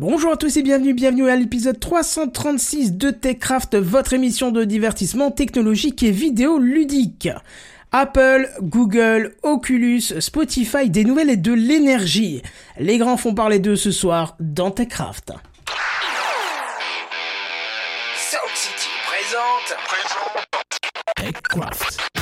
[0.00, 5.32] Bonjour à tous et bienvenue, bienvenue à l'épisode 336 de TechCraft, votre émission de divertissement
[5.32, 7.28] technologique et vidéo ludique.
[7.90, 12.42] Apple, Google, Oculus, Spotify, des nouvelles et de l'énergie.
[12.78, 15.32] Les grands font parler d'eux ce soir dans TechCraft.
[18.14, 19.76] Sound City présente.
[21.16, 22.17] TechCraft.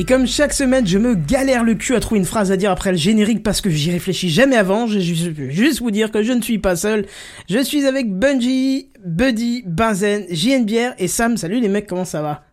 [0.00, 2.70] Et comme chaque semaine, je me galère le cul à trouver une phrase à dire
[2.70, 6.22] après le générique parce que j'y réfléchis jamais avant, je vais juste vous dire que
[6.22, 7.04] je ne suis pas seul.
[7.50, 11.36] Je suis avec Bungie, Buddy, Benzen, JNBR et Sam.
[11.36, 12.44] Salut les mecs, comment ça va?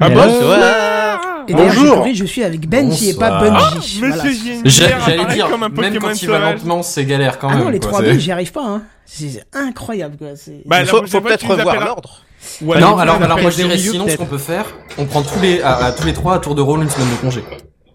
[0.00, 1.20] Ah.
[1.48, 3.40] Et d'ailleurs, compris, je suis avec Benji et pas.
[3.40, 4.00] Bungie.
[4.02, 4.98] Monsieur Voilà.
[5.06, 7.64] J'allais dire, comme un même quand il va lentement, c'est galère quand Ah même.
[7.64, 8.64] non, les 3B, c'est- j'y arrive pas.
[8.66, 8.82] Hein.
[9.06, 10.28] C'est incroyable quoi.
[10.36, 12.20] c'est- Bah, Il faut, faut peut-être revoir l'ordre.
[12.62, 14.66] Ou alors, non, alors, alors moi je dirais des sinon ce qu'on peut faire,
[14.98, 17.08] on prend tous les, à, à tous les trois à tour de rôle une semaine
[17.10, 17.42] de congé.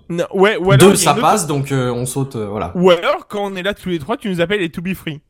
[0.10, 2.72] Non, ouais, ou alors, Deux ça autre- passe donc euh, on saute, euh, voilà.
[2.76, 4.96] Ou alors, quand on est là tous les trois, tu nous appelles les to be
[4.96, 5.22] free.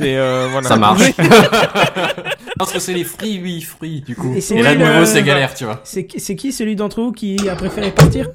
[0.00, 0.68] Et euh, voilà.
[0.68, 1.02] Ça marche.
[2.58, 4.32] Parce que c'est les free, oui, free du coup.
[4.34, 5.80] Et c'est Et là de nouveau le- c'est galère, tu vois.
[5.84, 8.28] C'est qui, c'est qui celui d'entre vous qui a préféré partir?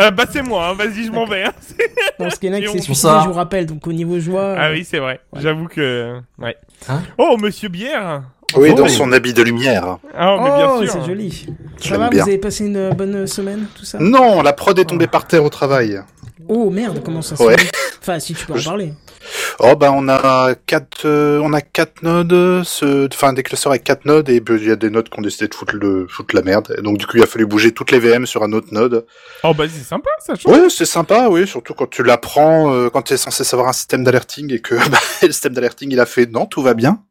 [0.00, 1.44] Euh, bah, c'est moi, hein, vas-y, je m'en vais.
[1.44, 1.52] hein.
[2.18, 3.20] Bon, ce qu'il y en a qui Pour s'est suicidé, ça.
[3.24, 3.66] je vous rappelle.
[3.66, 4.54] Donc au niveau joie.
[4.58, 5.20] Ah oui, c'est vrai.
[5.36, 6.18] J'avoue que.
[6.38, 6.56] Ouais.
[6.88, 7.02] Hein?
[7.18, 8.22] Oh, monsieur Bière
[8.56, 8.74] Oui, Oh.
[8.74, 9.98] dans son habit de lumière.
[10.16, 11.00] Ah, mais Oh, bien sûr.
[11.02, 11.46] c'est joli.
[11.76, 12.22] Ça J'aime va, bien.
[12.22, 13.98] vous avez passé une bonne semaine, tout ça?
[14.00, 16.00] Non, la prod est tombée par terre au travail.
[16.48, 17.56] Oh merde, comment ça se Ouais.
[17.58, 17.70] fait?
[18.00, 18.94] Enfin, si tu peux en Je- parler.
[19.60, 23.84] Oh ben on a quatre, euh, on a quatre nodes, ce- enfin des clusters avec
[23.84, 26.08] quatre nodes et puis, il y a des nodes qui ont décidé de foutre le,
[26.08, 26.74] foutre la merde.
[26.76, 29.06] Et donc du coup il a fallu bouger toutes les VM sur un autre node.
[29.44, 30.52] Oh, bah, c'est sympa, ça change.
[30.52, 33.72] Ouais, c'est sympa, oui, surtout quand tu l'apprends, euh, quand tu es censé savoir un
[33.72, 37.02] système d'alerting et que bah, le système d'alerting il a fait non tout va bien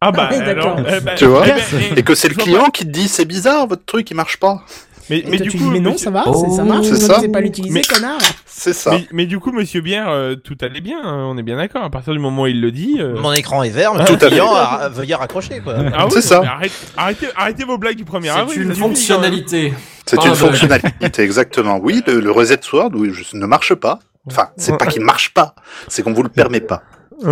[0.00, 0.76] Ah, bah, Ah alors.
[0.76, 0.94] d'accord.
[0.96, 3.08] eh ben, Tu vois eh ben, et que c'est le je client qui te dit
[3.08, 4.62] c'est bizarre votre truc il marche pas.
[5.10, 5.64] Mais, Et mais toi, du tu coup.
[5.64, 6.44] dis, mais non, monsieur- ça va, Oh.
[6.48, 7.20] c'est- ça marche, C'est vous ça.
[7.20, 8.18] ne pas l'utiliser, Mais- connard.
[8.46, 8.90] C'est ça.
[8.92, 11.82] Mais, mais du coup, monsieur Bière, euh, tout allait bien, hein, on est bien d'accord.
[11.82, 12.96] À partir du moment où il le dit.
[13.00, 13.18] euh.
[13.18, 15.74] Mon écran est vert, mais Tout à client a- veuillez raccrocher quoi.
[15.94, 16.42] Ah oui, C'est ça.
[16.46, 18.56] Arrête, arrêtez, arrêtez vos blagues du 1er C'est avril.
[18.62, 18.78] une quand même.
[18.78, 19.72] fonctionnalité.
[20.06, 21.78] C'est une fonctionnalité, exactement.
[21.82, 23.98] Oui, le, le reset sword oui, je- ne marche pas.
[24.26, 25.54] Enfin, c'est pas qu'il marche pas,
[25.88, 26.82] c'est qu'on vous le permet pas.
[27.22, 27.28] Vous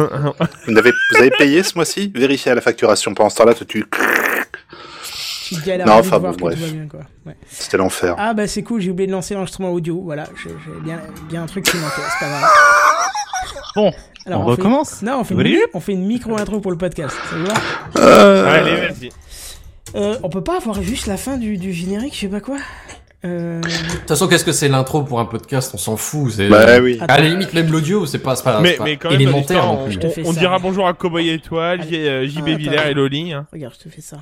[0.77, 3.15] avez, vous avez payé ce mois-ci Vérifiez à la facturation.
[3.15, 3.85] Pendant ce temps-là, tu...
[5.49, 6.59] Tu Non, à enfin, voir bon, que bref.
[6.59, 7.01] tout va bien, quoi.
[7.27, 7.37] Ouais.
[7.49, 8.15] c'était l'enfer.
[8.19, 10.51] Ah bah c'est cool, j'ai oublié de lancer l'enregistrement audio, voilà, j'ai
[10.85, 12.51] bien, bien un truc qui manquait, c'est pas grave.
[13.77, 13.93] Bon,
[14.27, 15.03] Alors, on recommence?
[15.03, 17.55] Non, on fait, une, on fait une micro-intro pour le podcast, ça vous va?
[18.01, 19.11] Euh, Allez, vas-y.
[19.95, 22.57] euh, On peut pas avoir juste la fin du, du générique, je sais pas quoi?
[23.25, 23.61] Euh...
[23.61, 25.73] De toute façon, qu'est-ce que c'est l'intro pour un podcast?
[25.75, 26.31] On s'en fout.
[26.33, 26.99] C'est Bah oui.
[27.01, 29.11] Attends, à la limite même l'audio, c'est pas, c'est pas, Mais, c'est pas mais quand
[29.11, 29.87] même, élémentaire non
[30.25, 33.33] on, on dira bonjour à Cowboy Étoile, J, euh, JB Ah, Villers et Loli.
[33.33, 33.47] hein.
[33.53, 34.19] regarde, je te fais ça.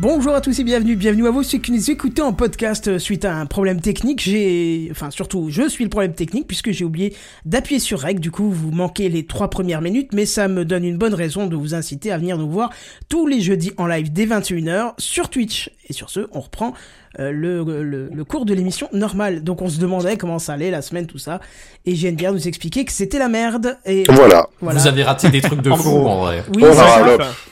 [0.00, 2.98] Bonjour à tous et bienvenue, bienvenue à vous ceux qui nous écoutez en podcast euh,
[2.98, 4.22] suite à un problème technique.
[4.22, 7.14] J'ai, enfin surtout, je suis le problème technique puisque j'ai oublié
[7.44, 8.18] d'appuyer sur rec.
[8.18, 11.46] Du coup, vous manquez les trois premières minutes, mais ça me donne une bonne raison
[11.48, 12.70] de vous inciter à venir nous voir
[13.10, 15.70] tous les jeudis en live dès 21h sur Twitch.
[15.90, 16.72] Et sur ce, on reprend
[17.18, 19.42] euh, le, le, le cours de l'émission normale.
[19.42, 21.40] Donc on se demandait comment ça allait la semaine, tout ça.
[21.86, 23.76] Et JNBR nous expliquait que c'était la merde.
[23.84, 24.46] Et Voilà.
[24.60, 24.78] voilà.
[24.78, 26.44] Vous avez raté des trucs de fou en vrai.
[26.54, 27.02] Oui, Oh, ça.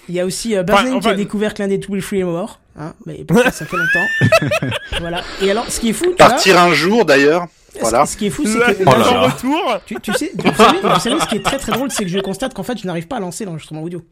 [0.08, 2.24] Il y a aussi euh, Enfin, qui a découvert que l'un des Double Free est
[2.24, 2.60] mort.
[2.80, 4.68] Hein, mais ça fait longtemps.
[5.00, 5.22] voilà.
[5.42, 7.46] Et alors, ce qui est fou, tu vois, Partir un jour, d'ailleurs.
[7.80, 8.06] Voilà.
[8.06, 9.20] ce, ce qui est fou, c'est que Oh là là.
[9.22, 9.78] retour.
[9.84, 12.10] tu, tu sais, vous savez, vous savez, ce qui est très très drôle, c'est que
[12.10, 14.02] je constate qu'en fait, je n'arrive pas à lancer l'enregistrement audio.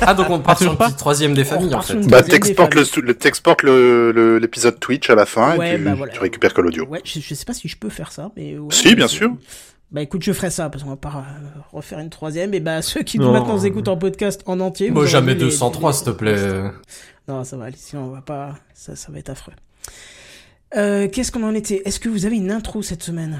[0.00, 2.00] Ah, donc on part sur une pas petite troisième des familles, en fait.
[2.00, 5.78] sur Bah, t'exportes le, le, t'exportes le, le- l'épisode Twitch à la fin Ouais, et
[5.78, 6.12] tu, bah voilà.
[6.12, 6.86] tu récupères que l'audio.
[6.86, 8.58] Ouais, je, je sais pas si je peux faire ça, mais.
[8.58, 9.30] ouais, Si, bien sûr.
[9.92, 12.54] Bah écoute, je ferai ça parce qu'on va pas euh, refaire une troisième.
[12.54, 14.90] Et bah ceux qui maintenant nous écoutent en podcast en entier.
[14.90, 16.36] aurez jamais vu les- 203, les- s'il te plaît.
[17.28, 17.76] Non, ça va aller.
[17.78, 18.54] Sinon, on va pas.
[18.74, 19.52] Ça, ça va être affreux.
[20.76, 21.82] Euh, Qu'est-ce qu'on en était?
[21.84, 23.38] Est-ce que vous avez une intro cette semaine?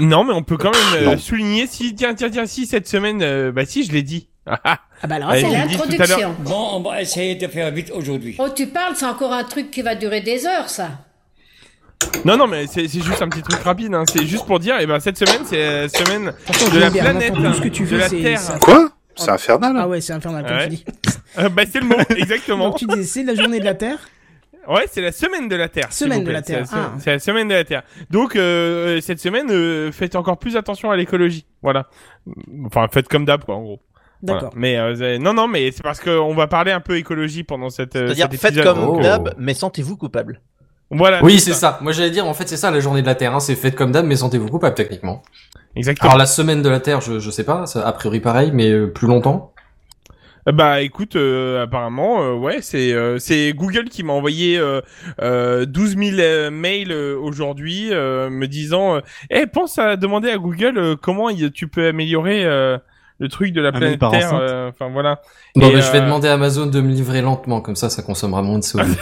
[0.00, 3.20] Non, mais on peut quand même euh, souligner si tiens tiens tiens si cette semaine
[3.22, 4.28] euh, bah si je l'ai dit.
[4.46, 4.78] Ah, ah.
[5.02, 6.34] Ah bah alors, j'ai C'est l'introduction.
[6.40, 8.36] Bon, on va essayer de faire vite aujourd'hui.
[8.38, 10.90] Oh, tu parles, c'est encore un truc qui va durer des heures, ça.
[12.24, 14.02] Non non mais c'est juste un petit truc rapide hein.
[14.10, 17.32] c'est juste pour dire et ben cette semaine c'est la semaine Attention, de la planète
[17.54, 18.40] ce que tu de la c'est- Terre.
[18.60, 18.88] Quoi?
[19.14, 19.76] C'est infernal.
[19.78, 20.64] Ah ouais, c'est infernal comme Ouais.
[20.68, 20.84] tu dis.
[21.38, 22.70] Euh, bah c'est le mot exactement.
[22.70, 23.98] Donc tu dis c'est la journée de la Terre?
[24.68, 25.92] Ouais, c'est la semaine de la Terre.
[25.92, 26.42] Semaine de la.
[26.42, 26.92] Terre, C'est la, ah.
[26.98, 27.82] c'est la semaine de la Terre.
[28.10, 31.46] Donc euh, cette semaine, euh, faites encore plus attention à l'écologie.
[31.62, 31.86] Voilà.
[32.66, 33.80] Enfin, faites comme d'hab, quoi, en gros.
[34.22, 34.40] Voilà.
[34.42, 34.54] D'accord.
[34.56, 37.70] Mais euh, avez- non, non, mais c'est parce qu'on va parler un peu écologie pendant
[37.70, 37.96] cette.
[37.96, 39.00] euh, C'est-à-dire, cet faites comme Oh.
[39.00, 40.40] d'hab, mais sentez-vous coupable.
[40.90, 41.22] Voilà.
[41.24, 41.78] Oui, c'est ça.
[41.80, 43.40] Moi, j'allais dire, en fait, c'est ça, la journée de la Terre, hein.
[43.40, 45.22] C'est faites comme d'hab, mais sentez-vous coupable, techniquement.
[45.74, 46.10] Exactement.
[46.10, 48.70] Alors, la semaine de la Terre, je, je sais pas, ça, a priori pareil, mais
[48.70, 49.52] euh, plus longtemps.
[50.48, 54.80] Euh, Bah écoute, euh, apparemment, euh, ouais, c'est euh, c'est Google qui m'a envoyé euh,
[55.22, 60.30] euh, 12 000 euh, mails euh, aujourd'hui euh, me disant, euh, eh pense à demander
[60.30, 62.76] à Google euh, comment il- tu peux améliorer euh,
[63.22, 64.34] le truc de la Un mail planète par Terre.
[64.34, 65.20] euh, Enfin voilà.
[65.54, 67.88] Bon, Et, bah, je vais euh, demander à Amazon de me livrer lentement, comme ça,
[67.88, 68.84] ça consommera moins de CO2.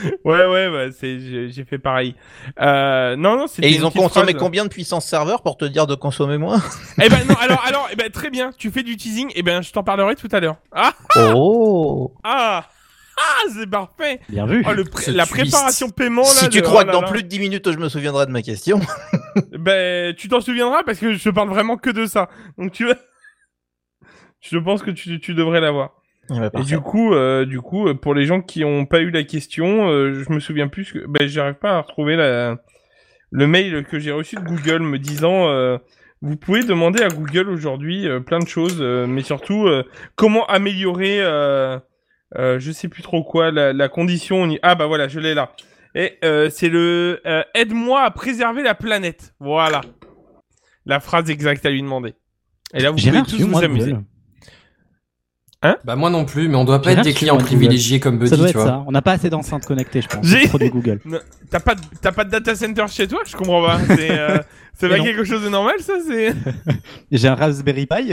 [0.24, 1.18] Ouais ouais, bah, c'est
[1.50, 2.14] j'ai fait pareil.
[2.60, 4.40] Euh, non non, Et ils ont consommé phrase.
[4.40, 6.62] combien de puissance serveur pour te dire de consommer moins?
[7.02, 8.52] Eh ben non, alors alors, eh ben très bien.
[8.56, 9.32] Tu fais du teasing.
[9.34, 10.54] Eh ben je t'en parlerai tout à l'heure.
[10.70, 10.92] Ah
[11.34, 12.64] Oh ah
[13.20, 14.20] ah, c'est parfait.
[14.28, 14.64] Bien vu.
[14.68, 15.50] Oh, le pré- la twist.
[15.50, 16.28] préparation paiement là.
[16.28, 17.08] Si tu de- crois oh que là dans là.
[17.08, 18.78] plus de 10 minutes je me souviendrai de ma question.
[19.58, 22.28] Ben, tu t'en souviendras parce que je parle vraiment que de ça.
[22.56, 22.94] Donc tu vois,
[24.40, 25.94] je pense que tu, tu devrais l'avoir.
[26.30, 26.66] Ouais, Et parfait.
[26.68, 29.88] du coup, euh, du coup, euh, pour les gens qui ont pas eu la question,
[29.88, 32.58] euh, je me souviens plus que, ben, j'arrive pas à retrouver la,
[33.30, 35.78] le mail que j'ai reçu de Google me disant, euh,
[36.20, 39.68] vous pouvez demander à Google aujourd'hui plein de choses, mais surtout
[40.16, 41.18] comment améliorer,
[42.36, 44.48] je sais plus trop quoi, la, la condition.
[44.62, 45.52] Ah bah voilà, je l'ai là.
[45.94, 46.18] Et
[46.50, 47.20] c'est le
[47.54, 49.32] aide-moi à préserver la planète.
[49.38, 49.80] Voilà,
[50.86, 52.14] la phrase exacte à lui demander.
[52.74, 53.92] Et là, vous pouvez tous vous amuser.
[53.92, 54.04] Google?
[55.84, 57.46] Bah, moi non plus, mais on doit pas être des clients Google.
[57.46, 58.66] privilégiés comme Buddy, Ça doit tu être vois.
[58.66, 58.84] ça.
[58.86, 60.24] On n'a pas assez d'enceintes connectées, je pense.
[60.24, 61.00] J'ai- produit Google.
[61.50, 63.78] T'as pas, de- t'as pas de data center chez toi Je comprends pas.
[63.88, 64.36] C'est, euh,
[64.80, 65.02] pas non.
[65.02, 66.34] quelque chose de normal, ça C'est.
[67.10, 68.12] J'ai un Raspberry Pi,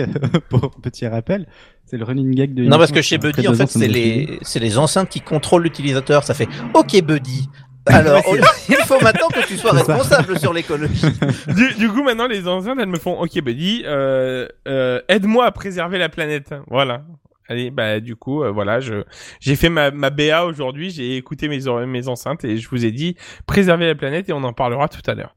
[0.50, 1.45] pour petit rappel.
[1.86, 2.63] C'est le running gag de.
[2.63, 5.63] Non, parce que chez après Buddy, en fait, c'est les, c'est les enceintes qui contrôlent
[5.63, 6.24] l'utilisateur.
[6.24, 7.50] Ça fait OK Buddy.
[7.88, 8.39] Alors, Ouais,
[8.69, 11.06] il faut maintenant que tu sois responsable sur l'écologie.
[11.50, 15.51] du, du coup, maintenant, les enceintes, elles me font Ok, Buddy, euh, euh, aide-moi à
[15.51, 16.56] préserver la planète.
[16.68, 17.03] Voilà.
[17.47, 19.03] Allez, bah, du coup, euh, voilà, je,
[19.39, 22.92] j'ai fait ma, ma BA aujourd'hui, j'ai écouté mes, mes enceintes et je vous ai
[22.92, 23.15] dit
[23.45, 25.36] préserver la planète et on en parlera tout à l'heure.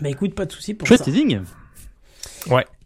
[0.00, 1.04] Bah écoute, pas de soucis pour Chouette ça.
[1.04, 1.40] teasing.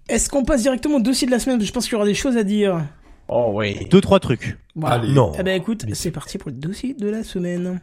[0.09, 1.61] Est-ce qu'on passe directement au dossier de la semaine?
[1.63, 2.83] Je pense qu'il y aura des choses à dire.
[3.29, 3.87] Oh, oui.
[3.91, 4.59] Deux, trois trucs.
[4.75, 5.07] Voilà.
[5.07, 5.33] Non.
[5.39, 7.81] Eh ben écoute, c'est parti pour le dossier de la semaine.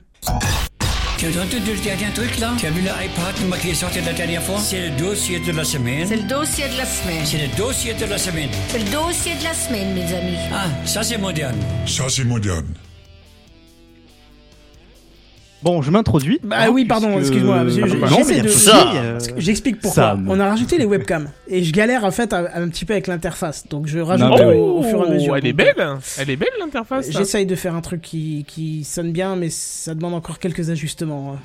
[1.20, 4.14] Tu as entendu le dernier truc là Tu as vu l'iPad qui est sorti la
[4.14, 6.08] dernière fois C'est le dossier de la semaine.
[6.08, 7.26] C'est le dossier de la semaine.
[7.26, 8.50] C'est le dossier de la semaine.
[8.70, 10.38] C'est le dossier de la semaine, mes amis.
[10.54, 11.58] Ah, ça c'est moderne.
[11.86, 12.68] Ça, c'est moderne.
[15.62, 16.40] Bon, je m'introduis.
[16.44, 18.92] Bah oui, pardon, puisque- excuse-moi, je- je- mais de- ça,
[19.38, 20.04] J'explique pourquoi.
[20.04, 20.26] Sam.
[20.30, 23.68] On a rajouté les webcams et je galère en fait un petit peu avec l'interface,
[23.68, 25.34] donc je rajoute au, au fur et à mesure.
[25.34, 25.76] Oh, elle est belle
[26.18, 27.20] Elle est belle l'interface là.
[27.20, 31.36] J'essaye de faire un truc qui, qui sonne bien, mais ça demande encore quelques ajustements.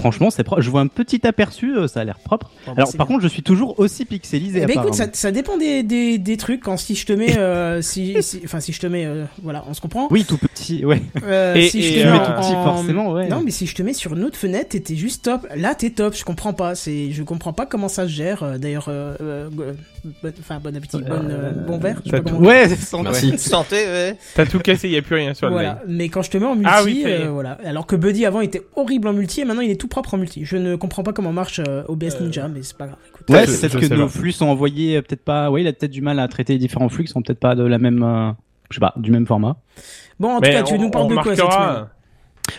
[0.00, 0.62] Franchement, c'est propre.
[0.62, 2.50] Je vois un petit aperçu, euh, ça a l'air propre.
[2.66, 3.14] Bon, bah, Alors, par bien.
[3.16, 4.60] contre, je suis toujours aussi pixelisé.
[4.62, 6.60] Eh ben écoute, ça, dépend des, des, des trucs.
[6.62, 9.64] Quand si je te mets, euh, si, si- enfin si je te mets, euh, voilà,
[9.68, 10.08] on se comprend.
[10.10, 11.02] Oui, tout petit, ouais.
[11.24, 13.28] Euh, Et- si et, je te mets tout petit, en- forcément, ouais.
[13.28, 15.46] Non, mais si je te mets sur une autre fenêtre, t'es juste top.
[15.56, 16.14] Là, t'es top.
[16.16, 16.74] Je comprends pas.
[16.74, 18.42] C'est, je comprends pas comment ça se gère.
[18.42, 18.88] Euh, D'ailleurs,
[20.40, 21.96] enfin bon appétit, bonne, euh, bon verre.
[22.04, 23.36] je sais pas tout- comment- Ouais, c'est sans Merci.
[23.38, 24.16] Santé, ouais.
[24.34, 26.46] T'as tout cassé, y a plus rien sur le Voilà, mais quand je te mets
[26.46, 27.20] en multi, Ah oui, ça y est.
[27.26, 27.58] euh, voilà.
[27.64, 30.18] Alors que Buddy avant était horrible en multi et maintenant il est tout propre en
[30.18, 30.44] multi.
[30.44, 32.98] Je ne comprends pas comment marche euh, OBS Ninja, mais c'est pas grave.
[33.08, 33.28] Écoute.
[33.30, 34.12] Ouais, Je- c'est peut-être je que sais nos pas.
[34.12, 35.50] flux sont envoyés euh, peut-être pas.
[35.50, 37.54] Oui, il a peut-être du mal à traiter les différents flux qui sont peut-être pas
[37.54, 38.02] de la même.
[38.02, 38.30] euh,
[38.70, 39.56] Je sais pas, du même format.
[40.18, 41.86] Bon, en tout Mais cas, tu on- nous parles on de quoi cette remarquera- semaine?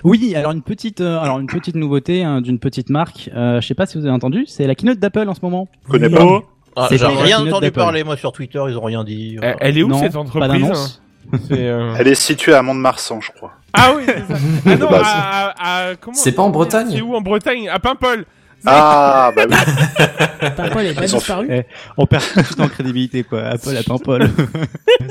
[0.06, 3.30] Oui, alors une petite, euh, alors une petite nouveauté hein, d'une petite marque.
[3.36, 5.68] Euh, je sais pas si vous avez entendu, c'est la keynote d'Apple en ce moment.
[5.86, 6.14] Je connais Oui.
[6.14, 6.24] pas.
[6.26, 6.44] Oh,
[6.76, 9.38] Ah, C'est J'ai pas la rien entendu parler, moi, sur Twitter, ils ont rien dit.
[9.42, 13.32] elle, elle est où non, cette entreprise hein euh, Elle est située à Mont-de-Marsan, je
[13.32, 13.52] crois.
[13.74, 14.40] Ah oui, c'est ça.
[14.66, 17.80] Ah non, à, à- à- comment C'est pas en Bretagne C'est où en Bretagne À
[17.80, 18.26] Paimpol.
[18.66, 19.56] Ah, bah oui.
[20.56, 21.48] Paimpol, Apple est pas disparu.
[21.50, 21.64] Eh,
[21.98, 23.44] on perd tout en crédibilité, quoi.
[23.44, 24.30] Apple attend Paul.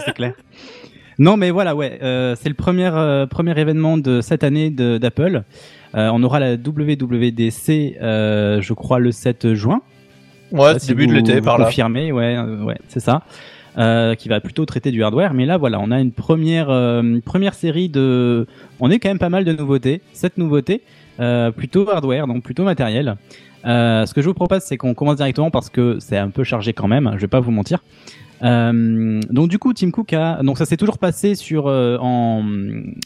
[0.05, 0.33] c'est clair.
[1.19, 5.43] Non, mais voilà, ouais, euh, c'est le premier euh, premier événement de cette année d'Apple.
[5.95, 9.83] Euh, on aura la WWDC, euh, je crois, le 7 juin.
[10.53, 11.67] Ouais, Si début de vous- l'été, vous par là.
[11.67, 13.23] Confirmé, ouais, euh, ouais, c'est ça.
[13.79, 17.03] Euh, qui va plutôt traiter du hardware, mais là voilà, on a une première euh,
[17.03, 18.47] une première série de,
[18.81, 20.83] on est quand même pas mal de nouveautés, sept nouveautés,
[21.21, 23.15] euh, plutôt hardware, donc plutôt matériel.
[23.67, 26.43] Euh, ce que je vous propose, c'est qu'on commence directement parce que c'est un peu
[26.43, 27.13] chargé quand même.
[27.15, 27.85] Je vais pas vous mentir.
[28.43, 32.43] Euh, donc du coup, Tim Cook a, donc ça s'est toujours passé sur euh, en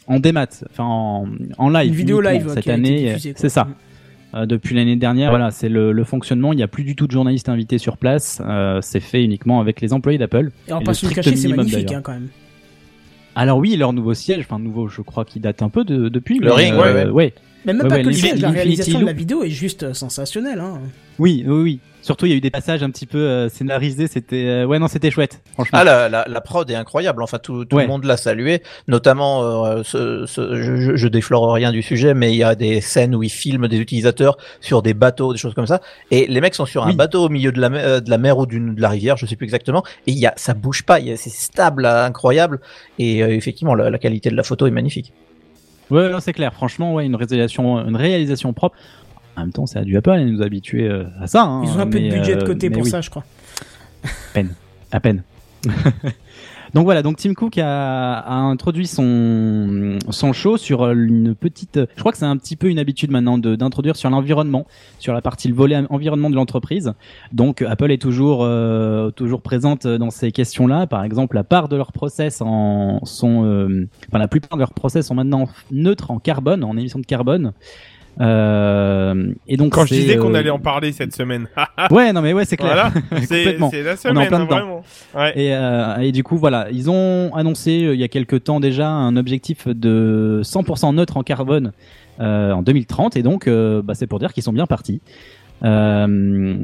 [0.07, 1.89] en démat, enfin en, en live.
[1.89, 3.15] Une vidéo live, cette année.
[3.35, 3.67] C'est ça.
[4.35, 6.51] Euh, depuis l'année dernière, voilà, c'est le, le fonctionnement.
[6.51, 8.41] Il n'y a plus du tout de journalistes invités sur place.
[8.45, 10.51] Euh, c'est fait uniquement avec les employés d'Apple.
[10.67, 12.27] Et on le c'est magnifique hein, quand même.
[13.35, 16.39] Alors oui, leur nouveau siège, enfin nouveau, je crois qu'il date un peu de, depuis.
[16.39, 17.33] Le mais, ring, ouais, euh, ouais.
[17.65, 19.93] Mais même Ouais, pas ouais, que le siège, la réalisation de la vidéo est juste
[19.93, 20.59] sensationnelle.
[20.59, 20.79] Hein.
[21.19, 21.79] Oui, oui, oui.
[22.05, 24.05] Surtout, il y a eu des passages un petit peu euh, scénarisés.
[24.05, 25.41] C'était, euh, ouais, non, c'était chouette.
[25.55, 25.79] Franchement.
[25.81, 27.23] Ah, la, la, la prod est incroyable.
[27.23, 27.81] Enfin, tout, tout Ouais.
[27.81, 28.61] le monde l'a salué.
[28.87, 32.79] Notamment, euh, ce, ce- je, je, déflore rien du sujet, mais il y a des
[32.79, 35.81] scènes où ils filment des utilisateurs sur des bateaux, des choses comme ça.
[36.11, 38.37] Et les mecs sont sur un bateau au milieu de la, mer- de la mer
[38.37, 39.81] ou d'une de la rivière, je sais plus exactement.
[40.05, 40.99] Et il y a, ça bouge pas.
[41.15, 42.59] C'est stable, incroyable.
[42.99, 45.11] Et effectivement, la, la qualité de la photo est magnifique.
[45.89, 46.53] Ouais, c'est clair.
[46.53, 48.75] Franchement, ouais, une réalisation, une réalisation propre.
[49.37, 51.43] En même temps, c'est à du Apple, ils nous habituer euh, à ça.
[51.43, 53.23] hein, Ils ont un peu de budget de euh, côté pour oui, ça, je crois.
[54.91, 55.23] À peine.
[56.73, 61.79] donc voilà, donc Tim Cook a, a introduit son, son show sur une petite.
[61.95, 64.67] Je crois que c'est un petit peu une habitude maintenant d'introduire sur l'environnement,
[64.99, 66.93] sur la partie le volet environnement de l'entreprise.
[67.33, 70.85] Donc Apple est toujours euh, toujours présente dans ces questions-là.
[70.87, 74.73] Par exemple, la part de leurs process en sont, euh, enfin la plupart de leurs
[74.73, 77.53] process sont maintenant neutres en carbone, en émissions de carbone.
[78.21, 81.47] Euh, et donc Quand je disais qu'on euh, allait en parler cette semaine.
[81.91, 82.73] Ouais, non mais ouais, c'est clair.
[82.73, 82.91] voilà,
[83.25, 83.71] c'est Complètement.
[83.73, 84.55] la On est en semaine, plein dedans.
[84.55, 84.83] vraiment.
[85.15, 85.33] Ouais.
[85.37, 88.59] Et, euh, et du coup, voilà, ils ont annoncé euh, il y a quelques temps
[88.59, 91.73] déjà un objectif de 100% neutre en carbone
[92.19, 95.01] euh, en 2030, et donc bah, c'est pour dire qu'ils sont bien partis.
[95.63, 96.55] Euh,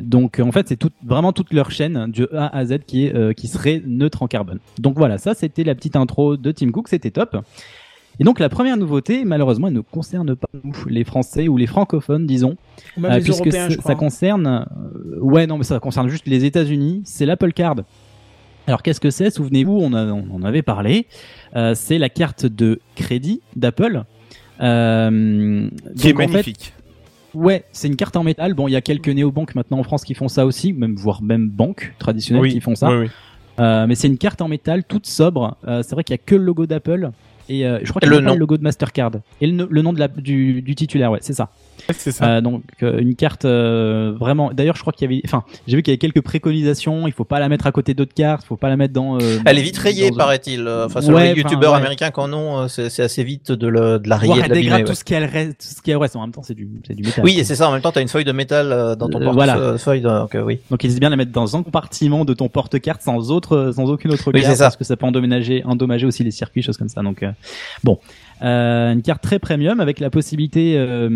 [0.00, 3.14] donc en fait, c'est tout, vraiment toute leur chaîne du A à Z qui est
[3.14, 4.58] euh, qui serait neutre en carbone.
[4.78, 7.36] Donc voilà, ça c'était la petite intro de Tim Cook, c'était top.
[8.18, 11.66] Et donc la première nouveauté, malheureusement, elle ne concerne pas nous, les Français ou les
[11.66, 12.56] francophones, disons.
[12.96, 13.92] Ou même Euh, les puisque Européens, c'est- je crois.
[13.92, 17.02] ça concerne, euh, ouais, non, mais ça concerne juste les États-Unis.
[17.04, 17.76] C'est l'Apple Card.
[18.66, 19.30] Alors qu'est-ce que c'est?
[19.30, 21.06] Souvenez-vous, on, en avait parlé.
[21.56, 24.04] Euh, c'est la carte de crédit d'Apple.
[24.60, 26.74] Euh, Qui est donc, en fait, magnifique.
[27.34, 28.54] ouais, c'est une carte en métal.
[28.54, 31.22] Bon, il y a quelques néobanques maintenant en France qui font ça aussi, même voire
[31.22, 32.90] même banques traditionnelles Oui, qui font ça.
[32.90, 33.10] oui, oui.
[33.58, 35.56] Euh, mais c'est une carte en métal toute sobre.
[35.66, 37.10] Euh, c'est vrai qu'il y a que le logo d'Apple
[37.50, 38.32] et euh, je crois qu'il le nom.
[38.32, 41.10] le logo de Mastercard et le nom de la, du, du titulaire.
[41.10, 41.50] Ouais, c'est ça.
[41.96, 42.24] C'est ça.
[42.26, 44.50] Euh, donc euh, une carte euh, vraiment.
[44.52, 45.22] D'ailleurs, je crois qu'il y avait.
[45.24, 47.06] Enfin, j'ai vu qu'il y avait quelques préconisations.
[47.06, 48.42] Il faut pas la mettre à côté d'autres cartes.
[48.44, 49.16] Il faut pas la mettre dans.
[49.20, 50.66] euh, Elle est vite rayée, paraît-il.
[50.66, 51.78] Euh, Enfin, sur Ouais, les youtubeurs ouais.
[51.78, 54.86] américains qu'on ont, euh, c'est assez vite de, le, de la rayer, elle dégrade ouais.
[54.86, 56.16] tout ce qui est le reste, tout ce qui est reste.
[56.16, 57.24] En même temps, c'est du, c'est du métal.
[57.24, 57.68] Oui, c'est ça.
[57.68, 59.54] En même temps, t'as une feuille de métal euh, dans ton Euh, voilà.
[59.54, 60.58] portefeuille, donc euh, oui.
[60.70, 64.12] Donc, il bien la mettre dans un compartiment de ton porte-carte sans autre, sans aucune
[64.12, 64.64] autre Oui, carte, c'est ça.
[64.66, 67.02] parce que ça peut endommager, endommager aussi les circuits, choses comme ça.
[67.02, 67.30] Donc, euh,
[67.84, 67.98] bon,
[68.42, 71.10] Euh, une carte très premium avec la possibilité euh,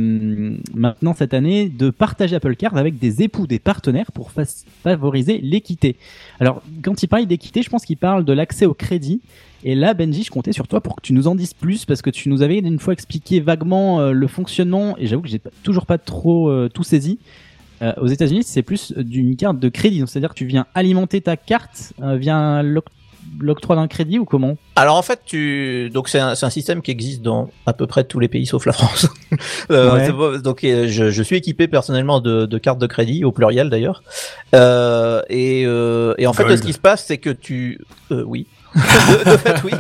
[0.75, 4.45] maintenant cette année de partager Apple Card avec des époux, des partenaires pour fa-
[4.83, 5.97] favoriser l'équité.
[6.39, 9.23] Alors, quand il parle d'équité, je pense qu'il parle de l'accès au crédit.
[9.65, 12.03] Et là, Benji, je comptais sur toi pour que tu nous en dises plus parce
[12.03, 15.41] que tu nous avais une fois expliqué vaguement euh, le fonctionnement et j'avoue que j'ai
[15.63, 17.19] toujours pas trop euh, tout saisi.
[17.81, 21.39] Euh, aux États-Unis, c'est plus d'une carte de crédit, c'est-à-dire que tu viens alimenter ta
[21.39, 22.63] carte via
[23.39, 24.57] l'octroi d'un crédit ou comment?
[24.77, 27.87] Alors en fait, tu donc c'est un, c'est un système qui existe dans à peu
[27.87, 29.07] près tous les pays sauf la France.
[29.71, 30.41] Euh, Ouais.
[30.41, 34.03] donc euh, je, je suis équipé personnellement de, de cartes de crédit au pluriel d'ailleurs.
[34.55, 37.81] Euh, et, euh, et en fait, ce qui se passe, c'est que tu
[38.13, 38.47] euh, oui.
[38.75, 39.73] De, de fait, oui.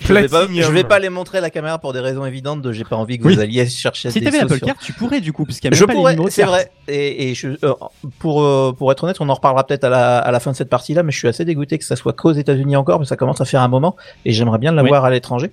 [0.00, 2.62] Je vais, pas, je vais pas les montrer à la caméra pour des raisons évidentes.
[2.62, 3.34] De, j'ai pas envie que Oui.
[3.34, 5.70] vous alliez chercher Si des t'avais l'Apple Card, tu pourrais du coup, puisqu'il y a
[5.70, 6.70] même je pas pourrais, c'est vrai.
[6.88, 7.74] Et, et je, euh,
[8.18, 10.56] pour euh, pour être honnête, on en reparlera peut-être à la, à la fin de
[10.56, 13.10] cette partie-là, mais je suis assez dégoûté que ça soit qu'aux États-Unis encore, parce que
[13.10, 15.50] ça commence à faire un moment, et j'aimerais bien l'avoir à l'étranger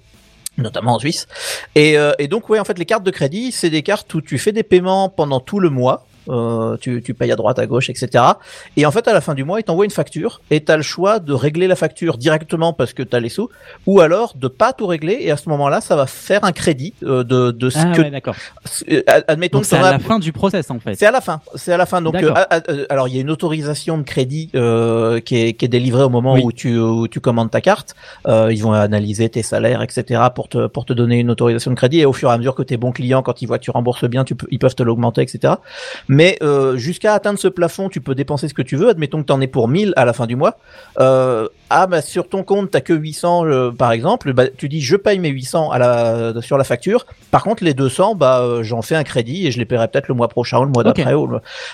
[0.58, 1.27] notamment en Suisse.
[1.75, 4.20] Et, euh, et donc ouais, en fait, les cartes de crédit, c'est des cartes où
[4.22, 6.05] tu fais des paiements pendant tout le mois.
[6.30, 8.24] Euh, tu, tu payes à droite, à gauche, etc.
[8.78, 10.78] Et en fait, à la fin du mois, ils t'envoient une facture et tu as
[10.78, 13.50] le choix de régler la facture directement parce que tu as les sous,
[13.88, 16.94] ou alors de pas tout régler et à ce moment-là, ça va faire un crédit
[17.04, 18.01] euh, de, de ce Ah que...
[18.01, 18.36] ouais, d'accord.
[18.92, 20.96] euh, admettons Donc que c'est à la fin du process en fait.
[20.96, 21.42] c'est à la fin.
[21.56, 22.01] C'est à la fin.
[22.01, 22.34] Donc, euh,
[22.70, 26.04] euh, alors il y a une autorisation de crédit euh, qui, est, qui est délivrée
[26.04, 26.42] au moment Oui.
[26.44, 27.96] où tu où tu commandes ta carte.
[28.28, 30.22] Euh, ils vont analyser tes salaires, etc.
[30.36, 32.01] pour te pour te donner une autorisation de crédit.
[32.01, 33.72] Et au fur et à mesure que t'es bon client, quand ils voient que tu
[33.72, 35.56] rembourses bien, tu peux, ils peuvent te l'augmenter, etc.
[36.08, 38.90] Mais Mais euh, jusqu'à atteindre ce plafond, tu peux dépenser ce que tu veux.
[38.90, 40.60] Admettons que tu en es pour 1000 à la fin du mois.
[41.00, 44.32] Euh, ah bah sur ton compte, t'as que 800 euh, par exemple.
[44.32, 47.08] Bah, tu dis je paye mes 800 à la, sur la facture.
[47.32, 50.10] Par contre, les 200, bah euh, j'en fais un crédit et je les paierai peut-être
[50.10, 51.12] le mois prochain ou le mois d'après.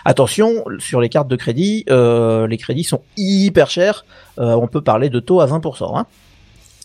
[0.05, 4.05] Attention, sur les cartes de crédit, euh, les crédits sont hyper chers.
[4.39, 5.97] Euh, on peut parler de taux à 20%.
[5.97, 6.05] Hein.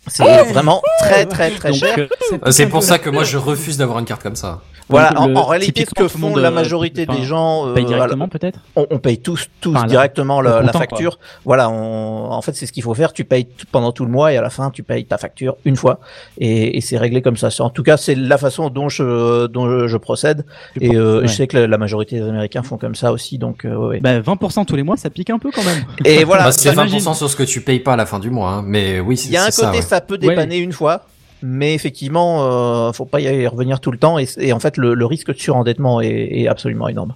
[0.09, 0.43] C'est Ouais.
[0.53, 2.09] vraiment très très très Donc, cher.
[2.51, 4.63] C'est pour ça que moi je refuse d'avoir une carte comme ça.
[4.93, 7.85] Voilà, en, le- en réalité, ce que font monde, la majorité des gens, euh, paye
[7.85, 11.19] voilà, directement peut-être on, on paye tous, tous Enfin, directement la, facture.
[11.45, 13.13] Voilà, on, en fait, c'est ce qu'il faut faire.
[13.13, 15.77] Tu payes pendant tout le mois et à la fin, tu payes ta facture une
[15.77, 15.99] fois
[16.39, 17.51] et, et c'est réglé comme ça.
[17.51, 20.45] C'est- En tout cas, c'est la façon dont je, dont je, je procède.
[20.75, 21.29] Tu Et penses- euh, ouais.
[21.29, 23.39] je sais que la, la majorité des Américains font comme ça aussi.
[23.39, 24.01] Donc, euh, ouais.
[24.01, 25.85] Bah 20% tous les mois, ça pique un peu quand même.
[26.05, 26.99] Et voilà, Bah, c'est j'imagine.
[26.99, 28.63] 20% sur ce que tu payes pas à la fin du mois, hein.
[28.67, 30.01] mais oui, c'est il y a un côté, ça.
[30.01, 31.03] peut dépanner une fois.
[31.43, 34.95] Mais effectivement, euh, faut pas y revenir tout le temps et, et en fait le,
[34.95, 37.15] le risque de surendettement est, est absolument énorme.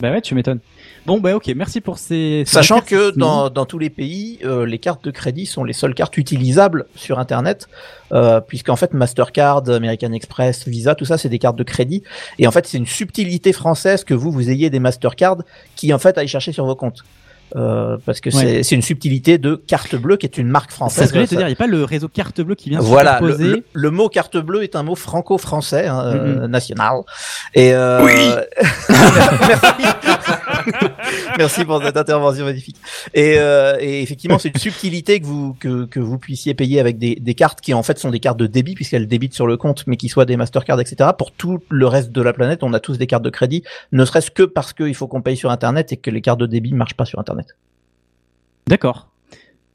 [0.00, 0.60] Bah ouais, tu m'étonnes.
[1.06, 2.44] Bon bah ok, merci pour ces.
[2.46, 5.94] Sachant que dans, dans tous les pays, euh, les cartes de crédit sont les seules
[5.94, 7.66] cartes utilisables sur Internet,
[8.12, 12.02] euh, puisqu'en fait Mastercard, American Express, Visa, tout ça c'est des cartes de crédit.
[12.38, 15.38] Et en fait c'est une subtilité française que vous vous ayez des Mastercard
[15.76, 17.04] qui en fait aillent chercher sur vos comptes.
[17.56, 18.62] Euh, parce que c'est Ouais.
[18.62, 21.04] c'est une subtilité de carte bleue qui est une marque C'est française.
[21.04, 22.54] ce que je voulais te Ça- dire, il n'y a pas le réseau carte bleue
[22.54, 23.50] qui vient voilà, le, superposer.
[23.56, 26.46] le- le mot carte bleue est un mot franco-français, hein, euh, Mhm.
[26.50, 27.00] national.
[27.54, 28.00] Et euh,
[28.88, 29.84] merci.
[31.38, 32.76] merci pour cette intervention magnifique.
[33.14, 36.98] Et, euh, et effectivement, c'est une subtilité que vous que, que vous puissiez payer avec
[36.98, 39.56] des, des cartes qui en fait sont des cartes de débit puisqu'elles débitent sur le
[39.56, 41.10] compte, mais qui soient des Mastercard, etc.
[41.16, 43.62] Pour tout le reste de la planète, on a tous des cartes de crédit,
[43.92, 46.46] ne serait-ce que parce qu'il faut qu'on paye sur Internet et que les cartes de
[46.46, 47.56] débit marchent pas sur Internet.
[48.66, 49.08] D'accord.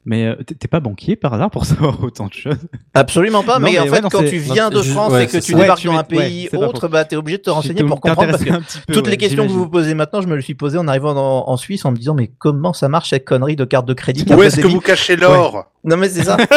[0.06, 2.58] Mais euh, t'es pas banquier par hasard pour savoir autant de choses?
[2.94, 5.14] Absolument pas, Non, mais, mais en ouais, fait, non, quand tu viens non, de France
[5.14, 7.44] ouais, et que tu débarques Ouais, tu dans un pays autre, bah, t'es obligé de
[7.44, 9.94] te renseigner pour comprendre parce que peu, toutes ouais, les questions que vous vous posez
[9.94, 12.30] maintenant, je me le suis posé en arrivant dans- en Suisse en me disant mais
[12.38, 15.66] comment ça marche cette connerie de carte de crédit Où est-ce que vous cachez l'or?
[15.86, 16.38] Non mais c'est ça.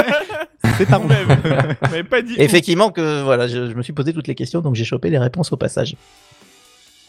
[0.78, 2.34] C'est pas Vous m'avez pas dit.
[2.38, 5.18] Effectivement que voilà, je, je me suis posé toutes les questions donc j'ai chopé les
[5.18, 5.94] réponses au passage.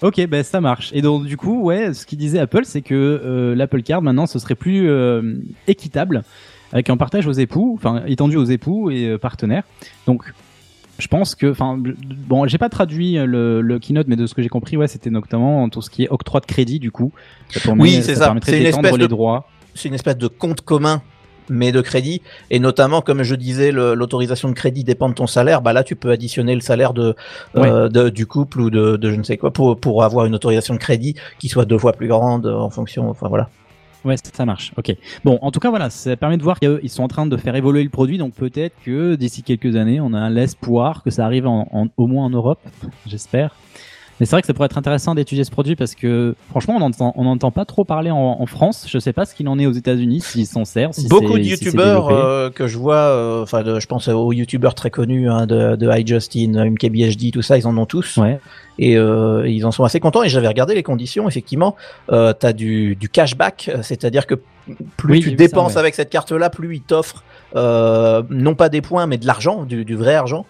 [0.02, 0.92] Ok, ben ça marche.
[0.94, 4.28] Et donc du coup, ouais, ce qu'il disait Apple, c'est que euh, l'Apple Card maintenant,
[4.28, 5.34] ce serait plus euh,
[5.68, 6.24] équitable
[6.72, 9.64] avec un partage aux époux, enfin étendu aux époux et euh, partenaires.
[10.06, 10.24] Donc
[11.00, 14.34] je pense que, enfin, bon, j'ai pas traduit euh, le, le keynote, mais de ce
[14.36, 17.12] que j'ai compris, ouais, c'était notamment tout ce qui est octroi de crédit du coup.
[17.50, 18.36] Ça Oui, c'est ça.
[18.44, 19.48] C'est une d'étendre espèce les de- droits.
[19.74, 21.02] C'est une espèce de compte commun
[21.50, 25.62] mais de crédit et notamment comme je disais l'autorisation de crédit dépend de ton salaire
[25.62, 27.16] bah là tu peux additionner le salaire de,
[27.56, 30.36] euh, de- du couple ou de, de je ne sais quoi pour pour avoir une
[30.36, 33.50] autorisation de crédit qui soit deux fois plus grande en fonction enfin voilà
[34.06, 34.72] Ouais, ça- ça marche.
[34.78, 34.96] Ok.
[35.26, 37.56] Bon, en tout cas, voilà, ça permet de voir qu'ils sont en train de faire
[37.56, 41.46] évoluer le produit, donc peut-être que d'ici quelques années, on a l'espoir que ça arrive
[41.46, 42.60] en, en- au moins en Europe,
[43.06, 43.56] j'espère.
[44.20, 46.80] Mais c'est vrai que ça pourrait être intéressant d'étudier ce produit parce que franchement, on
[46.80, 48.88] n'entend on n'entend pas trop parler en, en France.
[48.90, 50.94] Je sais pas ce qu'il en est aux États-Unis, s'ils s'en servent.
[50.94, 54.90] Si beaucoup de youtubeurs euh, que je vois euh, enfin je pense aux youtubeurs très
[54.90, 58.40] connus hein, de, de iJustin MKBHD tout ça ils en ont tous Ouais.
[58.80, 61.76] et euh, ils en sont assez contents et j'avais regardé les conditions effectivement
[62.12, 64.36] euh, t'as du, du cashback c'est-à-dire que
[64.98, 65.80] plus Oui, tu ça, dépenses ouais.
[65.80, 67.24] avec cette carte là plus ils t'offrent
[67.56, 70.46] non pas des points mais de l'argent du, du vrai argent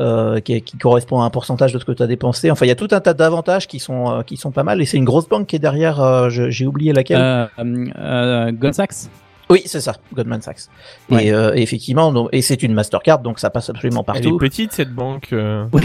[0.00, 2.50] euh, qui, qui correspond à un pourcentage de ce que tu as dépensé.
[2.50, 4.80] Enfin, il y a tout un tas d'avantages qui sont euh, qui sont pas mal
[4.80, 6.00] et c'est une grosse banque qui est derrière.
[6.00, 7.20] euh, J'ai oublié laquelle.
[7.58, 9.08] Euh, Goldman Sachs.
[9.52, 10.62] Oui, c'est ça, Goldman Sachs.
[11.10, 11.26] Ouais.
[11.26, 14.38] Et, euh, effectivement, donc, et c'est une Mastercard, donc ça passe absolument Elle est partout.
[14.38, 15.28] petite cette banque.
[15.32, 15.66] euh.
[15.72, 15.82] Ouais.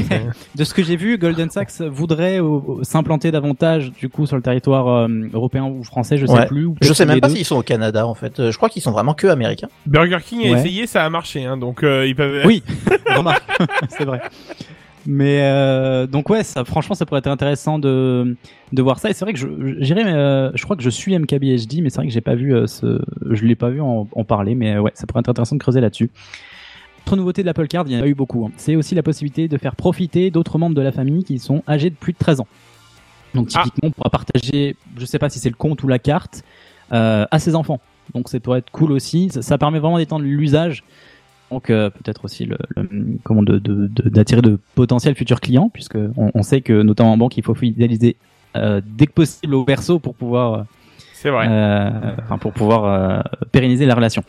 [0.56, 4.42] De ce que j'ai vu, Golden Sachs voudrait euh, s'implanter davantage du coup sur le
[4.42, 6.46] territoire euh, européen ou français, je sais Ouais.
[6.48, 6.66] plus.
[6.66, 8.50] ou Je sais même pas s'ils sont au Canada en fait.
[8.52, 9.68] Je crois qu'ils sont vraiment que américains.
[9.86, 10.60] Burger King a Ouais.
[10.60, 12.46] essayé, ça a marché, hein, donc euh, ils peuvent.
[12.46, 12.64] Oui,
[13.16, 13.44] remarque,
[13.90, 14.22] c'est vrai.
[15.10, 18.36] Mais euh, donc ouais, ça, franchement, ça pourrait être intéressant de
[18.74, 19.10] de voir ça.
[19.10, 19.48] Et c'est vrai que je
[19.80, 22.54] j'irais, euh, je crois que je suis MKBHD, mais c'est vrai que j'ai pas vu
[22.54, 25.30] euh, ce, je l'ai pas vu en, en parler, mais euh, ouais, ça pourrait être
[25.30, 26.12] intéressant de creuser là-dessus.
[27.06, 28.46] Autre nouveauté de l'Apple Card, il y en a eu beaucoup.
[28.46, 28.52] hein.
[28.58, 31.89] C'est aussi la possibilité de faire profiter d'autres membres de la famille qui sont âgés
[31.89, 32.48] de plus de 13 ans.
[33.34, 33.62] Donc Ah.
[33.63, 36.43] typiquement, on pourra partager, je sais pas si c'est le compte ou la carte,
[36.91, 37.80] euh, à ses enfants.
[38.13, 39.30] Donc ça pourrait être cool aussi.
[39.30, 40.84] Ça, ça permet vraiment d'étendre l'usage.
[41.52, 42.90] Donc euh, peut-être aussi le, le-
[43.24, 47.14] comment de de- de- d'attirer de, potentiels futurs clients, puisque on, on sait que notamment
[47.14, 48.18] en banque, il faut fidéliser
[48.56, 50.62] euh, dès que possible au perso pour pouvoir euh,
[51.14, 51.48] C'est vrai.
[51.50, 51.90] euh,
[52.24, 54.24] enfin, pour pouvoir euh, pérenniser la relation.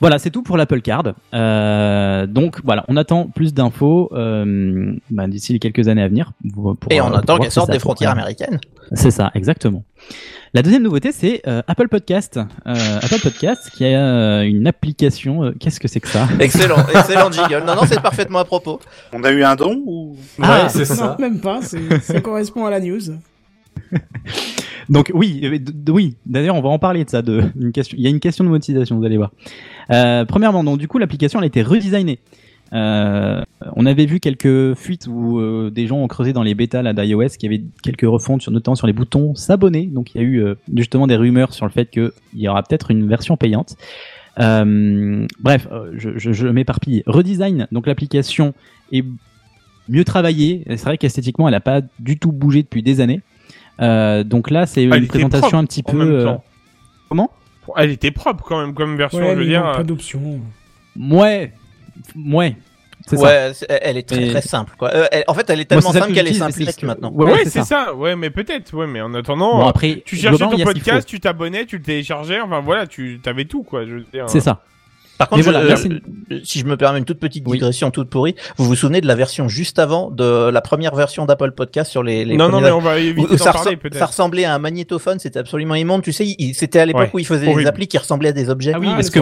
[0.00, 1.14] Voilà, c'est tout pour l'Apple Card.
[1.34, 6.32] Euh, donc voilà, on attend plus d'infos euh, bah, d'ici les quelques années à venir.
[6.54, 8.58] pour- pour, Et euh, on pour attend qu'elles sortent des frontières américaines.
[8.92, 9.84] C'est ça, exactement.
[10.54, 12.38] La deuxième nouveauté, c'est euh, Apple Podcast.
[12.66, 15.44] Euh, Apple Podcast qui a euh, une application.
[15.44, 16.28] euh, Qu'est-ce que c'est que ça?
[16.40, 17.64] Excellent, excellent jingle.
[17.66, 18.80] Non, non, c'est parfaitement à propos.
[19.12, 20.16] On a eu un don ou?
[20.40, 21.16] Ah, Ouais, c'est Non, ça.
[21.18, 23.00] même pas, c'est- ça correspond à la news.
[24.88, 25.58] Donc oui, euh,
[25.90, 26.16] oui.
[26.26, 27.22] D'ailleurs, on va en parler de ça.
[27.26, 29.32] Il y a une question de monétisation, vous allez voir.
[29.90, 32.18] Euh, premièrement, donc du coup, l'application a été redesignée.
[32.72, 33.42] Euh,
[33.76, 37.46] on avait vu quelques fuites où des gens ont creusé dans les bêtas d'iOS, qui
[37.46, 39.86] avait quelques refontes, sur, notamment sur les boutons s'abonner.
[39.86, 40.44] Donc il y a eu
[40.74, 43.76] justement des rumeurs sur le fait qu'il y aura peut-être une version payante.
[44.36, 47.02] Bref, je, m'éparpille.
[47.06, 48.54] Redesign, donc l'application
[48.92, 49.04] est
[49.88, 50.64] mieux travaillée.
[50.68, 53.20] C'est vrai qu'esthétiquement, elle n'a pas du tout bougé depuis des années.
[53.80, 56.00] Euh, donc là, c'est Elle une présentation propre un petit peu.
[56.00, 56.32] euh.
[57.08, 57.30] Comment?
[57.76, 59.66] Elle était propre quand même comme version, Ouais, je veux dire.
[59.66, 60.40] euh, pas d'options.
[60.98, 61.52] Ouais,
[62.16, 62.56] ouais.
[63.08, 63.22] C'est ça.
[63.22, 64.92] Ouais, c'est- elle est très Et- très simple quoi.
[64.92, 67.12] Euh, elle- en fait, elle est tellement simple que qu'elle est simpliste que- maintenant.
[67.12, 67.86] Ouais, Ouais, c'est c'est ça.
[67.86, 67.94] ça.
[67.94, 68.72] Ouais, mais peut-être.
[68.74, 72.40] Ouais, mais en attendant, Bon après, tu cherchais ton podcast, tu t'abonnais, tu le téléchargeais.
[72.40, 73.84] Enfin voilà, tu avais tout quoi.
[73.86, 74.28] Je veux dire.
[74.28, 74.62] C'est ça.
[75.18, 77.58] Par contre, je- voilà, euh, là, si je me permets une toute petite Oui.
[77.58, 81.24] digression toute pourrie, vous vous souvenez de la version juste avant de la première version
[81.26, 83.96] d'Apple Podcast sur les, les Non, non, mais on va éviter où ça, parler peut-être.
[83.98, 86.02] ça ressemblait à un magnétophone, c'était absolument immonde.
[86.02, 88.50] Tu sais, c'était à l'époque Ouais, où ils faisaient des applis qui ressemblaient à des
[88.50, 88.72] objets.
[88.74, 89.20] Ah oui, Ah, parce que.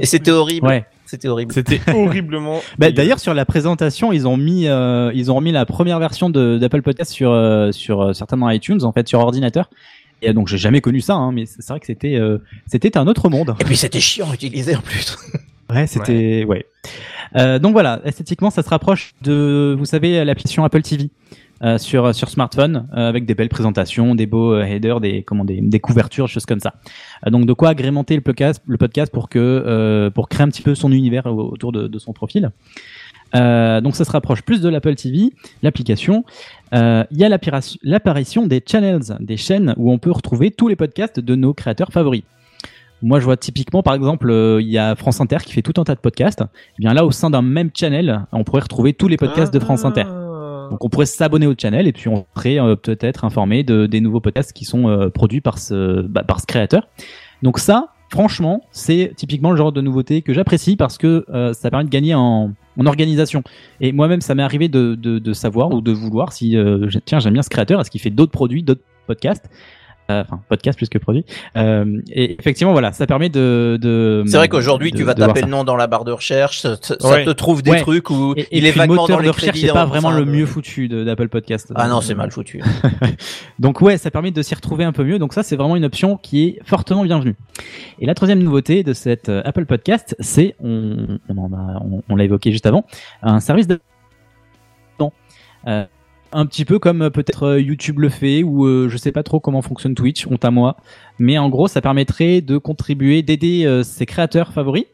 [0.00, 0.66] Et c'était horrible.
[0.66, 0.86] Ouais.
[1.08, 1.52] C'était horrible.
[1.52, 2.60] C'était horriblement.
[2.78, 6.30] Bah, D'ailleurs, sur la présentation, ils ont mis, euh, ils ont remis la première version
[6.30, 9.70] de- d'Apple Podcast sur, euh, sur euh, certainement iTunes, en fait, sur ordinateur.
[10.22, 13.06] Et donc, j'ai jamais connu ça, hein, mais c'est vrai que c'était, euh, c'était un
[13.06, 13.54] autre monde.
[13.60, 15.16] Et puis c'était chiant à utiliser en plus.
[15.68, 16.64] Ouais, c'était, ouais.
[17.34, 21.10] Euh, donc voilà, esthétiquement, ça se rapproche de, vous savez, l'application Apple TV.
[21.64, 25.44] euh, sur sur smartphone euh, avec des belles présentations, des beaux euh, headers, des comment
[25.44, 26.74] des, des couvertures, choses comme ça.
[27.26, 30.48] Euh, donc de quoi agrémenter le podcast, le podcast pour que euh, pour créer un
[30.50, 32.52] petit peu son univers au- autour de, de son profil.
[33.36, 35.30] Euh, donc ça se rapproche plus de l'Apple TV,
[35.62, 36.24] l'application.
[36.74, 40.76] Euh, Il y a l'apparition- des channels, des chaînes où on peut retrouver tous les
[40.76, 42.22] podcasts de nos créateurs favoris.
[43.02, 45.78] Moi, je vois typiquement, par exemple, euh, il y a France Inter qui fait tout
[45.78, 46.42] un tas de podcasts.
[46.78, 49.58] Eh bien là, au sein d'un même channel, on pourrait retrouver tous les podcasts de
[49.58, 50.04] France Inter.
[50.06, 50.68] Ah.
[50.70, 54.20] Donc on pourrait s'abonner au channel et puis on serait peut-être informé de, des nouveaux
[54.20, 56.88] podcasts qui sont produits par ce, bah, par ce créateur.
[57.42, 61.70] Donc ça, franchement, c'est typiquement le genre de nouveauté que j'apprécie parce que euh, ça
[61.70, 62.52] permet de gagner en,
[62.84, 63.42] organisation.
[63.80, 67.42] Et moi-même, ça m'est arrivé de, savoir ou de vouloir si, euh, tiens, j'aime bien
[67.42, 69.48] ce créateur, est-ce qu'il fait d'autres produits, d'autres podcasts?
[70.08, 71.24] Enfin, podcast plus que produit.
[71.56, 73.76] Euh, et effectivement, voilà, ça permet de...
[73.80, 76.76] de C'est vrai qu'aujourd'hui, tu vas taper le nom dans la barre de recherche, ça,
[76.80, 77.24] ça- ça Ouais.
[77.24, 77.80] te trouve des Ouais.
[77.80, 79.88] trucs où Et, et il est le vaguement moteur dans de recherche, c'est pas en
[79.88, 81.72] vraiment le de- mieux foutu de- d'Apple Podcast.
[81.74, 82.62] Ah non, Euh, c'est mal foutu.
[83.58, 85.18] Donc ouais, ça permet de s'y retrouver un peu mieux.
[85.18, 87.34] Donc ça, c'est vraiment une option qui est fortement bienvenue.
[87.98, 92.02] Et la troisième nouveauté de cette euh, Apple Podcast, c'est, on, on en a, on,
[92.08, 92.84] on l'a évoqué juste avant,
[93.22, 93.80] un service de
[95.68, 95.84] euh,
[96.38, 99.22] un petit peu comme euh, peut-être euh, YouTube le fait ou euh, je sais pas
[99.22, 100.76] trop comment fonctionne Twitch, honte à moi.
[101.18, 104.84] Mais en gros, ça permettrait de contribuer, d'aider euh, ses créateurs favoris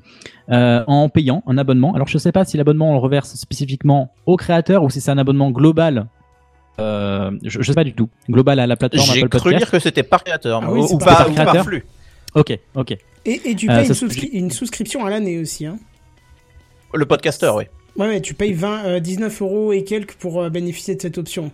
[0.50, 1.94] euh, en payant un abonnement.
[1.94, 5.10] Alors je sais pas si l'abonnement on le reverse spécifiquement aux créateurs ou si c'est
[5.10, 6.06] un abonnement global.
[6.80, 8.08] Euh, je, je sais pas du tout.
[8.30, 9.58] Global à la plateforme J'ai Apple cru Podcast.
[9.60, 11.64] lire que c'était par créateur, Ah oui, ou, par- pas, par ou par créateur.
[11.64, 11.84] flux.
[12.34, 12.96] Ok, ok.
[13.26, 15.66] Et, et tu payes souscri- une souscription à l'année aussi.
[15.66, 15.76] Hein.
[16.94, 17.64] Le podcasteur, oui.
[17.96, 21.18] Ouais, ouais, tu payes 20, euh, 19 euros et quelques pour euh, bénéficier de cette
[21.18, 21.50] option.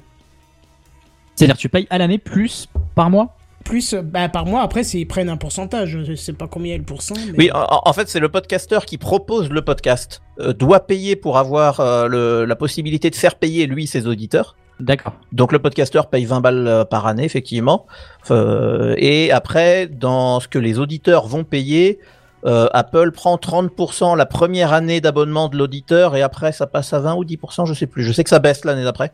[1.34, 3.34] C'est-à-dire tu payes à l'année plus par mois?
[3.64, 5.98] Plus, euh, bah, par mois, après, c'est- ils prennent un pourcentage.
[6.04, 7.14] Je sais pas combien est le pourcent.
[7.32, 7.38] Mais...
[7.38, 11.38] Oui, en, en fait, c'est le podcasteur qui propose le podcast, euh, doit payer pour
[11.38, 14.56] avoir euh, le- la possibilité de faire payer, lui, ses auditeurs.
[14.80, 15.14] D'accord.
[15.32, 17.86] Donc le podcasteur paye 20 balles euh, par année, effectivement.
[18.30, 21.98] Euh, et après, dans ce que les auditeurs vont payer,
[22.46, 27.00] euh, Apple prend 30% la première année d'abonnement de l'auditeur et après ça passe à
[27.00, 28.04] 20 ou 10%, je sais plus.
[28.04, 29.10] Je sais que ça baisse l'année d'après.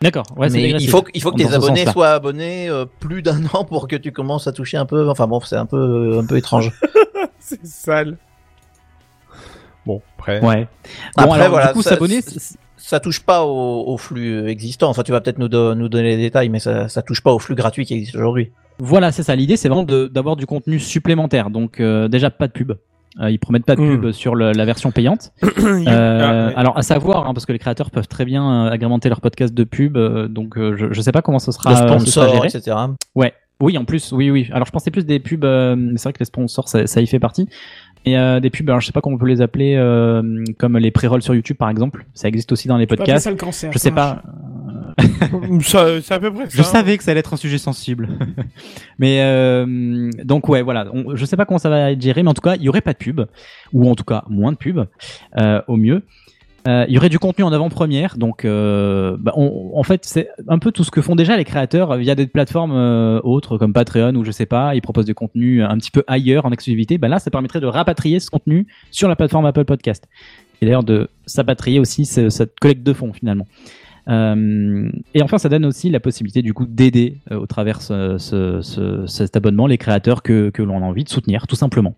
[0.00, 0.26] D'accord.
[0.36, 3.20] Ouais, c'est Mais il faut, que- il faut que tes abonnés soient abonnés euh, plus
[3.22, 5.08] d'un an pour que tu commences à toucher un peu.
[5.10, 6.72] Enfin bon, c'est un peu, un peu étrange.
[7.40, 8.16] C'est sale.
[9.86, 10.40] Bon, après.
[10.44, 10.68] Ouais.
[11.16, 12.20] Bon, Après, alors, voilà, du coup, s'abonner,
[12.90, 14.88] ça- touche pas au, au flux existant.
[14.90, 17.32] Enfin, tu vas peut-être nous, do- nous donner les détails, mais ça, ça touche pas
[17.32, 18.50] au flux gratuit qui existe aujourd'hui.
[18.80, 19.34] Voilà, c'est ça.
[19.34, 21.50] L'idée, c'est vraiment d'avoir du contenu supplémentaire.
[21.50, 22.72] Donc, euh, déjà, pas de pub.
[23.20, 25.32] Euh, ils promettent pas de pub sur le- la version payante.
[25.42, 26.54] Euh, ah, ouais.
[26.56, 29.52] Alors, à savoir, hein, parce que les créateurs peuvent très bien euh, agrémenter leur podcast
[29.54, 29.96] de pub.
[29.96, 32.48] euh, donc, euh, je, je sais pas comment ce sera, Le ce sera sponsor, géré.
[32.48, 32.76] etc.
[33.14, 33.32] Ouais.
[33.60, 34.48] Oui, en plus, oui, oui.
[34.52, 35.44] Alors, je pensais plus des pubs.
[35.44, 37.48] euh, mais c'est vrai que les sponsors, ça, ça y fait partie.
[38.04, 40.78] Et euh, des pubs, alors je sais pas comment on peut les appeler, euh, comme
[40.78, 42.06] les pré-rolls sur YouTube, par exemple.
[42.14, 43.24] Ça existe aussi dans les podcasts.
[43.24, 43.72] ça le cancer.
[43.72, 44.22] Je sais pas.
[45.60, 46.56] Ça- c'est à peu près ça.
[46.56, 48.08] Je savais que ça allait être un sujet sensible.
[48.98, 50.86] mais euh, donc ouais, voilà.
[50.92, 52.68] On, je sais pas comment ça va être géré, mais en tout cas, il y
[52.68, 53.20] aurait pas de pub,
[53.72, 54.80] ou en tout cas moins de pub,
[55.38, 56.02] euh, au mieux.
[56.68, 60.28] Euh, il y aurait du contenu en avant-première, donc euh, bah, on- en fait c'est
[60.48, 63.72] un peu tout ce que font déjà les créateurs via des plateformes euh, autres comme
[63.72, 66.98] Patreon ou je sais pas, ils proposent du contenu un petit peu ailleurs en exclusivité.
[66.98, 70.04] Bah là, ça permettrait de rapatrier ce contenu sur la plateforme Apple Podcast
[70.60, 73.46] et d'ailleurs de s'apatrier aussi ce- cette collecte de fonds finalement.
[74.08, 79.04] Euh, et enfin, ça donne aussi la possibilité du coup d'aider au travers ce- ce-
[79.06, 81.94] cet abonnement les créateurs que, que l'on a envie de soutenir, tout simplement.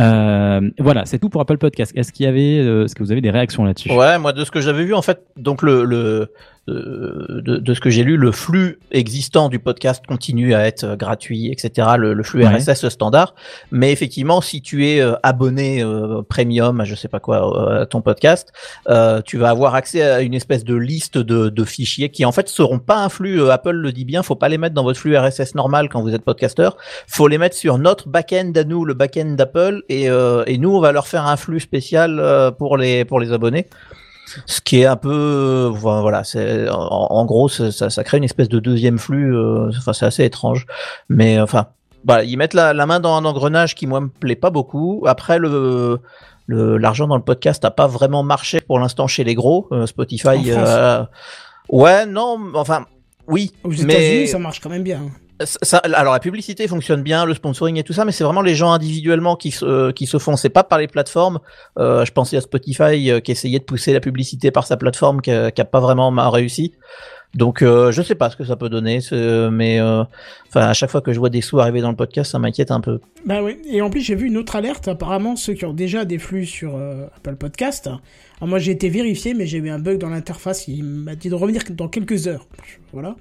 [0.00, 1.92] Euh, voilà, c'est tout pour Apple Podcast.
[1.94, 3.92] Est-ce qu'il y avait, euh, est-ce que vous avez des réactions là-dessus?
[3.92, 6.32] Ouais, moi de ce que j'avais vu en fait, donc le, le
[6.70, 10.96] de, de ce que j'ai lu, le flux existant du podcast continue à être euh,
[10.96, 11.88] gratuit, etc.
[11.98, 12.56] Le, le flux Ouais.
[12.56, 13.34] RSS standard,
[13.70, 17.38] mais effectivement, si tu es euh, abonné euh, premium, à je sais pas quoi,
[17.78, 18.52] euh, à ton podcast,
[18.88, 22.32] euh, tu vas avoir accès à une espèce de liste de, de fichiers qui en
[22.32, 23.40] fait seront pas un flux.
[23.40, 26.00] euh, Apple le dit bien, faut pas les mettre dans votre flux RSS normal quand
[26.02, 26.76] vous êtes podcasteur.
[27.06, 30.74] Faut les mettre sur notre back-end à nous, le back-end d'Apple, et, euh, et nous
[30.74, 33.66] on va leur faire un flux spécial euh, pour les pour les abonnés.
[34.46, 38.24] Ce qui est un peu, euh, voilà, c'est en, en gros ça, ça, crée une
[38.24, 39.34] espèce de deuxième flux.
[39.34, 40.66] euh, Enfin, c'est assez étrange,
[41.08, 41.66] mais euh, enfin,
[42.04, 45.02] voilà, ils mettent la, la main dans un engrenage qui moi me plaît pas beaucoup.
[45.06, 46.00] Après le
[46.48, 49.68] l'argent dans le podcast n'a pas vraiment marché pour l'instant chez les gros.
[49.72, 51.04] Euh, Spotify, euh,
[51.68, 52.86] ouais, non, enfin,
[53.28, 55.02] oui, Aux mais États-Unis, ça marche quand même bien.
[55.82, 58.72] Alors la publicité fonctionne bien, le sponsoring et tout ça, mais c'est vraiment les gens
[58.72, 60.36] individuellement qui se, euh, qui se font.
[60.36, 61.40] C'est pas par les plateformes.
[61.78, 65.20] Euh, je pensais à Spotify euh, qui essayait de pousser la publicité par sa plateforme,
[65.20, 66.72] qui a, pas vraiment réussi.
[67.34, 70.02] Donc euh, je sais pas ce que ça peut donner, mais euh,
[70.48, 72.72] enfin à chaque fois que je vois des sous arriver dans le podcast, ça m'inquiète
[72.72, 72.98] un peu.
[73.24, 76.04] Bah oui, et en plus j'ai vu une autre alerte, apparemment ceux qui ont déjà
[76.04, 76.76] des flux sur
[77.16, 77.86] Apple Podcast.
[77.86, 81.28] Alors moi j'ai été vérifié mais j'ai eu un bug dans l'interface, il m'a dit
[81.28, 82.48] de revenir dans quelques heures.
[82.92, 83.14] Voilà.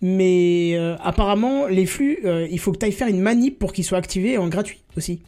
[0.00, 3.72] Mais euh, apparemment les flux, euh, il faut que tu ailles faire une manip pour
[3.72, 5.20] qu'ils soient activés en gratuit aussi.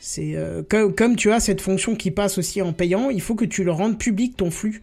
[0.00, 3.44] C'est euh, comme, tu as cette fonction qui passe aussi en payant, il faut que
[3.44, 4.82] tu le rendes public ton flux.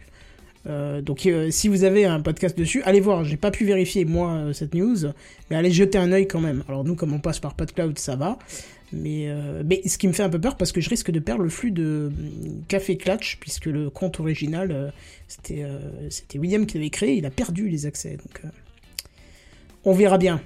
[1.01, 4.75] Donc si vous avez un podcast dessus, allez voir, j'ai pas pu vérifier moi cette
[4.75, 4.97] news,
[5.49, 6.63] mais allez jeter un œil quand même.
[6.67, 8.37] Alors nous comme on passe par PodCloud, ça va.
[8.93, 9.33] Mais,
[9.65, 11.49] mais ce qui me fait un peu peur parce que je risque de perdre le
[11.49, 14.93] flux de hum, Café Clutch puisque le compte original
[15.27, 15.65] c'était
[16.37, 18.17] William qui l'avait créé, il a perdu les accès.
[18.17, 18.43] Donc
[19.85, 20.39] on verra bien.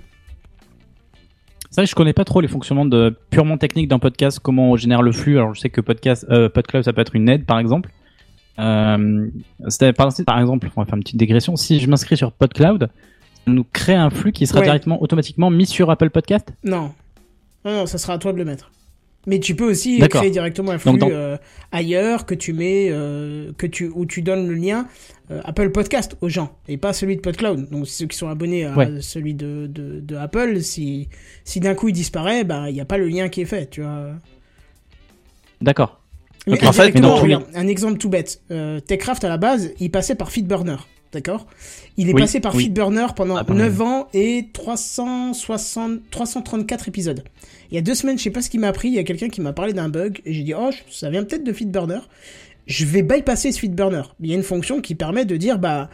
[1.70, 4.72] C'est vrai que je connais pas trop les fonctionnements de purement techniques d'un podcast, comment
[4.72, 5.38] on génère le flux.
[5.38, 7.90] Alors je sais que podcast, euh, PodCloud ça peut être une aide par exemple.
[8.60, 9.28] Euh,
[9.98, 11.56] par, exemple, on va faire une petite dégression.
[11.56, 12.90] Si je m'inscris sur PodCloud,
[13.46, 14.66] ça nous crée un flux qui sera Ouais.
[14.66, 16.54] directement automatiquement mis sur Apple Podcast?
[16.64, 16.92] Non.
[17.66, 18.72] non, non, ça sera à toi de le mettre.
[19.26, 21.38] Mais tu peux aussi créer directement un flux Donc, dans- euh,
[21.72, 24.86] ailleurs que tu mets, euh, que tu, où tu donnes le lien
[25.32, 27.70] euh, Apple Podcast aux gens et pas celui de PodCloud.
[27.70, 28.90] Donc ceux qui sont abonnés à Ouais.
[29.00, 31.08] celui de, de, de Apple, si,
[31.46, 33.70] si d'un coup il disparaît, bah il n'y a pas le lien qui est fait,
[33.70, 34.10] tu vois.
[35.62, 36.02] D'accord.
[36.48, 38.42] En fait, mais regarde, un exemple tout bête.
[38.88, 40.76] Techcraft à la base, il passait par Feedburner,
[41.14, 41.48] d'accord?
[41.98, 42.66] Il est Oui, passé par oui.
[42.66, 43.64] Feedburner pendant Ah, pareil.
[43.64, 47.24] 9 ans et 360, 334 épisodes.
[47.72, 49.04] Il y a deux semaines, je sais pas ce qui m'a appris, il y a
[49.04, 52.00] quelqu'un qui m'a parlé d'un bug et j'ai dit oh ça vient peut-être de Feedburner.
[52.68, 54.04] Je vais bypasser ce Feedburner.
[54.22, 55.90] Il y a une fonction qui permet de dire bah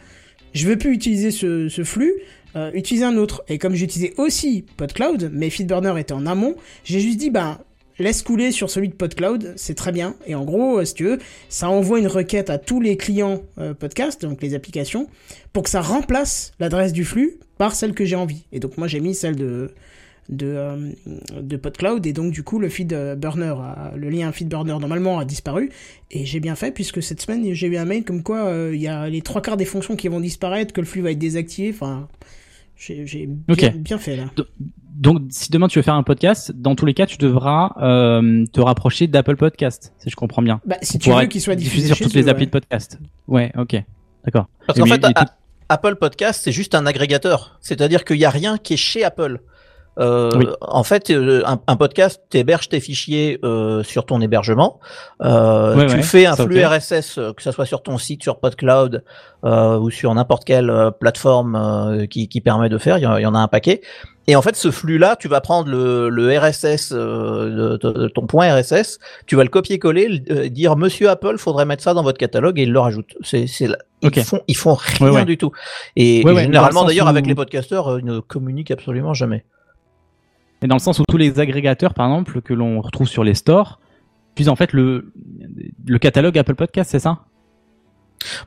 [0.52, 2.12] je veux plus utiliser ce, ce flux,
[2.56, 3.42] euh, utiliser un autre.
[3.48, 7.60] Et comme j'utilisais aussi PodCloud, mais Feedburner était en amont, j'ai juste dit bah
[8.02, 10.14] laisse couler sur celui de PodCloud, c'est très bien.
[10.26, 13.42] Et en gros, euh, si tu veux, ça envoie une requête à tous les clients
[13.58, 15.08] euh, podcast, donc les applications,
[15.52, 18.44] pour que ça remplace l'adresse du flux par celle que j'ai envie.
[18.52, 19.70] Et donc moi j'ai mis celle de
[20.28, 20.92] de, euh,
[21.40, 25.18] de PodCloud et donc du coup le feed burner, a- le lien feed burner normalement
[25.18, 25.70] a disparu
[26.12, 28.80] et j'ai bien fait puisque cette semaine j'ai eu un mail comme quoi euh, il
[28.80, 31.18] y a les trois quarts des fonctions qui vont disparaître, que le flux va être
[31.18, 31.70] désactivé.
[31.74, 32.06] Enfin,
[32.76, 33.26] j'ai
[33.72, 34.30] bien fait là.
[35.00, 38.44] Donc si demain tu veux faire un podcast, dans tous les cas tu devras euh,
[38.52, 40.60] te rapprocher d'Apple Podcast, si je comprends bien.
[40.66, 42.46] Bah, si tu veux qu'il soit diffusé sur toutes eux, les applis ouais.
[42.46, 42.98] de podcast.
[43.26, 43.82] Ouais, ok,
[44.24, 44.46] d'accord.
[44.66, 45.04] Parce qu'en fait,
[45.68, 47.56] Apple Podcast, c'est juste un agrégateur.
[47.60, 49.40] C'est-à-dire qu'il n'y a rien qui est chez Apple.
[49.98, 50.46] Euh, Oui.
[50.60, 54.80] En fait, euh, un, un podcast, tu héberges tes fichiers euh, sur ton hébergement.
[55.22, 56.64] Euh, Ouais, tu ouais, fais un flux.
[56.64, 59.04] RSS, euh, que ce soit sur ton site, sur PodCloud
[59.44, 62.98] euh, ou sur n'importe quelle euh, plateforme euh, qui, qui permet de faire.
[62.98, 63.80] Il y, en- il y en a un paquet.
[64.30, 68.08] Et en fait, ce flux-là, tu vas prendre le, le RSS, euh, de, de- de
[68.08, 71.94] ton point RSS, tu vas le copier-coller, le- euh, dire Monsieur Apple, faudrait mettre ça
[71.94, 73.16] dans votre catalogue et il le rajoute.
[73.22, 73.68] C'est, c'est,
[74.02, 75.24] ils font, ils font rien Ouais, ouais.
[75.24, 75.50] du tout.
[75.96, 79.44] Et, Ouais, et généralement d'ailleurs avec les podcasteurs, euh, ils ne communiquent absolument jamais.
[80.62, 83.34] Mais dans le sens où tous les agrégateurs, par exemple, que l'on retrouve sur les
[83.34, 83.80] stores,
[84.36, 85.12] puisent en fait le,
[85.86, 87.20] le catalogue Apple Podcast, c'est ça?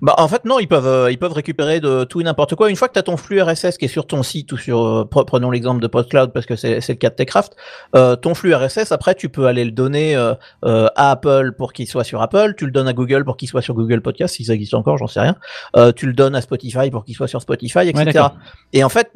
[0.01, 2.69] Bah en fait non, ils peuvent euh, ils peuvent récupérer de tout et n'importe quoi.
[2.69, 4.85] Une fois que tu as ton flux RSS qui est sur ton site ou sur
[4.85, 7.55] euh, pre- prenons l'exemple de PodCloud parce que c'est c'est le cas de Techcraft,
[7.95, 11.73] euh, ton flux RSS après tu peux aller le donner euh, euh, à Apple pour
[11.73, 14.35] qu'il soit sur Apple, tu le donnes à Google pour qu'il soit sur Google Podcast
[14.35, 15.35] si ça existe encore, j'en sais rien.
[15.75, 18.25] Euh, tu le donnes à Spotify pour qu'il soit sur Spotify, etc.
[18.73, 19.11] et en fait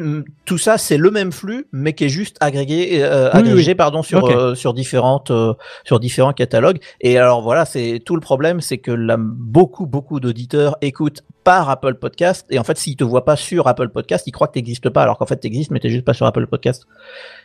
[0.45, 3.75] tout ça c'est le même flux mais qui est juste agrégé euh, Oui, agrégé oui.
[3.75, 4.31] pardon sur Ok.
[4.31, 5.53] euh, sur différentes euh,
[5.85, 6.79] sur différents catalogues.
[7.01, 11.23] Et alors voilà, c'est tout le problème, c'est que la, beaucoup beaucoup d'auditeurs auditeurs écoutent
[11.43, 14.47] par Apple Podcast et en fait s'ils te voient pas sur Apple Podcast, ils croient
[14.47, 16.87] que t'existes pas alors qu'en fait t'existes mais t'es juste pas sur Apple Podcast.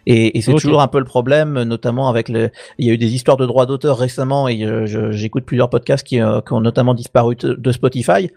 [0.06, 2.50] Et, et c'est toujours un peu le problème, notamment avec le.
[2.78, 6.06] Il y a eu des histoires de droits d'auteur récemment et euh, j'écoute plusieurs podcasts
[6.06, 8.30] qui, euh, qui ont notamment disparu de Spotify.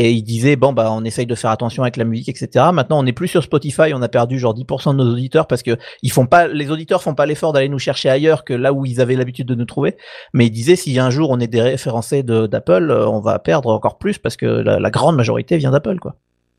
[0.00, 2.66] Et ils disaient bon bah on essaye de faire attention avec la musique etc.
[2.72, 5.64] Maintenant on n'est plus sur Spotify, on a perdu genre 10% de nos auditeurs parce
[5.64, 8.72] que ils font pas, les auditeurs font pas l'effort d'aller nous chercher ailleurs que là
[8.72, 9.96] où ils avaient l'habitude de nous trouver.
[10.32, 13.98] Mais ils disaient si un jour on est déréférencé d'Apple, euh, on va perdre encore
[13.98, 16.14] plus parce que la, la grande majorité vient d'Apple quoi.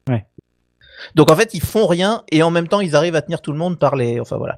[0.09, 0.25] Ouais.
[1.15, 3.51] Donc en fait ils font rien et en même temps ils arrivent à tenir tout
[3.51, 4.57] le monde par les, enfin voilà.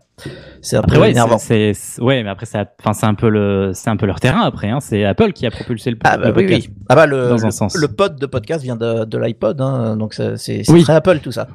[0.62, 1.38] C'est un Après, peu ouais, énervant.
[1.38, 4.42] c'est, ouais, mais après, c'est, enfin, c'est un peu le, c'est un peu leur terrain
[4.42, 4.70] après.
[4.70, 4.80] Hein.
[4.80, 6.68] C'est Apple qui a propulsé le, Ah bah le oui, podcast.
[6.68, 6.74] oui.
[6.90, 7.76] Ah bah le, Dans un le, sens.
[7.76, 10.84] le pod de podcast vient de, de l'iPod, hein, donc c'est c'est Oui.
[10.84, 11.48] très Apple tout ça.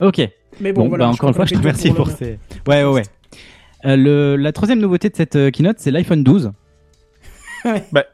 [0.00, 0.20] Ok.
[0.60, 1.04] Mais bon, Bon, voilà.
[1.06, 2.38] bah, encore une fois, je te remercie pour, le- ces.
[2.66, 3.02] Ouais, ouais, ouais.
[3.86, 6.52] Euh, le, la troisième nouveauté de cette euh, keynote, c'est l'iPhone 12.
[7.92, 8.04] Bah,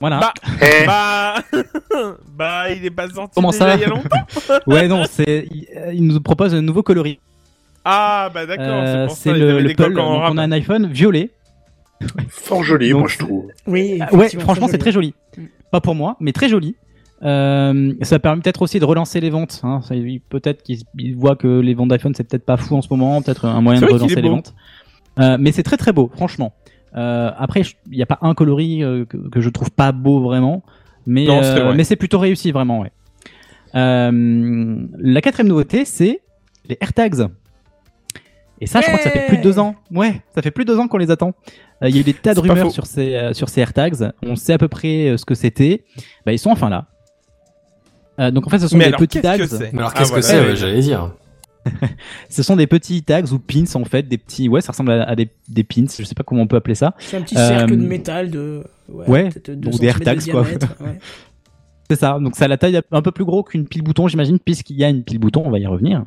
[0.00, 0.20] Voilà.
[0.20, 0.32] bah,
[0.62, 1.34] Eh, bah,
[2.36, 4.26] bah, il est pas sorti Comment déjà ça il y a longtemps.
[4.66, 7.18] ouais, non, c'est, il, euh, nous propose un nouveau coloris.
[7.84, 9.36] Ah, bah d'accord, Euh, c'est pour c'est ça.
[9.36, 9.94] il le, le Pearl.
[9.94, 11.30] Donc, on a un iPhone violet.
[12.28, 13.46] fort joli, Donc, moi je trouve.
[13.66, 13.98] Oui.
[14.00, 15.14] Ah, ouais, franchement, c'est très joli.
[15.36, 15.42] Mm.
[15.70, 16.74] Pas pour moi, mais très joli.
[17.22, 19.60] Euh, ça permet peut-être aussi de relancer les ventes.
[19.62, 19.80] Hein.
[20.28, 23.22] Peut-être qu'ils ils voient que les ventes d'iPhone c'est peut-être pas fou en ce moment,
[23.22, 24.54] peut-être un moyen de relancer les ventes.
[25.18, 26.52] Euh, mais c'est très très beau, franchement.
[26.96, 30.20] Euh, après, il n'y a pas un coloris euh, que, que je trouve pas beau
[30.20, 30.62] vraiment,
[31.06, 31.74] mais Non, euh, vrai.
[31.74, 32.80] mais c'est plutôt réussi vraiment.
[32.80, 32.92] Ouais.
[33.74, 36.20] Euh, la quatrième nouveauté, c'est
[36.68, 37.28] les AirTags.
[38.60, 39.74] Et ça, je crois que ça fait plus de deux ans.
[39.90, 41.34] Ouais, ça fait plus de deux ans qu'on les attend.
[41.82, 44.12] Euh, Il y a eu des tas de rumeurs sur ces, euh, sur ces AirTags.
[44.22, 45.84] On sait à peu près euh, ce que c'était.
[46.24, 46.86] Bah, ils sont enfin là.
[48.18, 49.68] Euh, donc en fait, ce sont Mais des alors, petits qu'est-ce tags.
[49.70, 50.26] que alors Ah, qu'est-ce que voilà.
[50.26, 50.40] c'est?
[50.40, 51.12] Ouais, ouais, J'allais dire.
[52.30, 54.48] Ce sont des petits tags ou pins en fait, des petits.
[54.48, 55.86] Ouais, ça ressemble à, à des, des pins.
[55.98, 56.94] Je sais pas comment on peut appeler ça.
[56.98, 58.64] C'est un petit cercle Euh, de métal de.
[58.88, 60.42] ouais, deux donc des centimètres de AirTags, quoi.
[60.42, 60.98] ouais.
[61.88, 62.18] C'est ça.
[62.20, 64.84] Donc ça a la taille un peu plus gros qu'une pile bouton, j'imagine, puisqu'il y
[64.84, 65.42] a une pile bouton.
[65.44, 66.02] On va y revenir.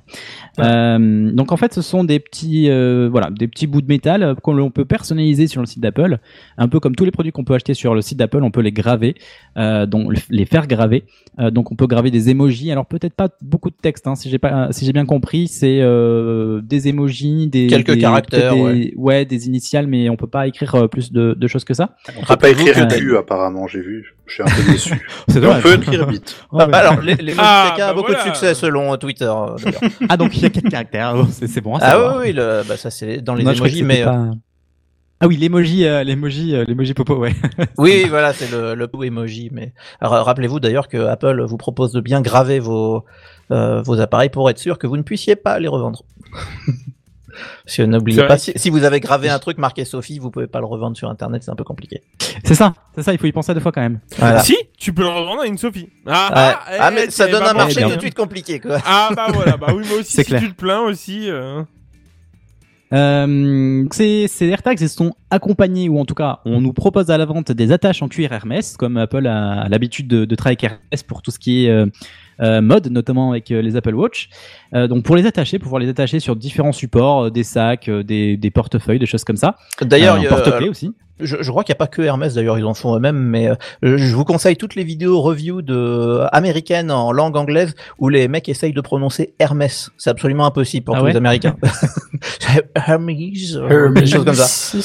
[0.60, 4.36] Euh, donc en fait, ce sont des petits, euh, voilà, des petits bouts de métal
[4.44, 6.18] qu'on l'on peut personnaliser sur le site d'Apple,
[6.58, 8.62] un peu comme tous les produits qu'on peut acheter sur le site d'Apple, on peut
[8.62, 9.16] les graver,
[9.58, 11.06] euh, donc les faire graver.
[11.40, 12.72] Euh, donc on peut graver des emojis.
[12.72, 15.80] Alors peut-être pas beaucoup de texte, hein, si j'ai pas, si j'ai bien compris, c'est
[15.82, 20.48] euh, des emojis, des Quelques des- caractères, des- ouais, des initiales, mais on peut pas
[20.48, 21.96] écrire euh, plus de, de choses que ça.
[22.18, 24.16] On peut pas écrire que- Q apparemment, j'ai vu.
[24.30, 25.08] Je suis un peu déçu.
[25.28, 26.08] C'est on peut écrire.
[26.58, 28.24] Ah, bah, alors les, les Ah, a bah beaucoup voilà.
[28.24, 29.26] de succès selon Twitter.
[29.26, 29.56] euh.
[30.08, 31.76] Ah donc il y a quatre caractères, Oh, c'est c'est bon.
[31.76, 34.32] à ah oui, oui, le, bah, ça c'est dans les Non, emojis, mais euh, pas-
[35.22, 37.36] Ah oui, l'emoji, euh, l'emoji, euh, l'emoji popo, ouais.
[37.78, 39.50] oui, voilà, c'est le, le pot emoji.
[39.52, 43.04] Mais alors, rappelez-vous d'ailleurs que Apple vous propose de bien graver vos
[43.52, 46.04] euh, vos appareils pour être sûr que vous ne puissiez pas les revendre.
[47.66, 50.48] Parce que n'oubliez pas, si, si vous avez gravé un truc marqué Sophie, vous pouvez
[50.48, 52.02] pas le revendre sur Internet, c'est un peu compliqué.
[52.44, 54.00] C'est ça, c'est ça, il faut y penser deux fois quand même.
[54.18, 54.40] Voilà.
[54.44, 55.90] Si, tu peux le revendre à une Sophie.
[56.06, 56.30] Ah,
[56.70, 56.76] Ouais.
[56.80, 58.78] Ah, eh, mais ça donne un marché tout de suite compliqué, quoi.
[58.86, 60.42] Ah bah voilà, bah oui, moi aussi, C'est si clair.
[60.42, 61.30] tu te plains aussi.
[61.30, 61.64] euh,
[62.92, 67.18] Euh, ces, ces AirTags, ils sont accompagnés, ou en tout cas, on nous propose à
[67.20, 70.72] la vente des attaches en cuir Hermès, comme Apple a l'habitude de, de travailler avec
[70.72, 71.86] Hermès pour tout ce qui est euh,
[72.62, 74.30] mode, notamment avec euh, les Apple Watch.
[74.74, 78.04] Euh, donc pour les attacher, pouvoir les attacher sur différents supports, euh, des sacs, euh,
[78.04, 79.56] des, des portefeuilles, des choses comme ça.
[79.82, 80.94] D'ailleurs, Euh, il y a- porte-clés aussi.
[81.22, 83.50] Je, je crois qu'il n'y a pas que Hermès d'ailleurs, ils en font eux-mêmes, mais
[83.50, 88.08] euh, je vous conseille toutes les vidéos review de euh, américaines en langue anglaise où
[88.08, 89.90] les mecs essayent de prononcer Hermès.
[89.98, 91.58] C'est absolument impossible pour Ah tous ouais les Américains.
[92.88, 94.78] Hermès, euh, des choses comme ça.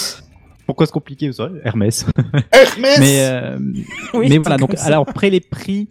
[0.67, 2.05] Pourquoi c'est compliqué ça Hermès.
[2.51, 3.57] Hermès Mais, euh,
[4.15, 4.87] Oui, mais voilà, donc ça.
[4.87, 5.89] alors après les prix,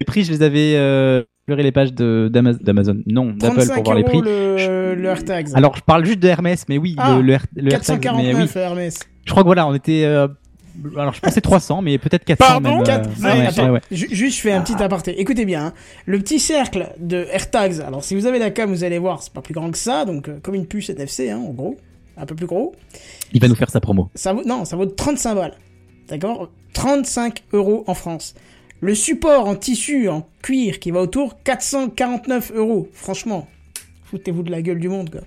[0.00, 3.96] les prix, je les avais euh, pleuré les pages d'Amazon, non, d'Apple 35 pour voir
[3.96, 4.20] les prix.
[4.22, 5.48] le, le AirTags.
[5.54, 8.46] Alors je parle juste de Hermès, mais oui, Ah, le, le, le AirTag, mais oui.
[8.46, 8.98] 449 Hermès.
[9.24, 10.04] Je crois que voilà, on était.
[10.04, 10.28] euh,
[10.98, 12.80] alors je pensais 300, mais peut-être 400 Pardon même.
[12.80, 13.80] euh, Quatre- ouais, non, ouais, attends, ouais.
[13.92, 15.20] ju- Juste, je fais un petit aparté.
[15.20, 15.72] Écoutez bien, hein.
[16.06, 17.80] le petit cercle de AirTags.
[17.86, 20.04] Alors, si vous avez la cam, vous allez voir, c'est pas plus grand que ça,
[20.04, 21.76] donc euh, comme une puce NFC, hein, en gros,
[22.16, 22.74] un peu plus gros.
[23.32, 24.10] Il va nous faire sa promo.
[24.16, 25.54] Ça vaut, non, ça vaut 35 balles.
[26.08, 26.50] D'accord?
[26.74, 28.34] 35 euros en France.
[28.84, 32.86] Le support en tissu, en cuir, qui va autour, 449 euros.
[32.92, 33.48] Franchement,
[34.04, 35.22] foutez-vous de la gueule du monde, quoi.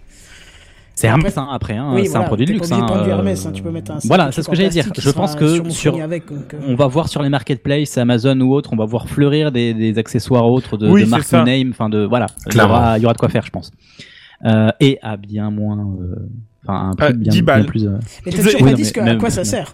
[0.93, 2.69] C'est Hermès hein, après, hein, oui, c'est voilà, un produit de luxe.
[2.69, 4.85] de hein, euh, hein, tu peux mettre un Voilà, c'est ce que j'allais dire.
[4.95, 7.97] Je pense que sûrement sur, fourni avec, donc, euh, on va voir sur les marketplaces,
[7.97, 11.11] Amazon ou autres, on va voir fleurir des, des accessoires autres de, Oui, de c'est
[11.11, 13.51] marque name, enfin de voilà, il y, aura, il y aura de quoi faire, je
[13.51, 13.71] pense.
[14.45, 16.15] Euh, et à bien moins, euh,
[16.63, 17.65] enfin un prix bien, 10 bien balles.
[17.65, 17.85] plus.
[17.87, 19.73] euh, Mais t'as toujours pas dit à quoi ça sert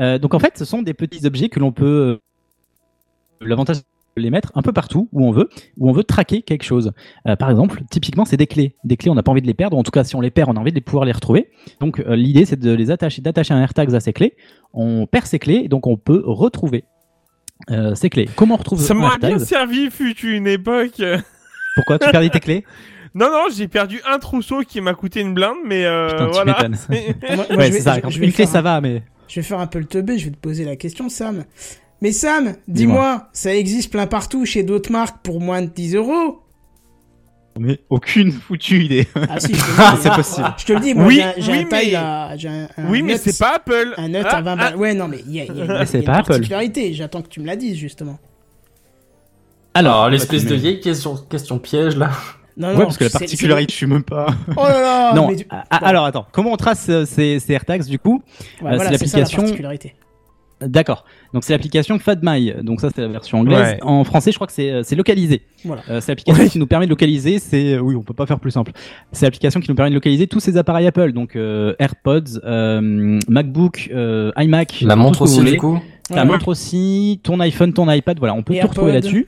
[0.00, 1.84] Euh, donc en fait, ce sont des petits objets que l'on peut.
[1.86, 3.78] euh, L'avantage
[4.16, 6.92] les mettre un peu partout où on veut, où on veut traquer quelque chose.
[7.26, 8.76] Euh, par exemple, typiquement, c'est des clés.
[8.84, 9.76] Des clés, on n'a pas envie de les perdre.
[9.78, 11.48] En tout cas, si on les perd, on a envie de les pouvoir les retrouver.
[11.80, 14.36] Donc, euh, l'idée, c'est de les attacher, d'attacher un AirTags à ces clés.
[14.74, 16.84] On perd ces clés, donc on peut retrouver
[17.70, 18.28] euh, ces clés.
[18.36, 21.00] Comment on retrouve Ça m'aurait bien servi, fut une époque.
[21.76, 22.64] Pourquoi tu perdis tes clés?
[23.14, 26.32] Non, non, j'ai perdu un trousseau qui m'a coûté une blinde, mais euh, Putain, tu
[26.32, 26.52] voilà.
[26.52, 26.76] m'étonnes.
[27.36, 27.98] Moi- moi, Ouais, c'est ça.
[28.00, 30.26] Quand une clé, faire ça va, mais Je vais faire un peu le teubé, je
[30.26, 31.44] vais te poser la question, Sam.
[32.00, 33.28] Mais Sam, Dis-moi.
[33.32, 36.38] ça existe plein partout chez d'autres marques pour moins de 10 euros
[37.60, 39.06] mais aucune foutue idée.
[39.28, 40.02] Ah si, je te le Ah, dis.
[40.02, 40.54] c'est possible.
[40.56, 42.68] Je te le dis, moi Oui, j'ai un, j'ai oui, un taille mais- à- un,
[42.78, 43.92] un Oui, mais c'est pas Apple.
[43.98, 44.76] Un nut Ah, à 20 balles.
[44.76, 46.04] Ouais, non, mais il y a, y a- il y a- Mais c'est il y
[46.04, 46.28] a pas une Apple.
[46.28, 46.94] particularité.
[46.94, 48.18] J'attends que tu me la dises, justement.
[49.74, 52.10] Alors, l'espèce de vieille question, question piège, là.
[52.56, 54.26] Non, Ouais, non, parce que la particularité, je suis même pas.
[54.56, 55.28] Oh là là non.
[55.28, 58.22] mais tu- ah, ah, Alors attends, comment on trace euh, ces, ces AirTags du coup?
[58.60, 59.94] Ouais, euh, voilà, c'est la l'application- particularité.
[60.60, 61.04] D'accord.
[61.34, 62.52] Donc c'est l'application FadMy.
[62.62, 63.72] Donc ça c'est la version anglaise.
[63.72, 63.78] Ouais.
[63.82, 65.42] En français, je crois que c'est euh, c'est localisé.
[65.64, 65.82] Voilà.
[65.90, 67.40] Euh, c'est l'application qui nous permet de localiser.
[67.40, 68.70] C'est oui, on peut pas faire plus simple.
[69.10, 71.10] C'est l'application qui nous permet de localiser tous ces appareils Apple.
[71.12, 74.82] Donc euh, AirPods, euh, MacBook, euh, iMac.
[74.82, 75.80] La montre aussi, du coup.
[76.10, 76.28] La Ouais.
[76.28, 78.18] montre aussi, ton iPhone, ton iPad.
[78.20, 79.26] Voilà, on peut Et tout retrouver là-dessus.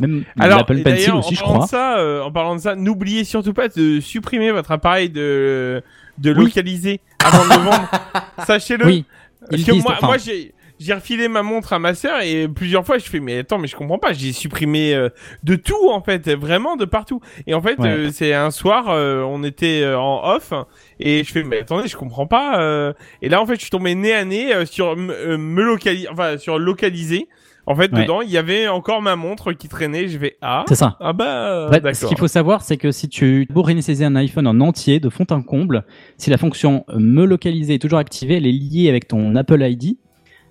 [0.00, 1.64] Même Alors, l'Apple Pencil aussi, en je parlant crois.
[1.64, 5.82] de ça, euh, en parlant de ça, n'oubliez surtout pas de supprimer votre appareil de
[6.18, 6.44] de Oui.
[6.46, 7.90] localiser avant de le vendre.
[8.46, 8.86] Sachez-le.
[8.86, 9.04] Oui.
[9.50, 12.86] Parce que moi, enfin, moi j'ai j'ai refilé ma montre à ma sœur et plusieurs
[12.86, 15.08] fois je fais mais attends mais je comprends pas j'ai supprimé euh,
[15.42, 17.88] de tout en fait vraiment de partout et en fait Ouais.
[17.88, 20.52] euh, c'est un soir euh, on était euh, en off
[21.00, 22.92] et je fais mais attendez je comprends pas euh,
[23.22, 26.38] et là en fait je suis tombé nez à nez euh, sur me localiser enfin
[26.38, 27.28] sur localiser
[27.70, 28.02] en fait Ouais.
[28.02, 30.96] dedans il y avait encore ma montre qui traînait je vais ah c'est ça.
[31.00, 34.58] ah bah ce qu'il faut savoir, c'est que si tu pour réinitialiser un iPhone en
[34.60, 35.84] entier de fond en comble,
[36.16, 39.62] si la fonction euh, me localiser est toujours activée, elle est liée avec ton Apple
[39.62, 39.96] ID.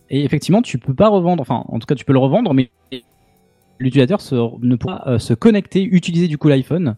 [0.10, 2.70] Et effectivement, tu peux pas revendre, enfin, en tout cas, tu peux le revendre, mais
[3.80, 4.20] l'utilisateur
[4.62, 6.96] ne pourra euh, se connecter, utiliser du coup l'iPhone.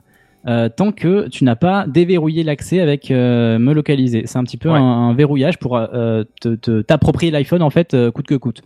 [0.47, 4.23] euh, tant que tu n'as pas déverrouillé l'accès avec euh, me localiser.
[4.25, 4.77] C'est un petit peu Ouais.
[4.77, 8.61] un, un verrouillage pour euh, te- te- t'approprier l'iPhone en fait coûte que coûte.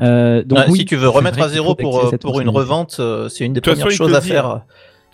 [0.00, 3.28] Euh, donc oui, si tu veux remettre à zéro pour, euh, pour une revente, euh,
[3.28, 4.48] c'est une des De premières façon, choses à dit, faire.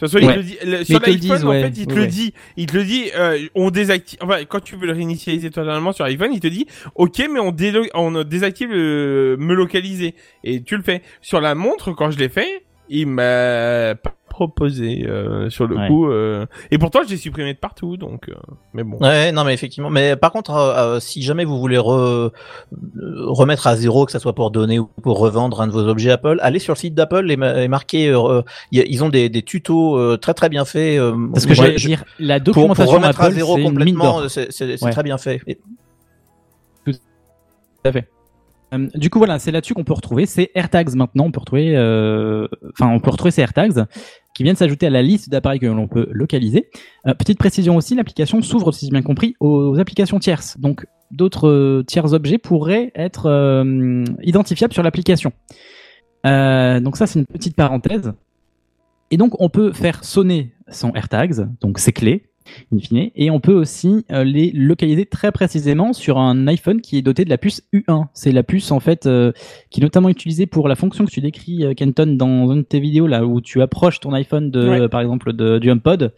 [0.00, 2.00] De toute façon, il te le dit, le- sur l'iPhone, en fait, il te Ouais,
[2.00, 5.50] le dit, il te le dit, euh, on désactive, enfin, quand tu veux le réinitialiser
[5.50, 6.66] totalement sur iPhone, il te dit,
[6.96, 10.16] ok, mais on, délo- on désactive le me localiser.
[10.42, 11.02] Et tu le fais.
[11.20, 13.94] Sur la montre, quand je l'ai fait, il m'a
[14.32, 15.86] proposé, euh, sur le Ouais.
[15.88, 18.34] coup, euh, et pourtant, je l'ai supprimé de partout, donc, euh,
[18.72, 18.96] mais bon.
[18.98, 19.90] Ouais, non, mais effectivement.
[19.90, 22.30] Mais par contre, euh, euh, si jamais vous voulez re-
[23.26, 26.10] remettre à zéro, que ça soit pour donner ou pour revendre un de vos objets
[26.10, 28.08] Apple, allez sur le site d'Apple et, ma- et marquez.
[28.08, 28.40] euh,
[28.72, 30.98] ils ont des, des tutos euh, très très bien faits.
[30.98, 34.28] euh, Parce que ouais, j'allais je- dire, la pour, pour documentation remettre à zéro complètement,
[34.28, 34.92] c'est c'est- c'est Ouais.
[34.92, 35.40] très bien fait.
[35.46, 35.58] Et-
[36.86, 36.92] Tout
[37.84, 38.08] à fait.
[38.72, 41.24] Euh, du coup, voilà, c'est là-dessus qu'on peut retrouver ces AirTags maintenant.
[41.26, 42.46] On peut retrouver, euh,
[42.80, 43.86] on peut retrouver ces AirTags
[44.34, 46.70] qui viennent s'ajouter à la liste d'appareils que l'on peut localiser.
[47.06, 50.58] Euh, petite précision aussi, l'application s'ouvre, si j'ai bien compris, aux applications tierces.
[50.58, 53.64] Donc, d'autres tiers objets pourraient être
[54.22, 55.32] identifiables sur l'application.
[56.24, 58.12] Donc ça, c'est une petite parenthèse.
[59.10, 62.31] Et donc, on peut faire sonner son AirTags, donc ses clés,
[62.72, 66.98] in fine, et on peut aussi euh, les localiser très précisément sur un iPhone qui
[66.98, 68.06] est doté de la puce U1.
[68.14, 69.32] C'est la puce en fait euh,
[69.70, 72.62] qui est notamment utilisée pour la fonction que tu décris, euh, Kenton, dans une de
[72.62, 74.88] tes vidéos là où tu approches ton iPhone de, Ouais.
[74.88, 76.12] par exemple, de, du HomePod.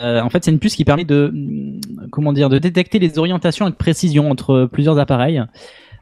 [0.00, 3.64] En fait, c'est une puce qui permet de, hum, comment dire, de détecter les orientations
[3.64, 5.42] avec précision entre plusieurs appareils.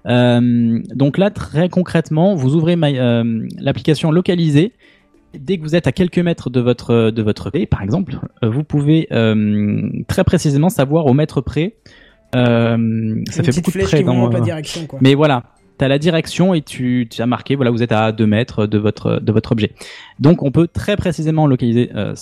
[0.05, 4.73] Donc là, très concrètement, vous ouvrez l'application localisée.
[5.35, 8.51] Dès que vous êtes à quelques mètres de votre de votre clé, par exemple, euh,
[8.51, 11.77] vous pouvez euh, très précisément savoir au mètre près.
[12.35, 14.15] Euh, ça Une fait beaucoup de près dans.
[14.15, 14.99] montre la direction, quoi.
[15.03, 15.43] mais voilà,
[15.79, 18.67] tu as la direction et tu, tu as marqué, voilà, vous êtes à 2 mètres
[18.67, 19.73] de votre, de votre objet.
[20.19, 22.15] Donc on peut très précisément localiser euh,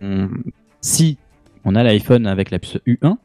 [0.00, 0.44] hum,
[0.80, 1.18] si
[1.64, 3.16] on a l'iPhone avec la puce U1.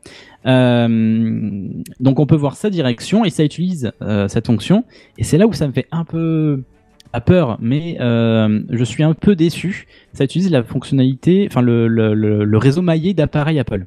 [0.46, 1.68] Euh,
[2.00, 4.86] donc on peut voir sa direction et ça utilise euh, cette fonction.
[5.18, 6.64] Et c'est là où ça me fait un peu
[7.12, 9.88] pas peur, mais euh, je suis un peu déçu.
[10.14, 13.86] Ça utilise la fonctionnalité, enfin le, le, le, le réseau maillé d'appareils Apple.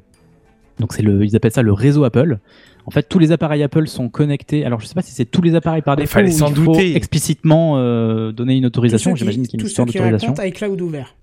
[0.79, 2.39] Donc c'est le, ils appellent ça le réseau Apple.
[2.85, 4.65] En fait, tous les appareils Apple sont connectés.
[4.65, 6.97] Alors, je sais pas si c'est tous les appareils par défaut fallait ou s'en douter.
[6.97, 9.15] explicitement euh, donner une autorisation.
[9.15, 10.33] J'imagine qu'il y a une histoire un d'autorisation.
[10.33, 11.15] compte iCloud ouvert.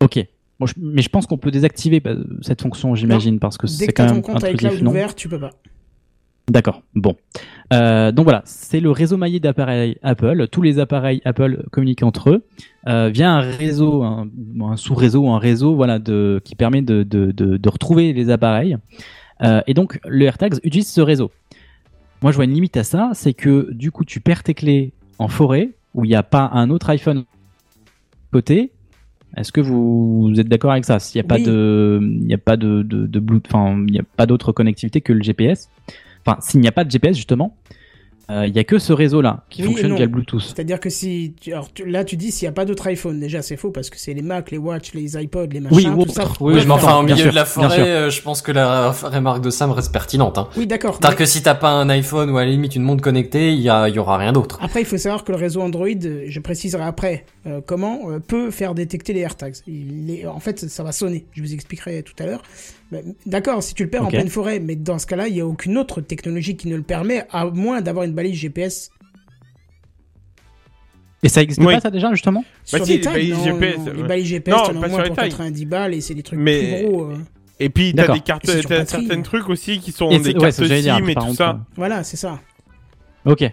[0.00, 0.24] Ok.
[0.60, 3.88] Bon, je- mais je pense qu'on peut désactiver bah, cette fonction, j'imagine, parce que c'est
[3.88, 5.50] quand t'as ton même compte iCloud non ouvert, tu peux pas.
[6.48, 6.82] D'accord.
[6.94, 7.16] Bon.
[7.72, 10.48] Euh, donc voilà, c'est le réseau maillé d'appareils Apple.
[10.48, 12.44] Tous les appareils Apple communiquent entre eux
[12.88, 14.28] euh, via un réseau, un,
[14.60, 18.76] un sous-réseau, un réseau, voilà, de, qui permet de, de, de, de retrouver les appareils.
[19.42, 21.30] Euh, et donc le AirTags utilise ce réseau.
[22.22, 24.92] Moi, je vois une limite à ça, c'est que du coup, tu perds tes clés
[25.18, 27.24] en forêt où il n'y a pas un autre iPhone
[28.32, 28.70] côté,
[29.36, 30.98] est-ce que vous, vous êtes d'accord avec ça?
[30.98, 33.92] S'il n'y a pas de, il n'y a pas de, de, de Bluetooth, enfin, il
[33.92, 35.68] n'y a pas d'autre connectivité que le GPS.
[36.26, 37.56] Enfin, s'il n'y a pas de GPS justement,
[38.30, 40.40] euh, il n'y a que ce réseau-là qui Oui fonctionne via le Bluetooth.
[40.40, 41.34] C'est-à-dire que si.
[41.40, 43.18] tu- Alors, tu- là, tu dis s'il n'y a pas d'autres iPhones.
[43.18, 45.84] Déjà, c'est faux parce que c'est les Mac, les Watch, les iPods, les machins, Oui,
[45.84, 46.24] tout oui, ça.
[46.40, 48.92] oui, Oui, mais enfin, au milieu sûr, de la forêt, euh, je pense que la
[48.92, 50.38] remarque de Sam reste pertinente.
[50.38, 50.46] Hein.
[50.56, 50.92] Oui, d'accord.
[51.00, 53.52] C'est-à-dire mais- que si t'as pas un iPhone ou à la limite une montre connectée,
[53.52, 54.60] il y, a- y aura rien d'autre.
[54.62, 58.18] Après, il faut savoir que le réseau Android, euh, je préciserai après euh, comment, euh,
[58.18, 59.54] peut faire détecter les AirTags.
[59.66, 61.26] Il est- en fait, ça va sonner.
[61.32, 62.42] Je vous expliquerai tout à l'heure.
[62.92, 65.40] Mais, D'accord, si tu le perds en pleine forêt, mais dans ce cas-là, il n'y
[65.40, 68.90] a aucune autre technologie qui ne le permet, à moins d'avoir une balise GPS
[71.22, 71.74] Et ça existe Oui.
[71.74, 72.44] pas ça déjà justement?
[72.64, 73.12] Sur Bah si, des les tags.
[73.12, 73.94] balises non, GPS, non, ouais.
[73.94, 75.28] Les balises GPS, Non, as pas sur moins les pour tags.
[75.28, 77.04] 90 balles et c'est des trucs Mais- plus gros.
[77.10, 77.16] euh.
[77.62, 80.40] Et puis t'as des cartes, sur t'as certains trucs aussi qui sont Et des ouais,
[80.40, 81.60] cartes dire, SIM et tout ça.
[81.76, 82.40] Voilà, c'est ça.
[83.26, 83.44] Ok.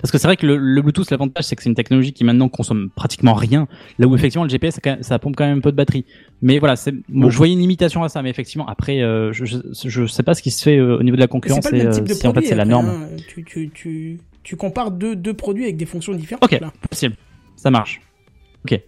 [0.00, 2.22] Parce que c'est vrai que le, le Bluetooth, l'avantage, c'est que c'est une technologie qui
[2.24, 3.66] maintenant consomme pratiquement rien.
[3.98, 6.04] Là où effectivement le GPS, ça, pompe quand même un peu de batterie.
[6.42, 8.22] Mais voilà, c'est, bon, je voyais une limitation à ça.
[8.22, 9.56] Mais effectivement, après, euh, je, je,
[9.88, 11.76] je sais pas ce qui se fait euh, au niveau de la concurrence c'est pas
[11.76, 12.48] le même euh, type de si en fait produit.
[12.48, 12.88] c'est la norme.
[12.88, 13.08] hein.
[13.28, 16.44] Tu, tu, tu, tu compares deux, deux produits avec des fonctions différentes.
[16.44, 16.72] Ok, là.
[16.88, 17.16] possible.
[17.56, 18.00] Ça marche.
[18.64, 18.78] Ok.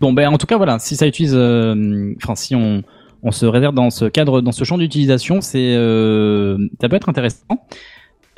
[0.00, 2.82] Bon, ben en tout cas, voilà, si ça utilise, euh, enfin, si on,
[3.22, 7.08] on se réserve dans ce cadre, dans ce champ d'utilisation, c'est, euh, ça peut être
[7.08, 7.46] intéressant.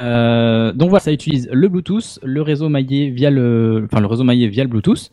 [0.00, 4.24] Euh, donc voilà, ça utilise le Bluetooth, le réseau maillé via le, enfin, le réseau
[4.24, 5.10] maillé via le Bluetooth.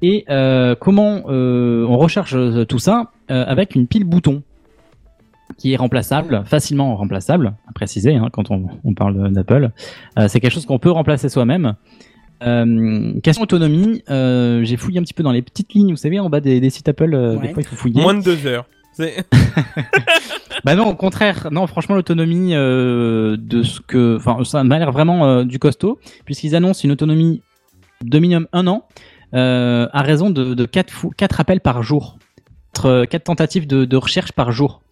[0.00, 2.36] Et euh, comment euh, on recharge
[2.66, 4.42] tout ça Euh, avec une pile bouton
[5.58, 9.70] qui est remplaçable, facilement remplaçable, à préciser hein, quand on, on parle d'Apple.
[10.18, 11.74] Euh, c'est quelque chose qu'on peut remplacer soi-même.
[12.42, 16.20] Euh, question autonomie, euh, j'ai fouillé un petit peu dans les petites lignes, vous savez,
[16.20, 17.48] en bas des, des sites Apple, euh, Ouais.
[17.48, 18.00] des fois il faut fouiller.
[18.00, 18.66] Moins de deux heures.
[18.98, 19.24] C'est-
[20.64, 24.90] Bah non, au contraire, non, franchement l'autonomie euh, de ce que, enfin ça m'a l'air
[24.90, 27.42] vraiment euh, du costaud, puisqu'ils annoncent une autonomie
[28.02, 28.84] de minimum un an,
[29.34, 32.18] euh, à raison de, de 4, fou- quatre appels par jour,
[32.74, 34.82] 4, quatre tentatives de, de recherche par jour.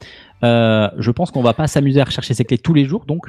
[0.45, 3.27] Euh, je pense qu'on va pas s'amuser à rechercher ces clés tous les jours, donc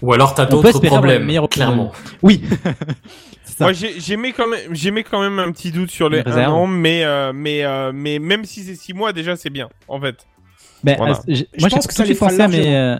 [0.00, 1.92] Ou alors t'as d'autres problèmes, clairement.
[2.22, 2.42] oui.
[3.56, 3.64] Ça.
[3.64, 6.22] Moi, j'ai j'ai mis quand même, j'ai mis quand même un petit doute sur les
[6.26, 10.00] an, mais euh, mais euh, mais même si c'est six mois, déjà c'est bien, en
[10.00, 10.26] fait.
[10.82, 11.14] Ben, Voilà.
[11.14, 12.98] euh, Je moi, j'ai pense tout que ça de suite pensé à mes, euh,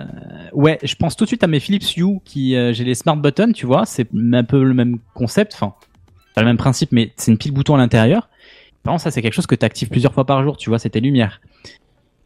[0.52, 3.16] ouais, je pense tout de suite à mes Philips Hue qui, euh, j'ai les smart
[3.16, 5.74] buttons, tu vois, c'est un peu le même concept, enfin,
[6.34, 8.28] pas le même principe, mais c'est une pile bouton à l'intérieur.
[8.82, 10.78] Par contre, ça, c'est quelque chose que tu actives plusieurs fois par jour, tu vois,
[10.78, 11.40] c'est tes lumières.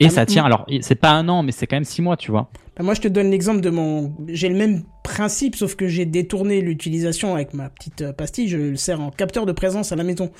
[0.00, 2.16] Et Ah, ça tient, alors, c'est pas un an, mais c'est quand même six mois,
[2.16, 2.50] tu vois.
[2.76, 4.14] Bah, moi, je te donne l'exemple de mon.
[4.28, 8.48] J'ai le même principe, sauf que j'ai détourné l'utilisation avec ma petite euh, pastille.
[8.48, 10.30] Je le sers en capteur de présence à la maison.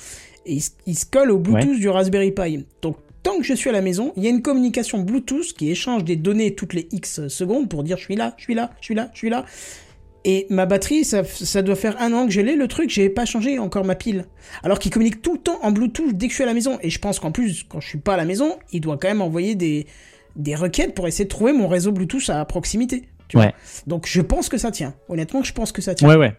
[0.45, 2.65] Et il se colle au Bluetooth du Raspberry Pi.
[2.81, 5.69] Donc, tant que je suis à la maison, il y a une communication Bluetooth qui
[5.69, 8.71] échange des données toutes les X secondes pour dire je suis là, je suis là,
[8.79, 9.45] je suis là, je suis là.
[10.25, 12.55] Et ma batterie, ça, ça doit faire un an que je l'ai.
[12.55, 14.25] Le truc, j'ai pas changé encore ma pile.
[14.63, 16.77] Alors qu'il communique tout le temps en Bluetooth dès que je suis à la maison.
[16.81, 19.07] Et je pense qu'en plus, quand je suis pas à la maison, il doit quand
[19.07, 19.87] même envoyer des,
[20.35, 23.07] des requêtes pour essayer de trouver mon réseau Bluetooth à proximité.
[23.29, 23.47] tu vois.
[23.47, 23.53] Ouais.
[23.87, 24.93] Donc je pense que ça tient.
[25.07, 26.09] Honnêtement, je pense que ça tient.
[26.09, 26.33] Ouais, ouais.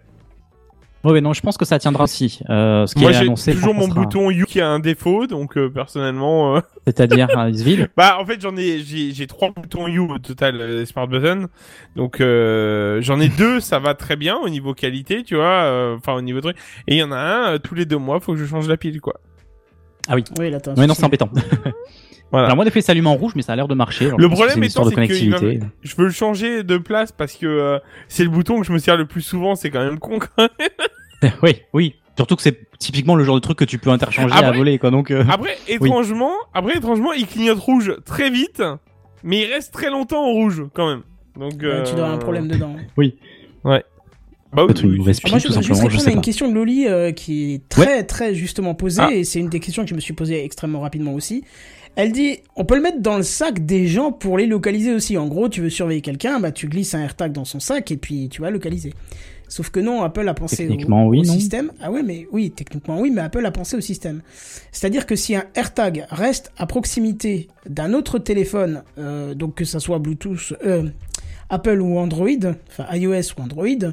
[1.03, 2.41] Ouais, ouais, non, je pense que ça tiendra aussi.
[2.51, 3.53] Euh, ce qui Moi, est j'ai annoncé.
[3.53, 6.57] toujours mon sera- bouton U qui a un défaut, donc euh, personnellement.
[6.57, 7.89] euh, C'est-à-dire, il se vide.
[7.97, 11.47] Bah, en fait, j'en ai, j'ai, j'ai trois boutons U au total, euh, Smart Button.
[11.97, 15.97] Donc, euh, j'en ai deux, ça va très bien au niveau qualité, tu vois, euh,
[15.97, 16.57] enfin au niveau truc.
[16.87, 18.69] Et il y en a un, euh, tous les deux mois, faut que je change
[18.69, 19.15] la pile, quoi.
[20.07, 20.25] Ah oui.
[20.39, 21.31] Oui, là, t'as un Ouais, non, c'est embêtant.
[22.31, 22.47] Voilà.
[22.47, 24.07] Alors moi, des fois, il s'allume en rouge, mais ça a l'air de marcher.
[24.07, 25.61] Alors, Le que problème étant, c'est va connectivité.
[25.83, 27.79] Je veux le changer de place parce que euh,
[28.09, 30.19] c'est le bouton que je me sers le plus souvent, c'est quand même con.
[30.19, 30.29] quand
[31.23, 31.33] même.
[31.43, 31.95] oui, oui.
[32.17, 34.79] Surtout que c'est typiquement le genre de truc que tu peux interchanger Après- à voler,
[34.79, 34.91] quoi.
[34.91, 38.63] Donc, euh, Après, étrangement, après, étrangement, il clignote rouge très vite,
[39.25, 41.03] mais il reste très longtemps en rouge, quand même.
[41.39, 41.83] Donc, Ouais, euh...
[41.85, 42.77] Tu dois avoir un problème dedans.
[44.53, 45.89] Bah oui, peut-être une oui, mauvaise c'est- pile, Moi, je tout simplement.
[45.91, 49.13] Je sais à une question de Loli euh, qui est très, très justement posée, Ah.
[49.13, 51.45] et c'est une des questions que je me suis posée extrêmement rapidement aussi.
[51.97, 55.19] Elle dit, on peut le mettre dans le sac des gens pour les localiser aussi.
[55.19, 57.97] En gros, tu veux surveiller quelqu'un, bah tu glisses un AirTag dans son sac et
[57.97, 58.95] puis tu vas localiser.
[59.51, 61.73] Sauf que non, Apple a pensé au, oui, système.
[61.81, 64.23] Ah ouais, mais oui, techniquement oui, mais Apple a pensé au système.
[64.71, 69.81] C'est-à-dire que si un AirTag reste à proximité d'un autre téléphone, euh, donc que ça
[69.81, 70.89] soit Bluetooth, euh,
[71.49, 72.29] Apple ou Android,
[72.69, 73.91] enfin iOS ou Android,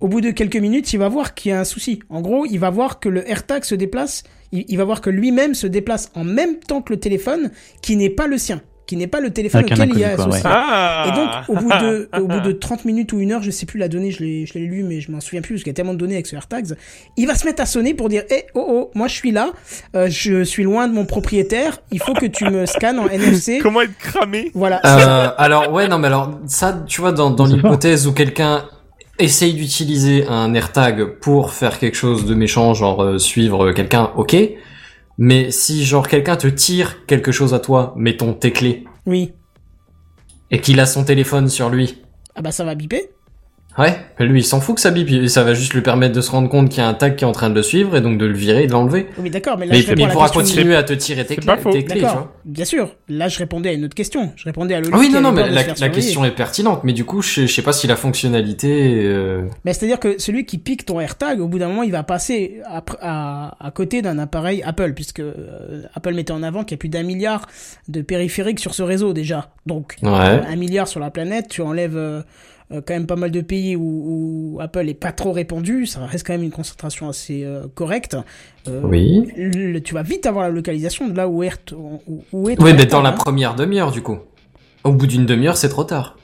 [0.00, 2.00] au bout de quelques minutes, il va voir qu'il y a un souci.
[2.08, 4.24] En gros, il va voir que le AirTag se déplace,
[4.54, 7.50] il, il va voir que lui-même se déplace en même temps que le téléphone,
[7.82, 10.04] qui n'est pas le sien, qui n'est pas le téléphone Avec un auquel il y
[10.04, 10.42] a associé.
[10.44, 13.50] Ah Et donc, au bout de, au bout de 30 minutes ou une heure, je
[13.50, 15.62] sais plus la donnée, je l'ai, je l'ai lu, mais je m'en souviens plus parce
[15.62, 16.76] qu'il y a tellement de données avec ce AirTags.
[17.16, 19.52] Il va se mettre à sonner pour dire, eh, oh, oh, moi je suis là,
[19.96, 23.58] euh, je suis loin de mon propriétaire, il faut que tu me scannes en NFC.
[23.62, 24.50] Comment être cramé?
[24.54, 24.80] Voilà.
[24.84, 28.64] Euh, alors ouais non mais alors ça tu vois dans, dans l'hypothèse où quelqu'un
[29.18, 34.36] essaye d'utiliser un AirTag pour faire quelque chose de méchant, genre euh, suivre quelqu'un, ok.
[35.18, 39.32] Mais si genre quelqu'un te tire quelque chose à toi, mettons tes clés, Oui.
[40.50, 42.02] et qu'il a son téléphone sur lui,
[42.34, 43.10] Ah bah ça va biper.
[43.78, 46.14] Ouais, mais lui il s'en fout que ça bip, et ça va juste lui permettre
[46.14, 47.62] de se rendre compte qu'il y a un tag qui est en train de le
[47.62, 49.06] suivre et donc de le virer et de l'enlever.
[49.18, 50.92] Oui, d'accord, mais là Mais, je réponds mais à il la pourra continuer à te
[50.92, 51.70] tirer tes C'est clés, pas faux.
[51.72, 52.32] tes clés, tu D'accord, vois.
[52.44, 52.90] bien sûr.
[53.08, 54.32] Là, je répondais à une autre question.
[54.36, 54.90] Je répondais à Loli.
[54.94, 57.62] Ah oui, non, non, mais la, question est pertinente, mais du coup, je, je sais
[57.62, 59.02] pas si la fonctionnalité.
[59.04, 62.02] euh, Mais c'est-à-dire que celui qui pique ton AirTag, au bout d'un moment, il va
[62.02, 66.72] passer à, à, à côté d'un appareil Apple, puisque euh, Apple mettait en avant qu'il
[66.72, 67.46] y a plus d'un milliard
[67.88, 69.50] de périphériques sur ce réseau déjà.
[69.66, 70.10] Donc, Ouais.
[70.10, 72.22] un milliard sur la planète, tu enlèves euh,
[72.72, 76.04] euh, quand même pas mal de pays où, où Apple est pas trop répandu, ça
[76.06, 78.16] reste quand même une concentration assez euh, correcte.
[78.68, 79.28] Euh, Oui.
[79.36, 82.00] le- tu vas vite avoir la localisation de là où est, où,
[82.32, 83.12] où est ton Oui, mais dans la hein.
[83.12, 84.18] première demi-heure, du coup.
[84.84, 86.16] Au bout d'une demi-heure, c'est trop tard.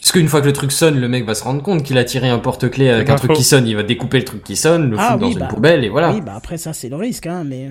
[0.00, 2.04] Parce qu'une fois que le truc sonne, le mec va se rendre compte qu'il a
[2.04, 3.36] tiré un porte-clés avec un truc faux.
[3.36, 5.46] qui sonne, il va découper le truc qui sonne, le Ah foutre dans une bah,
[5.48, 6.12] poubelle et voilà.
[6.12, 7.70] Oui, bah après ça c'est le risque, hein, mais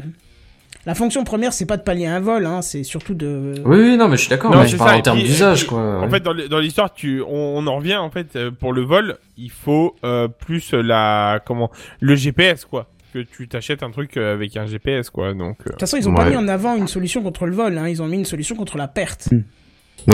[0.88, 3.54] la fonction première c'est pas de pallier un vol, hein, c'est surtout de.
[3.66, 5.80] Oui, oui, non, mais je suis d'accord, Non, mais je parle en termes d'usage, quoi.
[5.80, 6.10] En ouais.
[6.10, 9.52] fait, dans l'histoire, tu, on, on en revient en fait euh, pour le vol, il
[9.52, 11.70] faut euh, plus la comment
[12.00, 12.88] le GPS quoi.
[13.14, 15.34] Que tu t'achètes un truc euh, avec un GPS quoi.
[15.34, 17.78] Donc De toute façon, ils ont pas mis en avant une solution contre le vol,
[17.78, 19.28] hein, ils ont mis une solution contre la perte.
[19.32, 19.44] Oui,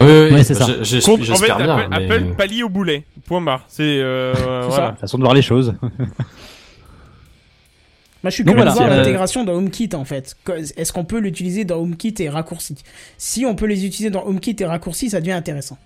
[0.02, 0.66] oui, oui, c'est ça.
[0.66, 1.78] contre- en fait, J'espère bien.
[1.78, 3.04] Apple, mais- Apple pallie au boulet.
[3.28, 3.64] Point barre.
[3.68, 4.88] C'est euh, C'est voilà.
[4.92, 4.96] ça.
[5.02, 5.76] Façon de voir les choses.
[8.24, 10.36] Moi, je suis curieux de voir euh, l'intégration dans HomeKit en fait.
[10.78, 12.76] Est-ce qu'on peut l'utiliser dans HomeKit et raccourci?
[13.18, 15.78] Si on peut les utiliser dans HomeKit et raccourci, ça devient intéressant.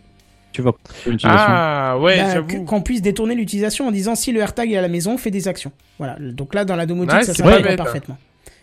[0.53, 0.77] Tu vois.
[1.23, 2.63] Ah ouais, Bah, j'avoue.
[2.63, 5.47] qu'on puisse détourner l'utilisation en disant si le AirTag est à la maison, fait des
[5.47, 5.71] actions.
[5.97, 6.15] Voilà.
[6.19, 7.77] Donc là, dans la domotique, Ouais, ça s'intègre bête.
[7.77, 8.17] parfaitement.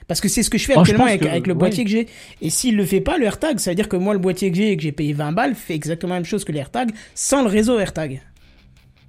[0.07, 1.59] Parce que c'est ce que je fais Oh, je actuellement avec, que- avec le ouais.
[1.59, 2.09] boîtier que j'ai.
[2.43, 4.57] Et s'il le fait pas, le AirTag, ça veut dire que moi, le boîtier que
[4.57, 7.43] j'ai et que j'ai payé 20 balles fait exactement la même chose que l'AirTag sans
[7.43, 8.21] le réseau AirTag.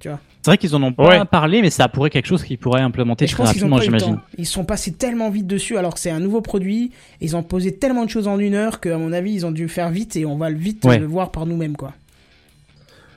[0.00, 0.20] Tu vois?
[0.46, 1.24] C'est vrai qu'ils en ont pas Ouais.
[1.24, 4.20] parlé, mais ça pourrait quelque chose qu'ils pourraient implémenter très pense qu'ils ont rapidement, j'imagine.
[4.38, 6.92] Ils sont passés tellement vite dessus alors que c'est un nouveau produit.
[7.20, 9.68] Ils ont posé tellement de choses en une heure qu'à mon avis, ils ont dû
[9.68, 10.98] faire vite et on va le vite Ouais.
[10.98, 11.94] le voir par nous-mêmes, quoi.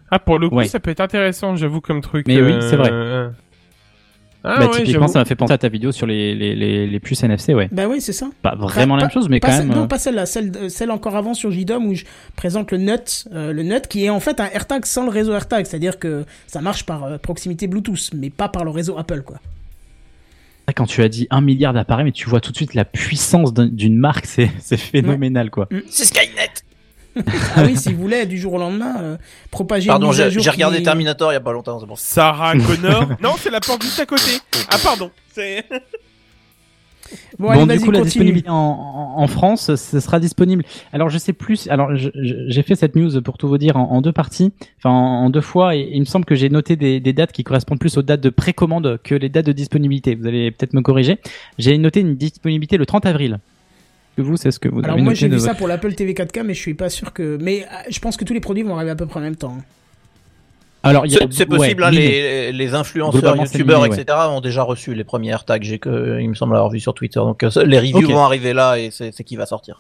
[0.10, 0.68] Ah pour le coup, Ouais.
[0.68, 2.28] ça peut être intéressant, j'avoue comme truc.
[2.28, 2.90] Mais oui, euh, c'est vrai.
[4.44, 6.88] Ah bah, ouais, typiquement, ça m'a fait penser à ta vidéo sur les, les, les,
[6.88, 7.68] les puces NFC, ouais.
[7.74, 8.30] Bah oui, c'est ça.
[8.42, 9.76] Pas vraiment la même chose, mais quand celle- même.
[9.76, 12.06] Non, euh, pas celle-là, celle, celle encore avant sur JDOM où je
[12.38, 15.34] présente le NUT, euh, le NUT qui est en fait un AirTag sans le réseau
[15.34, 19.24] AirTag, c'est-à-dire que ça marche par euh, proximité Bluetooth, mais pas par le réseau Apple,
[19.24, 19.40] quoi.
[20.76, 23.54] Quand tu as dit un milliard d'appareils, mais tu vois tout de suite la puissance
[23.56, 25.68] d'un- d'une marque, c'est c'est phénoménal, quoi.
[25.90, 26.52] C'est Skynet.
[27.56, 29.18] ah oui, s'ils voulaient du jour au lendemain euh,
[29.52, 31.96] propager Pardon, j'ai regardé Terminator il y a pas longtemps, c'est bon.
[31.96, 33.10] Sarah Connor.
[33.22, 34.32] non, c'est la porte juste à côté.
[34.70, 35.12] Ah pardon.
[35.34, 35.66] C'est.
[37.40, 40.64] Bon, du coup, la disponibilité en, en, en France, ce sera disponible.
[40.94, 41.68] Alors, je sais plus.
[41.70, 45.26] Alors, j'ai fait cette news pour tout vous dire en, en deux parties, enfin en,
[45.26, 47.80] en deux fois, et, il me semble que j'ai noté des, des dates qui correspondent
[47.80, 50.16] plus aux dates de précommande que les dates de disponibilité.
[50.16, 51.18] Vous allez peut-être me corriger.
[51.58, 53.40] J'ai noté une disponibilité le 30 avril.
[54.20, 55.94] Que vous, c'est ce que vous Alors avez moi j'ai de vu ça pour l'Apple
[55.94, 57.38] TV 4K, mais je suis pas sûr que.
[57.42, 59.38] Mais euh, je pense que tous les produits vont arriver à peu près en même
[59.38, 59.56] temps.
[59.58, 59.64] hein.
[60.84, 63.88] Alors, il y a- C'est ouais, possible, hein, les, les influenceurs, youtubeurs, ouais.
[63.88, 64.18] etc.
[64.30, 65.64] ont déjà reçu les premiers AirTags.
[65.64, 67.20] J'ai que, il me semble avoir vu sur Twitter.
[67.22, 69.80] Donc euh, les reviews vont arriver là et c'est qui va sortir.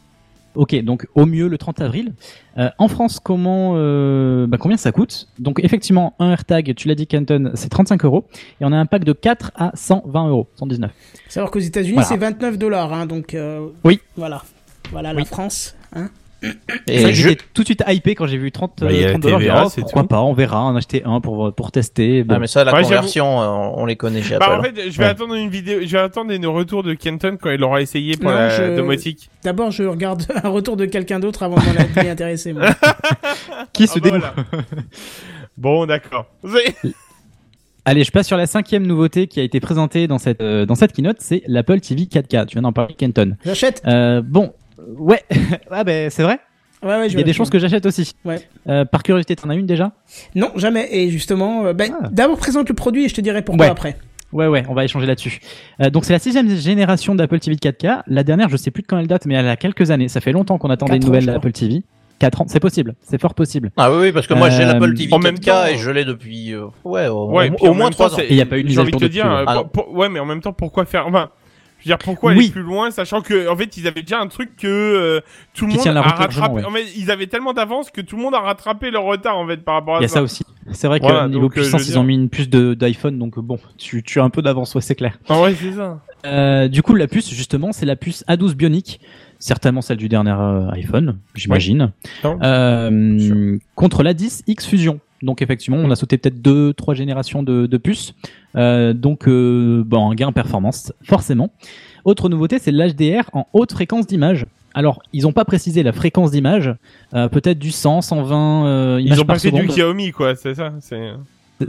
[0.59, 2.11] Ok, donc au mieux le 30 avril.
[2.57, 5.29] Euh, en France, comment, euh, bah, combien ça coûte?
[5.39, 8.25] Donc effectivement, un AirTag, tu l'as dit, Canton, c'est 35 euros,
[8.59, 10.91] et on a un pack de 4 à 120 euros, 119.
[11.29, 12.09] Savoir qu'aux États-Unis Voilà.
[12.09, 13.35] c'est 29 dollars, hein, donc.
[13.35, 14.01] euh, Oui.
[14.17, 14.43] Voilà.
[14.91, 15.77] Voilà la France.
[15.95, 16.09] Hein.
[16.87, 19.03] Et Et je, j'étais tout de suite hypé quand j'ai vu 30, Bah, il y
[19.03, 19.39] a euh, la 30 dollars.
[19.39, 20.07] TVA, oh, pourquoi tout.
[20.07, 22.23] pas On verra, en acheter un pour pour tester.
[22.23, 22.35] Bon.
[22.35, 24.59] Ah, mais ça, la Ouais, conversion, euh, on les connaît chez Bah Apple.
[24.59, 25.09] en fait, je vais Ouais.
[25.09, 28.29] attendre une vidéo, je vais attendre une retour de Kenton quand il aura essayé pour
[28.29, 29.29] Non, la je- domotique.
[29.43, 32.53] D'abord je regarde un retour de quelqu'un d'autre avant de m'en m'y intéresser.
[32.53, 32.67] moi.
[33.73, 34.33] Qui Ah se bah dénoue voilà.
[35.57, 36.25] Bon, d'accord.
[37.85, 40.75] Allez, je passe sur la cinquième nouveauté qui a été présentée dans cette euh, dans
[40.75, 42.45] cette keynote, c'est l'Apple TV 4K.
[42.45, 43.35] Tu viens d'en parler, Kenton.
[43.43, 43.81] J'achète.
[43.87, 44.53] Euh, bon,
[44.97, 45.23] ouais,
[45.71, 46.39] ah ben c'est vrai.
[46.81, 48.13] Ouais, ouais, je Il y a des choses que j'achète aussi.
[48.23, 48.39] Ouais.
[48.69, 49.91] Euh, par curiosité, t'en as une déjà?
[50.35, 50.87] Non, jamais.
[50.91, 52.07] Et justement, euh, ben, Ah.
[52.09, 53.71] d'abord présente le produit et je te dirai pourquoi Ouais.
[53.71, 53.97] après.
[54.31, 55.39] Ouais, ouais, on va échanger là-dessus.
[55.81, 58.03] Euh, donc c'est la sixième génération d'Apple TV 4K.
[58.07, 60.07] La dernière, je sais plus de quand elle date, mais elle a quelques années.
[60.07, 61.37] Ça fait longtemps qu'on attendait une nouvelle je crois.
[61.37, 61.83] Apple TV.
[62.19, 63.71] 4 ans, c'est possible, c'est fort possible.
[63.77, 65.77] Ah oui, oui, parce que moi j'ai Euh, l'Apple TV en même 4K temps- et
[65.77, 68.17] je l'ai depuis, euh, ouais, au, Ouais, au- puis au en moins même 3 temps,
[68.17, 68.21] ans.
[68.29, 69.25] il y a pas eu de mise J'ai à envie de jour te depuis, dire,
[69.25, 69.31] ouais.
[69.31, 69.69] euh, Ah pour- non.
[69.69, 71.29] pour- ouais, mais en même temps, pourquoi faire, enfin,
[71.79, 72.39] je veux dire, pourquoi Oui.
[72.39, 75.21] aller plus loin, sachant que, en fait, ils avaient déjà un truc que euh,
[75.53, 76.53] tout le monde a rattrapé.
[76.55, 76.65] ouais.
[76.65, 79.47] En fait, ils avaient tellement d'avance que tout le monde a rattrapé leur retard, en
[79.47, 80.15] fait, par rapport à Il y a ça.
[80.15, 80.43] ça aussi.
[80.71, 82.73] C'est vrai que Voilà, niveau donc, euh, puissance, ils dire- ont mis une puce de-
[82.75, 85.17] d'iPhone, donc euh, bon, tu, tu as un peu d'avance, ouais, c'est clair.
[85.27, 85.99] Ah ouais, c'est ça.
[86.25, 88.99] Euh, du coup, la puce, justement, c'est la puce A12 Bionic,
[89.39, 91.91] certainement celle du dernier euh, iPhone, j'imagine,
[92.43, 94.99] euh, contre la 10 X Fusion.
[95.21, 98.13] Donc effectivement, on a sauté peut-être deux, trois générations de, de puces.
[98.55, 101.51] Euh, donc euh, bon, un gain en performance, forcément.
[102.05, 104.45] Autre nouveauté, c'est l'HDR en haute fréquence d'image.
[104.73, 106.73] Alors, ils n'ont pas précisé la fréquence d'image,
[107.13, 109.65] euh, peut-être du 100, 120 euh, images Ils ont par pas fait du.
[109.67, 110.73] Xiaomi, quoi, c'est ça.
[110.79, 111.09] C'est.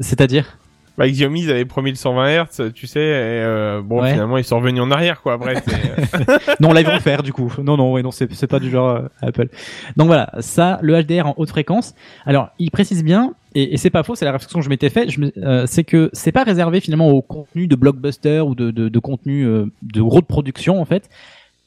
[0.01, 0.59] C'est-à-dire?
[0.99, 4.13] Bah, Xiaomi, ils avaient promis le 120 Hz, tu sais, et euh, bon, Ouais.
[4.13, 5.33] finalement, ils sont revenus en arrière, quoi.
[5.35, 5.55] Après,
[6.61, 7.51] non, là ils vont le faire du coup.
[7.63, 9.49] Non, non, ouais, non, c'est pas du genre euh, Apple.
[9.97, 11.95] Donc voilà, ça, le HDR en haute fréquence.
[12.27, 14.91] Alors, il précise bien, et, et c'est pas faux, c'est la réflexion que je m'étais
[14.91, 15.11] faite.
[15.39, 18.99] euh, c'est que c'est pas réservé finalement au contenu de blockbuster ou de, de, de
[18.99, 21.09] contenu euh, de gros de production en fait,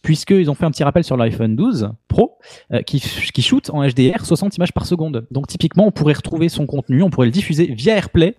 [0.01, 2.37] puisqu'ils ont fait un petit rappel sur l'iPhone 12 Pro
[2.71, 5.25] euh, qui, qui shoot en HDR 60 images par seconde.
[5.31, 8.35] Donc typiquement, on pourrait retrouver son contenu, on pourrait le diffuser via AirPlay.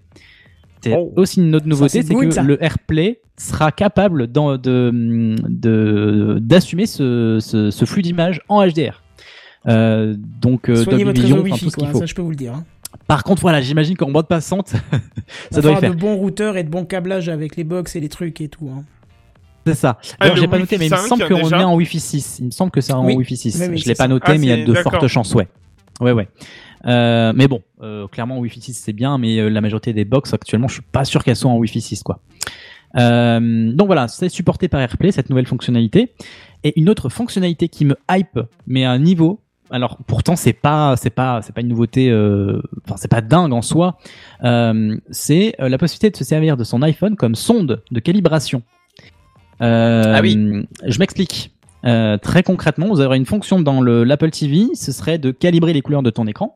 [0.83, 1.13] C'est Oh.
[1.17, 2.43] aussi une autre nouveauté, c'est que ça.
[2.43, 9.01] le AirPlay sera capable d'en- de d'assumer ce, ce, ce flux d'images en HDR.
[9.67, 11.99] Euh, donc euh, Dolby votre Vision, Wi-Fi, tout ce qu'il faut.
[12.01, 12.53] ça je peux vous le dire.
[12.55, 12.65] Hein.
[13.07, 14.69] Par contre, voilà, j'imagine qu'en bande passante,
[15.51, 15.91] ça doit y faire.
[15.91, 18.71] de bons routeurs et de bons câblages avec les box et les trucs et tout.
[18.75, 18.85] Hein.
[19.67, 19.99] C'est ça.
[20.21, 22.01] Ah, Alors, j'ai pas noté, mais il me 5, semble qu'on déjà est en Wi-Fi
[22.01, 22.39] 6.
[22.41, 23.15] Il me semble que c'est en Oui.
[23.17, 23.59] Wi-Fi 6.
[23.61, 25.49] Oui, oui, je l'ai pas noté, Ah, mais il y a de fortes chances, ouais.
[26.01, 26.29] Ouais, ouais.
[26.87, 30.35] Euh, mais bon, euh, clairement, Wi-Fi 6 c'est bien, mais euh, la majorité des box
[30.35, 32.21] actuellement, je suis pas sûr qu'elles soient en Wi-Fi 6, quoi.
[32.97, 36.13] Euh, donc voilà, c'est supporté par AirPlay, cette nouvelle fonctionnalité.
[36.63, 39.41] Et une autre fonctionnalité qui me hype, mais à un niveau.
[39.75, 43.53] Alors pourtant c'est pas c'est pas c'est pas une nouveauté euh, enfin c'est pas dingue
[43.53, 43.99] en soi.
[44.45, 48.63] Euh, c'est euh, la possibilité de se servir de son iPhone comme sonde de calibration.
[49.59, 50.65] Ah oui.
[50.87, 51.51] je m'explique.
[51.83, 55.83] Très concrètement vous aurez une fonction dans le l'Apple TV ce serait de calibrer les
[55.83, 56.55] couleurs de ton écran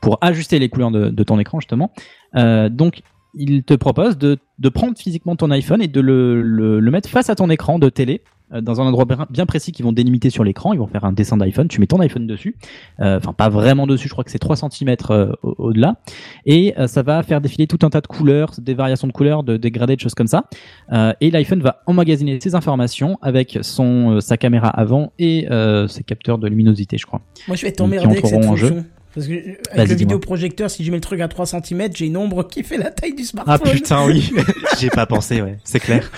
[0.00, 1.92] pour ajuster les couleurs de, de ton écran justement.
[2.34, 3.02] Donc
[3.34, 7.08] il te propose de, de prendre physiquement ton iPhone et de le, le, le mettre
[7.08, 10.44] face à ton écran de télé dans un endroit bien- précis qu'ils vont délimiter sur
[10.44, 10.72] l'écran.
[10.72, 11.68] Ils vont faire un dessin d'iPhone.
[11.68, 12.56] Tu mets ton iPhone dessus.
[13.00, 14.08] Euh, Enfin, pas vraiment dessus.
[14.08, 14.94] Je crois que c'est 3 cm
[15.42, 15.96] au-delà.
[16.44, 19.42] Et euh, ça va faire défiler tout un tas de couleurs, des variations de couleurs,
[19.42, 20.44] de dégradés, de choses comme ça.
[20.92, 25.88] Euh, et l'iPhone va emmagasiner ces informations avec son euh, sa caméra avant et euh,
[25.88, 27.20] ses capteurs de luminosité, je crois.
[27.48, 28.84] Moi je vais t'emmerder avec cette fonction.
[29.16, 32.04] Parce que euh, avec le vidéoprojecteur, si je mets le truc à 3 cm, j'ai
[32.04, 33.58] une ombre qui fait la taille du smartphone.
[33.64, 34.30] Ah putain, oui.
[34.78, 35.56] J'ai pas pensé, ouais.
[35.64, 36.10] C'est clair.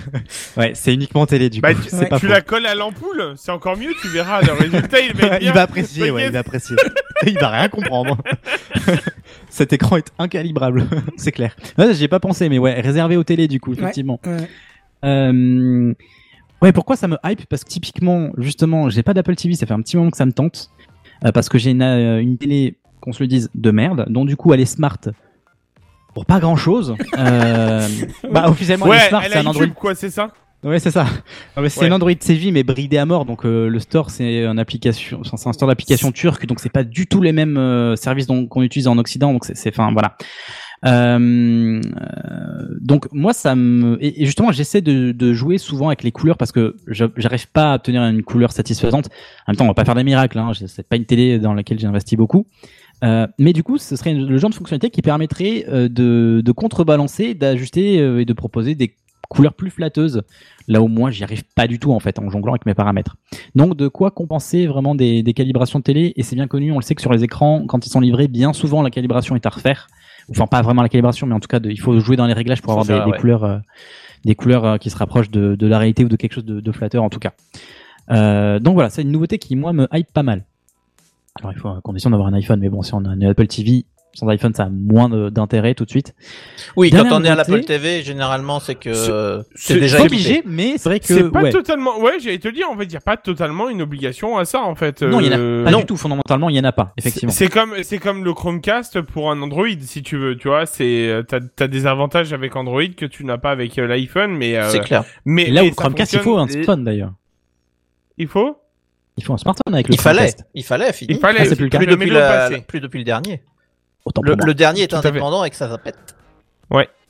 [0.56, 1.66] ouais, c'est uniquement télé du coup.
[1.66, 5.00] bah, tu, pas tu la colles à l'ampoule, c'est encore mieux, tu verras le résultat,
[5.00, 6.76] il va il va apprécier, ouais, il va apprécier.
[7.26, 8.18] il va rien comprendre.
[9.50, 10.86] Cet écran est incalibrable,
[11.16, 11.56] c'est clair.
[11.76, 14.20] Ouais, J'y ai pas pensé, mais ouais, réservé aux télé du coup, effectivement.
[14.24, 14.48] Ouais.
[15.04, 15.92] Euh...
[16.62, 17.46] Ouais, pourquoi ça me hype?
[17.46, 20.24] Parce que typiquement, justement, j'ai pas d'Apple TV, ça fait un petit moment que ça
[20.24, 20.70] me tente.
[21.24, 24.24] Euh, parce que j'ai une, euh, une télé, qu'on se le dise, de merde, dont
[24.24, 24.98] du coup elle est smart
[26.14, 26.94] pour pas grand chose.
[27.18, 27.88] Euh...
[28.32, 30.28] bah, officiellement, elle Ouais, est smart, c'est un Android quoi, c'est ça?
[30.62, 31.06] Ouais, c'est ça.
[31.68, 31.88] C'est Ouais.
[31.88, 33.26] un Android CJ mais bridé à mort.
[33.26, 36.84] Donc euh, le store c'est application, enfin, c'est un store d'application turc, donc c'est pas
[36.84, 39.32] du tout les mêmes euh, services qu'on utilise en Occident.
[39.32, 40.16] Donc c'est, c'est, enfin voilà.
[40.86, 41.80] Euh,
[42.80, 46.52] donc moi ça me et, justement j'essaie de, de jouer souvent avec les couleurs parce
[46.52, 49.08] que j'arrive pas à obtenir une couleur satisfaisante.
[49.46, 50.38] En même temps on va pas faire des miracles.
[50.38, 50.52] Hein.
[50.66, 52.46] C'est pas une télé dans laquelle j'ai investi beaucoup.
[53.02, 56.52] Euh, mais du coup, ce serait le genre de fonctionnalité qui permettrait euh, de, de
[56.52, 58.94] contrebalancer, d'ajuster euh, et de proposer des
[59.28, 60.22] couleurs plus flatteuses.
[60.68, 63.16] Là où moi, j'y arrive pas du tout en fait en jonglant avec mes paramètres.
[63.54, 66.12] Donc, de quoi compenser vraiment des, des calibrations de télé?
[66.16, 68.28] Et c'est bien connu, on le sait que sur les écrans, quand ils sont livrés,
[68.28, 69.88] bien souvent la calibration est à refaire.
[70.30, 72.32] Enfin, pas vraiment la calibration, mais en tout cas, de- il faut jouer dans les
[72.32, 73.18] réglages pour avoir des, faire, des ouais.
[73.18, 73.58] couleurs, euh,
[74.24, 76.60] des couleurs euh, qui se rapprochent de, de la réalité ou de quelque chose de,
[76.60, 77.32] de flatteur en tout cas.
[78.10, 80.44] Euh, donc voilà, c'est une nouveauté qui moi me hype pas mal.
[81.40, 83.46] Alors il faut à condition d'avoir un iPhone, mais bon, si on a un Apple
[83.48, 83.84] TV
[84.14, 86.14] sans iPhone, ça a moins d'intérêt tout de suite.
[86.76, 90.42] Oui, Dernière quand on est à l'Apple TV, généralement, c'est que C'est- euh, déjà obligé,
[90.46, 91.50] mais c'est vrai que C'est pas ouais.
[91.50, 91.98] totalement.
[92.00, 94.62] Ouais, j'allais te dire, en fait, il y a pas totalement une obligation à ça,
[94.62, 95.02] en fait.
[95.02, 95.80] non, il y en a Euh, pas non.
[95.80, 95.96] du tout.
[95.96, 96.92] Fondamentalement, il y en a pas.
[96.98, 97.32] C'est Effectivement.
[97.32, 100.36] c'est comme c'est comme le Chromecast pour un Android, si tu veux.
[100.36, 103.78] Tu vois, c'est euh, t'as as des avantages avec Android que tu n'as pas avec
[103.78, 105.04] euh, l'iPhone, mais euh, C'est clair.
[105.24, 107.12] mais Et là où Chromecast, il faut un smartphone d'ailleurs.
[108.18, 108.56] Il faut?
[109.16, 111.14] Il faut un smartphone avec le Il fallait, il fallait, fini.
[111.14, 111.40] Il fallait.
[111.42, 111.78] Ah, c'est plus le cas.
[111.78, 112.64] Plus depuis, le la- passé.
[112.66, 113.42] plus depuis le dernier.
[114.04, 114.46] Autant Le, pour moi.
[114.46, 115.96] le dernier est Tout indépendant et que ça répète.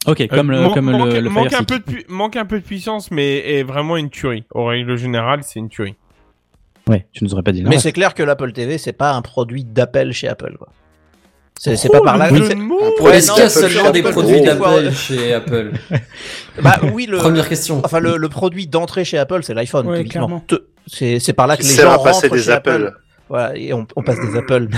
[0.06, 2.36] Ok, comme Euh, le, man- comme manque, le, le manque un peu de pu- manque
[2.36, 4.44] un peu de puissance, mais est vraiment une tuerie.
[4.52, 5.94] Au règle générale, c'est une tuerie.
[6.86, 7.64] Ouais, tu nous aurais pas dit.
[7.64, 10.56] Mais c'est clair que l'Apple TV, c'est pas un produit d'Apple chez Apple.
[10.58, 10.68] quoi.
[11.58, 12.30] C'est c'est Oh, pas par là.
[12.30, 12.38] Ouais,
[13.16, 15.72] Est-ce qu'il y a Apple seulement chez des Apple, produits d'Apple chez Apple
[16.62, 17.16] Bah oui, le.
[17.16, 17.80] Première question.
[17.82, 19.86] Enfin, le, le produit d'entrée chez Apple, c'est l'iPhone.
[19.86, 20.04] Ouais,
[20.86, 22.68] C'est c'est par là que les gens à passer rentrent des chez Apple.
[22.70, 22.92] appels.
[23.30, 24.68] Voilà, et on, on passe des Apple.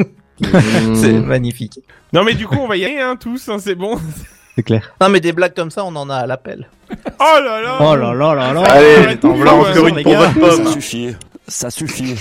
[0.52, 0.94] Hmm.
[0.94, 1.78] c'est magnifique.
[2.12, 3.98] Non, mais du coup, on va y aller, hein, tous, hein, c'est bon.
[4.54, 4.92] C'est clair.
[5.00, 6.68] Non, mais des blagues comme ça, on en a à l'appel.
[7.18, 7.78] Oh là là.
[7.80, 8.62] Oh là là là là.
[8.64, 10.72] Allez, en voilà encore une pour votre Ça pomme.
[10.74, 11.16] suffit.
[11.48, 12.16] Ça suffit.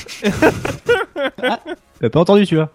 [1.99, 2.69] T'as pas entendu, tu vois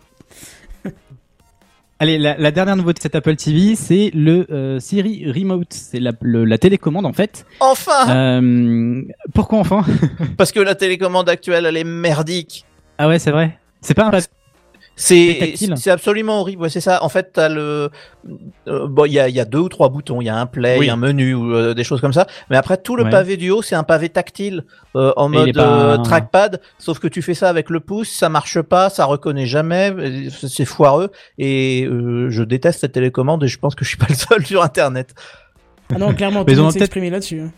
[1.99, 5.68] Allez, la, la dernière nouveauté de cette Apple TV, c'est le euh, Siri Remote.
[5.72, 7.47] C'est la, télécommande en fait.
[7.61, 9.03] Enfin Euh,
[9.34, 9.82] pourquoi enfin?
[10.36, 12.66] Parce que la télécommande actuelle, elle est merdique.
[12.99, 13.59] Ah ouais, c'est vrai.
[13.80, 14.28] C'est pas un papier
[14.99, 17.05] C'est c'est absolument horrible, ouais, c'est ça.
[17.05, 17.90] En fait, t'as le
[18.66, 20.36] euh, bon, il y a, il y a deux ou trois boutons, il y a
[20.36, 20.88] un play, Oui.
[20.88, 22.26] un menu ou euh, des choses comme ça.
[22.49, 23.11] Mais après, tout le Ouais.
[23.11, 24.64] pavé du haut, c'est un pavé tactile
[24.97, 26.62] euh, en Et mode pas- euh, trackpad.
[26.78, 29.92] Sauf que tu fais ça avec le pouce, ça marche pas, ça reconnaît jamais,
[30.30, 31.11] c'est foireux.
[31.36, 34.47] Et euh, je déteste cette télécommande et je pense que je suis pas le seul
[34.47, 35.14] sur Internet.
[35.94, 37.40] Ah non, clairement, tout Mais le ils ont monde s'est peut-être- exprimé là-dessus.
[37.42, 37.53] hein.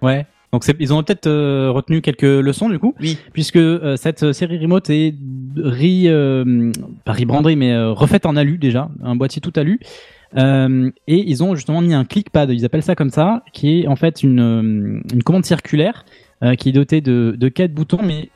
[0.00, 0.26] Ouais.
[0.52, 3.16] Donc ils ont peut-être euh, retenu quelques leçons du coup, Oui.
[3.32, 5.14] puisque euh, cette série remote est
[5.56, 6.72] re, euh,
[7.04, 9.78] pas rebrandée mais euh, refaite en alu déjà, un boîtier tout alu.
[10.36, 13.86] Euh, et ils ont justement mis un clickpad, ils appellent ça comme ça, qui est
[13.88, 16.04] en fait une, euh, une commande circulaire
[16.42, 18.28] euh, qui est dotée de, de quatre boutons, mais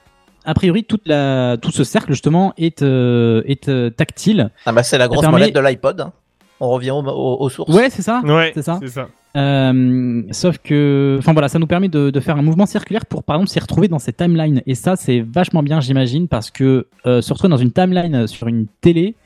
[0.44, 4.50] a priori toute la, tout ce cercle justement est, euh, est euh, tactile.
[4.66, 6.00] Ah bah c'est la grosse permet- molette de l'iPod.
[6.00, 6.12] hein.
[6.60, 7.74] On revient au- au- aux sources.
[7.74, 8.20] Ouais, c'est ça.
[8.24, 8.78] Ouais, C'est ça.
[8.80, 9.08] C'est ça.
[9.36, 13.24] Euh, sauf que, enfin voilà, ça nous permet de, de faire un mouvement circulaire pour
[13.24, 14.62] par exemple s'y retrouver dans cette timeline.
[14.66, 18.46] Et ça, c'est vachement bien, j'imagine, parce que euh, se retrouver dans une timeline sur
[18.46, 19.16] une télé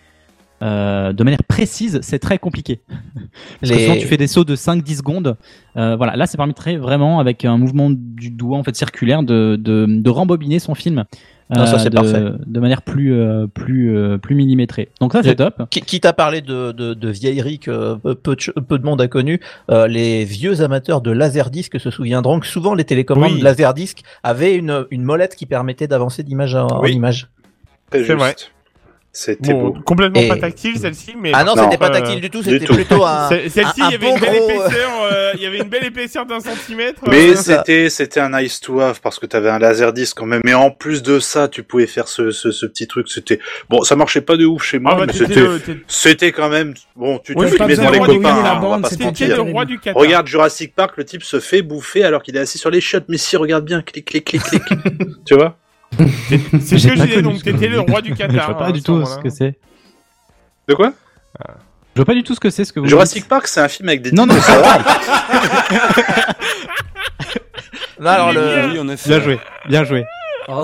[0.61, 2.81] euh, de manière précise, c'est très compliqué.
[3.61, 5.37] Parce que souvent, tu fais des sauts de 5-10 secondes.
[5.77, 9.57] Euh, voilà, là, ça permettrait vraiment, avec un mouvement du doigt en fait circulaire, de,
[9.59, 11.05] de, de rembobiner son film.
[11.51, 12.23] Non, ça, c'est de, parfait.
[12.47, 14.91] de manière plus euh, plus euh, plus millimétrée.
[15.01, 15.63] Donc ça c'est top.
[15.71, 19.09] Qui- Quitte à parler de, de, de vieillerie que peu de, peu de monde a
[19.09, 19.41] connu,
[19.71, 23.41] euh, les vieux amateurs de laserdisc se souviendront que souvent les télécommandes Oui.
[23.41, 27.29] laserdisc avaient une, une molette qui permettait d'avancer d'image en, image.
[27.93, 28.35] C'est vrai.
[29.11, 29.77] C'était Bon, beau.
[29.85, 32.43] complètement Et- pas tactile celle-ci, mais Ah non, Non, c'était pas euh, tactile du tout,
[32.43, 33.29] c'était plutôt un.
[33.31, 35.69] Ce- Celle-ci, il y avait un une belle gros, épaisseur, euh, il y avait une
[35.69, 37.01] belle épaisseur d'un centimètre.
[37.09, 37.59] Mais euh, ça.
[37.67, 40.43] c'était c'était un nice to have parce que t'avais un laserdisc quand même.
[40.45, 43.09] Mais en plus de ça, tu pouvais faire ce, ce, ce petit truc.
[43.09, 43.41] C'était
[43.71, 45.47] bon, ça marchait pas de ouf chez moi, ah bah, mais c'était
[45.89, 47.19] c'était quand même bon.
[47.19, 48.45] Tu te Oui, mais filmais dans les de copains.
[48.45, 50.01] hein, c'était le roi du Qatar.
[50.01, 53.07] Regarde Jurassic Park, le type se fait bouffer alors qu'il est assis sur les chiottes.
[53.09, 54.63] Mais si, regarde bien, clic, clic, clic, clic.
[55.27, 55.57] tu vois?
[55.97, 58.47] C'est ce J'ai que je connu donc t'étais le roi du Je Qatar.
[58.47, 59.57] vois pas hein, du tout ce que c'est.
[60.69, 60.93] De quoi
[61.95, 63.69] Je vois pas du tout ce que c'est ce que vous Jurassic Park, c'est un
[63.69, 64.35] film avec des Non, non.
[68.01, 68.97] Non, alors le, Oui.
[69.07, 70.05] Bien joué, bien joué.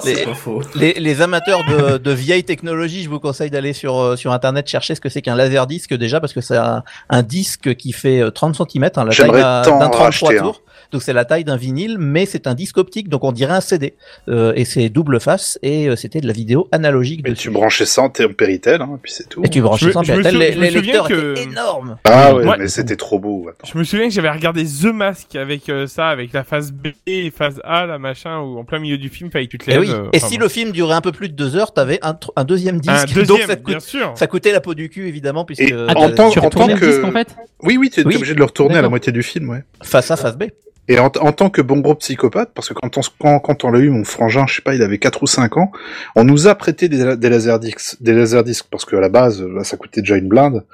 [0.03, 0.63] C'est Les- pas faux.
[0.77, 4.67] les, les amateurs de, de vieilles technologies, je vous conseille d'aller sur, euh, sur internet
[4.67, 8.21] chercher ce que c'est qu'un laserdisc déjà, parce que c'est un, un disque qui fait
[8.21, 10.53] euh, 30 cm, hein, la taille d'un tant d'un en 33 racheter un.
[10.95, 13.61] Donc c'est la taille d'un vinyle, mais c'est un disque optique, donc on dirait un
[13.61, 13.95] CD.
[14.29, 17.49] Euh, et c'est double face, et euh, c'était de la vidéo analogique Mais dessus.
[17.49, 19.43] tu branchais ça en Péritel, hein, et puis c'est tout.
[19.45, 20.39] Et tu me- ça en Péritel.
[20.39, 21.97] Les, je me les souviens lecteurs que- étaient énormes.
[22.05, 22.57] Ah ouais, Ouais.
[22.61, 23.49] mais c'était trop beau.
[23.49, 23.67] attends.
[23.73, 26.91] Je me souviens que j'avais regardé The Mask avec euh, ça, avec la phase B
[27.09, 29.69] et phase A, la machin, où en plein milieu du film, fallait que tu te
[29.69, 29.81] Et lèves.
[29.81, 29.91] oui.
[29.91, 30.45] euh, Et enfin si bon.
[30.45, 32.95] le film durait un peu plus de deux heures, t'avais un, deuxième disque.
[32.95, 34.13] Un donc deuxième, ça, coûte- bien sûr.
[34.15, 36.39] ça coûtait la peau du cul évidemment, puisque Et euh, en tant- Tu
[36.79, 37.35] que- disque en fait
[37.65, 38.15] Oui, oui, t'es Oui.
[38.15, 39.65] obligé de le retourner à la moitié du film, ouais.
[39.83, 40.45] face A, face B.
[40.89, 43.71] Et en, en tant que bon gros psychopathe, parce que quand on, quand, quand on
[43.71, 45.73] l'a eu, mon frangin, je sais pas, il avait 4 ou 5 ans,
[46.15, 49.77] on nous a prêté des, des laserdiscs, des laserdiscs, parce qu'à la base, là, ça
[49.79, 50.65] coûtait déjà une blinde.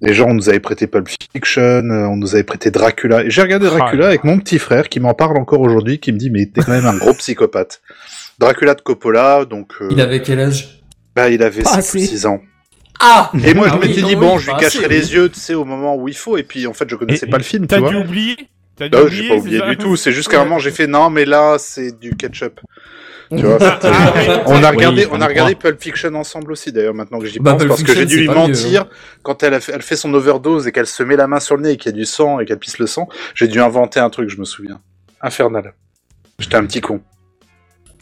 [0.00, 3.24] Les gens, on nous avait prêté Pulp Fiction, euh, on nous avait prêté Dracula.
[3.24, 4.08] Et j'ai regardé Dracula Ah.
[4.10, 6.70] avec mon petit frère, qui m'en parle encore aujourd'hui, qui me dit, mais t'es quand
[6.70, 7.80] même un gros psychopathe.
[8.38, 10.82] Dracula de Coppola, donc, euh, Il avait quel âge?
[11.16, 11.98] bah, il avait Pas 6 assez.
[12.06, 12.40] 6 ans.
[13.00, 14.88] Ah Et moi, Ah je oui, m'étais non, dit, oui, bon, je lui cacherai assez,
[14.88, 15.12] les oui.
[15.14, 16.36] yeux, tu sais, au moment où il faut.
[16.36, 17.90] Et puis, en fait, je connaissais Et- pas le film, tu T'as vois.
[17.90, 18.36] dû oublier
[18.78, 19.96] T'as Non, oublier, j'ai pas oublié du tout.
[19.96, 22.60] C'est juste qu'à un moment, j'ai fait non, mais là, c'est du ketchup.
[23.30, 24.26] Tu vois, Ah, ah, oui.
[24.46, 27.26] on a Oui, regardé, on on a regardé Pulp Fiction ensemble aussi, d'ailleurs, maintenant que
[27.26, 28.88] j'y Bah, pense, Pulp parce que j'ai dû lui mieux, mentir hein.
[29.22, 31.56] quand elle, a fait, elle fait son overdose et qu'elle se met la main sur
[31.58, 33.06] le nez et qu'il y a du sang et qu'elle pisse le sang.
[33.34, 34.80] J'ai dû inventer un truc, je me souviens.
[35.20, 35.74] Infernal.
[36.38, 37.02] J'étais un petit con.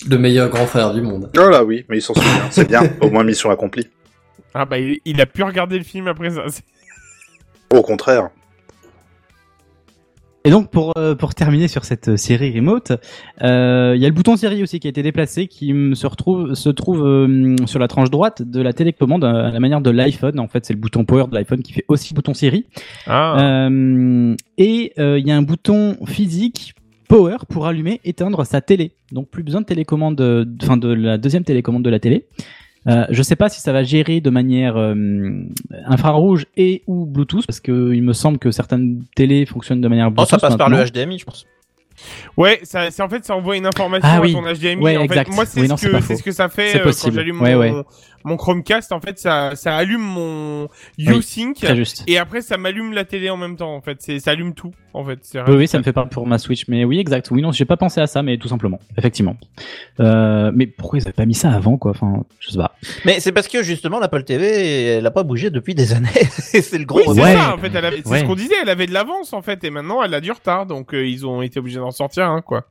[0.08, 1.28] Le meilleur grand frère du monde.
[1.36, 2.48] Oh là oui, mais il s'en souvient.
[2.52, 2.82] C'est bien.
[3.00, 3.88] Au moins mission accomplie.
[4.54, 6.44] Ah bah il, il a pu regarder le film après ça.
[7.70, 8.28] Au contraire.
[10.46, 12.92] Et donc pour euh, pour terminer sur cette euh, série remote,
[13.42, 16.54] euh, il y a le bouton série aussi qui a été déplacé, qui se retrouve
[16.54, 20.38] se trouve euh, sur la tranche droite de la télécommande à la manière de l'iPhone.
[20.38, 22.64] En fait, c'est le bouton power de l'iPhone qui fait aussi bouton série.
[23.08, 23.40] Ah.
[23.40, 26.74] Euh, et euh, il y a un bouton physique
[27.08, 28.92] power pour allumer, éteindre sa télé.
[29.10, 32.28] Donc plus besoin de télécommande, enfin de la deuxième télécommande de la télé.
[32.88, 34.94] Euh, je sais pas si ça va gérer de manière euh,
[35.86, 40.06] infrarouge et ou Bluetooth parce que il me semble que certaines télés fonctionnent de manière
[40.08, 40.28] Oh, Bluetooth.
[40.30, 40.84] ça passe par le.
[40.84, 41.46] HDMI, je pense.
[42.36, 44.76] Ouais, ça, c'est en fait, ça envoie une information Ah à ton HDMI.
[44.82, 45.32] Ouais, en fait, exact.
[45.34, 47.14] moi, c'est Oui, ce, ce que ça fait C'est euh, quand possible.
[47.16, 47.82] j'allume Ouais, mon, ouais.
[48.26, 48.92] Mon Chromecast.
[48.92, 50.68] En fait, ça, ça allume mon
[50.98, 52.04] YouSync Très juste.
[52.06, 53.74] et après, ça m'allume la télé en même temps.
[53.74, 54.72] En fait, c'est, ça allume tout.
[54.92, 55.18] En fait,
[55.48, 57.30] Oui, oui, ça me fait pas pour ma Switch, mais oui, exact.
[57.30, 59.36] Oui, non, j'ai pas pensé à ça, mais tout simplement, effectivement.
[60.00, 61.90] Euh, mais pourquoi ils avaient pas mis ça avant, quoi?
[61.90, 62.74] Enfin, je sais pas.
[63.04, 66.08] Mais c'est parce que justement l'Apple TV, elle a pas bougé depuis des années.
[66.38, 67.00] C'est le gros.
[67.00, 67.34] Oui, c'est Ouais.
[67.34, 67.54] ça.
[67.54, 68.20] En fait, avait- c'est Ouais.
[68.20, 68.54] ce qu'on disait.
[68.62, 70.64] Elle avait de l'avance en fait, et maintenant, elle a du retard.
[70.66, 72.64] Donc, euh, ils ont été obligés d'en sortir un, quoi.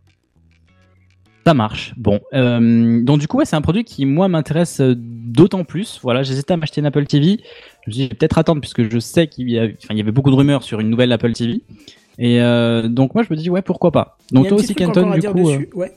[1.45, 1.93] Ça marche.
[1.95, 5.99] Bon, euh, donc du coup, ouais, c'est un produit qui moi m'intéresse euh, d'autant plus.
[6.01, 7.39] Voilà, j'hésitais à m'acheter une Apple TV.
[7.85, 10.79] Je me vais peut-être attendre puisque je sais qu'il y, avait beaucoup de rumeurs sur
[10.79, 11.61] une nouvelle Apple TV.
[12.17, 14.17] Et euh, donc moi, je me dis ouais, pourquoi pas.
[14.31, 15.51] Donc toi aussi, Kenton, du coup.
[15.75, 15.93] Ouais.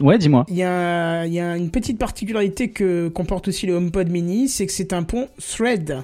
[0.00, 0.46] Ouais, dis-moi.
[0.48, 4.72] Il y, y a une petite particularité que comporte aussi le HomePod mini, c'est que
[4.72, 6.02] c'est un pont Thread,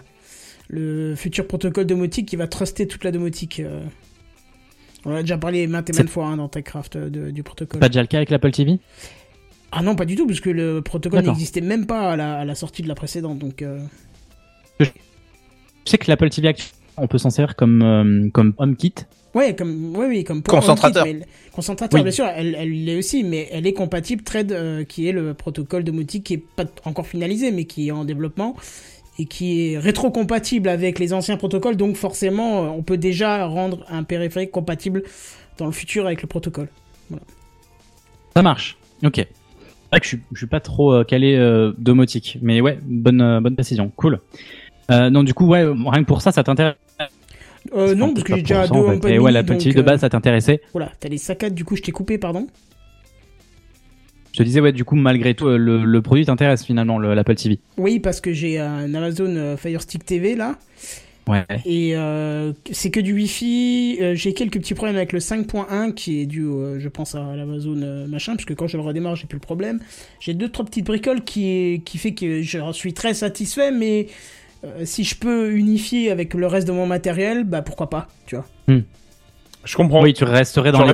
[0.69, 3.61] le futur protocole domotique qui va truster toute la domotique.
[5.07, 7.81] On a déjà parlé maintes et maintes fois hein, dans TechCraft euh, de- du protocole.
[7.81, 8.79] Pas déjà le cas avec l'Apple TV
[9.73, 12.45] Ah non, pas du tout, parce que le protocole n'existait même pas à la, à
[12.45, 13.39] la sortie de la précédente.
[13.39, 13.81] Donc, euh,
[14.81, 14.87] Je
[15.85, 18.95] sais que l'Apple TV actuelle, on peut s'en servir comme euh, comme HomeKit.
[19.35, 21.03] ouais, comme, ouais, oui, comme pour Concentrateur.
[21.05, 22.05] HomeKit, mais le- concentrateur, Oui.
[22.05, 25.35] bien sûr, elle, elle l'est aussi, mais elle est compatible Thread, euh, qui est le
[25.35, 28.57] protocole domotique qui est pas encore finalisé, mais qui est en développement
[29.19, 31.77] et qui est rétro-compatible avec les anciens protocoles.
[31.77, 35.03] Donc forcément, euh, on peut déjà rendre un périphérique compatible
[35.59, 36.69] dans le futur avec le protocole.
[38.35, 38.77] Ça marche.
[39.05, 39.25] Ok.
[39.91, 43.41] Vrai que je je suis pas trop euh, calé euh, domotique, mais ouais, bonne euh,
[43.41, 43.93] bonne précision.
[43.95, 44.19] Cool.
[44.91, 46.75] Euh, donc du coup, ouais, rien que pour ça, ça t'intéresse
[47.75, 49.09] Euh, non, parce que j'ai déjà deux en fait.
[49.09, 50.61] Et ouais, mini, l'Apple donc, de base, ça t'intéressait.
[50.73, 52.47] Voilà, t'as les saccades, du coup je t'ai coupé, pardon.
[54.35, 57.15] Je te disais, ouais, du coup, malgré tout, euh, le, le produit t'intéresse finalement, le-
[57.15, 57.61] l'Apple TV.
[57.79, 60.57] Oui, parce que j'ai un Amazon euh, Fire Stick TV là.
[61.29, 61.45] Ouais.
[61.65, 63.99] Et euh, c'est que du Wi-Fi.
[64.03, 67.37] Euh, j'ai quelques petits problèmes avec le 5.1 qui est dû, euh, je pense, à
[67.37, 69.79] l'Amazon euh, machin, parce que quand je le redémarre, j'ai plus le problème.
[70.19, 74.09] J'ai deux trois petites bricoles qui qui fait que je suis très satisfait, mais
[74.65, 78.35] euh, si je peux unifier avec le reste de mon matériel, bah pourquoi pas, tu
[78.35, 78.47] vois.
[79.65, 80.03] Je comprends.
[80.03, 80.85] Oui, tu resterais dans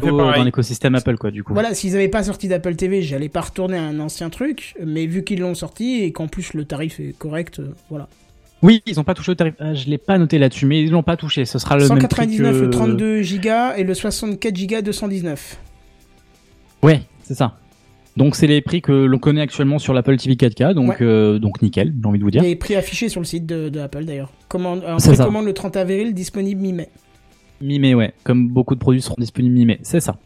[0.45, 1.53] l'écosystème Apple, quoi, du coup.
[1.55, 5.07] Voilà, s'ils avaient pas sorti d'Apple TV, j'allais pas retourner à un ancien truc, mais
[5.07, 8.09] vu qu'ils l'ont sorti et qu'en plus le tarif est correct, euh, voilà.
[8.63, 9.55] Oui, ils ont pas touché au tarif.
[9.59, 11.47] Ah, je l'ai pas noté là-dessus, mais ils l'ont pas touché.
[11.47, 15.57] Ce sera le même prix 199 que- le 32 Go et le 64 Go 219.
[16.83, 17.57] Ouais, c'est ça.
[18.17, 20.97] Donc c'est les prix que l'on connaît actuellement sur l'Apple TV 4K, donc Ouais.
[21.01, 22.43] euh, donc nickel, j'ai envie de vous dire.
[22.43, 24.31] Les prix affichés sur le site de, de Apple d'ailleurs.
[24.49, 25.25] Commande, ça.
[25.25, 26.89] commande le 30 avril, disponible mi-mai.
[27.61, 28.13] Mi-mai, ouais.
[28.25, 30.17] Comme beaucoup de produits seront disponibles mi-mai, c'est ça.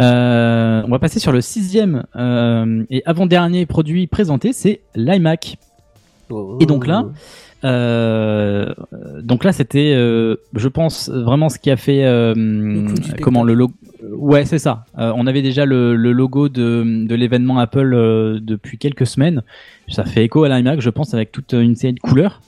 [0.00, 5.58] Euh, on va passer sur le sixième euh, et avant-dernier produit présenté, c'est l'iMac.
[6.58, 7.04] Et donc là,
[7.64, 8.72] euh,
[9.22, 12.02] donc là, c'était, je pense, vraiment ce qui a fait,
[13.20, 13.74] comment le logo.
[14.16, 14.84] Ouais, c'est ça.
[14.96, 19.42] On avait déjà le, le logo de, de l'événement Apple depuis quelques semaines.
[19.88, 22.40] Ça fait écho à l'iMac, je pense, avec toute une série de couleurs.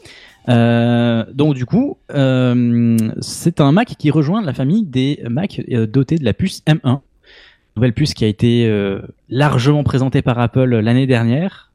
[0.48, 5.86] Euh, donc du coup, euh, c'est un Mac qui rejoint la famille des Mac euh,
[5.86, 7.00] dotés de la puce M1.
[7.76, 11.72] Nouvelle puce qui a été euh, largement présentée par Apple l'année dernière.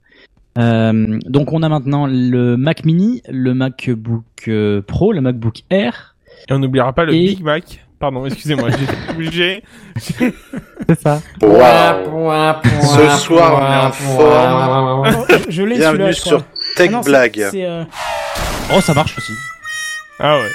[0.57, 6.15] Euh, donc on a maintenant le Mac Mini, le MacBook euh, Pro, le MacBook Air.
[6.49, 7.85] Et on n'oubliera pas le Et- Big Mac.
[7.99, 9.63] Pardon, excusez-moi, j'étais obligé.
[9.95, 11.21] C'est ça.
[11.39, 12.31] Waouh
[12.81, 15.25] Ce soir, on est en forme.
[15.49, 16.43] Je l'ai Bienvenue sur
[16.75, 17.47] Tech Ah Blague.
[17.51, 17.83] c'est, euh,
[18.75, 19.33] Oh, ça marche aussi.
[20.19, 20.49] Ah ouais.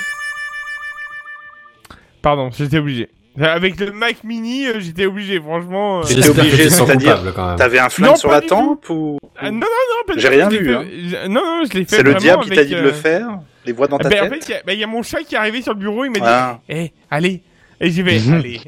[2.23, 3.09] Pardon, j'étais obligé.
[3.39, 6.01] Avec le Mac Mini, euh, j'étais obligé, franchement.
[6.01, 6.03] euh.
[6.09, 7.57] J'étais obligé, c'est-à-dire, coupable quand même.
[7.59, 10.29] T'avais un flingue Non, sur la tempe ou Ah, non, non, non, pas du J'ai
[10.29, 10.85] rien vu, hein.
[11.29, 13.29] Non, non, je l'ai fait c'est le diable qui t'a dit de le faire
[13.67, 14.87] Les voix dans ta ben, En tête fait, il y a- ben, il y, a
[14.87, 16.61] mon chat qui est arrivé sur le bureau, il m'a dit Ah.
[16.71, 17.43] Eh, allez
[17.79, 18.35] Et j'y vais, Mhm.
[18.35, 18.61] allez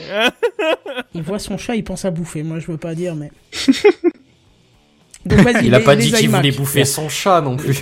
[1.14, 2.42] il voit son chat, il pense à bouffer.
[2.42, 3.30] Moi, je veux pas dire, mais.
[5.24, 5.66] Donc vas-y.
[5.68, 7.78] Il a pas dit qu'il voulait bouffer son chat non plus.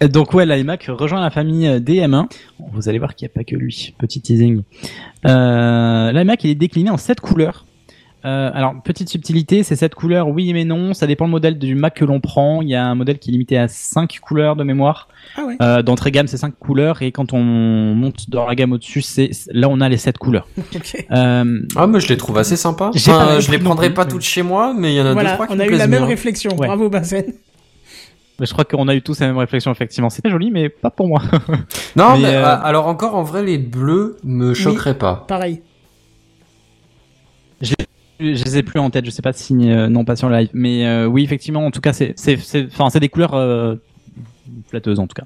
[0.00, 2.26] Donc ouais, l'iMac rejoint la famille euh, des M1.
[2.58, 3.94] Bon, Vous allez voir qu'il n'y a pas que lui.
[3.98, 4.62] Petit teasing.
[5.26, 7.64] Euh, L'iMac il est décliné en sept couleurs.
[8.24, 10.92] Euh, alors petite subtilité, c'est sept couleurs, oui mais non.
[10.92, 12.62] Ça dépend le modèle du Mac que l'on prend.
[12.62, 15.08] Il y a un modèle qui est limité à 5 couleurs de mémoire.
[15.36, 15.56] Ah ouais.
[15.62, 19.30] Euh, D'entrée gamme, c'est 5 couleurs et quand on monte dans la gamme au-dessus, c'est
[19.52, 20.48] là on a les 7 couleurs.
[20.76, 21.06] Ok.
[21.12, 22.90] Euh, Ah, mais je les trouve assez sympas.
[22.94, 25.32] Enfin, je les prendrai pas toutes chez moi, mais il y en a deux, Voilà,
[25.34, 26.06] trois qui on a eu la même bien.
[26.06, 26.50] réflexion.
[26.56, 26.66] Ouais.
[26.66, 27.24] Bravo, Bazen.
[28.38, 30.10] Mais je crois qu'on a eu tous la même réflexion effectivement.
[30.10, 31.22] C'était joli, mais pas pour moi.
[31.96, 35.24] Non, Mais, mais, euh, euh, alors encore, en vrai, les bleus me choqueraient pas.
[35.26, 35.62] Pareil.
[38.20, 40.48] Je les ai plus en tête, je sais pas si euh, non pas sur live,
[40.52, 43.76] mais euh, oui effectivement en tout cas c'est c'est c'est enfin c'est des couleurs euh,
[44.68, 45.22] flatteuses en tout cas.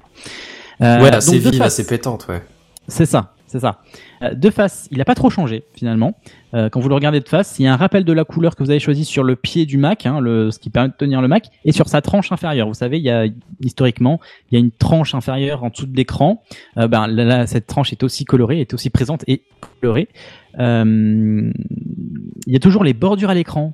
[0.81, 2.43] Euh, ouais, assez vive, assez pétante, ouais.
[2.87, 3.77] C'est ça, c'est ça.
[4.23, 6.17] Euh, de face, il n'a pas trop changé finalement.
[6.55, 8.55] Euh, quand vous le regardez de face, il y a un rappel de la couleur
[8.55, 10.95] que vous avez choisi sur le pied du Mac, hein, le, ce qui permet de
[10.95, 12.67] tenir le Mac, et sur sa tranche inférieure.
[12.67, 13.27] Vous savez, il y a
[13.61, 16.41] historiquement, il y a une tranche inférieure en dessous de l'écran.
[16.77, 19.43] Euh, ben là, cette tranche est aussi colorée, est aussi présente et
[19.79, 20.09] colorée.
[20.57, 21.51] Euh,
[22.47, 23.73] il y a toujours les bordures à l'écran.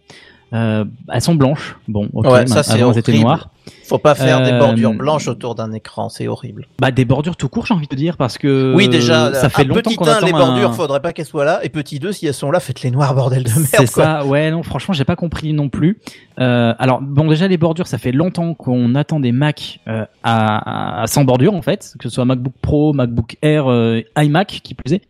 [0.51, 1.77] Elles sont blanches.
[1.87, 2.25] Bon, ok.
[2.25, 3.49] Ouais, ça, c'est avant, elles étaient noires.
[3.85, 6.67] Faut pas faire des Euh, bordures blanches autour d'un écran, c'est horrible.
[6.79, 9.63] Bah des bordures tout court, j'ai envie de dire, parce que oui, déjà, ça fait
[9.63, 11.59] longtemps petit qu'on 1, attend les bordures, un- faudrait pas qu'elles soient là.
[11.63, 13.65] Et petit 2, si elles sont là, faites-les noirs, bordel de merde.
[13.67, 14.03] C'est quoi.
[14.03, 15.99] ça, ouais, non, franchement, j'ai pas compris non plus.
[16.39, 21.01] Euh, alors, bon, déjà, les bordures, ça fait longtemps qu'on attend des Mac euh, à,
[21.01, 24.73] à, sans bordure, en fait, que ce soit MacBook Pro, MacBook Air, euh, iMac, qui
[24.75, 25.01] plus est.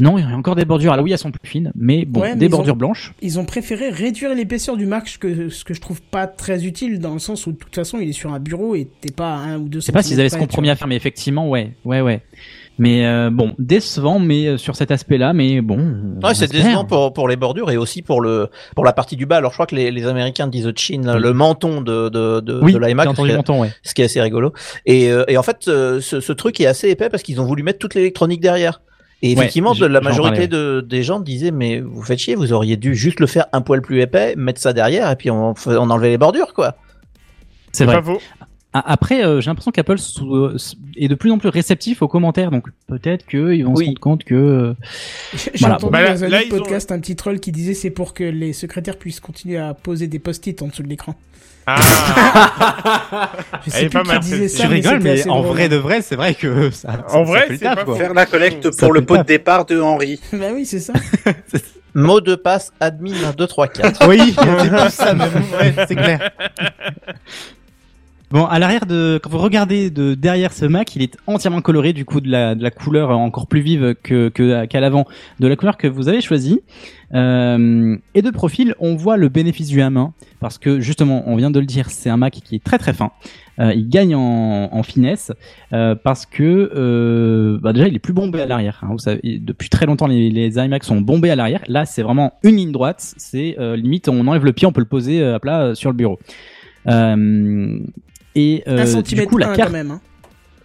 [0.00, 0.92] Non, il y a encore des bordures.
[0.92, 3.14] Alors oui, elles sont plus fines, mais bon, Ouais, mais des bordures ont- blanches.
[3.22, 6.64] Ils ont préféré réduire l'épaisseur du Mac, ce que, ce que je trouve pas très
[6.66, 9.12] utile dans le sens où de toute façon il est sur un bureau et t'es
[9.12, 10.96] pas à un ou deux Je sais pas s'ils avaient ce compromis à faire, mais
[10.96, 12.22] effectivement, ouais, ouais, ouais.
[12.76, 15.78] Mais euh, bon, décevant, mais euh, sur cet aspect-là, mais bon.
[16.20, 19.14] on Ouais, c'est décevant pour, pour les bordures et aussi pour le pour la partie
[19.14, 19.36] du bas.
[19.36, 22.72] Alors je crois que les, les Américains disent chin, le menton de de de, Oui,
[22.72, 23.70] de ce est- menton, ouais.
[23.84, 24.52] ce qui est assez rigolo.
[24.86, 27.44] Et, euh, et en fait, euh, ce, ce truc est assez épais parce qu'ils ont
[27.44, 28.80] voulu mettre toute l'électronique derrière.
[29.24, 32.94] Et effectivement, la majorité de, des gens disaient mais vous faites chier, vous auriez dû
[32.94, 36.10] juste le faire un poil plus épais, mettre ça derrière et puis on, on enlevait
[36.10, 36.76] les bordures quoi.
[37.72, 37.96] C'est vrai.
[37.96, 38.20] Pas faux.
[38.76, 40.56] A- Après, euh, j'ai l'impression qu'Apple euh,
[40.96, 43.84] est de plus en plus réceptif aux commentaires, donc peut-être qu'ils vont Oui.
[43.84, 44.34] se rendre compte que.
[44.34, 44.74] euh,
[45.34, 45.76] J'ai Voilà.
[45.76, 47.74] entendu Bah là- dans un là, autre ils ont- podcast un petit troll qui disait
[47.74, 51.14] c'est pour que les secrétaires puissent continuer à poser des post-it en dessous de l'écran.
[51.66, 51.80] Ah,
[53.64, 55.56] Je sais plus pas qui mal, disait ça, tu mais mais en drôle.
[55.56, 57.04] vrai de vrai, c'est vrai que ça.
[57.08, 57.96] ça- En vrai, ça le c'est taf, pas quoi.
[57.96, 60.20] Faire la collecte Ça pour le pot de départ de Henri.
[60.32, 60.92] Bah oui, c'est ça.
[61.94, 64.08] Mot de passe admin 1 2 3 4.
[64.08, 65.30] Oui, c'est ça même.
[65.58, 66.30] Ouais, c'est clair.
[68.34, 71.92] Bon, à l'arrière de, quand vous regardez de derrière ce Mac, il est entièrement coloré
[71.92, 75.06] du coup de la, de la couleur encore plus vive que qu'à l'avant
[75.38, 76.60] de la couleur que vous avez choisie.
[77.14, 80.10] Euh, et de profil, on voit le bénéfice du M1
[80.40, 82.92] parce que justement, on vient de le dire, c'est un Mac qui est très très
[82.92, 83.12] fin.
[83.60, 85.30] Euh, il gagne en, en finesse
[85.72, 88.80] euh, parce que euh, bah déjà il est plus bombé à l'arrière.
[88.82, 88.88] hein.
[88.90, 91.62] Vous savez, depuis très longtemps les, les iMac sont bombés à l'arrière.
[91.68, 93.14] Là, c'est vraiment une ligne droite.
[93.16, 95.90] C'est euh, limite, on enlève le pied, on peut le poser euh, à plat sur
[95.92, 96.18] le bureau.
[96.88, 97.78] Euh,
[98.34, 99.68] et euh, un du centimètre coup, la carte.
[99.68, 99.90] quand même.
[99.92, 100.00] hein.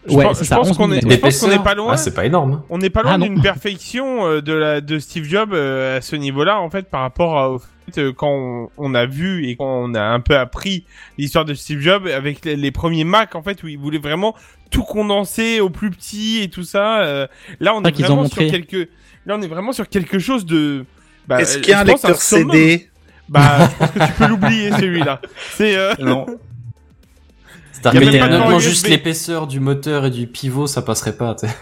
[0.08, 1.92] Je Ouais, pense- je pense 11 qu'on est, je pense qu'on n'est pas loin.
[1.94, 2.64] Ah, c'est pas énorme.
[2.70, 6.02] On n'est pas loin Ah, d'une perfection euh, de la de Steve Jobs euh, à
[6.02, 9.46] ce niveau-là en fait par rapport à, au fait euh, quand on, on a vu
[9.48, 10.86] et quand on a un peu appris
[11.18, 14.36] l'histoire de Steve Jobs avec les, les premiers Mac en fait où il voulait vraiment
[14.72, 17.02] tout condenser au plus petit et tout ça.
[17.02, 17.28] euh,
[17.60, 18.88] là on vrai est vraiment sur quelque
[19.26, 20.86] là on est vraiment sur quelque chose de
[21.28, 22.16] bah, Est-ce qu'il y a un lecteur.
[22.16, 22.88] CD
[23.28, 25.20] Bah je pense que tu peux l'oublier celui-là.
[25.56, 26.26] C'est euh, Non.
[27.84, 31.36] Y a C'est-à-dire honnêtement, juste l'épaisseur du moteur et du pivot, ça passerait pas.
[31.36, 31.54] tu sais.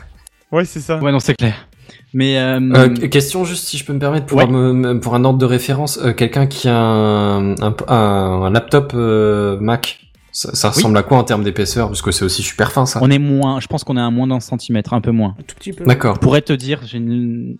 [0.52, 0.98] ouais c'est ça.
[1.00, 1.68] Ouais, non, c'est clair.
[2.14, 4.46] Mais euh, Euh, question juste si je peux me permettre pour, Ouais.
[4.46, 10.00] un ordre de référence, euh, quelqu'un qui a un, un, un- un laptop euh, Mac,
[10.32, 11.88] ça, ça ressemble à quoi en termes d'épaisseur?
[11.88, 13.00] Parce que c'est aussi super fin ça.
[13.02, 13.60] on est moins.
[13.60, 15.36] Je pense qu'on est à moins d'un centimètre, un peu moins.
[15.40, 15.84] Un tout petit peu.
[15.86, 16.16] D'accord.
[16.16, 17.58] Je pourrais te dire, j'ai une-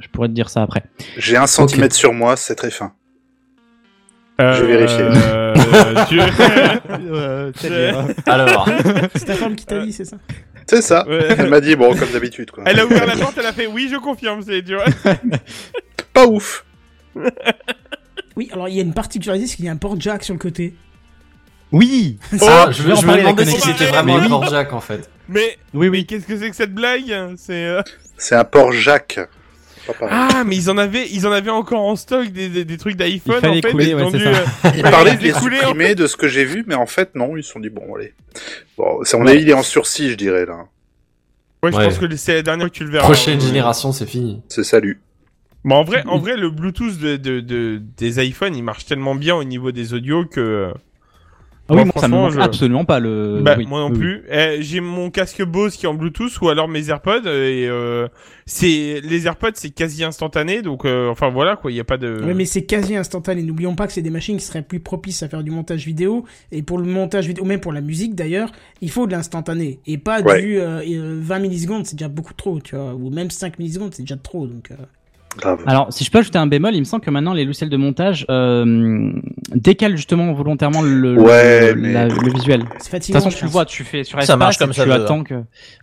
[0.00, 0.82] je pourrais te dire ça après.
[1.18, 2.92] J'ai un centimètre sur moi, c'est très fin.
[4.42, 5.02] Euh, Je vais vérifier.
[5.02, 5.54] euh,
[6.08, 6.20] tu-
[8.30, 8.68] Alors,
[9.14, 10.16] C'est ta femme qui t'a dit, c'est ça
[10.68, 11.06] C'est ça.
[11.08, 11.28] Ouais.
[11.38, 12.64] Elle m'a dit, bon, comme d'habitude, quoi.
[12.66, 14.84] Elle a ouvert la porte, elle a fait oui, je confirme, c'est tu vois.
[16.12, 16.64] Pas ouf.
[18.36, 20.34] Oui, alors il y a une particularité, c'est qu'il y a un port jack sur
[20.34, 20.74] le côté.
[21.70, 22.18] Oui.
[22.42, 24.28] ah, Oh, je, je vais en je me demandais si c'était vraiment Mais un oui.
[24.28, 25.08] port jack en fait.
[25.28, 26.06] Mais Oui, mais oui.
[26.06, 27.14] qu'est-ce que c'est que cette blague?
[27.36, 27.82] C'est euh,
[28.18, 29.20] C'est un port Jacques.
[30.10, 32.96] Ah, mais ils en avaient, ils en avaient encore en stock des, des, des trucs
[32.96, 33.70] d'iPhone Il en fait.
[33.70, 34.32] couler, ils ouais, ont dû, euh,
[34.76, 37.36] Ils parlaient de les en supprimer de ce que j'ai vu, mais en fait, non,
[37.36, 38.14] ils se sont dit, bon, allez.
[38.78, 40.66] Bon, ça, on est, il est en sursis, je dirais, là.
[41.62, 41.84] Ouais, je Ouais.
[41.88, 43.04] pense que c'est la dernière fois que tu le verras.
[43.04, 44.42] Prochaine Euh, génération, c'est fini.
[44.48, 45.00] C'est salut.
[45.64, 49.14] Mais en vrai, en vrai, le Bluetooth de, de, de- des iPhones, il marche tellement
[49.14, 50.72] bien au niveau des audios que.
[51.72, 53.40] Ah oui, moi, ça me franchement, manque je- absolument pas le.
[53.42, 53.98] Bah, oui, moi non oui, oui.
[53.98, 54.24] plus.
[54.30, 58.08] Eh, j'ai mon casque Bose qui est en Bluetooth ou alors mes AirPods et euh,
[58.46, 61.96] c'est les AirPods c'est quasi instantané donc euh, enfin voilà quoi, il y a pas
[61.96, 62.20] de.
[62.24, 63.42] Oui, mais c'est quasi instantané.
[63.42, 66.24] N'oublions pas que c'est des machines qui seraient plus propices à faire du montage vidéo.
[66.50, 68.50] Et pour le montage vidéo, ou même pour la musique d'ailleurs,
[68.80, 69.80] il faut de l'instantané.
[69.86, 70.42] Et pas Ouais.
[70.42, 72.94] du euh, euh, 20 millisecondes, c'est déjà beaucoup trop, tu vois.
[72.94, 74.46] Ou même 5 millisecondes, c'est déjà trop.
[74.46, 74.70] Donc,
[75.38, 75.60] Grave.
[75.66, 77.76] Alors, si je peux ajouter un bémol, il me semble que maintenant les logiciels de
[77.76, 79.10] montage euh,
[79.54, 82.64] décalent justement volontairement le, Ouais, le, mais- la- le visuel.
[82.78, 84.88] c'est De toute façon, tu le vois, tu fais sur Ça marche comme ça tu
[84.90, 85.34] veut, attends que.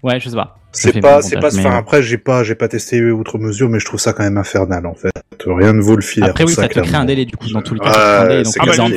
[0.03, 0.57] Ouais, je sais pas.
[0.71, 3.79] C'est pas, c'est pas, mais- enfin, après, j'ai pas, j'ai pas testé outre mesure, mais
[3.79, 5.11] je trouve ça quand même infernal, en fait.
[5.45, 6.29] Rien ne vaut le filaire.
[6.29, 8.27] Après, oui, ça te crée un délai du coup dans tous les cas.
[8.43, 8.93] Donc comme exemple,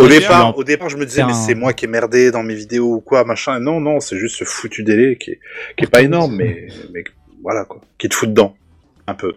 [0.00, 2.54] Au départ, au départ, je me disais, mais c'est moi qui ai merdé dans mes
[2.54, 3.58] vidéos ou quoi, machin.
[3.58, 5.40] Non, non, c'est juste ce foutu délai qui est,
[5.78, 7.04] qui est pas énorme, mais, mais
[7.42, 8.54] voilà quoi, qui te fout dedans,
[9.06, 9.32] un peu.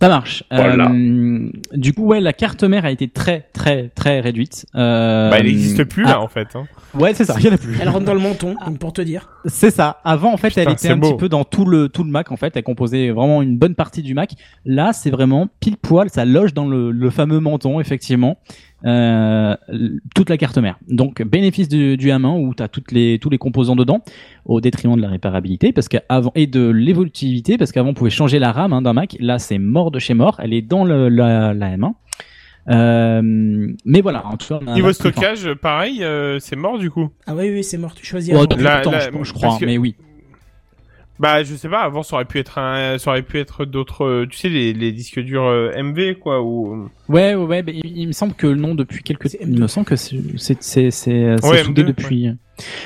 [0.00, 0.44] Ça marche.
[0.50, 0.90] Voilà.
[0.90, 4.64] Euh, du coup, ouais, la carte mère a été très, très, très réduite.
[4.76, 6.54] Euh, Bah, elle n'existe plus ah, là en fait.
[6.54, 6.66] Hein.
[6.94, 7.34] Ouais, c'est ça.
[7.38, 7.76] Il y en a plus.
[7.80, 9.28] Elle rentre dans le menton, donc pour te dire.
[9.46, 10.00] C'est ça.
[10.04, 11.08] Avant, en fait, Putain, elle était un beau.
[11.10, 12.30] petit peu dans tout le tout le Mac.
[12.30, 14.30] En fait, elle composait vraiment une bonne partie du Mac.
[14.64, 16.08] Là, c'est vraiment pile poil.
[16.10, 18.38] Ça loge dans le, le fameux menton, effectivement.
[18.86, 19.56] Euh,
[20.14, 20.78] toute la carte mère.
[20.88, 24.02] Donc, bénéfice du, du M1 où tu as toutes les tous les composants dedans,
[24.44, 28.38] au détriment de la réparabilité, parce qu'avant et de l'évolutivité, parce qu'avant on pouvait changer
[28.38, 29.16] la RAM hein, d'un Mac.
[29.18, 30.36] Là, c'est mort de chez mort.
[30.40, 31.92] Elle est dans le, la, la M1.
[32.70, 33.20] Euh,
[33.84, 37.08] mais voilà, en tout cas, Niveau stockage, pareil, euh, c'est mort du coup.
[37.26, 37.94] Ah oui, oui, c'est mort.
[37.94, 38.32] Tu choisis.
[38.34, 39.96] Depuis La- longtemps, la- je, je parce crois, que- mais oui.
[41.18, 41.80] Bah, je sais pas.
[41.80, 44.72] Avant, ça aurait pu être un, ça aurait pu être d'autres, euh, tu sais, les,
[44.72, 46.88] les disques durs euh, MV quoi ou.
[47.08, 47.62] Ouais, ouais, ouais.
[47.62, 50.16] mais il, il me semble que le nom depuis quelques, il me semble que c'est
[50.36, 52.30] c'est c'est c'est c'est Ouais, soudé M2, depuis.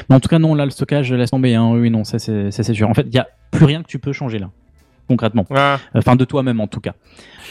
[0.09, 1.54] Mais en tout cas, non, là, le stockage laisse tomber.
[1.54, 1.70] Hein.
[1.72, 2.88] Oui, non, ça c'est ça, c'est sûr.
[2.88, 4.50] En fait, il y a plus rien que tu peux changer là,
[5.08, 5.46] concrètement.
[5.54, 6.94] Ah, Enfin, de toi-même en tout cas.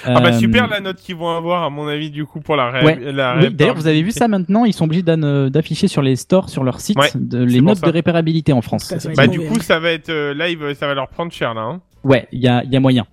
[0.06, 2.56] ah bah Euh, super la note qu'ils vont avoir à mon avis du coup pour
[2.56, 2.84] la.
[2.84, 3.00] Ouais.
[3.12, 6.16] la Oui, d'ailleurs, vous avez vu ça maintenant, ils sont obligés d'an- d'afficher sur les
[6.16, 7.88] stores, sur leur site, Ouais, de, c'est les notes ça.
[7.88, 8.86] de réparabilité en France.
[8.86, 11.32] Ça, ça va Bah du coup ça va être euh, live, ça va leur prendre
[11.32, 11.62] cher là.
[11.62, 11.82] Hein.
[12.04, 13.06] Ouais, il y a, il y a moyen.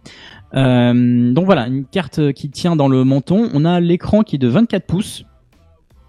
[0.55, 3.51] Euh, donc voilà, une carte qui tient dans le menton.
[3.52, 5.24] On a l'écran qui est de 24 pouces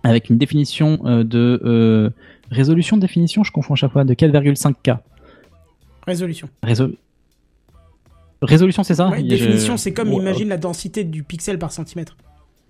[0.03, 2.09] avec une définition euh, de euh,
[2.49, 4.97] résolution définition, je confonds à chaque fois, de 4,5K.
[6.07, 6.47] Résolution.
[6.63, 6.95] Résol-
[8.41, 12.15] Résolution, c'est ça Ouais, définition, c'est comme, Ouais, imagine la densité du pixel par centimètre.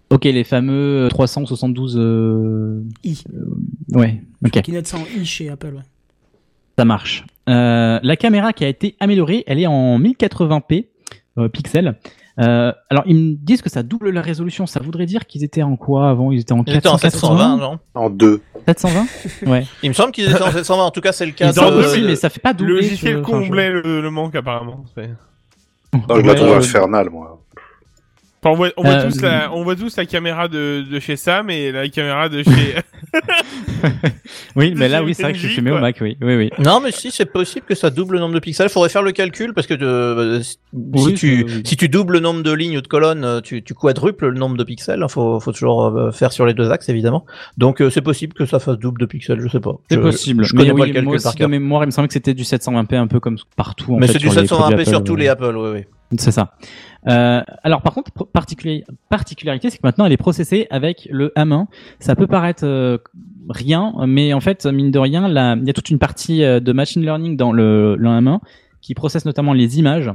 [0.10, 1.96] Ok, les fameux 372.
[2.00, 3.24] euh, I.
[3.94, 4.62] Ouais, ok.
[4.62, 5.84] Qui naît sans I chez Apple, ouais.
[6.78, 7.26] Ça marche.
[7.50, 10.88] Euh, la caméra qui a été améliorée, elle est en 1080p
[11.38, 11.96] euh, pixels.
[12.40, 14.66] Euh, alors ils me disent que ça double la résolution.
[14.66, 16.32] Ça voudrait dire qu'ils étaient en quoi avant?
[16.32, 17.80] Ils étaient en Ils étaient en 720, 480 non?
[17.96, 18.42] En deux.
[18.66, 19.06] 720
[19.52, 19.66] Ouais.
[19.84, 21.52] Il me semble qu'ils étaient en 720, en tout cas c'est le cas.
[21.52, 22.74] Ils de- le- mais ça fait pas Le doubler.
[22.76, 24.86] logiciel enfin, je- comblait le, le manque apparemment.
[25.94, 27.40] Je la trouve infernale, moi.
[28.42, 31.00] Enfin, on voit, on voit Euh, tous la, on voit tous la caméra de, de
[31.00, 32.76] chez Sam et la caméra de chez.
[34.56, 35.82] Oui, mais là, oui, c'est vrai que je suis filmé au quoi.
[35.82, 36.18] Mac, oui.
[36.22, 36.50] Oui, oui.
[36.60, 38.70] Non, mais si, c'est possible que ça double le nombre de pixels.
[38.70, 41.62] Faudrait faire le calcul parce que euh, si, Oui, tu, c'est- oui.
[41.66, 44.38] si tu doubles le nombre de lignes ou de colonnes, euh, tu, tu quadruples le
[44.40, 45.04] nombre de pixels.
[45.10, 47.26] Faut, faut toujours faire sur les deux axes, évidemment.
[47.58, 49.74] Donc, euh, c'est possible que ça fasse double de pixels, je sais pas.
[49.90, 50.44] C'est possible.
[50.44, 51.50] Je mais connais oui, pas le calcul moi par de cœur.
[51.50, 53.96] mémoire, il me semblait que c'était du 720p un peu comme partout.
[53.96, 55.20] En Mais c'est du sur les 720p produits sur Apple, tous ouais.
[55.22, 55.84] les Apple, oui, oui.
[56.18, 56.54] C'est ça.
[57.08, 61.68] Euh, alors par contre, particularité, c'est que maintenant elle est processée avec le M1.
[62.00, 62.98] Ça peut paraître euh,
[63.50, 66.60] rien, mais en fait, mine de rien, là, il y a toute une partie euh,
[66.60, 68.40] de machine learning dans le, le M1
[68.82, 70.12] qui processe notamment les images.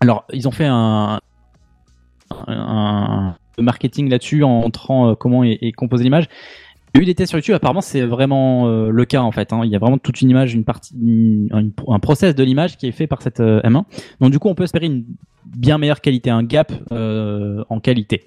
[0.00, 1.20] Alors, ils ont fait un,
[2.46, 6.28] un, un marketing là-dessus en montrant euh, comment est, est composée l'image.
[6.98, 9.30] Il y a eu des tests sur YouTube, apparemment c'est vraiment euh, le cas en
[9.30, 9.52] fait.
[9.52, 9.60] hein.
[9.62, 10.96] Il y a vraiment toute une image, une partie,
[11.52, 13.84] un, process de l'image qui est fait par cette euh, M1.
[14.20, 15.04] Donc du coup, on peut espérer une
[15.46, 18.24] bien meilleure qualité, un gap euh, en qualité.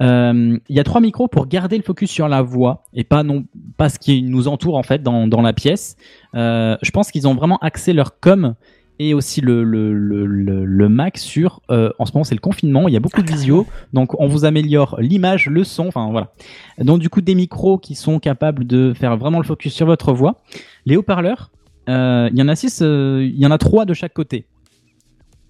[0.00, 3.44] Il y a trois micros pour garder le focus sur la voix et pas non
[3.76, 5.96] pas ce qui nous entoure en fait dans, dans la pièce.
[6.34, 8.54] Je pense qu'ils ont vraiment axé leur com
[9.00, 12.40] et aussi le, le, le, le, le Mac sur euh, en ce moment c'est le
[12.40, 16.10] confinement il y a beaucoup de visio donc on vous améliore l'image le son enfin
[16.10, 16.32] voilà.
[16.78, 20.12] Donc du coup des micros qui sont capables de faire vraiment le focus sur votre
[20.12, 20.36] voix.
[20.84, 21.50] Les haut-parleurs
[21.88, 24.44] euh, il y en a six euh, il y en a trois de chaque côté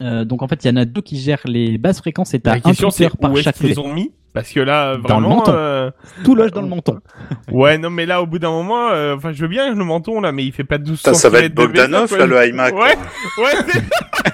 [0.01, 2.41] euh, donc en fait il y en a deux qui gèrent les basses fréquences et
[2.41, 5.37] t'as un tweeter par où chaque qu'ils ont mis Parce que là, Dans le vraiment.
[5.37, 5.53] menton.
[5.55, 5.91] euh,
[6.25, 7.01] tout loge dans le menton
[7.51, 10.21] Ouais, non, mais là, au bout d'un moment, euh, enfin, je veux bien le menton
[10.21, 12.75] là, mais il fait pas 12 Ça, ça va être Bogdanov, là, le iMac.
[12.75, 12.97] Ouais,
[13.39, 13.53] ouais,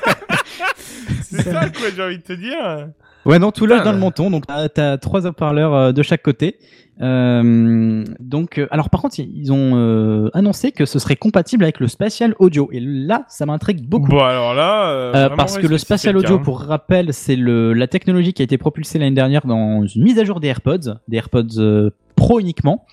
[1.22, 2.88] c'est ça, quoi, j'ai envie de te dire.
[3.24, 4.30] Ouais, non, tout loge dans le menton.
[4.30, 6.58] Donc, t'as- t'as trois haut-parleurs euh, de chaque côté.
[7.02, 11.80] Euh, donc, euh, alors par contre, ils ont euh, annoncé que ce serait compatible avec
[11.80, 12.68] le spatial audio.
[12.72, 14.08] Et là, ça m'intrigue beaucoup.
[14.08, 14.90] Bon, alors là.
[14.90, 18.42] euh, Euh, parce que le spatial audio, cas pour rappel, c'est le la technologie qui
[18.42, 21.90] a été propulsée l'année dernière dans une mise à jour des AirPods, des AirPods euh,
[22.16, 22.86] Pro uniquement,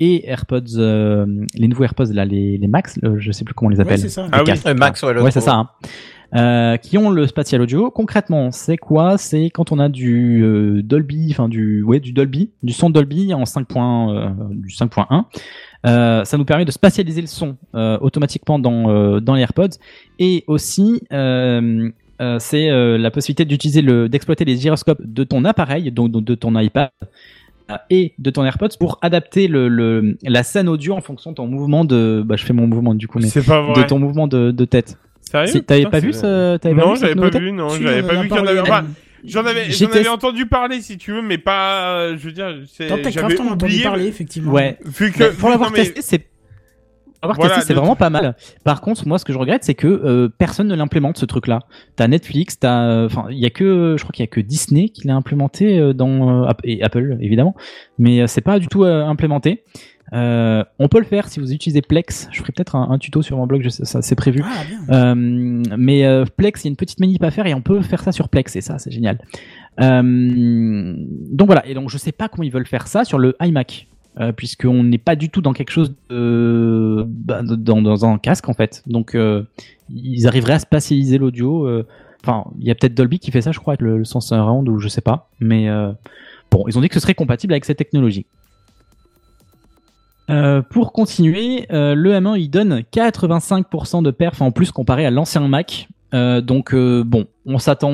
[0.00, 3.68] et AirPods, euh, les nouveaux AirPods là, les, les Max, euh, je sais plus comment
[3.68, 3.98] on les appelle.
[3.98, 4.22] c'est ça.
[4.22, 4.74] Les Ah oui.
[4.76, 5.54] Max, ouais, Ouais, c'est ça.
[5.54, 5.68] hein.
[6.34, 7.90] Euh, qui ont le spatial audio.
[7.90, 9.18] Concrètement, c'est quoi?
[9.18, 13.34] C'est quand on a du euh, Dolby, enfin du ouais du Dolby, du son Dolby
[13.34, 13.66] en 5.
[13.76, 15.24] euh, du 5.1.
[15.84, 19.76] Euh, ça nous permet de spatialiser le son automatiquement dans dans les AirPods
[20.18, 26.34] et aussi c'est la possibilité d'utiliser le d'exploiter les gyroscopes de ton appareil, donc de
[26.34, 26.88] ton iPad
[27.90, 31.46] et de ton AirPods pour adapter le, le la scène audio en fonction de ton
[31.46, 34.64] mouvement de bah je fais mon mouvement du coup mais de ton mouvement de, de
[34.64, 34.96] tête.
[35.22, 38.14] Sérieux Si, T'avais pas vu ce t'avais pas Non, j'avais pas vu, non, j'avais pas
[38.20, 38.58] vu qu'il y en avait.
[38.58, 38.84] euh, Enfin,
[39.24, 42.56] J'en avais, j'en avais entendu parler si tu veux, mais pas, euh, je veux dire,
[42.66, 43.82] c'est, Dans j'avais TechCraft, on a entendu oublié.
[43.84, 44.50] parler, effectivement.
[44.52, 44.78] Ouais.
[44.84, 46.26] Vu que, Mais pour l'avoir mais- testé, c'est
[47.24, 48.34] avoir Voilà, testé, c'est vraiment pas mal.
[48.64, 51.60] Par contre, moi, ce que je regrette, c'est que euh, personne ne l'implémente ce truc-là.
[51.94, 54.40] T'as Netflix, t'as, euh, enfin, il y a que, je crois qu'il y a que
[54.40, 57.54] Disney qui l'a implémenté euh, dans euh, et Apple évidemment,
[57.98, 59.62] mais euh, c'est pas du tout euh, implémenté.
[60.12, 62.28] Euh, on peut le faire si vous utilisez Plex.
[62.30, 64.42] Je ferai peut-être un, un tuto sur mon blog, je sais, ça c'est prévu.
[64.44, 64.62] Ah.
[64.94, 67.80] Euh, mais euh, Plex, il y a une petite manip à faire et on peut
[67.80, 69.18] faire ça sur Plex et ça, c'est génial.
[69.78, 73.86] Donc voilà, et donc je sais pas comment ils veulent faire ça sur le iMac,
[74.20, 78.48] euh, puisqu'on n'est pas du tout dans quelque chose de, bah, dans, dans un casque
[78.50, 78.82] en fait.
[78.86, 79.44] Donc euh,
[79.88, 81.66] ils arriveraient à spatialiser l'audio.
[81.66, 81.86] euh,
[82.24, 84.28] Enfin, il y a peut-être Dolby qui fait ça, je crois, avec le, le sens
[84.28, 85.28] surround ou je sais pas.
[85.40, 85.66] Mais
[86.52, 88.26] bon, ils ont dit que ce serait compatible avec cette technologie.
[90.32, 95.10] Euh, pour continuer, euh, le M1 il donne 85% de perf en plus comparé à
[95.10, 95.88] l'ancien Mac.
[96.14, 97.92] Euh, donc euh, bon, on s'attend,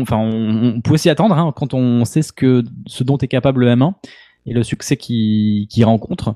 [0.00, 3.64] enfin on, peut s'y attendre hein, quand on sait ce que ce dont est capable
[3.64, 3.94] le M1
[4.46, 6.34] et le succès qu'il rencontre.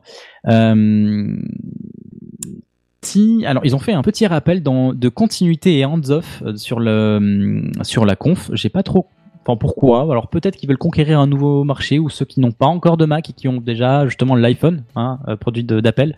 [3.05, 7.71] Si, alors ils ont fait un petit rappel de continuité et hands-off euh, sur le
[7.83, 8.51] sur la conf.
[8.55, 9.07] J'ai pas trop
[9.47, 10.03] Enfin, pourquoi?
[10.03, 13.05] Alors peut-être qu'ils veulent conquérir un nouveau marché ou ceux qui n'ont pas encore de
[13.05, 16.15] Mac et qui ont déjà justement l'iPhone, hein, euh, produit d'Apple.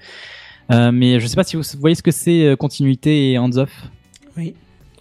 [0.73, 3.91] Euh, mais je sais pas si vous voyez ce que c'est euh, continuité et hands-off.
[4.37, 4.55] Oui.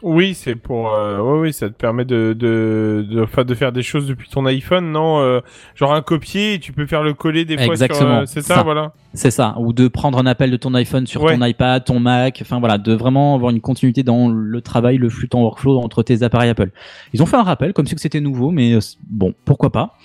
[0.08, 0.94] Oui, c'est pour.
[0.94, 4.92] Euh, oui, oui, ça te permet de de de, faire des choses depuis ton iPhone,
[4.92, 5.40] non euh,
[5.74, 7.64] Genre un copier, tu peux faire le coller des fois.
[7.64, 8.64] sur, Exactement, euh, c'est ça, ça.
[8.64, 8.94] voilà.
[9.16, 11.36] C'est ça, ou de prendre un appel de ton iPhone sur Ouais.
[11.36, 15.10] ton iPad, ton Mac, enfin voilà, de vraiment avoir une continuité dans le travail, le
[15.10, 16.70] flux, ton workflow entre tes appareils Apple.
[17.14, 18.80] Ils ont fait un rappel comme si c'était nouveau, mais euh,
[19.10, 19.98] bon, pourquoi pas.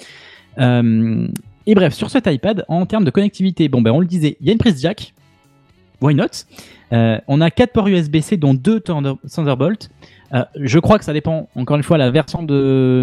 [0.59, 4.47] Et bref, sur cet iPad, en termes de connectivité, bon ben on le disait, il
[4.47, 5.13] y a une prise jack,
[6.01, 6.47] why not?
[6.93, 9.91] On a quatre ports USB-C dont deux Thunder- Thunderbolt.
[10.33, 13.03] Euh, je crois que ça dépend, encore une fois, la version de,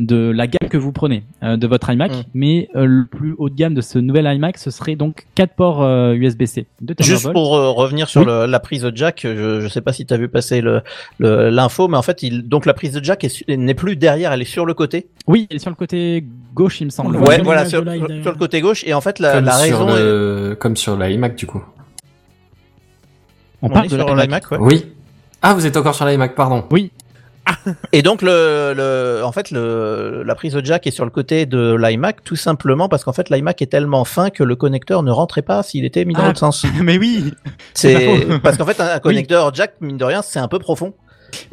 [0.00, 2.22] de la gamme que vous prenez euh, de votre iMac, Mm.
[2.34, 5.54] mais euh, le plus haut de gamme de ce nouvel iMac, ce serait donc 4
[5.54, 6.66] ports euh, USB-C.
[6.98, 8.26] Juste pour euh, revenir sur Oui.
[8.26, 10.80] le- la prise de jack, je, je sais pas si tu as vu passer le
[11.20, 14.42] le- l'info, mais en fait, il, donc la prise de jack n'est plus derrière, elle
[14.42, 15.06] est sur le côté.
[15.28, 17.16] Oui, elle est sur le côté gauche, il me semble.
[17.16, 18.82] Ouais, sur voilà, sur, le côté gauche.
[18.88, 19.96] Et en fait, la, comme, la sur raison
[20.52, 20.58] est...
[20.58, 21.62] comme sur l'iMac du coup.
[23.62, 24.50] On On parle est de sur l'iMac.
[24.50, 24.58] ouais.
[24.60, 24.86] Oui.
[25.42, 26.64] Ah, vous êtes encore sur l'iMac, pardon.
[26.70, 26.90] Oui,
[27.92, 31.46] Et donc le, le en fait le la prise de jack est sur le côté
[31.46, 35.12] de l'iMac tout simplement parce qu'en fait l'iMac est tellement fin que le connecteur ne
[35.12, 36.66] rentrait pas s'il était mis dans Ah, l'autre sens.
[36.82, 37.32] mais oui.
[37.72, 40.92] C'est parce qu'en fait un, un connecteur jack mine de rien c'est un peu profond.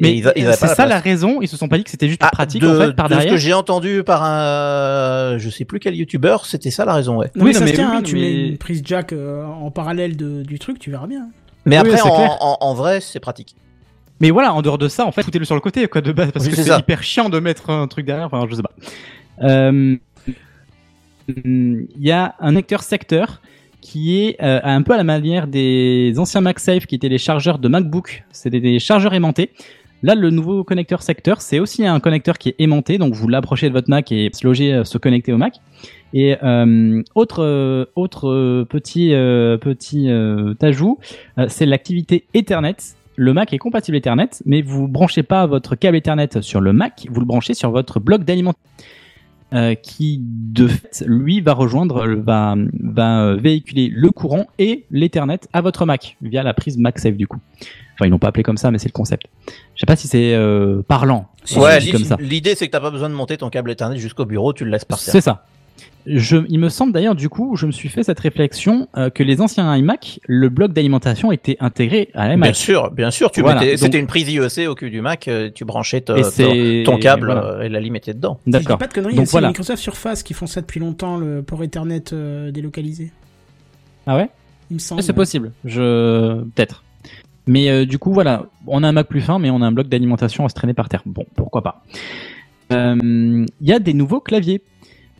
[0.00, 1.40] Mais c'est ça la la raison.
[1.42, 3.12] Ils se sont pas dit que c'était juste Ah, pratique de, en fait par de
[3.14, 3.34] ce derrière.
[3.34, 7.30] que j'ai entendu par un je sais plus quel youtubeur, c'était ça la raison ouais.
[7.36, 8.82] Non, Oui, mais non, ça mais se tient, oui, hein, tu mais- mets une prise
[8.84, 11.28] jack euh, en parallèle de, du truc, tu verras bien.
[11.66, 12.36] Mais Oui, après en, clair.
[12.40, 13.56] en, en vrai c'est pratique.
[14.20, 16.30] Mais voilà, en dehors de ça, en fait, foutez-le sur le côté quoi de base
[16.30, 18.26] parce Oui, que c'est hyper chiant de mettre un truc derrière.
[18.26, 18.72] Enfin, je sais pas.
[19.42, 19.96] Euh,
[21.28, 23.40] Il y a un acteur secteur
[23.80, 27.58] qui est euh, un peu à la manière des anciens MagSafe qui étaient les chargeurs
[27.58, 28.24] de MacBook.
[28.30, 29.50] C'était des chargeurs aimantés.
[30.04, 33.70] Là, le nouveau connecteur secteur, c'est aussi un connecteur qui est aimanté, donc vous l'approchez
[33.70, 35.54] de votre Mac et se euh, se connecter au Mac.
[36.12, 39.12] Et euh, autre euh, autre euh, petit
[39.62, 40.10] petit
[40.60, 40.98] ajout,
[41.48, 42.76] c'est l'activité Ethernet.
[43.16, 47.06] Le Mac est compatible Ethernet, mais vous branchez pas votre câble Ethernet sur le Mac,
[47.10, 48.60] vous le branchez sur votre bloc d'alimentation.
[49.84, 55.86] Qui de fait lui va rejoindre va va véhiculer le courant et l'Ethernet à votre
[55.86, 57.38] Mac via la prise MagSafe du coup.
[57.94, 59.26] Enfin ils l'ont pas appelé comme ça mais c'est le concept.
[59.74, 61.28] Je sais pas si c'est euh, parlant.
[61.44, 61.78] si ouais,
[62.20, 64.70] l'idée c'est que t'as pas besoin de monter ton câble Ethernet jusqu'au bureau, tu le
[64.70, 65.12] laisses par terre.
[65.12, 65.44] C'est ça.
[66.06, 69.22] Je, il me semble d'ailleurs du coup, je me suis fait cette réflexion euh, que
[69.22, 72.54] les anciens iMac, le bloc d'alimentation était intégré à Bien l'iMac.
[72.56, 75.28] sûr, bien sûr, tu Voilà, mettais, donc- c'était une prise IEC au cul du Mac,
[75.28, 77.44] euh, tu branchais Et ton, c'est ton câble voilà.
[77.44, 78.38] euh, et la lime était dedans.
[78.46, 78.76] D'accord.
[78.76, 79.48] pas de conneries, il y a Donc aussi voilà.
[79.48, 83.10] Microsoft Surface qui font ça depuis longtemps, le port Ethernet euh, délocalisé.
[84.06, 84.28] Ah ouais?
[84.70, 85.02] Il me semble.
[85.02, 85.52] C'est possible.
[85.64, 86.83] Je peut-être.
[87.46, 89.72] Mais euh, du coup voilà, on a un Mac plus fin, mais on a un
[89.72, 91.02] bloc d'alimentation à se traîner par terre.
[91.06, 91.82] Bon, pourquoi pas.
[92.72, 94.62] Euh, Il y a des nouveaux claviers.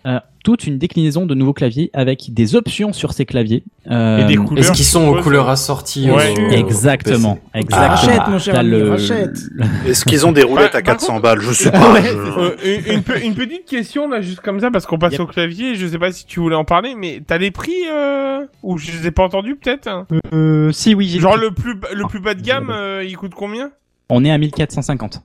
[0.07, 3.65] Euh, toute une déclinaison de nouveaux claviers avec des options sur ces claviers.
[3.91, 4.59] Euh, Et des couleurs.
[4.63, 6.35] Est-ce qu'ils sont aux couleurs assorties Ouais.
[6.39, 7.89] au- au Exactement, exactement.
[7.89, 9.39] Rachète, mon cher T'as ami, le- rachète.
[9.87, 12.03] Est-ce qu'ils ont des roulettes à par 400 contre- balles Je sais Ah pas.
[12.03, 12.57] je- Euh,
[12.87, 15.21] une, une une petite question là, juste comme ça, parce qu'on passe Yep.
[15.23, 15.75] au clavier.
[15.77, 18.45] Je sais pas si tu voulais en parler, mais t'as les prix euh...
[18.63, 19.89] ou je les ai pas entendus peut-être.
[19.89, 23.17] hein Euh, si oui, Genre le- le plus le plus bas de gamme, euh, il
[23.17, 23.71] coûte combien?
[24.11, 25.23] on est à 1450.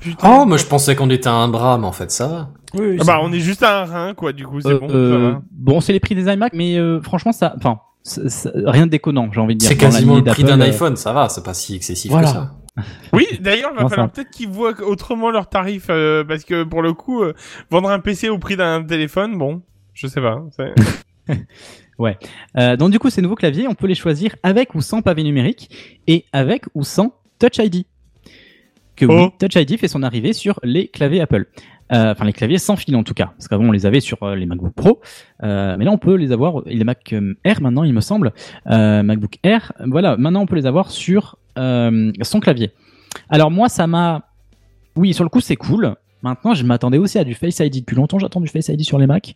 [0.00, 0.40] Putain.
[0.42, 2.50] Oh, moi je pensais qu'on était à un bras, mais en fait ça va.
[2.74, 4.32] Oui, oui, Ah bah on est juste à un rein quoi.
[4.32, 4.88] Du coup c'est Euh, bon.
[4.88, 5.42] ça euh, va.
[5.50, 7.78] bon, c'est les prix des iMac, mais euh, franchement, ça, enfin,
[8.54, 9.68] rien de déconnant, j'ai envie de dire.
[9.68, 12.26] C'est quasiment le prix d'un euh, iPhone, ça va, c'est pas si excessif Voilà.
[12.28, 12.52] que ça.
[13.12, 16.80] Oui, d'ailleurs, il va falloir peut-être qu'ils voient autrement leurs tarifs, euh, parce que pour
[16.80, 17.34] le coup, euh,
[17.70, 19.60] vendre un PC au prix d'un téléphone, bon,
[19.92, 20.42] je sais pas.
[21.98, 22.18] ouais.
[22.58, 25.22] Euh, donc du coup, ces nouveaux claviers, on peut les choisir avec ou sans pavé
[25.22, 27.84] numérique et avec ou sans Touch ID.
[28.96, 29.32] Que oui, Oh.
[29.38, 31.46] Touch ID fait son arrivée sur les claviers Apple.
[31.92, 34.22] Euh, Enfin, les claviers sans fil en tout cas, parce qu'avant on les avait sur
[34.22, 35.00] euh, les MacBook Pro,
[35.42, 38.00] euh, mais là on peut les avoir, et les Mac euh, Air maintenant il me
[38.00, 38.32] semble,
[38.70, 42.70] euh, MacBook Air, voilà, maintenant on peut les avoir sur euh, son clavier.
[43.28, 44.22] Alors moi ça m'a,
[44.96, 45.94] oui sur le coup c'est cool.
[46.22, 48.98] Maintenant je m'attendais aussi à du Face ID depuis longtemps, j'attends du Face ID sur
[48.98, 49.34] les Mac,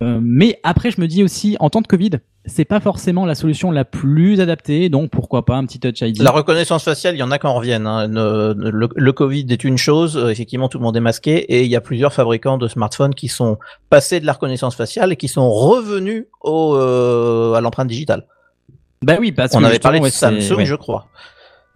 [0.00, 2.10] Euh, mais après je me dis aussi en temps de Covid,
[2.48, 6.20] c'est pas forcément la solution la plus adaptée, donc pourquoi pas un petit Touch ID.
[6.22, 7.86] La reconnaissance faciale, il y en a qui en reviennent.
[7.86, 8.08] hein.
[8.08, 11.70] Le, le Covid est une chose, euh, effectivement, tout le monde est masqué, et il
[11.70, 13.58] y a plusieurs fabricants de smartphones qui sont
[13.90, 18.26] passés de la reconnaissance faciale et qui sont revenus au, euh, à l'empreinte digitale.
[19.02, 20.66] Bah oui, parce On que avait parlé de ouais, Samsung, ouais.
[20.66, 21.06] je crois.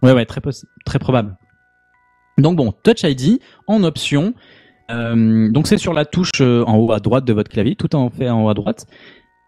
[0.01, 0.41] Ouais, ouais, très,
[0.85, 1.37] très probable.
[2.37, 4.33] Donc bon, Touch ID en option.
[4.91, 7.95] Euh, donc c'est sur la touche euh, en haut à droite de votre clavier, tout
[7.95, 8.85] en fait en haut à droite,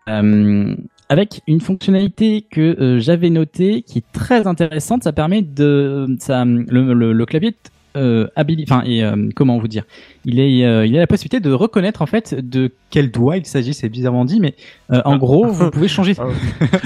[0.07, 0.75] Euh,
[1.09, 5.03] avec une fonctionnalité que euh, j'avais notée qui est très intéressante.
[5.03, 7.55] Ça permet de, ça, le, le, le clavier
[7.97, 9.83] euh, habili- enfin et euh, comment vous dire,
[10.25, 13.45] il est, euh, il a la possibilité de reconnaître en fait de quel doigt il
[13.45, 13.73] s'agit.
[13.73, 14.53] C'est bizarrement dit, mais
[14.91, 16.13] euh, en gros, vous pouvez changer.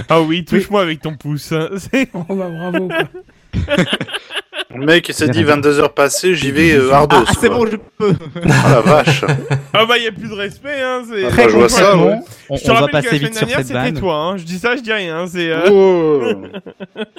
[0.09, 1.51] Ah oui, touche-moi avec ton pouce.
[1.51, 1.69] hein.
[1.77, 2.87] C'est- Oh bah bravo.
[2.87, 2.97] quoi.
[4.75, 7.15] Le mec, il s'est dit 22h passées, j'y vais euh, hardos.
[7.27, 7.57] Ah, c'est quoi.
[7.57, 8.13] bon, je peux.
[8.45, 9.25] Ah la vache.
[9.73, 11.01] Ah bah y a plus de respect, hein.
[11.09, 11.25] C'est...
[11.25, 12.17] Ah, bah, je vois ça, ouais.
[12.49, 14.15] On, Je te on va rappelle que la passer vite sur dernière, cette c'était toi.
[14.15, 14.37] Hein.
[14.37, 15.25] Je dis ça, je dis rien.
[15.27, 15.49] C'est.
[15.51, 16.33] euh.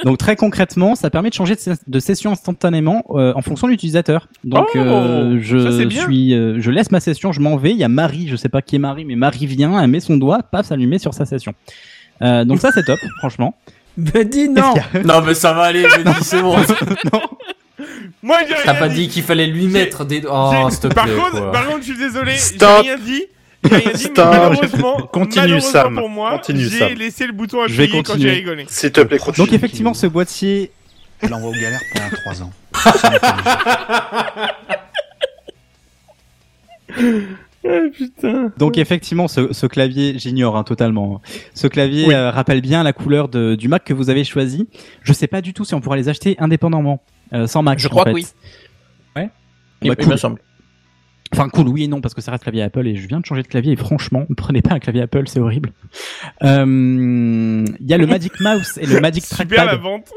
[0.05, 3.67] Donc très concrètement, ça permet de changer de, se- de session instantanément euh, en fonction
[3.67, 4.29] de l'utilisateur.
[4.45, 6.03] Donc Oh, euh, ça, je bien.
[6.05, 7.71] suis, euh, je laisse ma session, je m'en vais.
[7.71, 10.01] Il y a Marie, je sais pas qui est Marie, mais Marie vient, elle met
[10.01, 11.55] son doigt, paf, ça lui met sur sa session.
[12.23, 13.57] Euh, donc ça c'est top, franchement.
[13.97, 14.75] Dis non.
[15.05, 16.57] Non, mais ça va aller, dis, c'est bon.
[18.23, 20.23] Moi, j'ai T'as rien pas dit qu'il fallait lui mettre des.
[20.31, 21.15] Oh, s'il te par plaît.
[21.17, 21.53] contre, quoi.
[21.53, 22.83] par contre, je suis désolé, j'ai Stop.
[22.83, 23.25] rien dit.
[23.65, 24.29] J'ai rien dit, Stop.
[24.31, 25.95] mais malheureusement, Continue, malheureusement Sam.
[25.97, 26.93] pour moi, Continue, j'ai Sam.
[26.95, 28.31] laissé le bouton Je vais appuyé quand continuer.
[28.31, 28.67] j'ai rigolé.
[28.69, 29.47] S'il te plaît, continue.
[29.47, 30.71] Donc effectivement, ce boîtier,
[31.23, 32.53] Je l'envoie aux galères pendant 3 ans.
[37.69, 38.53] Ah, putain.
[38.57, 41.21] donc effectivement, ce, ce clavier, j'ignore hein, totalement.
[41.55, 42.15] Ce clavier Oui.
[42.15, 44.67] euh, rappelle bien la couleur de, du Mac que vous avez choisi.
[45.03, 47.03] Je sais pas du tout si on pourra les acheter indépendamment,
[47.35, 47.79] euh, sans Mac.
[47.79, 48.11] Je en crois fait.
[48.13, 48.27] que oui.
[49.17, 49.27] Ouais.
[49.27, 49.31] Bah,
[49.83, 50.13] il cool.
[50.13, 50.41] me semble.
[51.33, 53.25] Enfin cool, oui et non, parce que ça reste clavier Apple et je viens de
[53.27, 55.73] changer de clavier et franchement, ne prenez pas un clavier Apple, c'est horrible.
[56.43, 59.67] Euh, Il y a le Magic Mouse et le Magic Super Trackpad.
[59.67, 60.11] la vente.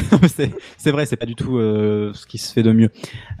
[0.78, 2.90] C'est vrai, c'est pas du tout euh, ce qui se fait de mieux.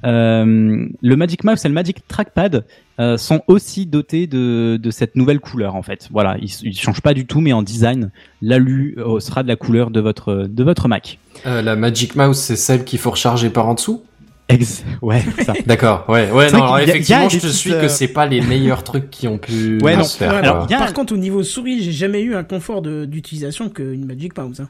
[0.04, 2.64] Euh, le Magic Mouse et le Magic Trackpad
[3.00, 6.08] euh, sont aussi dotés de, de cette nouvelle couleur en fait.
[6.10, 8.10] Voilà, ils, ils changent pas du tout, mais en design,
[8.42, 11.18] l'alu euh, sera de la couleur de votre de votre Mac.
[11.46, 14.02] Euh, la Magic Mouse, c'est celle qu'il faut recharger par en dessous?
[14.48, 15.54] Ex ouais, ça.
[15.66, 17.46] D'accord, ouais, ouais, non, vrai alors qu'il y a- effectivement, il y a je te
[17.52, 20.04] suis euh, que c'est pas les meilleurs trucs qui ont pu Ouais, non.
[20.04, 20.32] se faire.
[20.34, 24.38] Alors, a Par contre, au niveau souris, j'ai jamais eu un confort d'utilisation qu'une Magic
[24.38, 24.60] Mouse.
[24.60, 24.68] Hein.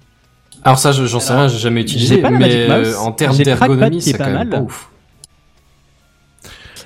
[0.67, 3.45] Alors ça, je- j'en sais rien, j'ai jamais utilisé, pas mais euh, en termes le
[3.45, 4.49] d'ergonomie, c'est pas mal.
[4.51, 4.91] pas ouf.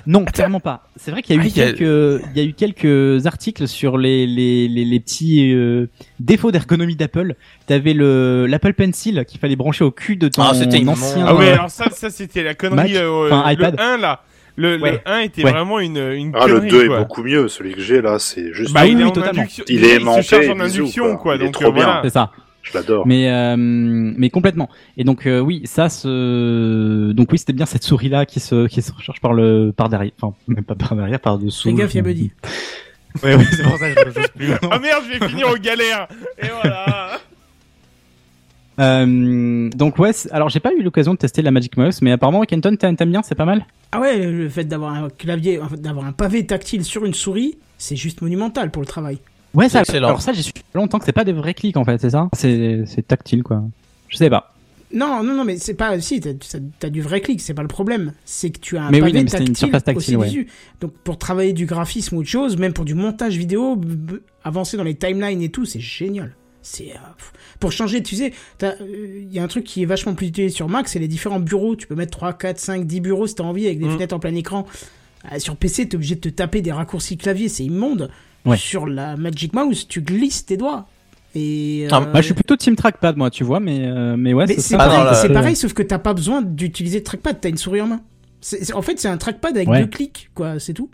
[0.07, 0.87] Non, clairement pas.
[0.95, 3.25] C'est vrai qu'il y a eu Ah, il a- quelques, il y a eu quelques
[3.27, 5.87] articles sur les les les, les petits euh,
[6.19, 7.35] défauts d'ergonomie d'Apple.
[7.67, 11.25] T'avais le l'Apple Pencil qu'il fallait brancher au cul de ton Ah, ancien.
[11.27, 12.93] Ah ouais, euh, alors ça, ça c'était la connerie.
[12.93, 13.75] Mac, euh, enfin, le iPad.
[13.79, 14.21] 1 là.
[14.57, 15.01] Le, le Ouais.
[15.05, 15.51] 1 était Ouais.
[15.51, 17.47] vraiment une, une Ah, le connerie, 2 est beaucoup mieux.
[17.47, 18.73] Celui que j'ai là, c'est juste.
[18.73, 19.41] Bah, il est en totalement.
[19.41, 19.63] induction.
[19.67, 21.17] Il est se aimanté, charge en bisous, induction, quoi.
[21.17, 21.35] quoi.
[21.35, 21.83] Il est Donc, trop euh, bien.
[21.85, 22.01] voilà.
[22.03, 22.31] c'est ça.
[22.63, 23.07] Je l'adore.
[23.07, 24.69] Mais euh, mais complètement.
[24.97, 28.67] Et donc euh, oui, ça se donc oui, c'était bien cette souris là qui se
[28.67, 31.69] qui se recharge par le par derrière, enfin même pas par derrière, par dessous.
[31.69, 32.31] Fais gaffe, y'a Buddy.
[33.21, 34.53] Ouais, ouais, c'est pour ça que je plus.
[34.71, 36.07] Ah merde, je vais finir aux galères.
[36.41, 37.19] Et voilà.
[38.79, 42.41] Euh, donc ouais, alors j'ai pas eu l'occasion de tester la Magic Mouse, mais apparemment
[42.43, 43.65] Kenton t'aimes t'aimes bien, c'est pas mal?
[43.91, 47.13] Ah ouais, le fait d'avoir un clavier, en fait, d'avoir un pavé tactile sur une
[47.13, 49.19] souris, c'est juste monumental pour le travail.
[49.53, 49.81] Ouais, ça.
[49.81, 50.07] excellent.
[50.07, 52.29] Alors ça, j'ai su longtemps que c'est pas des vrais clics en fait, c'est ça?
[52.33, 53.63] C'est c'est tactile quoi.
[54.07, 54.53] Je sais pas.
[54.93, 55.97] Non, non, non, mais c'est pas.
[56.01, 56.19] Si,
[56.79, 58.11] t'as du vrai clic, c'est pas le problème.
[58.25, 59.97] C'est que tu as un Mais oui, pavé non, mais c'était une tactile, surface tactile,
[59.97, 60.25] aussi ouais.
[60.27, 60.47] dessus.
[60.81, 64.19] Donc pour travailler du graphisme ou autre chose, même pour du montage vidéo, b- b-
[64.43, 66.35] avancer dans les timelines et tout, c'est génial.
[66.61, 66.97] C'est euh,
[67.59, 70.67] pour changer, tu sais, il y a un truc qui est vachement plus utilisé sur
[70.67, 71.75] Mac, c'est les différents bureaux.
[71.77, 73.91] Tu peux mettre 3, 4, 5, 10 bureaux si t'as envie avec des Mm.
[73.93, 74.67] fenêtres en plein écran.
[75.31, 78.11] Euh, sur PC, t'es obligé de te taper des raccourcis clavier, c'est immonde.
[78.45, 78.57] Ouais.
[78.57, 80.87] Sur la Magic Mouse, tu glisses tes doigts.
[81.35, 84.33] Et Ah, euh, Bah, je suis plutôt team trackpad moi, tu vois, mais euh, mais
[84.33, 84.75] ouais, c'est ça.
[84.79, 87.57] Ah, pareil, là, euh, pareil, sauf que t'as pas besoin d'utiliser de trackpad, t'as une
[87.57, 88.01] souris en main.
[88.73, 89.81] En fait, c'est un trackpad avec Ouais.
[89.81, 90.89] deux clics, quoi, c'est tout.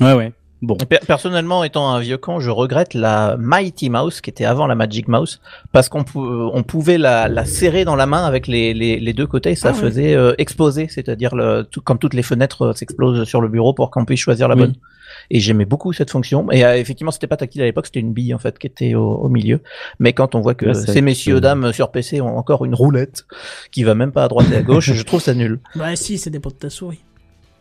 [0.00, 0.32] Ouais, ouais.
[0.66, 0.76] Bon.
[0.76, 4.74] Per- Personnellement, étant un vieux con, je regrette la Mighty Mouse qui était avant la
[4.74, 5.40] Magic Mouse
[5.72, 9.12] parce qu'on pou- on pouvait la, la serrer dans la main avec les, les, les
[9.12, 11.34] deux côtés et ça Ah faisait euh, exploser, c'est-à-dire
[11.70, 14.54] tout, comme toutes les fenêtres euh, s'explosent sur le bureau pour qu'on puisse choisir la
[14.54, 14.62] Oui.
[14.62, 14.74] bonne.
[15.30, 16.50] Et j'aimais beaucoup cette fonction.
[16.50, 18.94] Et euh, effectivement, c'était pas tactile à l'époque, c'était une bille en fait qui était
[18.94, 19.60] au, au milieu.
[19.98, 23.24] Mais quand on voit que Là, ces messieurs dames sur PC ont encore une roulette
[23.70, 25.60] qui va même pas à droite et à gauche, je trouve ça nul.
[25.76, 27.00] Bah si, ça dépend de ta souris.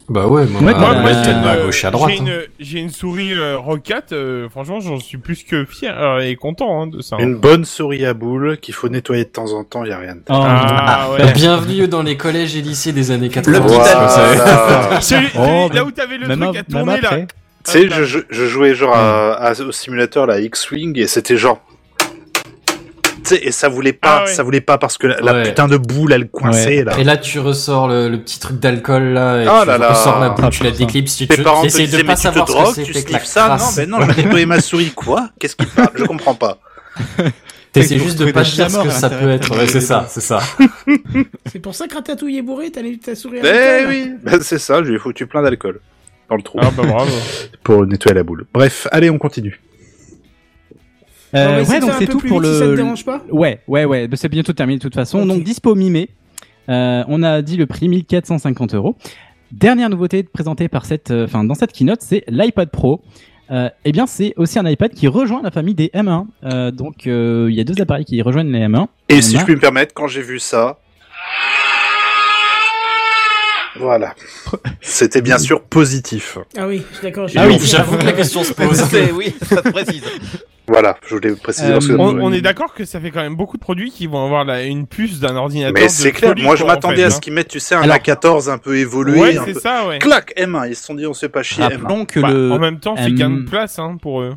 [0.09, 2.11] Bah ouais, moi, à gauche à droite.
[2.13, 2.25] J'ai hein.
[2.25, 6.35] une, j'ai une souris euh, Rocat, euh, franchement, j'en suis plus que fier euh, et
[6.35, 7.15] content hein, de ça.
[7.19, 10.15] Une bonne souris à boule qu'il faut nettoyer de temps en temps, y a rien
[10.15, 10.35] de tel.
[10.37, 11.31] Oh, Ah, ouais.
[11.33, 13.61] Bienvenue dans les collèges et lycées des années 80.
[13.61, 14.99] petit Voilà.
[15.01, 17.09] Celui- Oh, celui- là où t'avais le même, truc av- à tourner là.
[17.65, 21.37] Tu sais, je, je, je jouais genre à, à- au simulateur, la X-Wing, et c'était
[21.37, 21.61] genre...
[23.25, 24.33] Tu et ça voulait pas, Ah ouais.
[24.33, 25.43] ça voulait pas parce que la, la Ouais.
[25.43, 26.97] putain de boule, elle coinçait, là.
[26.99, 29.89] Et là, tu ressors le, le petit truc d'alcool là, et Oh tu là là.
[29.89, 30.85] ressors la boule, Ah, tu la putain.
[30.85, 31.33] déclipses, tu te
[31.65, 33.57] essayes de pas mais tu te savoir ce que drogues, tu sniffes ça?
[33.59, 34.91] Non, ben non, je vais nettoyer ma souris.
[34.91, 35.29] Quoi?
[35.39, 35.89] Qu'est-ce qu'il parle?
[35.95, 36.59] Je comprends pas.
[37.71, 39.49] T'essaies Faut juste de pas dire ce que à ça peut être.
[39.57, 40.39] Ouais, c'est ça, c'est ça.
[41.51, 44.59] C'est pour ça que Ratatouille est bourré, t'as ta souris à Eh oui, ben, c'est
[44.59, 45.79] ça, je lui ai foutu plein d'alcool.
[46.29, 46.59] Dans le trou.
[46.61, 47.11] Ah bah bravo.
[47.63, 48.45] Pour nettoyer la boule.
[48.53, 49.59] Bref, allez, on continue.
[51.35, 52.53] Euh, ouais, donc c'est tout pour vite, le.
[52.53, 54.07] si ça te dérange pas Ouais, ouais, ouais.
[54.07, 55.25] bah, c'est bientôt terminé de toute façon.
[55.25, 56.09] Donc dispo mi-mai.
[56.69, 58.95] Euh, on a dit le prix 1450 euros.
[59.51, 63.01] Dernière nouveauté présentée par cette, euh, enfin dans cette keynote, c'est l'iPad Pro.
[63.51, 66.25] Euh, eh bien, c'est aussi un iPad qui rejoint la famille des M1.
[66.43, 68.87] Euh, donc, euh, il y a deux appareils qui rejoignent les M1.
[69.09, 70.79] Et si je puis me permettre, quand j'ai vu ça.
[73.79, 74.13] Voilà.
[74.81, 76.37] C'était bien sûr positif.
[76.57, 77.27] Ah oui, je suis d'accord.
[77.35, 78.83] Ah oui, j'avoue que la question se pose.
[79.13, 80.03] Oui, ça te précise.
[80.67, 81.67] Voilà, je voulais préciser.
[81.73, 84.07] Euh, que- On, on est d'accord que ça fait quand même beaucoup de produits qui
[84.07, 85.73] vont avoir la, une puce d'un ordinateur.
[85.73, 87.81] Mais c'est clair, moi je en m'attendais fait, à ce qu'ils mettent, tu sais, un
[87.81, 89.19] Alors- A14 un peu évolué.
[89.19, 89.59] Ouais, c'est peu...
[89.59, 89.99] ça, ouais.
[89.99, 91.81] Clac, M1, ils se sont dit on se fait pas chier, M1.
[91.81, 92.51] Rappelons que Bah, le.
[92.51, 94.35] En même temps, c'est M- gain de place hein, pour eux.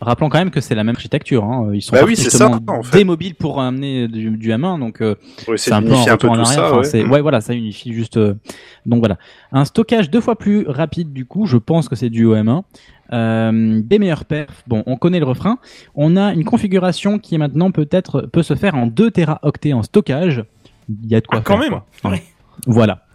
[0.00, 1.44] Rappelons quand même que c'est la même architecture.
[1.44, 1.70] Hein.
[1.72, 2.98] Ils sont Bah oui, ça, en fait.
[2.98, 5.14] des mobiles pour amener du, du M1, donc euh,
[5.56, 6.46] c'est un peu un peu en tout arrière.
[6.46, 6.76] ça.
[6.78, 7.20] Enfin, ouais.
[7.22, 8.18] voilà, ça unifie juste.
[8.18, 8.34] euh,
[8.84, 9.16] Donc voilà,
[9.52, 11.46] un stockage deux fois plus rapide du coup.
[11.46, 12.62] Je pense que c'est du OM1.
[13.12, 14.64] Euh, des meilleurs perfs.
[14.66, 15.58] Bon, on connaît le refrain.
[15.94, 19.82] On a une configuration qui est maintenant peut-être peut se faire en 2 téraoctets en
[19.82, 20.44] stockage.
[20.88, 21.80] Il y a de quoi Ah, quand faire, même.
[22.02, 22.10] quoi.
[22.10, 22.22] Ouais.
[22.66, 23.05] Voilà.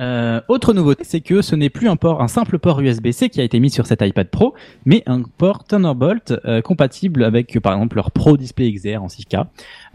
[0.00, 3.40] Euh, autre nouveauté, c'est que ce n'est plus un port, un simple port USB-C qui
[3.40, 4.54] a été mis sur cet iPad Pro,
[4.86, 9.08] mais un port Thunderbolt euh, compatible avec, euh, par exemple, leur Pro Display XDR en
[9.08, 9.44] 6K.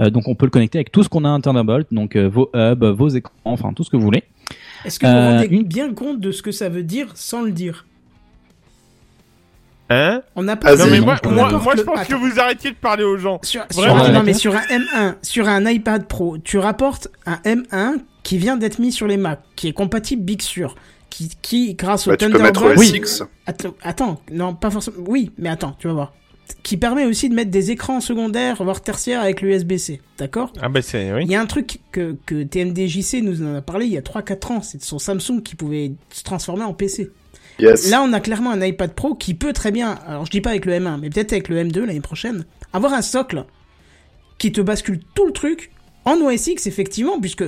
[0.01, 2.27] Euh, donc, on peut le connecter avec tout ce qu'on a en Thunderbolt, donc euh,
[2.29, 4.23] vos hubs, vos écrans, enfin tout ce que vous voulez.
[4.85, 7.41] Est-ce que vous vous rendez une- bien compte de ce que ça veut dire sans
[7.41, 7.87] le dire?
[9.89, 10.21] Hein?
[10.35, 10.75] On n'a pas.
[10.75, 12.09] Non mais moi, je moi, moi, je pense Attends.
[12.09, 13.39] que vous arrêtiez de parler aux gens.
[13.43, 17.97] Sur, un- non, mais sur un M1, sur un iPad Pro, tu rapportes un M1
[18.25, 20.75] qui vient d'être mis sur les Mac, qui est compatible Big Sur,
[21.11, 22.51] qui, qui grâce au Bah.
[22.75, 23.23] OS X.
[23.45, 24.97] Attends, attends, non, pas forcément.
[25.07, 26.13] Oui, mais attends, tu vas voir.
[26.63, 30.01] Qui permet aussi de mettre des écrans secondaires, voire tertiaires avec l'USB-C.
[30.17, 30.51] D'accord?
[30.59, 31.21] Ah bah c'est oui.
[31.25, 34.01] Il y a un truc que, que TMDJC nous en a parlé il y a
[34.01, 37.11] 3-4 ans, c'est son Samsung qui pouvait se transformer en PC.
[37.59, 37.89] Yes.
[37.91, 40.49] Là, on a clairement un iPad Pro qui peut très bien, alors je dis pas
[40.49, 43.45] avec le M1, mais peut-être avec le M2 l'année prochaine, avoir un socle
[44.39, 45.71] qui te bascule tout le truc
[46.05, 47.45] en OS X, effectivement, puisque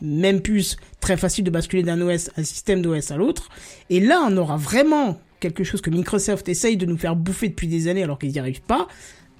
[0.00, 3.48] même puce, très facile de basculer d'un OS, un système d'OS à l'autre.
[3.90, 7.68] Et là, on aura vraiment quelque chose que Microsoft essaye de nous faire bouffer depuis
[7.68, 8.88] des années alors qu'ils n'y arrivent pas,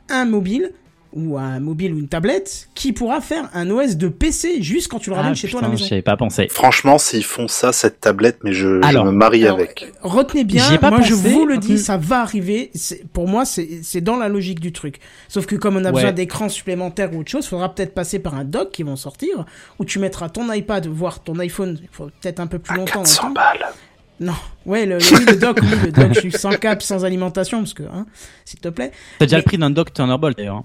[0.08, 0.72] un mobile
[1.14, 4.98] ou un mobile ou une tablette qui pourra faire un OS de PC juste quand
[4.98, 5.86] tu le ramènes Ah, chez toi à putain, la maison.
[5.86, 6.48] j'y avais pas pensé.
[6.50, 9.90] Franchement, s'ils font ça, cette tablette, mais je, je Alors, me marie Alors, avec.
[10.02, 11.78] Retenez bien, pas moi je vous le dis, Mm.
[11.78, 12.70] ça va arriver.
[12.74, 15.00] C'est- Pour moi, c'est dans la logique du truc.
[15.28, 15.92] Sauf que comme on a Ouais.
[15.94, 19.46] besoin d'écrans supplémentaires ou autre chose, faudra peut-être passer par un dock qui vont sortir,
[19.78, 22.76] où tu mettras ton iPad, voire ton iPhone, il faut peut-être un peu plus À
[22.76, 22.92] longtemps.
[23.02, 23.34] 400 longtemps.
[23.40, 23.66] balles.
[24.20, 24.34] Non,
[24.66, 27.58] ouais, le, le- oui, le dock, oui, le dock, je suis sans câble, sans alimentation,
[27.58, 28.04] parce que, hein,
[28.44, 28.90] s'il te plaît.
[29.20, 30.64] T'as déjà Mais- le prix d'un dock Thunderbolt d'ailleurs.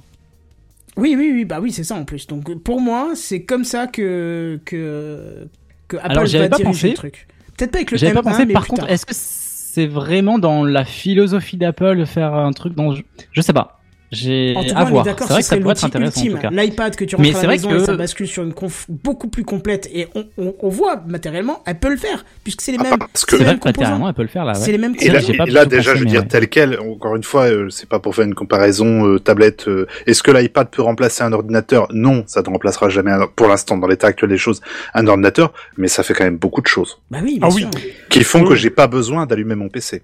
[0.97, 2.27] Oui, oui, oui, bah oui, c'est ça en plus.
[2.27, 5.47] Donc pour moi, c'est comme ça que que
[5.87, 6.87] que Apple Alors, va pas diriger pensé.
[6.89, 7.27] le truc.
[7.57, 8.45] Peut-être pas avec le J'avais M1, pas pensé.
[8.45, 12.75] mais Par contre, est-ce que c'est vraiment dans la philosophie d'Apple de faire un truc
[12.75, 12.93] dans
[13.31, 13.79] Je sais pas.
[14.13, 15.05] J'ai En tout à cas, on est voir.
[15.05, 16.33] d'accord, C'est vrai ce serait l'outil intéressant en ultime.
[16.35, 16.49] tout cas.
[16.51, 18.43] L'iPad que tu rentres Mais à c'est la vrai maison que- et ça bascule sur
[18.43, 19.89] une conf beaucoup plus complète.
[19.93, 22.99] Et on, on, on voit matériellement, elle peut le faire, puisque c'est les Ah, mêmes,
[22.99, 24.09] parce que- c'est C'est vrai que matériellement, composants.
[24.09, 24.53] elle peut le faire là.
[24.53, 24.71] C'est Ouais.
[24.73, 26.27] les mêmes Et là, et là, déjà, pensé, je veux dire, ouais.
[26.27, 29.67] tel quel, encore une fois, euh, c'est pas pour faire une comparaison euh, tablette.
[29.67, 31.87] euh, Est-ce que l'iPad peut remplacer un ordinateur?
[31.91, 34.61] Non, ça ne remplacera jamais, un- pour l'instant, dans l'état actuel des choses,
[34.93, 37.65] un ordinateur, mais ça fait quand même beaucoup de choses Bah oui, bien Ah oui.
[38.09, 40.03] qui font que j'ai pas besoin d'allumer mon PC.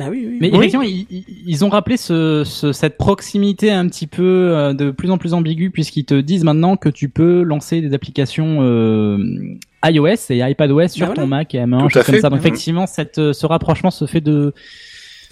[0.00, 0.38] Bah oui, oui.
[0.40, 0.56] Mais Oui.
[0.56, 4.22] effectivement, ils, ils- ils ont rappelé ce, ce- cette proximité un petit peu
[4.56, 7.92] euh, de plus en plus ambiguë puisqu'ils te disent maintenant que tu peux lancer des
[7.94, 9.18] applications euh,
[9.84, 11.26] iOS et iPadOS sur Bah ton.
[11.26, 12.20] Mac et M1, Tout à choses comme fait.
[12.22, 12.30] ça.
[12.30, 12.46] Donc Mhm.
[12.46, 14.54] effectivement, cette, euh, ce rapprochement se fait de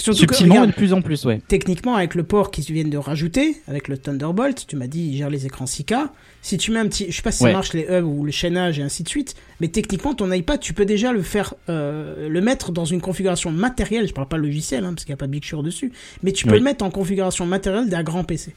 [0.00, 1.40] Surtout que, Subtilement, regarde, de plus en plus, ouais.
[1.48, 5.16] techniquement, avec le port qu'ils viennent de rajouter, avec le Thunderbolt, tu m'as dit, il
[5.16, 6.08] gère les écrans 4K.
[6.40, 7.50] Si tu mets un petit, je sais pas si Ouais.
[7.50, 10.60] ça marche les hubs ou le chaînage et ainsi de suite, mais techniquement, ton iPad,
[10.60, 14.06] tu peux déjà le faire, euh, le mettre dans une configuration matérielle.
[14.06, 15.90] Je parle pas logiciel, hein, parce qu'il n'y a pas Big Sur dessus,
[16.22, 16.58] mais tu peux Oui.
[16.58, 18.54] le mettre en configuration matérielle d'un grand PC.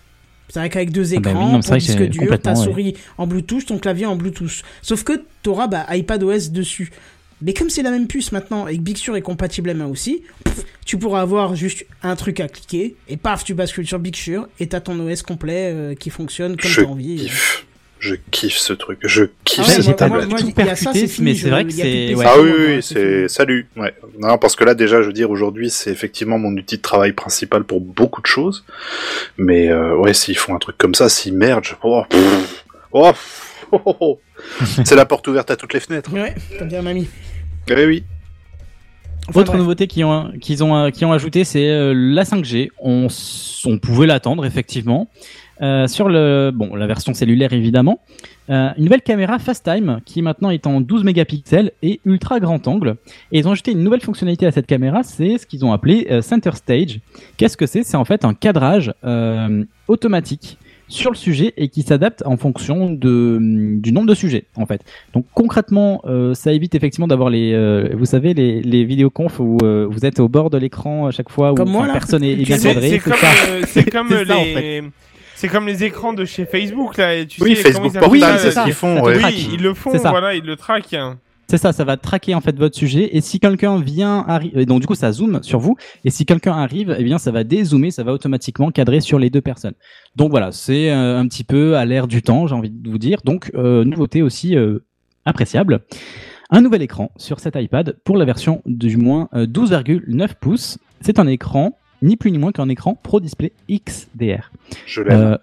[0.50, 2.56] C'est vrai qu'avec deux Ah bah écrans, non, c'est ton disque dur, ta ouais.
[2.64, 4.62] souris en Bluetooth, ton clavier en Bluetooth.
[4.84, 6.92] Sauf que tu auras bah, iPadOS dessus.
[7.42, 10.24] Mais comme c'est la même puce maintenant et que Big Sur est compatible M1 aussi,
[10.44, 14.16] pff, tu pourras avoir juste un truc à cliquer et paf, tu bascules sur Big
[14.16, 17.16] Sur et t'as ton OS complet euh, qui fonctionne comme Je t'as envie.
[17.18, 17.66] kiffe.
[18.00, 18.98] Je kiffe ce truc.
[19.04, 20.28] Je kiffe Ah ouais, cette tablette.
[20.28, 22.26] moi, Tout ça, percuté, c'est fini, mais c'est vrai que c'est- ouais.
[22.28, 23.68] Ah oui, oui, oui, c'est salut.
[23.78, 23.94] Ouais.
[24.18, 27.14] Non, parce que là déjà, je veux dire, aujourd'hui, c'est effectivement mon outil de travail
[27.14, 28.66] principal pour beaucoup de choses.
[29.38, 33.12] Mais euh, ouais, s'ils font un truc comme ça, s'ils mergent, oh, pff, oh,
[33.72, 34.20] oh, oh, oh.
[34.84, 36.12] c'est la porte ouverte à toutes les fenêtres.
[36.12, 37.08] Ouais, comme bien mamie.
[37.70, 38.04] Eh oui.
[39.36, 39.58] Autre bref.
[39.60, 42.70] nouveauté qu'ils ont, qu'ils ont, qu'ils ont ajouté, c'est euh, la 5G.
[42.80, 45.08] On, s- on pouvait l'attendre effectivement.
[45.62, 48.00] Euh, sur le, bon, la version cellulaire évidemment.
[48.50, 52.96] Euh, une nouvelle caméra FaceTime qui maintenant est en 12 mégapixels et ultra grand angle.
[53.32, 56.08] Et ils ont ajouté une nouvelle fonctionnalité à cette caméra, c'est ce qu'ils ont appelé
[56.10, 57.00] euh, Center Stage.
[57.38, 57.84] Qu'est-ce que c'est?
[57.84, 60.58] C'est en fait un cadrage euh, automatique
[60.92, 64.82] sur le sujet et qui s'adapte en fonction de, du nombre de sujets en fait.
[65.14, 69.58] Donc concrètement, euh, ça évite effectivement d'avoir les, euh, vous savez, les, les vidéoconf où
[69.64, 71.94] euh, vous êtes au bord de l'écran à chaque fois où Comme moi, là.
[71.94, 72.90] personne est, est bien C'est cadré.
[72.90, 73.14] c'est comme,
[73.68, 74.84] c'est comme C'est ça, en les.
[75.36, 77.16] C'est comme les écrans de chez Facebook là.
[77.16, 78.62] et Tu Oui, sais, Facebook ils Portal, appellent c'est ça.
[78.62, 79.02] ce qu'ils font.
[79.02, 79.18] Ouais.
[79.24, 80.96] Oui, ils le font, voilà, ils le traquent.
[81.52, 84.80] C'est ça, ça va traquer en fait votre sujet et si quelqu'un vient arriver, donc
[84.80, 85.76] du coup ça zoome sur vous
[86.06, 89.30] et si quelqu'un arrive, eh bien ça va dézoomer, ça va automatiquement cadrer sur les
[89.30, 89.74] deux personnes.
[90.16, 92.98] Donc voilà, c'est euh, un petit peu à l'ère du temps, j'ai envie de vous
[92.98, 93.20] dire.
[93.26, 94.80] Donc euh, nouveauté aussi euh,
[95.26, 95.82] appréciable.
[96.52, 100.78] Un nouvel écran sur cet iPad pour la version du moins euh, 12,9 pouces.
[101.02, 104.54] C'est un écran ni plus ni moins qu'un écran Pro Display XDR.
[104.86, 105.38] Je l'aime.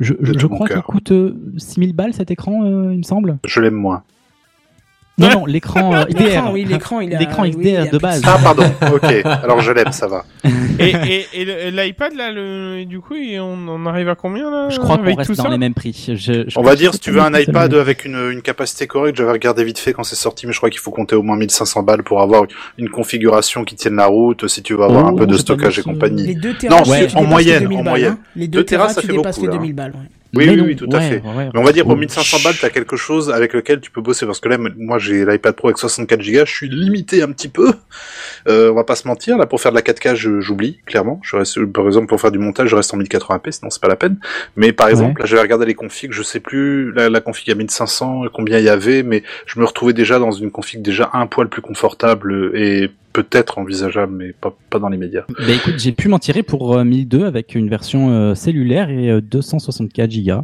[0.00, 3.38] Je, crois qu'il coûte euh, 6000 balles cet écran, il me semble?
[3.46, 4.02] Je l'aime moins.
[5.18, 6.52] Non, non, l'écran euh, L'écran, XDR.
[6.52, 7.18] oui, l'écran, il a.
[7.18, 8.22] L'écran oui, XDR il a de base.
[8.24, 8.64] Ah pardon.
[8.94, 9.12] ok.
[9.44, 10.24] Alors je l'aime, ça va.
[10.78, 14.70] Et, et, et le- l'iPad là, le, du coup, on, on arrive à combien là
[14.70, 15.92] Je crois qu'on reste tout dans ça les mêmes prix.
[16.16, 19.18] Je- je On va dire, si tu veux un iPad avec une, une capacité correcte,
[19.18, 21.36] j'avais regardé vite fait quand c'est sorti, mais je crois qu'il faut compter au moins
[21.36, 22.44] 1500 balles pour avoir
[22.78, 25.78] une configuration qui tienne la route, si tu veux avoir Oh, un peu de stockage
[25.78, 26.26] et compagnie.
[26.26, 28.12] Les 2 Non, terras, tu en moyenne, les 2000 en moyenne.
[28.12, 28.18] hein.
[28.34, 29.52] Les Deux 2 terras, ça fait beaucoup, les là.
[29.52, 29.92] 2000 balles.
[30.34, 31.20] Oui, Mais oui, non, oui, tout à fait.
[31.20, 31.50] ouais, ouais.
[31.52, 34.00] Mais on va dire, pour Oh, 1500 balles, t'as quelque chose avec lequel tu peux
[34.00, 34.24] bosser.
[34.24, 37.48] Parce que là, moi, j'ai l'iPad Pro avec 64 Go, je suis limité un petit
[37.48, 37.72] peu.
[38.48, 41.20] Euh, on va pas se mentir, là, pour faire de la 4K, je- j'oublie, clairement.
[41.22, 43.88] Je reste, par exemple, pour faire du montage, je reste en 1080p, sinon c'est pas
[43.88, 44.16] la peine.
[44.56, 47.54] Mais par exemple, là, j'avais regardé les configs, je sais plus, la, la config à
[47.54, 51.26] 1500, combien il y avait, mais je me retrouvais déjà dans une config déjà un
[51.26, 55.24] poil plus confortable et peut-être envisageable, mais pas, pas dans les médias.
[55.28, 59.10] Bah écoute, j'ai pu m'en tirer pour euh, 1002 avec une version euh, cellulaire et
[59.10, 60.42] euh, 264 Go.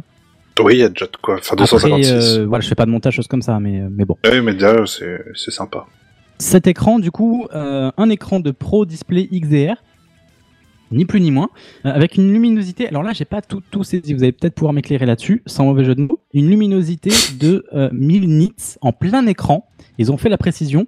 [0.61, 1.35] Oui, il y a déjà de quoi.
[1.35, 2.11] Enfin, Après, 256.
[2.39, 4.17] euh, voilà, je fais pas de montage, choses comme ça, mais, euh, mais bon.
[4.29, 5.85] Oui, mais déjà, c'est sympa.
[6.37, 9.75] Cet écran, du coup, euh, un écran de Pro Display XDR,
[10.91, 11.49] ni plus ni moins,
[11.85, 12.87] euh, avec une luminosité.
[12.87, 14.13] Alors là, j'ai pas tout, tout saisi.
[14.13, 16.19] Vous allez peut-être pouvoir m'éclairer là-dessus, sans mauvais jeu de mots.
[16.33, 19.69] Une luminosité de euh, 1000 nits en plein écran.
[19.97, 20.87] Ils ont fait la précision.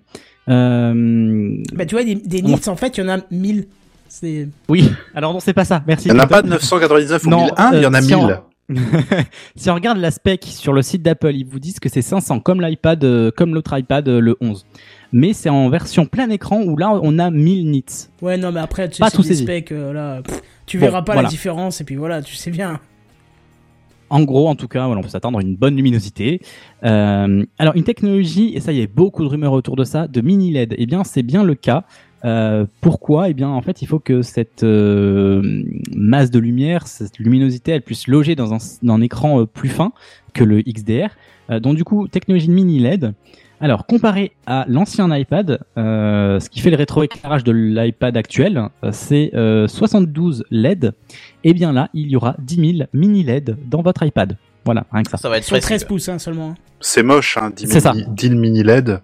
[0.52, 3.68] Euh, Bah, tu vois, des, des nits, en fait, il y en a 1000.
[4.08, 4.50] C'est.
[4.68, 4.92] Oui.
[5.16, 5.82] Alors non, c'est pas ça.
[5.88, 6.10] Merci.
[6.10, 8.02] Il n'y en a pas de 999 ou Non, 1001, il y en a euh,
[8.02, 8.18] si 1000.
[8.26, 8.42] on-
[9.56, 12.40] si on regarde la spec sur le site d'Apple, ils vous disent que c'est 500
[12.42, 14.66] comme l'iPad, euh, comme l'autre iPad, le 11.
[15.14, 17.86] Mais c'est en version plein écran où là on a 1000 nits.
[18.22, 19.44] Ouais, non, mais après, tu sais, Pas des saisi.
[19.44, 20.22] specs, euh, là.
[20.22, 21.24] pff, tu Bon, verras pas voilà.
[21.24, 22.80] la différence, et puis voilà, tu sais bien.
[24.12, 26.42] En gros, en tout cas, on peut s'attendre à une bonne luminosité.
[26.84, 30.10] Euh, alors, une technologie, et ça, il y a beaucoup de rumeurs autour de ça,
[30.10, 30.76] de mini LED.
[30.78, 31.86] Eh bien, c'est bien le cas.
[32.26, 33.30] Euh, pourquoi?
[33.30, 35.64] Eh bien, en fait, il faut que cette euh,
[35.96, 39.94] masse de lumière, cette luminosité, elle puisse loger dans un, dans un écran plus fin
[40.34, 41.16] que le XDR.
[41.62, 43.14] Donc, du coup, technologie de mini LED.
[43.64, 48.90] Alors, comparé à l'ancien iPad, euh, ce qui fait le rétroéclairage de l'iPad actuel, euh,
[48.92, 50.94] c'est euh, 72 LED.
[51.44, 54.36] Et bien là, il y aura 10 000 mini LED dans votre iPad.
[54.66, 55.18] Voilà, rien que ça.
[55.18, 55.88] Ça va être Sur précis, 13 quoi.
[55.90, 56.56] pouces, hein, seulement.
[56.80, 57.94] C'est moche, hein, 10 C'est ça.
[57.96, 59.00] 10 mini LED.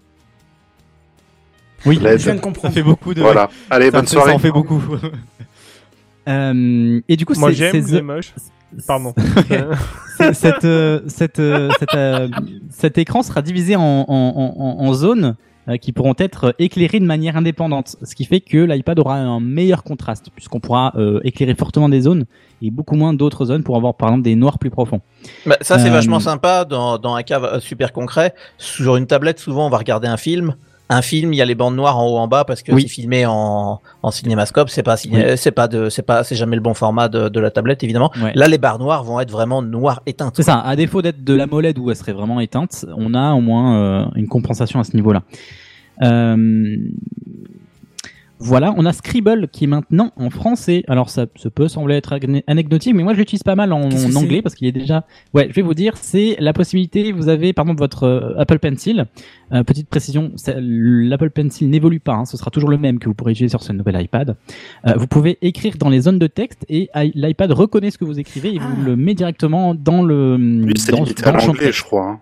[1.85, 2.17] Oui, LED.
[2.19, 2.73] Je viens de comprendre.
[2.73, 3.21] fait beaucoup de.
[3.21, 3.49] Voilà.
[3.69, 4.31] Allez, Ça bonne fait- soirée.
[4.31, 4.81] Ça en fait beaucoup.
[6.27, 8.34] Euh, et du coup, Moi c'est j'aime, c'est moche.
[8.88, 9.13] Pardon.
[10.33, 12.27] cette, euh, cette, euh, cette, euh,
[12.69, 15.35] cet écran sera divisé en, en, en, en zones
[15.81, 19.83] qui pourront être éclairées de manière indépendante, ce qui fait que l'iPad aura un meilleur
[19.83, 20.93] contraste puisqu'on pourra
[21.25, 22.23] éclairer fortement des zones
[22.61, 25.01] et beaucoup moins d'autres zones pour avoir par exemple des noirs plus profonds.
[25.45, 28.33] Bah, ça, c'est vachement sympa dans, dans un cas super concret.
[28.57, 30.55] Sur une tablette, souvent, on va regarder un film.
[30.89, 32.84] Un film, il y a les bandes noires en haut en bas parce que Oui.
[32.84, 36.55] c'est filmé en, en cinémascope, c'est pas ciné- c'est pas de c'est pas c'est jamais
[36.55, 38.11] le bon format de, de la tablette évidemment.
[38.22, 38.31] Ouais.
[38.35, 40.34] Là les barres noires vont être vraiment noires éteintes.
[40.38, 43.34] C'est ça, à défaut d'être de la molette où elle serait vraiment éteinte, on a
[43.34, 45.23] au moins euh, une compensation à ce niveau-là.
[46.03, 46.77] Euh,
[48.39, 50.84] voilà, on a Scribble qui est maintenant en français.
[50.88, 53.89] Alors ça, ça peut sembler être ane- anecdotique, mais moi je l'utilise pas mal en,
[54.15, 55.05] anglais parce qu'il est déjà.
[55.34, 57.11] Ouais, je vais vous dire, c'est la possibilité.
[57.11, 59.05] Vous avez par exemple votre euh, Apple Pencil.
[59.53, 62.14] Euh, petite précision, l'Apple Pencil n'évolue pas.
[62.14, 64.35] hein, ce sera toujours le même que vous pourrez utiliser sur ce nouvel iPad.
[64.85, 68.19] Euh, vous pouvez écrire dans les zones de texte et l'iPad reconnaît ce que vous
[68.19, 72.05] écrivez et vous le met directement dans le Lui, c'est dans, dans l'anglais, je crois.
[72.05, 72.19] hein.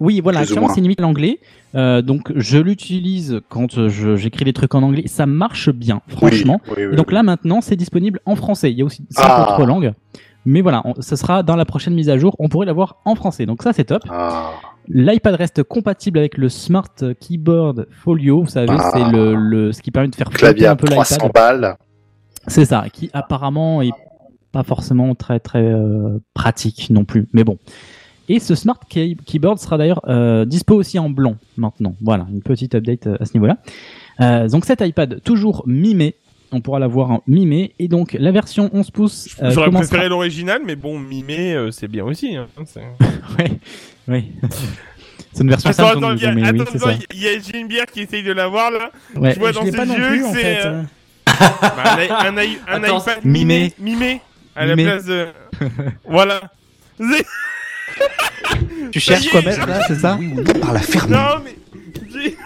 [0.00, 1.38] Oui, voilà, c'est limite l'anglais.
[1.74, 5.04] Euh, donc je l'utilise quand euh, j'écris des trucs en anglais.
[5.06, 6.60] Ça marche bien, franchement.
[6.66, 8.70] Oui, oui, oui, Et donc là maintenant c'est disponible en français.
[8.72, 9.42] Il y a aussi cinq Ah.
[9.54, 9.92] autres langues.
[10.46, 12.34] Mais voilà, on- ce sera dans la prochaine mise à jour.
[12.38, 13.46] On pourrait l'avoir en français.
[13.46, 14.02] Donc ça c'est top.
[14.08, 14.52] Ah.
[14.88, 16.88] L'iPad reste compatible avec le Smart
[17.20, 18.42] Keyboard Folio.
[18.42, 18.90] Vous savez, Ah.
[18.92, 21.32] c'est le, le- ce qui permet de faire flotter Clavier un peu 300 l'iPad.
[21.60, 21.76] balles.
[22.46, 23.90] C'est ça, qui apparemment est
[24.50, 27.28] pas forcément très très euh, pratique non plus.
[27.32, 27.58] Mais bon.
[28.32, 31.94] Et ce Smart Key- Keyboard sera d'ailleurs euh, dispo aussi en blanc maintenant.
[32.00, 33.56] Voilà, une petite update euh, à ce niveau-là.
[34.20, 36.14] Euh, donc cet iPad toujours mi-mai.
[36.52, 37.72] On pourra l'avoir en mi-mai.
[37.78, 41.70] Et donc la version 11 pouces euh, J'aurais commencera- préféré l'original, mais bon, mimé, euh,
[41.70, 42.36] c'est bien aussi.
[42.36, 42.46] Hein.
[43.38, 43.50] Ouais,
[44.08, 44.24] oui.
[45.32, 46.94] C'est une version Attends, attends, mais oui, attends, c'est attends, ça.
[47.14, 48.90] il y a j'ai une bière qui essaye de l'avoir là.
[49.14, 49.32] Ouais.
[49.32, 50.82] Je vois dans ses yeux que c'est euh, euh.
[51.26, 53.72] bah, un, i- un, i- un Attends, iPad mimé.
[53.78, 54.20] mimé, mimé
[54.56, 54.90] à la Mimé.
[54.90, 55.26] place de.
[56.08, 56.40] voilà.
[58.92, 60.18] Tu cherches quoi mettre là, c'est ça
[60.60, 61.10] par la ferme.
[61.12, 61.56] Non mais.
[62.12, 62.36] j'ai-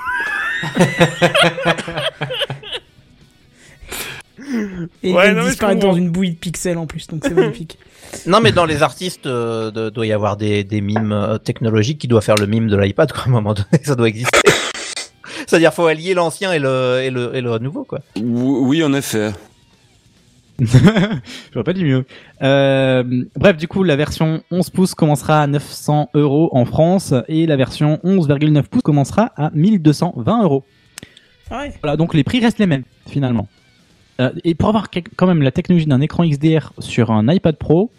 [5.02, 7.78] Et Ouais, il non, disparaît dans une bouillie de pixels en plus, donc c'est magnifique.
[8.26, 11.98] Non mais dans les artistes euh, de- doit y avoir des, des mimes euh, technologiques
[11.98, 14.38] qui doivent faire le mime de l'iPad quoi à un moment donné ça doit exister.
[15.48, 17.98] C'est-à-dire faut allier l'ancien et le, et le et le nouveau quoi.
[18.22, 19.32] Oui, en effet.
[21.52, 22.04] J'aurais pas dit mieux.
[22.42, 27.46] Euh, bref, du coup, la version 11 pouces commencera à 900 euros en France et
[27.46, 30.64] la version 11,9 pouces commencera à 1220 euros.
[31.50, 31.74] Ah ouais.
[31.82, 33.48] Voilà, donc les prix restent les mêmes finalement.
[34.20, 37.90] Euh, et pour avoir quand même la technologie d'un écran XDR sur un iPad Pro,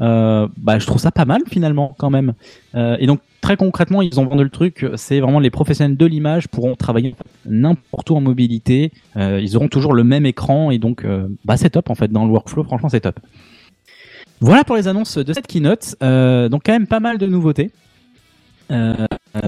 [0.00, 2.34] euh, bah, je trouve ça pas mal finalement quand même.
[2.74, 4.86] Euh, et donc très concrètement, ils ont vendu le truc.
[4.96, 7.14] C'est vraiment les professionnels de l'image pourront travailler
[7.46, 8.92] n'importe où en mobilité.
[9.16, 12.10] Euh, ils auront toujours le même écran et donc euh, bah, c'est top en fait
[12.10, 12.64] dans le workflow.
[12.64, 13.18] Franchement, c'est top.
[14.40, 15.96] Voilà pour les annonces de cette keynote.
[16.02, 17.70] Euh, donc quand même pas mal de nouveautés.
[18.70, 18.94] Euh,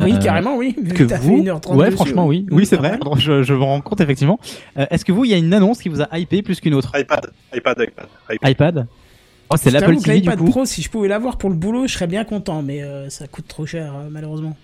[0.02, 0.74] Oui, carrément, oui.
[0.74, 2.98] que fait vous, 1h30 ouais, dessus, franchement, oui, oui, c'est vrai.
[3.18, 4.40] Je, je me rends compte effectivement.
[4.76, 6.74] Euh, Est-ce que vous, il y a une annonce qui vous a hypé plus qu'une
[6.74, 6.90] autre?
[6.98, 8.06] iPad, iPad, iPad.
[8.30, 8.50] iPad.
[8.50, 8.86] iPad?
[9.52, 10.44] Oh, c'est Je l'Apple TV du l'iPad coup.
[10.50, 13.26] Pro, si je pouvais l'avoir pour le boulot, je serais bien content, mais euh, ça
[13.26, 14.56] coûte trop cher, euh, malheureusement.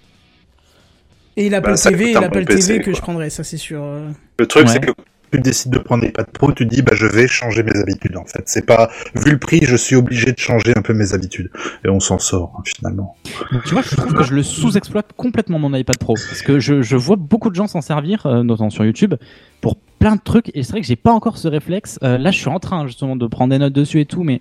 [1.37, 2.93] Et l'Apple Bah, TV, l'Apple bon PC, TV que quoi.
[2.95, 3.81] je prendrais, ça c'est sûr.
[3.83, 4.11] euh.
[4.39, 4.73] Le truc, Ouais.
[4.73, 4.91] c'est que
[5.31, 8.25] tu décides de prendre l'iPad Pro, tu dis, bah, je vais changer mes habitudes, en
[8.25, 8.43] fait.
[8.47, 11.51] C'est pas, vu le prix, je suis obligé de changer un peu mes habitudes.
[11.85, 13.15] Et on s'en sort, hein, finalement.
[13.53, 16.59] Donc, tu vois, je trouve que je le sous-exploite complètement mon iPad Pro parce que
[16.59, 19.15] je, je vois beaucoup de gens s'en servir, euh, notamment sur YouTube,
[19.61, 20.51] pour plein de trucs.
[20.55, 21.99] Et c'est vrai que j'ai pas encore ce réflexe.
[22.03, 24.41] Euh, là, je suis en train justement de prendre des notes dessus et tout, mais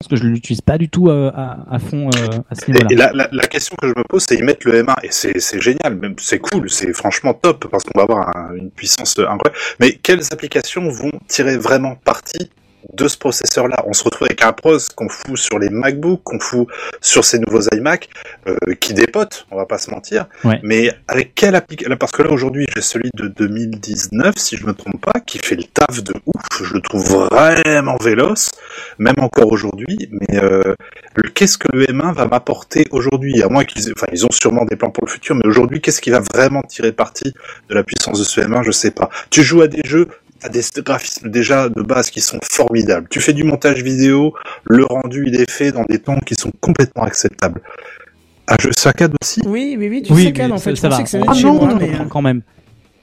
[0.00, 3.12] pense que je l'utilise pas du tout euh, à, fond euh, à ce niveau-là.
[3.12, 5.98] Et, la, question que je me pose, c'est ils mettent le M1 et c'est génial,
[6.18, 9.58] c'est cool, c'est franchement top parce qu'on va avoir un- une puissance incroyable.
[9.80, 12.50] Mais quelles applications vont tirer vraiment parti
[12.92, 16.38] de ce processeur-là On se retrouve avec un pros qu'on fout sur les MacBook, qu'on
[16.40, 16.68] fout
[17.00, 18.08] sur ces nouveaux iMac,
[18.46, 20.26] euh, qui dépotent, on va pas se mentir.
[20.44, 20.60] Ouais.
[20.62, 24.72] Mais avec quelle application Parce que là aujourd'hui, j'ai celui de 2019, si je me
[24.74, 26.42] trompe pas, qui fait le taf de ouf.
[26.62, 28.50] Je le trouve vraiment véloce,
[28.98, 30.08] même encore aujourd'hui.
[30.10, 30.62] Mais euh,
[31.34, 33.42] qu'est-ce que le M1 va m'apporter aujourd'hui?
[33.42, 35.80] À moins qu'ils, aient- enfin, ils ont sûrement des plans pour le futur, mais aujourd'hui,
[35.80, 37.32] qu'est-ce qui va vraiment tirer parti
[37.68, 39.08] de la puissance de ce M1 Je sais pas.
[39.30, 40.08] Tu joues à des jeux,
[40.44, 43.06] t'as des graphismes déjà de base qui sont formidables.
[43.10, 44.34] Tu fais du montage vidéo,
[44.64, 47.60] le rendu il est fait dans des temps qui sont complètement acceptables.
[48.48, 49.40] Un jeu saccade aussi?
[49.46, 50.76] Oui, oui, oui, du Oui, saccade mais en fait.
[50.76, 51.02] ça, Je ça va.
[51.02, 51.94] que ça Ah non, moi, on mais.
[51.94, 52.42] euh, quand même.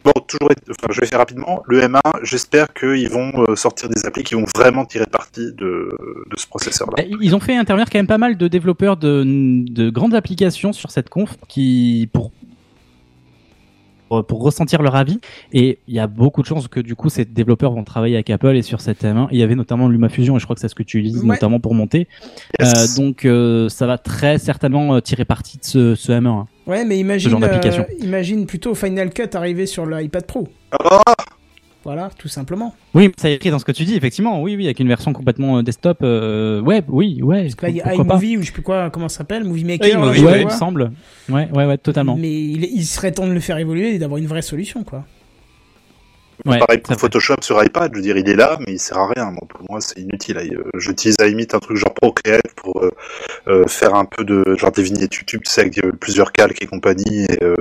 [0.03, 1.61] Bon, toujours, être- enfin, je vais faire rapidement.
[1.67, 5.55] Le M1, j'espère qu'ils vont euh, sortir des applis qui vont vraiment tirer parti de,
[5.59, 7.03] de ce processeur-là.
[7.05, 10.73] Eh, Ils ont fait intervenir quand même pas mal de développeurs de, de grandes applications
[10.73, 12.31] sur cette conf qui pour
[14.11, 15.19] pour- pour ressentir leur avis
[15.53, 18.29] et il y a beaucoup de chances que du coup ces développeurs vont travailler avec
[18.29, 20.67] Apple et sur cette M1 il y avait notamment LumaFusion et je crois que c'est
[20.67, 21.27] ce que tu utilises Ouais.
[21.35, 22.07] notamment pour monter
[22.59, 22.97] Yes.
[22.97, 26.47] Euh, donc euh, ça va très certainement euh, tirer parti de ce, ce M1 hein.
[26.67, 30.47] Ouais, mais Ce imagine, euh, imagine plutôt Final Cut arriver sur l'iPad Pro.
[30.79, 31.01] Ah
[31.83, 32.75] Voilà, tout simplement.
[32.93, 34.41] Oui, ça est écrit dans ce que tu dis, effectivement.
[34.41, 37.41] Oui, oui, avec une version complètement euh, desktop, euh, web, oui, ouais.
[37.43, 39.43] Parce que là, il y a iMovie ou je sais plus quoi, comment ça s'appelle,
[39.43, 39.99] Movie Maker.
[39.99, 40.91] là, Ouais, il me semble.
[41.27, 42.15] Ouais, ouais, ouais, totalement.
[42.17, 45.05] Mais il, il serait temps de le faire évoluer et d'avoir une vraie solution, quoi.
[46.45, 48.97] Ouais, Pareil pour Photoshop sur iPad, je veux dire, il est là, mais il sert
[48.97, 49.33] à rien.
[49.49, 50.37] Pour moi, c'est inutile.
[50.37, 52.89] Euh, J'utilise à la limite un truc genre Procreate pour euh,
[53.47, 56.65] euh, faire un peu de genre des vignettes YouTube, tu sais, avec plusieurs calques et
[56.67, 57.25] compagnie.
[57.25, 57.55] Et, euh,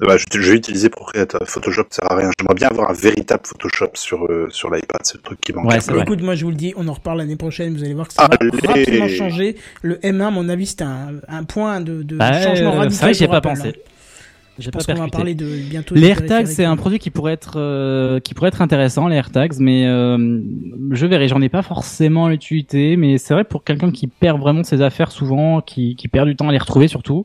[0.00, 1.36] bah, je, vais utiliser Procreate.
[1.44, 2.30] Photoshop sert à rien.
[2.38, 5.00] J'aimerais bien avoir un véritable Photoshop sur euh, sur l'iPad.
[5.04, 5.72] C'est le truc qui manque.
[5.72, 6.00] un peu.
[6.00, 8.14] Écoute, moi je vous le dis, on en reparle l'année prochaine, vous allez voir que
[8.14, 8.50] ça Allez.
[8.50, 9.56] va rapidement changer.
[9.82, 12.92] Le M1, à mon avis, c'était un, un point de, de Bah, changement euh, radical.
[12.92, 13.68] c'est vrai que j'y ai pour pas pensé.
[13.68, 13.72] hein.
[14.58, 15.16] J'ai Je pas pense qu'on va percuté.
[15.16, 15.94] parler de bientôt.
[15.94, 19.54] Les AirTags, c'est un produit qui pourrait être euh, qui pourrait être intéressant, les AirTags,
[19.60, 20.40] mais euh,
[20.90, 21.28] je verrai.
[21.28, 25.12] J'en ai pas forcément l'utilité, mais c'est vrai pour quelqu'un qui perd vraiment ses affaires
[25.12, 27.24] souvent, qui, qui perd du temps à les retrouver surtout.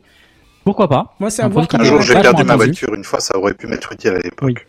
[0.63, 1.15] Pourquoi pas?
[1.19, 3.53] Moi, c'est Un Un qui jour, est j'ai gardé ma voiture une fois, ça aurait
[3.53, 4.67] pu m'être utile à l'époque.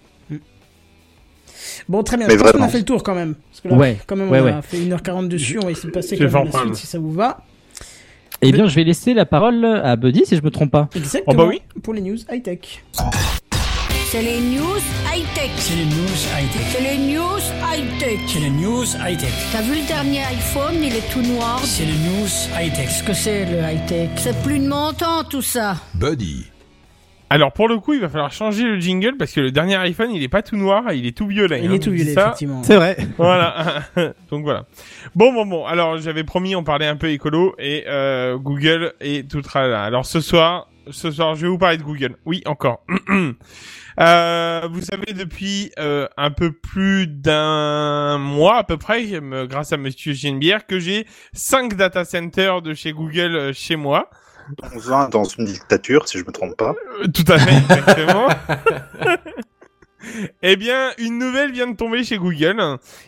[1.89, 2.27] Bon, très bien.
[2.29, 3.35] Mais je pense qu'on a fait le tour quand même.
[3.51, 4.63] Parce que là, Ouais, quand même, ouais, on a ouais.
[4.63, 5.59] fait 1h40 dessus.
[5.61, 7.43] On va essayer de passer quand même la un suite si ça vous va.
[8.47, 10.89] Eh bien, je vais laisser la parole à Buddy si je me trompe pas.
[10.95, 11.35] Exactement.
[11.35, 11.63] bah oui.
[11.83, 12.85] Pour les news high-tech.
[14.11, 14.81] C'est les news
[15.13, 15.51] high-tech.
[15.57, 16.63] C'est les news high-tech.
[16.69, 17.41] C'est les news
[17.73, 18.21] high-tech.
[18.29, 19.33] C'est les news high-tech.
[19.51, 21.61] T'as vu le dernier iPhone, il est tout noir.
[21.65, 22.87] C'est les news high-tech.
[22.87, 24.11] Qu'est-ce que c'est le high-tech?
[24.17, 25.77] C'est plus de mon temps tout ça.
[25.95, 26.45] Buddy.
[27.35, 30.11] Alors pour le coup, il va falloir changer le jingle parce que le dernier iPhone,
[30.13, 31.61] il est pas tout noir, il est tout violet.
[31.65, 32.27] Il hein, est tout je dis violet, ça.
[32.27, 32.63] effectivement.
[32.63, 32.97] C'est vrai.
[33.19, 33.83] Voilà.
[34.31, 34.67] Donc voilà.
[35.17, 35.67] Bon bon bon.
[35.67, 39.83] Alors j'avais promis, on parlait un peu écolo et euh, Google et tout tralala.
[39.83, 42.15] Alors ce soir, ce soir, je vais vous parler de Google.
[42.25, 42.85] Oui, encore.
[44.01, 49.73] Euh, vous savez depuis euh, un peu plus d'un mois à peu près, me- grâce
[49.73, 54.11] à Monsieur Genebière, que j'ai cinq data centers de chez Google euh, chez moi.
[54.75, 56.75] On va dans une dictature, si je me trompe pas.
[57.03, 58.29] Euh, Tout à fait, exactement.
[60.43, 62.61] eh bien, une nouvelle vient de tomber chez Google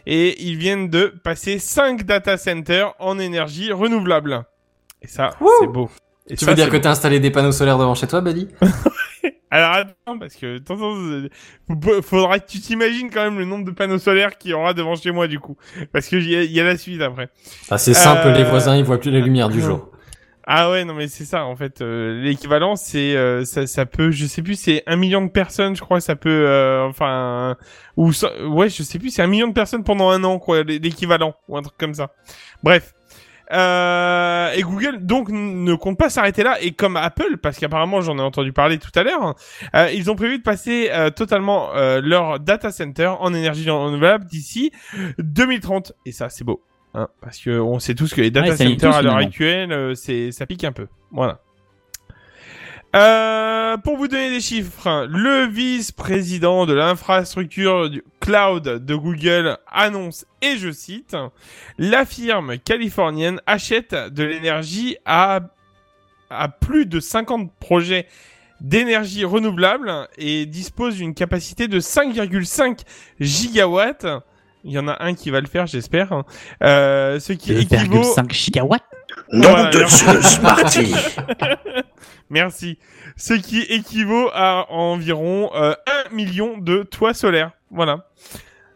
[0.07, 4.45] et ils viennent de passer 5 data centers en énergie renouvelable.
[5.03, 5.31] Et ça,
[5.61, 5.91] c'est beau.
[6.29, 8.49] Et Tu ça, veux dire que t'as installé des panneaux solaires devant chez toi, Buddy
[9.51, 13.99] Alors attends, parce que faut- faudra que tu t'imagines quand même le nombre de panneaux
[13.99, 15.57] solaires qu'il y aura devant chez moi du coup,
[15.93, 17.29] parce que il y, a- il y a la suite après.
[17.71, 19.91] Ah, c'est simple, Euh, les voisins, ils voient plus la lumière du jour.
[20.49, 21.81] Ah ouais, non mais c'est ça en fait.
[21.81, 25.75] euh, L'équivalent, c'est euh, ça, ça peut, je sais plus, c'est un million de personnes,
[25.75, 27.57] je crois, ça peut, euh, enfin,
[27.97, 30.63] ou ça- ouais, je sais plus, c'est un million de personnes pendant un an, quoi,
[30.63, 32.13] l'é- l'équivalent ou un truc comme ça.
[32.63, 32.93] Bref.
[33.53, 38.19] Euh, et Google donc ne compte pas s'arrêter là et comme Apple parce qu'apparemment j'en
[38.19, 39.37] ai entendu parler tout à l'heure
[39.77, 41.71] euh, ils ont prévu de passer euh, totalement
[42.03, 44.73] leur data center en énergie renouvelable d'ici
[45.19, 46.61] 2030 et ça c'est beau
[46.97, 49.95] hein, parce que on sait tous que les data Ouais, centers à l'heure actuelle euh,
[49.95, 50.89] c'est ça pique un peu.
[51.13, 51.41] Voilà.
[52.97, 60.25] Euh, pour vous donner des chiffres, le vice-président de l'infrastructure du cloud de Google annonce,
[60.41, 61.15] et je cite,
[61.77, 65.41] la firme californienne achète de l'énergie à,
[66.31, 68.07] à plus de 50 projets
[68.63, 72.81] d'énergie renouvelable et dispose d'une capacité de 5,5
[73.21, 74.07] gigawatts.
[74.67, 76.25] Il y en a un qui va le faire, j'espère.
[76.63, 78.83] Euh, ce qui équivaut 2,5 gigawatts.
[79.33, 80.05] Nom Voilà, de merci.
[80.05, 80.95] Zeus, Smarty
[82.31, 82.79] Merci.
[83.17, 85.75] Ce qui équivaut à environ euh,
[86.11, 87.53] 1 million de toits solaires.
[87.71, 88.09] Voilà.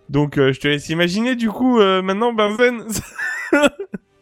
[0.08, 2.84] Donc euh, je te laisse imaginer du coup euh, maintenant Benzen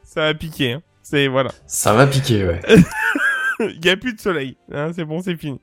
[0.03, 0.83] ça va piquer hein.
[1.03, 1.51] C'est voilà.
[1.67, 2.61] Ça va piquer, ouais.
[3.61, 5.61] Il y a plus de soleil, hein, c'est bon, c'est fini.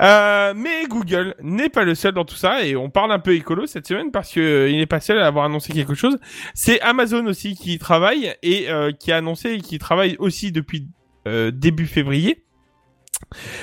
[0.00, 3.34] Euh, mais Google n'est pas le seul dans tout ça et on parle un peu
[3.34, 6.18] écolo cette semaine parce que euh, n'est pas seul à avoir annoncé quelque chose.
[6.54, 10.88] C'est Amazon aussi qui travaille et euh, qui a annoncé qui travaille aussi depuis
[11.26, 12.44] euh, début février.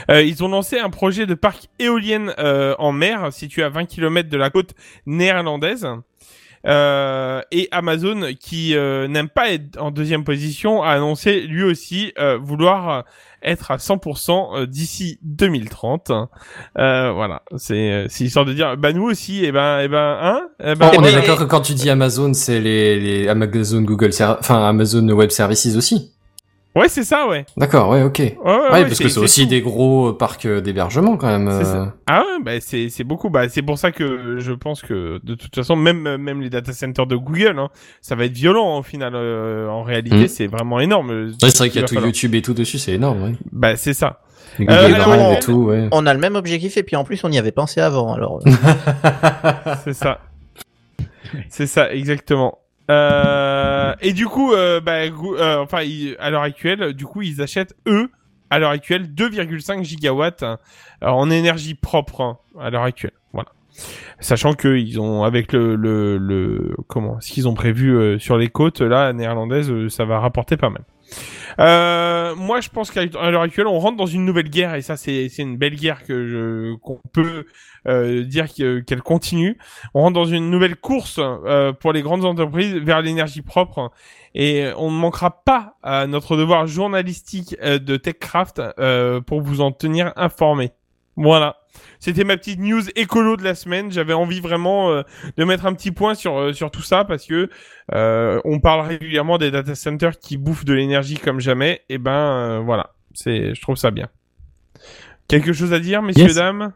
[0.10, 3.86] Euh, ils ont lancé un projet de parc éolienne euh, en mer situé à 20
[3.86, 4.74] km de la côte
[5.06, 5.88] néerlandaise.
[6.68, 12.14] Euh, et Amazon, qui euh, n'aime pas être en deuxième position, a annoncé lui aussi
[12.20, 13.06] euh, vouloir
[13.44, 14.32] être à 100%
[14.62, 16.12] euh, d'ici 2030.
[16.78, 20.18] Euh, voilà, c'est euh, c'est histoire de dire, bah nous aussi, et ben, et ben,
[20.22, 23.82] hein, eh ben, on est d'accord que quand tu dis Amazon, c'est les, les Amazon
[23.82, 26.12] Google, enfin Amazon Web Services aussi.
[26.76, 27.46] Ouais, c'est ça, ouais.
[27.58, 28.20] D'accord, ouais, ok.
[28.20, 29.50] ouais, Ouais, ouais, parce que c'est aussi tout.
[29.50, 31.50] des gros euh, parcs euh, d'hébergement quand même.
[31.50, 31.86] C'est euh.
[31.86, 31.94] ça.
[32.08, 33.30] Ah ouais, bah c'est c'est beaucoup.
[33.32, 36.72] Bah c'est pour ça que je pense que de toute façon même même les data
[36.72, 37.70] centers de Google, hein,
[38.02, 39.14] ça va être violent au final.
[39.16, 40.28] euh, en réalité, Mm.
[40.28, 41.10] c'est vraiment énorme.
[41.10, 42.06] Ouais, c'est vrai qu'il y a tout falloir.
[42.06, 43.34] YouTube et tout dessus, c'est énorme, ouais.
[43.52, 44.22] Bah c'est ça.
[44.60, 45.88] Euh, Drive alors, et tout, ouais.
[45.92, 48.14] On a le même objectif et puis en plus on y avait pensé avant.
[48.14, 48.42] Alors
[49.84, 50.20] c'est ça.
[51.50, 52.60] C'est ça, exactement.
[52.90, 55.84] Euh, et du coup, euh, bah, euh, enfin,
[56.20, 58.10] à l'heure actuelle, du coup, ils achètent eux,
[58.50, 60.58] à l'heure actuelle, 2,5 gigawatts hein,
[61.02, 63.14] en énergie propre hein, à l'heure actuelle.
[63.34, 63.50] Voilà.
[64.20, 68.38] Sachant que ils ont avec le le, le comment ce qu'ils ont prévu euh, sur
[68.38, 70.82] les côtes là néerlandaises, euh, ça va rapporter pas mal.
[71.60, 74.98] Euh, moi, je pense qu'à l'heure actuelle, on rentre dans une nouvelle guerre et ça,
[74.98, 77.46] c'est une belle guerre que qu'on peut
[77.88, 79.58] euh, dire que- qu'elle continue.
[79.94, 83.92] On rentre dans une nouvelle course euh, pour les grandes entreprises vers l'énergie propre
[84.36, 88.62] et on ne manquera pas à notre devoir journalistique de TechCraft
[89.26, 90.72] pour vous en tenir informé.
[91.22, 91.58] Voilà.
[92.00, 93.92] C'était ma petite news écolo de la semaine.
[93.92, 95.02] J'avais envie vraiment euh,
[95.38, 97.50] de mettre un petit point sur euh, sur tout ça parce que
[97.94, 101.82] euh, on parle régulièrement des data centers qui bouffent de l'énergie comme jamais.
[101.90, 104.08] Et ben euh, voilà, c'est je trouve ça bien.
[105.28, 106.36] Quelque chose à dire, messieurs Yes.
[106.36, 106.72] dames?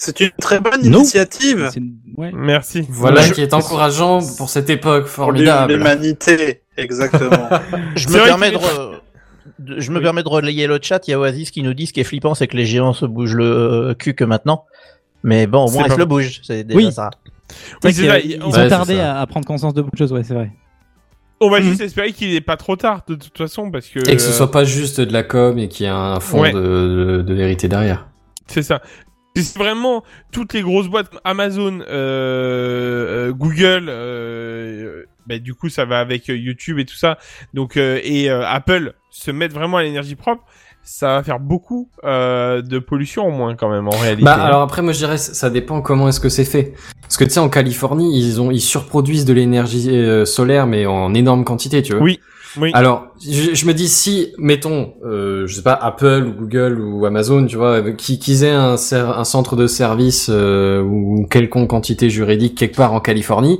[0.00, 1.70] C'est une très bonne initiative.
[2.16, 2.30] Ouais.
[2.32, 2.86] Merci.
[2.88, 5.74] Voilà Je- qui est encourageant pour cette époque Pour formidable.
[5.74, 7.48] l'humanité, exactement.
[7.96, 8.56] Je me permets de,
[9.64, 11.06] je me permets de relayer le chat.
[11.08, 12.92] Il y a Oasis qui nous dit ce qui est flippant, c'est que les géants
[12.92, 14.64] se bougent le euh, cul que maintenant.
[15.22, 16.40] Mais bon, au moins ils pas se le bougent.
[16.44, 16.92] C'est déjà Oui.
[16.92, 17.10] ça.
[17.82, 19.16] Oui, C'est vrai Ils on, ont Ouais, tardé ça.
[19.16, 20.50] à, à prendre conscience de beaucoup de choses, ouais, c'est vrai.
[21.40, 24.16] on va juste espérer qu'il n'est pas trop tard de toute façon parce que Et
[24.16, 26.52] que ce soit pas juste de la com et qu'il y a un fond Ouais.
[26.52, 28.08] de, de, de vérité derrière.
[28.46, 28.80] C'est ça.
[29.36, 30.02] C'est vraiment
[30.32, 36.26] toutes les grosses boîtes Amazon, euh, euh, Google, euh, bah, du coup ça va avec
[36.28, 37.18] YouTube et tout ça.
[37.54, 40.44] Donc euh, et euh, Apple se mettent vraiment à l'énergie propre,
[40.82, 44.22] ça va faire beaucoup euh, de pollution en moins quand même en réalité.
[44.22, 46.74] Bah alors après moi je dirais ça dépend comment est-ce que c'est fait.
[47.02, 50.86] Parce que tu sais en Californie ils ont ils surproduisent de l'énergie euh, solaire mais
[50.86, 52.02] en énorme quantité tu vois.
[52.02, 52.20] Oui,
[52.56, 52.70] oui.
[52.74, 57.04] Alors je, je me dis si mettons euh, je sais pas Apple ou Google ou
[57.04, 61.70] Amazon tu vois euh, qui qu'ils aient un, un centre de service euh, ou quelconque
[61.70, 63.58] quantité juridique quelque part en Californie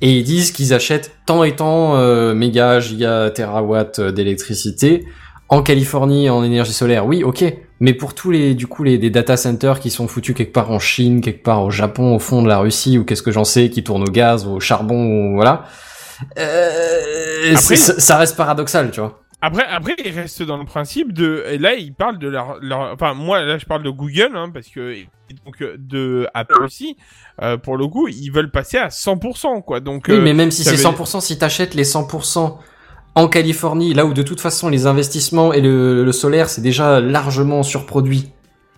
[0.00, 5.06] et ils disent qu'ils achètent tant et tant euh, méga giga terawatts d'électricité
[5.48, 7.44] en Californie en énergie solaire, oui, ok.
[7.80, 10.70] Mais pour tous les, du coup, les des data centers qui sont foutus quelque part
[10.70, 13.44] en Chine, quelque part au Japon, au fond de la Russie, ou qu'est-ce que j'en
[13.44, 15.64] sais, qui tournent au gaz, au charbon, voilà.
[16.38, 19.20] Euh, Après- ça reste paradoxal, tu vois.
[19.40, 21.44] Après, après, ils restent dans le principe de.
[21.48, 24.50] Et là, ils parlent de leur, leur- Enfin, moi, là, je parle de Google, hein,
[24.52, 24.96] parce que
[25.46, 26.96] donc euh, de Apple aussi.
[27.40, 29.78] euh, pour le coup, ils veulent passer à 100%, quoi.
[29.78, 30.06] Donc.
[30.08, 32.58] Oui, mais même si c'est veut- 100%, si t'achètes les 100%
[33.14, 36.98] en Californie, là où de toute façon les investissements et le, le solaire, c'est déjà
[37.00, 38.32] largement surproduit.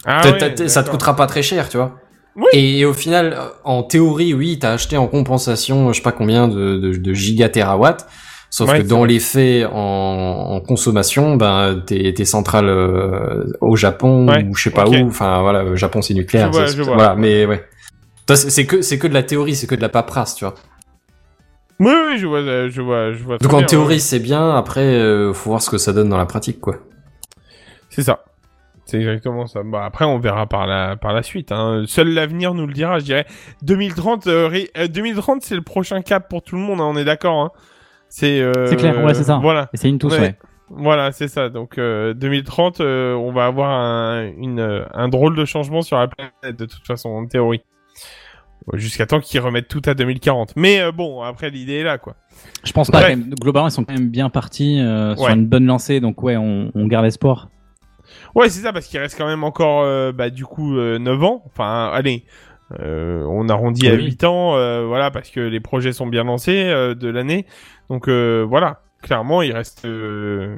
[0.04, 1.98] Ah ouais, ça te coûtera pas très cher, tu vois.
[2.36, 2.46] Oui.
[2.52, 6.12] Et, et au final, euh, en théorie, oui, t'as acheté en compensation, je sais pas
[6.12, 8.06] combien de, de, de gigatérawatts.
[8.52, 13.76] Sauf Ouais, que dans les faits, en, en consommation, ben tes, tes centrales euh, au
[13.76, 16.94] Japon Ouais, ou je sais pas où, enfin voilà, le Japon c'est nucléaire, vois, vois.
[16.94, 17.64] voilà, mais ouais.
[18.34, 20.54] C'est que c'est que de la théorie, c'est que de la paperasse, tu vois.
[21.78, 23.38] Oui, oui, je vois, euh, je vois, je vois.
[23.38, 23.98] Donc en bien, théorie ouais.
[24.00, 26.74] c'est bien, après euh, faut voir ce que ça donne dans la pratique, quoi.
[27.88, 28.24] C'est ça.
[28.90, 29.62] C'est exactement ça.
[29.64, 31.52] Bah, après, on verra par la, par la suite.
[31.52, 31.84] Hein.
[31.86, 33.26] Seul l'avenir nous le dira, je dirais.
[33.62, 36.96] 2030, euh, ré- euh, 2030 c'est le prochain cap pour tout le monde, hein, on
[36.96, 37.40] est d'accord.
[37.40, 37.50] Hein.
[38.08, 39.38] C'est euh, clair, ouais, c'est ça.
[39.40, 39.68] Voilà.
[39.74, 40.20] C'est une tous, Ouais.
[40.20, 40.34] ouais.
[40.70, 41.48] Voilà, c'est ça.
[41.48, 45.98] Donc euh, 2030, euh, on va avoir un, une, euh, un drôle de changement sur
[45.98, 47.60] la planète, de toute façon, en théorie.
[48.74, 50.52] Jusqu'à temps qu'ils remettent tout à 2040.
[50.54, 52.14] Mais euh, bon, après, l'idée est là, quoi.
[52.62, 53.10] Je pense pas, Bref.
[53.12, 53.34] quand même.
[53.40, 55.32] globalement, ils sont quand même bien partis euh, sur Ouais.
[55.32, 57.48] une bonne lancée, donc ouais, on, on garde espoir.
[58.34, 61.22] Ouais, c'est ça, parce qu'il reste quand même encore, euh, bah, du coup, euh, 9
[61.24, 61.42] ans.
[61.46, 62.24] Enfin, allez,
[62.80, 64.04] euh, on arrondit à Oui.
[64.04, 67.46] 8 ans, euh, voilà, parce que les projets sont bien lancés de l'année.
[67.88, 70.56] Donc, voilà, clairement, il reste euh,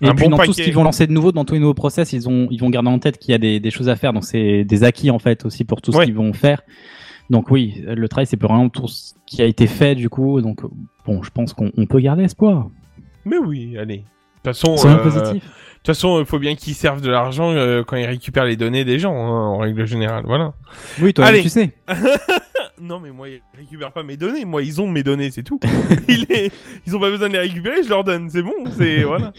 [0.00, 0.46] Et un puis bon dans paquet.
[0.48, 2.58] tout ce qu'ils vont lancer de nouveau, dans tous les nouveaux process, ils ont ils
[2.58, 4.12] vont garder en tête qu'il y a des, des choses à faire.
[4.12, 6.04] Donc c'est des acquis en fait aussi pour tout ce Ouais.
[6.06, 6.62] qu'ils vont faire.
[7.30, 10.40] Donc oui, le travail c'est vraiment tout ce qui a été fait du coup.
[10.40, 10.62] Donc
[11.06, 12.68] bon, je pense qu'on on peut garder espoir.
[13.26, 14.02] Mais oui, allez.
[14.52, 15.44] De toute façon, C'est bien euh, positif.
[15.78, 18.56] De toute façon, il faut bien qu'ils servent de l'argent euh, quand ils récupèrent les
[18.56, 20.24] données des gens, hein, en règle générale.
[20.26, 20.52] Voilà.
[21.00, 21.42] Oui, toi allez.
[21.42, 21.70] tu sais.
[22.80, 24.44] non, mais moi, ils récupèrent pas mes données.
[24.44, 25.60] Moi, ils ont mes données, c'est tout.
[26.08, 26.50] ils, les...
[26.86, 28.28] ils ont pas besoin de les récupérer, je leur donne.
[28.28, 29.32] C'est bon, c'est voilà.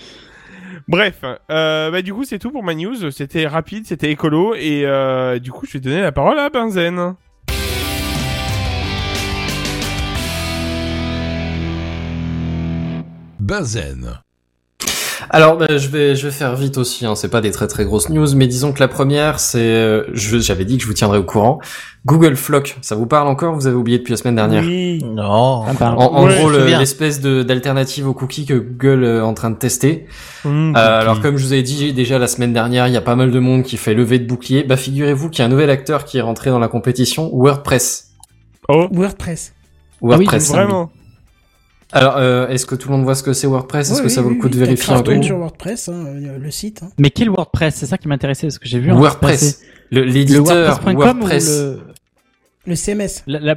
[0.87, 3.11] Bref, euh, bah, du coup, c'est tout pour ma news.
[3.11, 4.55] C'était rapide, c'était écolo.
[4.55, 7.15] Et euh, du coup, je vais donner la parole à Benzen.
[13.39, 14.19] Benzen.
[15.31, 17.05] Alors, bah, je vais je vais faire vite aussi.
[17.05, 17.15] Hein.
[17.15, 20.39] C'est pas des très très grosses news, mais disons que la première, c'est, euh, je-
[20.39, 21.59] j'avais dit que je vous tiendrais au courant.
[22.05, 23.53] Google Flock, ça vous parle encore?
[23.55, 24.63] Vous avez oublié depuis la semaine dernière?
[24.63, 25.03] Oui.
[25.03, 25.65] Non.
[25.99, 30.07] En, gros, le- l'espèce de d'alternative aux cookies que Google est en train de tester.
[30.45, 33.01] Mmh, Euh, alors comme je vous ai dit déjà la semaine dernière, il y a
[33.01, 34.63] pas mal de monde qui fait lever de bouclier.
[34.63, 38.11] Bah figurez-vous qu'il y a un nouvel acteur qui est rentré dans la compétition, WordPress.
[38.69, 39.53] Oh, WordPress.
[40.01, 40.51] WordPress.
[40.51, 40.89] vraiment.
[41.91, 43.89] Alors euh, est-ce que tout le monde voit ce que c'est WordPress?
[43.91, 45.21] Est-ce que oui, ça vaut oui, le coup de vérifier un peu?
[45.23, 46.83] sur WordPress, hein, le, le site.
[46.83, 46.89] hein.
[46.99, 47.75] Mais quel WordPress?
[47.75, 48.91] C'est ça qui m'intéressait parce que j'ai vu.
[48.91, 49.61] un WordPress,
[49.91, 51.47] le- Le l'éditeur WordPress.com WordPress.
[51.47, 51.79] ou le
[52.67, 53.23] Le CMS.
[53.25, 53.55] La- la-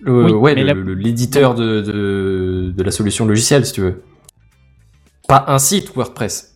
[0.00, 4.02] Le- Oui, ouais, la- l'éditeur de, de, de la solution logicielle, si tu veux.
[5.28, 6.54] Pas un site WordPress.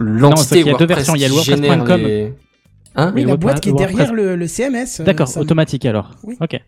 [0.00, 2.00] L'entité qu'il y a deux WordPress versions, il y a le WordPress.com.
[2.02, 2.34] les-
[2.98, 3.12] Hein?
[3.14, 3.96] Oui, la WordPress- boîte qui est WordPress.
[3.96, 5.00] derrière le, le CMS.
[5.00, 6.10] euh, D'accord, me- automatique alors.
[6.24, 6.36] Oui.
[6.40, 6.58] Ok.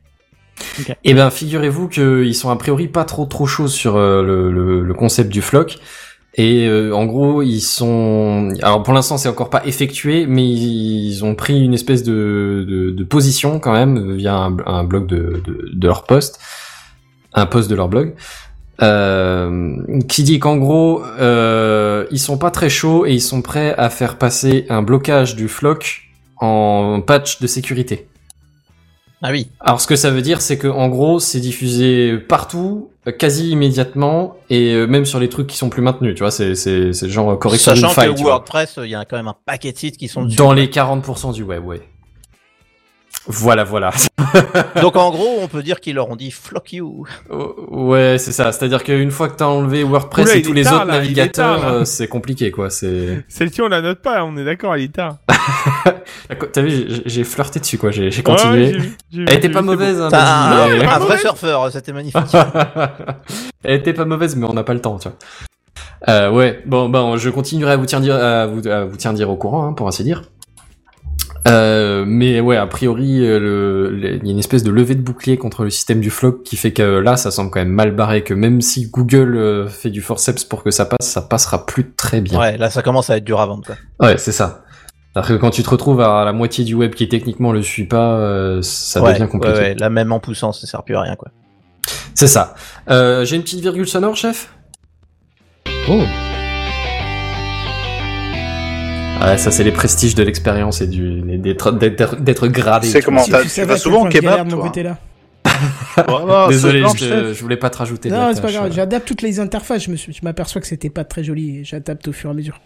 [1.05, 5.31] Eh ben, figurez-vous qu'ils sont a priori pas trop trop chauds sur euh, le, concept
[5.31, 5.79] du floc.
[6.35, 8.51] Et euh, en gros, ils sont.
[8.63, 13.59] Alors pour l'instant, c'est encore pas effectué, mais ils ont pris une espèce de, position
[13.59, 15.43] quand même via un, blog de,
[15.83, 16.39] leur post,
[17.35, 18.15] un post de leur blog,
[18.81, 19.77] euh,
[20.09, 23.91] qui dit qu'en gros, euh, ils sont pas très chauds et ils sont prêts à
[23.91, 26.03] faire passer un blocage du floc
[26.37, 28.08] en patch de sécurité.
[29.23, 29.49] Ah oui.
[29.61, 33.51] Alors ce que ça veut dire, c'est que en gros, c'est diffusé partout, euh, quasi
[33.51, 36.15] immédiatement, et euh, même sur les trucs qui sont plus maintenus.
[36.15, 38.15] Tu vois, c'est c'est c'est genre euh, correction Sachant faille.
[38.15, 38.20] que.
[38.23, 40.36] WordPress, il y a quand même un paquet de sites qui sont dessus.
[40.36, 41.81] Dans les 40% du web, ouais.
[43.31, 43.91] Voilà, voilà.
[44.83, 47.05] Donc en gros, on peut dire qu'ils leur ont dit flock you.
[47.71, 48.53] ouais, c'est ça.
[48.53, 51.67] C'est-à-dire qu'une fois que t'as enlevé WordPress Oula, et tous les tard, autres là, navigateurs,
[51.67, 52.71] euh, c'est compliqué, quoi.
[52.71, 53.25] C'est.
[53.29, 55.19] Celle-ci, on la note pas, on est d'accord, elle est tard.
[56.53, 57.91] T'as vu, j'ai- flirté dessus, quoi.
[57.91, 58.73] J'ai Ouais, continué.
[58.73, 60.05] vu, Elle était j'ai pas mauvaise, bon.
[60.05, 60.09] hein.
[60.11, 62.23] T'as vas-y, un, mais- un vrai surfeur, c'était magnifique.
[63.63, 65.17] Elle était pas mauvaise, mais on n'a pas le temps, tu vois.
[66.09, 69.67] Euh, ouais, bon, bon, je continuerai à vous tirer, à vous, à vous au courant,
[69.69, 70.23] hein, pour ainsi dire.
[71.47, 75.36] Euh, mais ouais, a priori, euh, il y a une espèce de levée de bouclier
[75.39, 78.23] contre le système du floc qui fait que là, ça semble quand même mal barré,
[78.23, 81.93] que même si Google euh, fait du forceps pour que ça passe, ça passera plus
[81.93, 82.39] très bien.
[82.39, 83.65] Ouais, là ça commence à être dur à vendre.
[83.65, 83.77] Quoi.
[84.06, 84.65] Ouais, c'est ça.
[85.15, 87.86] Alors que quand tu te retrouves à la moitié du web qui techniquement le suit
[87.86, 89.56] pas, euh, ça ouais, devient compliqué.
[89.56, 91.31] ouais, ouais, là même en poussant, ça sert plus à rien quoi.
[92.15, 92.55] C'est ça.
[92.90, 94.52] Euh, J'ai une petite virgule sonore, chef?
[95.89, 96.02] Oh.
[99.20, 102.86] Ouais, ça c'est les prestiges de l'expérience et du d'être d'être gradé.
[102.89, 104.99] C'est comment, t'as- tu vas souvent au kebab, toi côté là.
[106.49, 108.11] Désolé, je, te- je voulais pas te rajouter.
[108.11, 108.66] Non, c'est pas grave.
[108.70, 108.73] euh.
[108.74, 109.85] J'adapte toutes les interfaces.
[109.85, 112.32] Je me suis- je m'aperçois que c'était pas très joli et j'adapte au fur et
[112.32, 112.61] à mesure.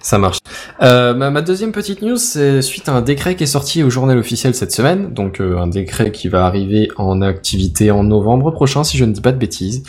[0.00, 0.38] Ça marche.
[0.82, 4.18] Euh, ma, deuxième petite news, c'est suite à un décret qui est sorti au journal
[4.18, 8.84] officiel cette semaine, donc euh, un décret qui va arriver en activité en novembre prochain,
[8.84, 9.82] si je ne dis pas de bêtises.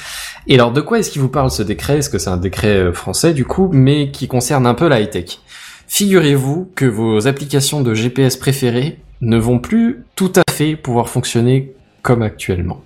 [0.47, 1.97] Et alors, de quoi est-ce qu'il vous parle ce décret?
[1.97, 5.01] Est-ce que c'est un décret euh, français du coup, mais qui concerne un peu la
[5.01, 5.39] high-tech?
[5.87, 11.73] Figurez-vous que vos applications de GPS préférées ne vont plus tout à fait pouvoir fonctionner
[12.01, 12.81] comme actuellement.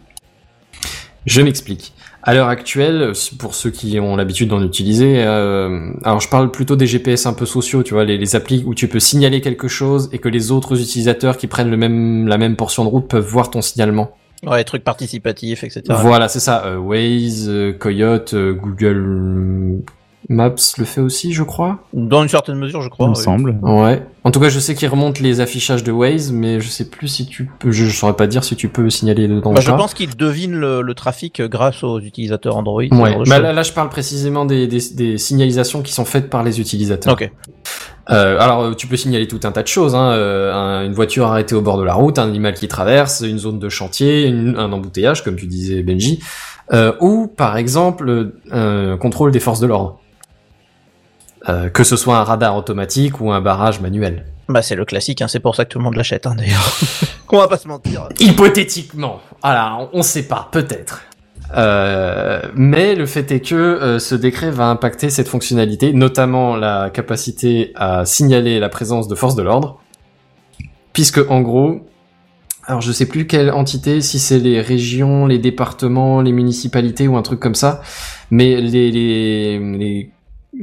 [1.26, 1.94] Je m'explique.
[2.22, 6.76] À l'heure actuelle, pour ceux qui ont l'habitude d'en utiliser, euh, alors je parle plutôt
[6.76, 9.68] des GPS un peu sociaux, tu vois, les, les applis où tu peux signaler quelque
[9.68, 13.08] chose et que les autres utilisateurs qui prennent le même, la même portion de route
[13.08, 14.12] peuvent voir ton signalement.
[14.46, 15.84] Ouais, trucs participatifs, etc.
[15.90, 16.66] Voilà, c'est ça.
[16.66, 19.82] Euh, Waze, euh, Coyote, euh, Google
[20.28, 21.80] Maps le fait aussi, je crois.
[21.94, 23.06] Dans une certaine mesure, je crois.
[23.08, 23.24] Il me oui.
[23.24, 23.58] semble.
[23.62, 24.06] Ouais.
[24.26, 27.08] En tout cas, je sais qu'il remonte les affichages de Waze, mais je sais plus
[27.08, 29.72] si tu peux, je, je saurais pas dire si tu peux signaler dedans Bah, je
[29.72, 32.84] pense qu'il devine le, le trafic grâce aux utilisateurs Android.
[32.84, 36.44] Ouais, bah là, là, je parle précisément des, des, des signalisations qui sont faites par
[36.44, 37.14] les utilisateurs.
[37.14, 37.32] Ok.
[38.12, 39.96] Euh, alors, euh, tu peux signaler tout un tas de choses.
[39.96, 43.22] Hein, euh, un- une voiture arrêtée au bord de la route, un animal qui traverse,
[43.26, 46.20] une zone de chantier, une- un embouteillage, comme tu disais, Benji,
[46.74, 50.00] euh, ou par exemple un contrôle des forces de l'ordre.
[51.48, 54.26] Euh, que ce soit un radar automatique ou un barrage manuel.
[54.50, 56.78] Bah c'est le classique, hein, c'est pour ça que tout le monde l'achète hein, d'ailleurs.
[57.32, 58.10] On va pas se mentir.
[58.20, 61.04] Hypothétiquement, voilà, on, on sait pas, peut-être.
[61.56, 66.90] Euh, mais le fait est que euh, ce décret va impacter cette fonctionnalité, notamment la
[66.90, 69.80] capacité à signaler la présence de forces de l'ordre,
[70.92, 71.88] puisque en gros,
[72.66, 77.16] alors je sais plus quelle entité, si c'est les régions, les départements, les municipalités ou
[77.16, 77.82] un truc comme ça,
[78.32, 80.12] mais les, les, les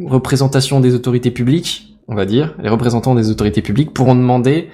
[0.04, 4.68] représentations des autorités publiques, on va dire, les représentants des autorités publiques pourront demander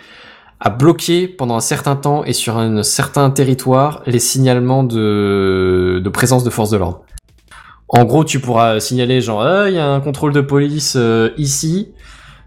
[0.60, 6.08] à bloquer pendant un certain temps et sur un certain territoire les signalements de, de
[6.08, 7.04] présence de forces de l'ordre.
[7.88, 11.30] En gros, tu pourras signaler genre Ah, il y a un contrôle de police euh,
[11.36, 11.92] ici,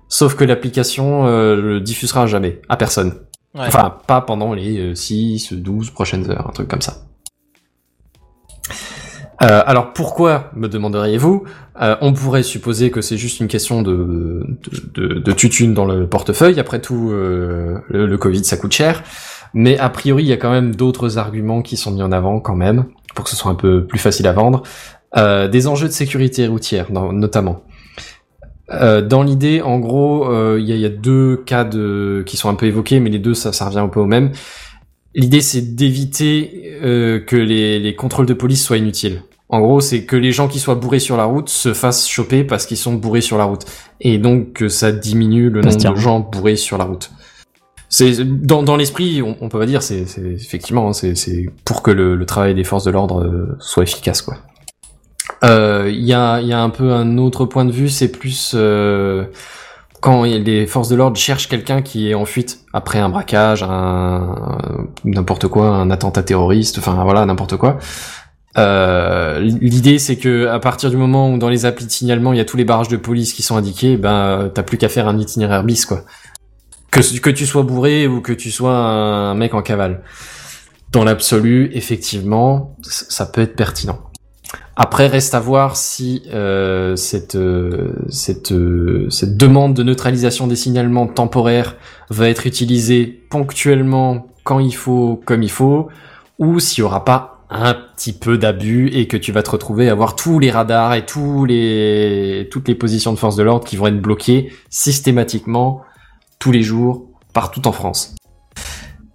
[0.08, 3.14] sauf que l'application euh, le diffusera jamais à personne.
[3.54, 3.66] Ouais.
[3.68, 7.06] Enfin, pas pendant les euh, 6, 12 prochaines heures, un truc comme ça.
[9.42, 11.44] Euh, alors pourquoi, me demanderiez-vous?
[11.82, 14.46] Euh, On pourrait supposer que c'est juste une question de,
[14.96, 16.60] de, tutune dans le portefeuille.
[16.60, 19.04] Après tout, euh, le, Covid, ça coûte cher.
[19.54, 22.40] Mais a priori, il y a quand même d'autres arguments qui sont mis en avant
[22.40, 24.64] quand même, pour que ce soit un peu plus facile à vendre.
[25.16, 27.64] Des enjeux de sécurité routière, notamment.
[28.70, 32.50] Dans l'idée, en gros, il y, a, il y a deux cas de, qui sont
[32.50, 34.32] un peu évoqués, mais les deux, ça, ça revient un peu au même.
[35.16, 39.24] L'idée, c'est d'éviter euh, que les, les contrôles de police soient inutiles.
[39.48, 42.44] En gros, c'est que les gens qui soient bourrés sur la route se fassent choper
[42.44, 43.64] parce qu'ils sont bourrés sur la route.
[44.02, 47.12] Et donc, que ça diminue le nombre de gens bourrés sur la route.
[47.88, 51.46] C'est dans, dans l'esprit, on, on peut pas dire, c'est c'est- effectivement, hein, c'est c'est
[51.64, 54.38] pour que le, le travail des forces de l'ordre euh, soit efficace, quoi.
[55.44, 58.12] Euh, Il y a il y a un peu un autre point de vue, c'est
[58.12, 59.26] plus euh,
[60.06, 64.60] quand les forces de l'ordre cherchent quelqu'un qui est en fuite après un braquage, un
[65.04, 67.80] n'importe quoi, un attentat terroriste, enfin voilà n'importe quoi.
[68.60, 72.38] Euh, L'idée c'est que à partir du moment où dans les applis de signalement il
[72.38, 75.08] y a tous les barrages de police qui sont indiqués, ben t'as plus qu'à faire
[75.08, 76.04] un itinéraire bis quoi.
[76.92, 80.04] Que, que tu sois bourré ou que tu sois un mec en cavale.
[80.92, 83.98] Dans l'absolu, effectivement, ça peut être pertinent.
[84.78, 90.58] Après, reste à voir si euh, cette, euh, cette, euh, cette demande de neutralisation des
[90.58, 91.76] signalements temporaires
[92.10, 95.88] va être utilisée ponctuellement quand il faut, comme il faut,
[96.40, 99.88] ou s'il y aura pas un petit peu d'abus et que tu vas te retrouver
[99.88, 103.66] à avoir tous les radars et tous les, toutes les positions de force de l'ordre
[103.66, 105.84] qui vont être bloquées systématiquement
[106.38, 108.16] tous les jours partout en France.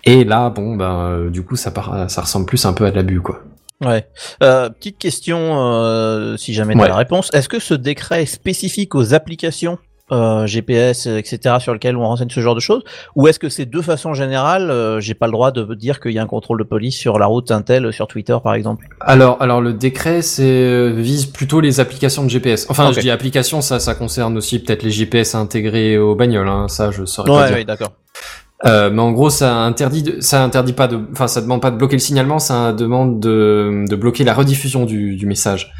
[0.04, 1.72] Et là, bon, ben, euh, du coup, ça,
[2.08, 3.42] ça ressemble plus un peu à de l'abus, quoi.
[3.84, 4.06] Ouais.
[4.42, 6.88] Euh, petite question, euh, si jamais tu Ouais.
[6.88, 7.30] la réponse.
[7.32, 9.78] Est-ce que ce décret est spécifique aux applications
[10.12, 12.82] euh, GPS, etc., sur lesquelles on renseigne ce genre de choses?
[13.14, 16.10] Ou est-ce que c'est de façon générale, euh, j'ai pas le droit de dire qu'il
[16.10, 18.86] y a un contrôle de police sur la route Intel, sur Twitter, par exemple?
[19.00, 22.66] Alors, alors le décret, c'est vise plutôt les applications de GPS.
[22.68, 22.94] Enfin, Ok.
[22.96, 26.48] je dis applications, ça, ça concerne aussi peut-être les GPS intégrés aux bagnoles.
[26.48, 27.56] Hein, ça, je saurais pas Ouais, dire.
[27.58, 27.92] ouais, d'accord.
[28.66, 31.70] Euh, mais en gros, ça interdit, de, ça interdit pas de, enfin, ça demande pas
[31.70, 35.72] de bloquer le signalement, ça demande de, de bloquer la rediffusion du, du message.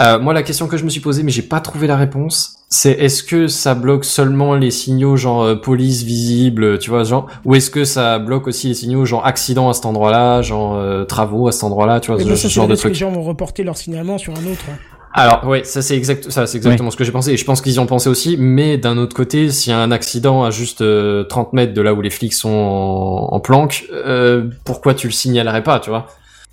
[0.00, 2.56] Euh, moi, la question que je me suis posée, mais j'ai pas trouvé la réponse,
[2.68, 7.26] c'est est-ce que ça bloque seulement les signaux genre euh, police visible, tu vois, genre,
[7.44, 11.04] ou est-ce que ça bloque aussi les signaux genre accident à cet endroit-là, genre euh,
[11.04, 12.94] travaux à cet endroit-là, tu vois, Et ce, ce ça, c'est genre de que les
[12.94, 14.64] gens vont reporter leur signalement sur un autre.
[14.70, 14.78] hein.
[15.12, 17.32] Alors ouais, ça c'est exact, ça c'est exactement ce que j'ai pensé.
[17.32, 18.36] Et je pense qu'ils y ont pensé aussi.
[18.38, 21.82] Mais d'un autre côté, s'il y a un accident à juste euh, 30 mètres de
[21.82, 25.90] là où les flics sont en, en planque, euh, pourquoi tu le signalerais pas, tu
[25.90, 26.06] vois?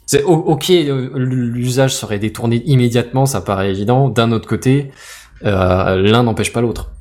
[0.07, 4.09] C'est ok, euh, l'usage serait détourné immédiatement, ça paraît évident.
[4.09, 4.91] D'un autre côté,
[5.45, 6.91] euh, l'un n'empêche pas l'autre.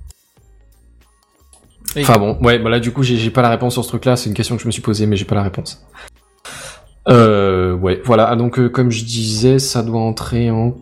[1.99, 4.17] Enfin bon, ouais, bah là du coup j'ai pas la réponse sur ce truc-là.
[4.17, 5.87] C'est une question que je me suis posée, mais j'ai pas la réponse.
[7.09, 8.29] Euh, ouais, voilà.
[8.29, 10.77] Ah, Donc, euh, comme je disais, ça doit entrer en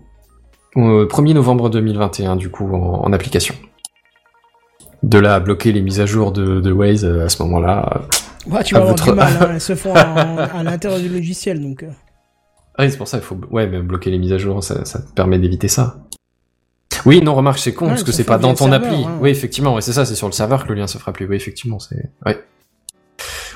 [0.76, 3.54] euh, 1er novembre 2021, du coup, en, en application.
[5.02, 7.92] De là à bloquer les mises à jour de, de Waze euh, à ce moment-là.
[7.96, 9.48] euh, Ouais, tu vas avoir votre- du mal, hein.
[9.52, 11.82] elles se font en- à l'intérieur du logiciel, donc...
[11.82, 11.90] euh.
[12.76, 14.84] Ah oui, c'est pour ça, il faut ouais, mais bloquer les mises à jour, ça,
[14.84, 15.98] ça te permet d'éviter ça.
[17.06, 19.04] Oui, non, remarque, c'est con, Ouais, parce que c'est pas dans ton serveur, appli.
[19.04, 19.18] hein.
[19.20, 21.26] Oui, effectivement, ouais, c'est ça, c'est sur le serveur que le lien se fera plus.
[21.26, 22.10] Oui, effectivement, c'est...
[22.26, 22.42] Ouais.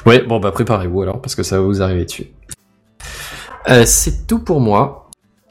[0.06, 2.26] Ouais, bon, bah préparez-vous alors, parce que ça va vous arriver dessus.
[3.68, 5.07] Euh, c'est tout pour moi.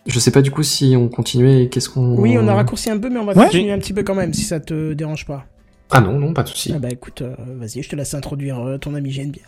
[0.07, 2.15] Je sais pas du coup si on continuait, qu'est-ce qu'on...
[2.17, 3.43] Oui, on a raccourci un peu, mais on va Ouais.
[3.45, 5.45] continuer un petit peu quand même, si ça te dérange pas.
[5.91, 6.71] Ah non, non, pas de souci.
[6.75, 9.45] Ah bah écoute, euh, vas-y, je te laisse introduire euh, ton ami Geneviève.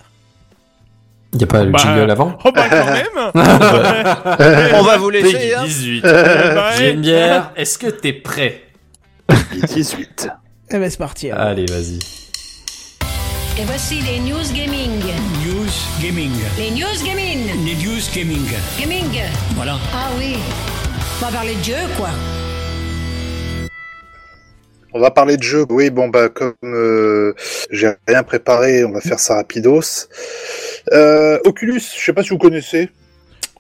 [1.34, 3.32] Y a pas le Bah, jingle avant Oh bah quand même
[4.76, 5.54] On va vous laisser.
[5.54, 5.64] hein.
[5.66, 6.02] 18.
[6.02, 8.62] Bah, J'ai une bière, est-ce que t'es prêt?
[9.68, 10.30] 18.
[10.72, 11.30] Eh ben c'est parti.
[11.32, 11.46] alors.
[11.48, 12.00] Allez, vas-y.
[13.60, 15.02] Et voici les news gaming.
[15.46, 15.70] News
[16.02, 16.32] Gaming.
[16.58, 17.66] Les news gaming.
[17.66, 18.48] Les News Gaming.
[18.80, 19.22] Gaming.
[19.56, 19.78] Voilà.
[19.94, 20.38] Ah oui.
[21.22, 22.08] On va parler de jeu, quoi.
[24.94, 25.66] On va parler de jeux.
[25.70, 27.34] Oui, bon bah comme euh,
[27.70, 30.08] j'ai rien préparé, on va faire ça rapidos.
[30.94, 32.90] Euh, Oculus, je sais pas si vous connaissez.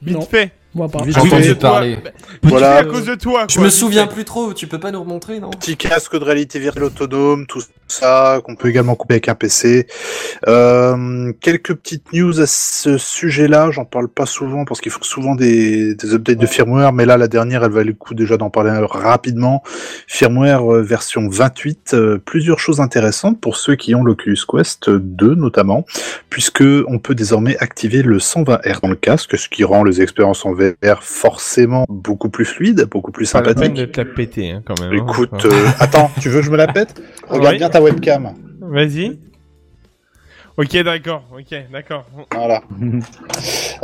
[0.01, 0.51] Vite fait.
[0.75, 0.99] Moi pas.
[1.07, 1.97] J'ai entendu parler.
[2.03, 2.11] Bah,
[2.43, 2.67] Voilà.
[2.67, 3.45] vite fait, à cause de toi.
[3.49, 5.49] Je quoi, me vite souviens plus trop, tu peux pas nous remontrer, non?
[5.49, 9.87] Petit casque de réalité virtuelle autonome, tout ça, qu'on peut également couper avec un PC.
[10.47, 15.33] Euh, quelques petites news à ce sujet-là, j'en parle pas souvent parce qu'ils font souvent
[15.33, 18.51] des, des updates de firmware, mais là la dernière, elle valait le coup déjà d'en
[18.51, 19.63] parler rapidement.
[20.07, 25.33] Firmware euh, version 28, euh, plusieurs choses intéressantes pour ceux qui ont l'Oculus Quest 2
[25.33, 25.83] notamment,
[26.29, 30.01] puisque on peut désormais activer le 120 Hz dans le casque, ce qui rend les
[30.01, 34.05] expériences en VR forcément beaucoup plus fluides, beaucoup plus Pas la peine de te la
[34.05, 34.93] péter hein, quand même.
[34.93, 35.05] hein.
[35.09, 37.01] Écoute, euh, attends, tu veux que je me la pète?
[37.27, 37.57] Regarde Oui.
[37.59, 38.33] bien ta webcam.
[38.61, 39.19] Vas-y.
[40.59, 41.23] Ok, d'accord.
[41.33, 42.05] Ok, d'accord.
[42.35, 42.61] Voilà.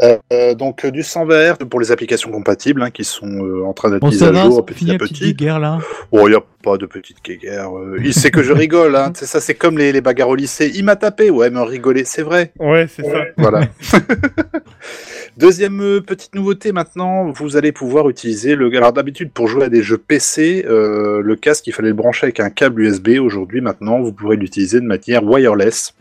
[0.03, 3.63] Euh, euh, donc euh, du 100 VR pour les applications compatibles hein, qui sont euh,
[3.63, 5.33] en train d'être mises à jour petit à petit.
[5.33, 5.79] guerre là.
[6.11, 7.69] Oh, il n'y a pas de petite guéguerre.
[7.77, 8.97] euh, il sait que je rigole.
[8.97, 9.13] Hein.
[9.15, 10.69] C'est ça, c'est comme les, les bagarres au lycée.
[10.75, 11.29] Il m'a tapé.
[11.29, 12.51] Ouais, mais rigoler, c'est vrai.
[12.59, 13.19] Ouais, c'est ça.
[13.37, 13.61] Voilà.
[15.37, 18.67] Deuxième petite nouveauté maintenant, vous allez pouvoir utiliser le.
[18.75, 22.25] Alors d'habitude pour jouer à des jeux PC, euh, le casque il fallait le brancher
[22.25, 23.11] avec un câble USB.
[23.21, 25.93] Aujourd'hui maintenant, vous pourrez l'utiliser de manière wireless.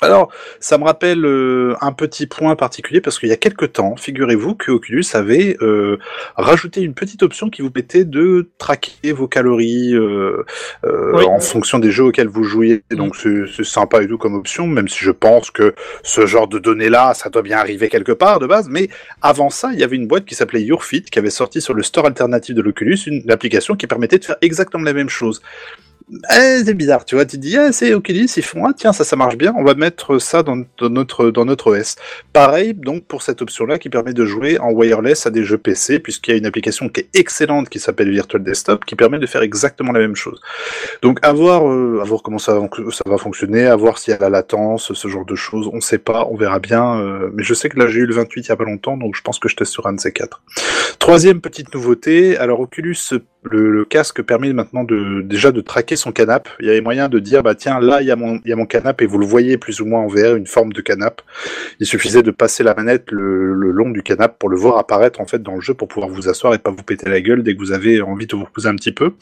[0.00, 3.96] Alors, ça me rappelle euh, un petit point particulier parce qu'il y a quelques temps,
[3.96, 5.98] figurez-vous que Oculus avait euh,
[6.36, 10.44] rajouté une petite option qui vous permettait de traquer vos calories euh,
[10.84, 11.24] euh, Oui.
[11.24, 12.82] en fonction des jeux auxquels vous jouiez.
[12.90, 16.48] Donc c'est c'est sympa et tout comme option, même si je pense que ce genre
[16.48, 18.68] de données-là, ça doit bien arriver quelque part de base.
[18.68, 18.88] Mais
[19.22, 21.82] avant ça, il y avait une boîte qui s'appelait YourFit qui avait sorti sur le
[21.82, 25.42] store alternatif de l'Oculus une application qui permettait de faire exactement la même chose.
[26.12, 28.92] Eh, c'est bizarre, tu vois, tu te dis, ah, c'est Oculus, ils font, ah, tiens,
[28.92, 31.94] ça, ça marche bien, on va mettre ça dans, notre, dans notre OS.
[32.32, 36.00] Pareil, donc, pour cette option-là, qui permet de jouer en wireless à des jeux PC,
[36.00, 39.26] puisqu'il y a une application qui est excellente, qui s'appelle Virtual Desktop, qui permet de
[39.26, 40.40] faire exactement la même chose.
[41.02, 44.20] Donc, à voir, euh, à voir comment ça, va- fonctionner, à voir s'il y a
[44.20, 47.54] la latence, ce genre de choses, on sait pas, on verra bien, euh, mais je
[47.54, 49.38] sais que là, j'ai eu le 28 il y a pas longtemps, donc je pense
[49.38, 50.42] que je testerai un de ces quatre.
[50.98, 52.96] Troisième petite nouveauté, alors Oculus,
[53.42, 56.50] le, casque permet maintenant déjà de traquer son canapé.
[56.60, 58.52] Il y avait moyen de dire bah tiens là il y a mon il y
[58.52, 60.80] a mon canapé et vous le voyez plus ou moins en VR une forme de
[60.80, 61.22] canapé.
[61.78, 65.20] Il suffisait de passer la manette le, le long du canapé pour le voir apparaître
[65.20, 67.42] en fait dans le jeu pour pouvoir vous asseoir et pas vous péter la gueule
[67.42, 69.12] dès que vous avez envie de vous reposer un petit peu.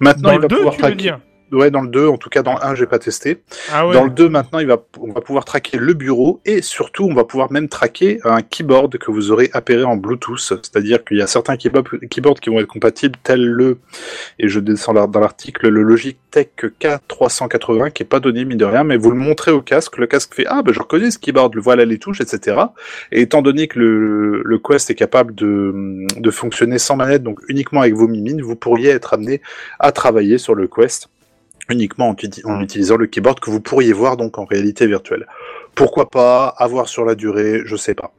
[0.00, 1.14] Maintenant Dans il va 2, pouvoir traquer.
[1.52, 3.42] Ouais, dans le 2, en tout cas dans le 1, j'ai pas testé.
[3.70, 3.92] Ah ouais.
[3.92, 7.12] Dans le 2, maintenant, il va, on va pouvoir traquer le bureau et surtout, on
[7.12, 10.38] va pouvoir même traquer un keyboard que vous aurez appairé en Bluetooth.
[10.38, 13.78] C'est-à-dire qu'il y a certains keyboards, qui vont être compatibles, tels le,
[14.38, 18.82] et je descends dans l'article, le Logitech K380, qui est pas donné, mine de rien,
[18.82, 21.54] mais vous le montrez au casque, le casque fait, ah, ben, je reconnais ce keyboard,
[21.54, 22.56] le voilà les touches, etc.
[23.10, 27.40] Et étant donné que le, le Quest est capable de, de fonctionner sans manette, donc
[27.48, 29.42] uniquement avec vos mimines, vous pourriez être amené
[29.78, 31.10] à travailler sur le Quest
[31.70, 35.26] uniquement en, uti- en utilisant le keyboard que vous pourriez voir donc en réalité virtuelle.
[35.74, 38.12] Pourquoi pas avoir sur la durée, je sais pas.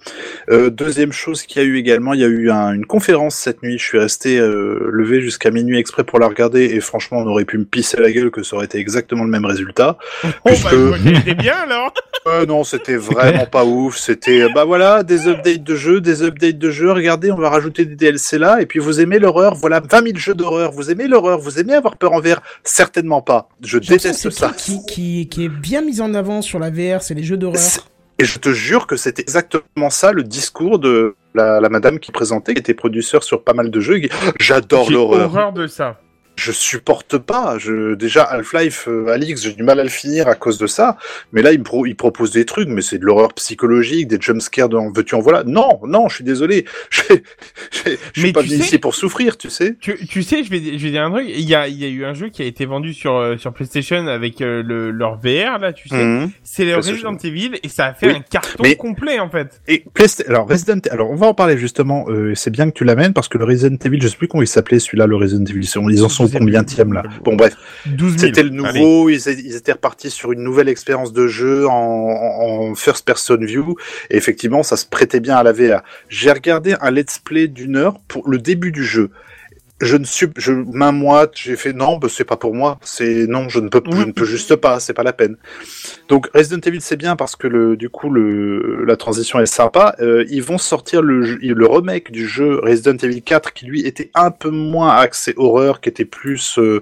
[0.49, 3.35] Euh, deuxième chose qu'il y a eu également, il y a eu un- une conférence
[3.35, 3.77] cette nuit.
[3.77, 7.45] Je suis resté euh, levé jusqu'à minuit exprès pour la regarder et franchement, on aurait
[7.45, 9.97] pu me pisser la gueule que ça aurait été exactement le même résultat.
[10.23, 11.93] Oh, puisque- bah, bien alors.
[12.25, 13.97] Euh, non, c'était vraiment pas ouf.
[13.97, 16.89] C'était, bah voilà, des updates de jeux, des updates de jeux.
[16.93, 18.61] Regardez, on va rajouter des DLC là.
[18.61, 19.55] Et puis vous aimez l'horreur.
[19.55, 20.71] Voilà, 20 000 jeux d'horreur.
[20.71, 21.39] Vous aimez l'horreur.
[21.39, 23.49] Vous aimez avoir peur en VR Certainement pas.
[23.61, 24.53] Je déteste ça.
[24.55, 27.59] Qui, qui, qui est bien mis en avant sur la VR, c'est les jeux d'horreur.
[28.19, 32.11] Et je te jure que c'est exactement ça le discours de la, la madame qui
[32.11, 34.01] présentait, qui était producteur sur pas mal de jeux.
[34.39, 35.25] J'adore J'ai l'horreur.
[35.31, 35.99] horreur de ça.
[36.35, 37.57] Je supporte pas.
[37.59, 40.97] Je, déjà, Half-Life, euh, Alix, j'ai du mal à le finir à cause de ça.
[41.31, 44.17] Mais là, il, me pro- il propose des trucs, mais c'est de l'horreur psychologique, des
[44.19, 45.43] jumpscares en veux-tu en voilà.
[45.45, 46.65] Non, non, je suis désolé.
[48.13, 49.75] Je, suis pas venu ici pour souffrir, tu sais.
[49.79, 51.25] Tu, tu sais, je vais, je vais dire un truc.
[51.27, 53.37] Il y a, il y a eu un jeu qui a été vendu sur, euh,
[53.37, 56.03] sur PlayStation avec euh, le, leur VR, là, tu sais.
[56.03, 56.31] Mhm.
[56.43, 56.73] C'est.
[56.73, 59.61] Resident Evil et ça a fait Oui, un carton mais- complet, en fait.
[59.67, 59.83] Et
[60.27, 62.05] alors Resident, alors on va en parler justement.
[62.35, 64.47] C'est bien que tu l'amènes parce que le Resident Evil, je sais plus comment il
[64.47, 65.67] s'appelait celui-là, le Resident Evil.
[65.89, 67.03] Ils en sont sais combien là?
[67.23, 67.55] Bon bref,
[67.85, 68.17] 12 000.
[68.17, 72.75] C'était le nouveau, ils, étaient repartis sur une nouvelle expérience de jeu en, en, en
[72.75, 73.75] first person view,
[74.09, 75.81] et effectivement, ça se prêtait bien à la VR.
[76.09, 79.09] J'ai regardé un let's play d'une heure pour le début du jeu.
[79.83, 82.79] Je ne suis, je main moite, j'ai fait non, bah, c'est pas pour moi.
[82.81, 85.37] C'est non, je ne peux, je ne peux juste pas, c'est pas la peine.
[86.07, 89.95] Donc Resident Evil c'est bien parce que le, du coup le, la transition est sympa.
[89.99, 94.11] Euh, ils vont sortir le, le remake du jeu Resident Evil 4 qui lui était
[94.13, 96.81] un peu moins axé horreur, qui était plus euh,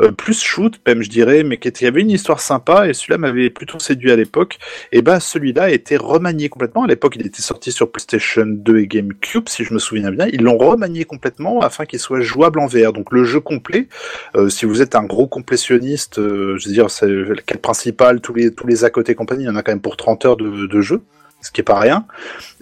[0.00, 3.18] euh, plus shoot même je dirais, mais qui était, avait une histoire sympa et celui-là
[3.18, 4.58] m'avait plutôt séduit à l'époque.
[4.92, 6.84] Et ben celui-là a été remanié complètement.
[6.84, 10.26] À l'époque il était sorti sur PlayStation 2 et GameCube si je me souviens bien.
[10.32, 12.92] Ils l'ont remanié complètement afin qu'il soit jouable en VR.
[12.92, 13.88] Donc le jeu complet,
[14.36, 18.20] euh, si vous êtes un gros complétionniste, euh, je veux dire c'est le quête principal,
[18.20, 20.24] tous les tous les à côté compagnie, il y en a quand même pour 30
[20.24, 21.00] heures de, de jeu.
[21.42, 22.04] Ce qui est pas rien.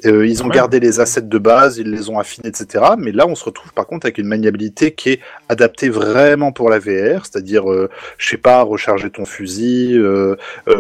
[0.07, 0.55] Euh, ils ont Ouais.
[0.55, 2.85] gardé les assets de base, ils les ont affinés, etc.
[2.97, 6.71] Mais là, on se retrouve par contre avec une maniabilité qui est adaptée vraiment pour
[6.71, 10.37] la VR, c'est-à-dire, euh, je sais pas, recharger ton fusil, euh,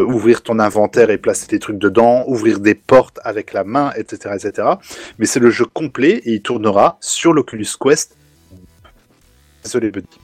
[0.06, 4.36] ouvrir ton inventaire et placer des trucs dedans, ouvrir des portes avec la main, etc.,
[4.36, 4.69] etc.
[5.19, 8.15] Mais c'est le jeu complet et il tournera sur l'Oculus Quest.
[9.69, 10.19] Désolé, petit.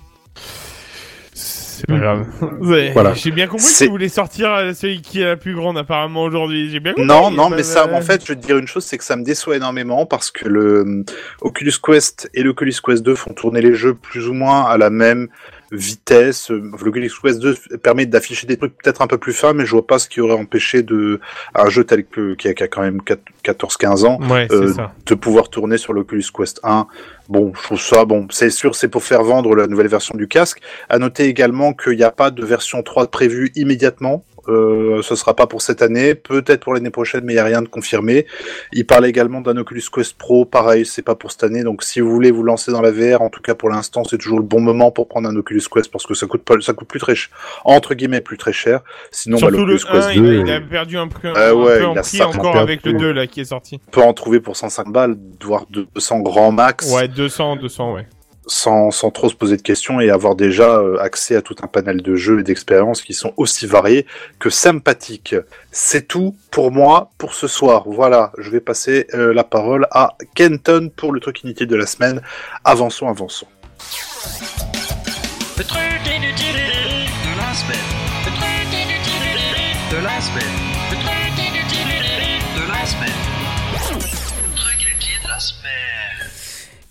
[1.34, 2.26] C'est pas grave.
[2.62, 3.12] Ouais, Voilà.
[3.12, 6.22] J'ai bien compris que tu voulais sortir euh, celui qui est la plus grande apparemment
[6.22, 6.70] aujourd'hui.
[6.70, 7.06] J'ai bien compris.
[7.06, 8.96] Non, non, Bah, mais ça, bah, en fait, je vais te dire une chose, c'est
[8.96, 11.04] que ça me déçoit énormément parce que le euh,
[11.42, 14.88] Oculus Quest et l'Oculus Quest 2 font tourner les jeux plus ou moins à la
[14.88, 15.28] même
[15.72, 16.50] vitesse.
[16.50, 19.86] L'Oculus Quest 2 permet d'afficher des trucs peut-être un peu plus fins, mais je vois
[19.86, 21.20] pas ce qui aurait empêché de
[21.54, 23.00] un jeu tel que qui a, qui a quand même
[23.44, 24.72] 14-15 ans Ouais, euh,
[25.06, 26.86] de pouvoir tourner sur l'Oculus Quest 1.
[27.28, 30.28] Bon, je trouve ça, bon, c'est sûr, c'est pour faire vendre la nouvelle version du
[30.28, 30.60] casque.
[30.88, 34.24] À noter également qu'il n'y a pas de version 3 prévue immédiatement.
[34.48, 37.44] Euh, ce sera pas pour cette année, peut-être pour l'année prochaine, mais il y a
[37.44, 38.26] rien de confirmé.
[38.72, 41.62] Il parle également d'un Oculus Quest Pro, pareil, c'est pas pour cette année.
[41.62, 44.18] Donc si vous voulez vous lancer dans la VR, en tout cas pour l'instant, c'est
[44.18, 46.72] toujours le bon moment pour prendre un Oculus Quest parce que ça coûte pas, ça
[46.72, 47.30] coûte plus très cher,
[47.64, 48.80] entre guillemets plus très cher.
[49.10, 51.32] Sinon, bah, le l'Oculus Quest 1, 2, il, a, il a euh, perdu un, peu-
[51.34, 53.80] Ah un ouais, peu en prix encore avec le 2 là qui est sorti.
[53.88, 56.92] on peut en trouver pour 105 balles, voire 200 grand max.
[56.92, 58.06] Ouais, 200, 200, ouais.
[58.46, 62.02] Sans, trop se poser de questions et avoir déjà euh, accès à tout un panel
[62.02, 64.06] de jeux et d'expériences qui sont aussi variés
[64.38, 65.36] que sympathiques.
[65.70, 67.84] C'est tout pour moi pour ce soir.
[67.86, 71.86] Voilà, je vais passer euh, la parole à Kenton pour le truc inutile de la
[71.86, 72.22] semaine.
[72.64, 73.46] Avançons, avançons.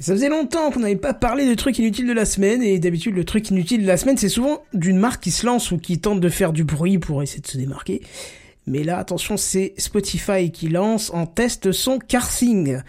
[0.03, 3.15] Ça faisait longtemps qu'on n'avait pas parlé de trucs inutiles de la semaine, et d'habitude
[3.15, 5.97] le truc inutile de la semaine c'est souvent d'une marque qui se lance ou qui
[5.97, 8.01] tente de faire du bruit pour essayer de se démarquer.
[8.67, 12.81] Mais là, attention, c'est Spotify qui lance en test son carsing,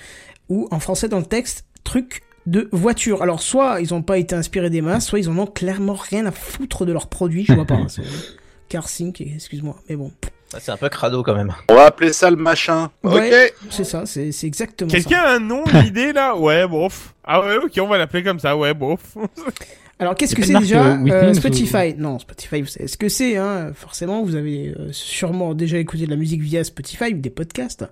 [0.48, 3.22] ou en français dans le texte, truc de voiture.
[3.22, 6.26] Alors soit ils n'ont pas été inspirés des masses, soit ils en ont clairement rien
[6.26, 7.78] à foutre de leurs produits, je vois pas.
[8.68, 10.10] Carsing, excuse-moi, mais bon.
[10.54, 11.52] Ça, C'est un peu crado quand même.
[11.68, 12.90] On va appeler ça le machin.
[13.02, 13.54] Ouais, Ok.
[13.70, 14.96] c'est ça, c'est exactement ça.
[14.96, 16.36] Quelqu'un a un nom, une idée là?
[16.36, 17.14] Ouais, bof.
[17.24, 19.00] Ah ouais, ok, on va l'appeler comme ça, ouais, bof.
[19.98, 21.94] Alors qu'est-ce que c'est déjà euh, euh, ou- Spotify?
[21.96, 23.36] Non, Spotify, vous savez ce que c'est.
[23.36, 27.30] Hein Forcément, vous avez euh, sûrement déjà écouté de la musique via Spotify ou des
[27.30, 27.84] podcasts.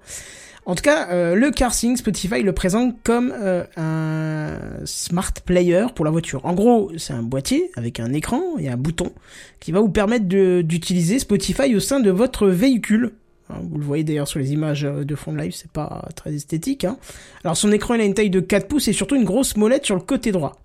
[0.64, 6.04] En tout cas, euh, le CarSing, Spotify le présente comme euh, un smart player pour
[6.04, 6.44] la voiture.
[6.46, 9.10] En gros, c'est un boîtier avec un écran et un bouton
[9.58, 10.26] qui va vous permettre
[10.62, 13.10] d'utiliser Spotify au sein de votre véhicule.
[13.50, 16.08] Hein, Vous le voyez d'ailleurs sur les images euh, de fond de live, c'est pas
[16.14, 16.84] très esthétique.
[16.84, 16.96] Hein.
[17.42, 19.84] Alors son écran il a une taille de 4 pouces et surtout une grosse molette
[19.84, 20.62] sur le côté droit.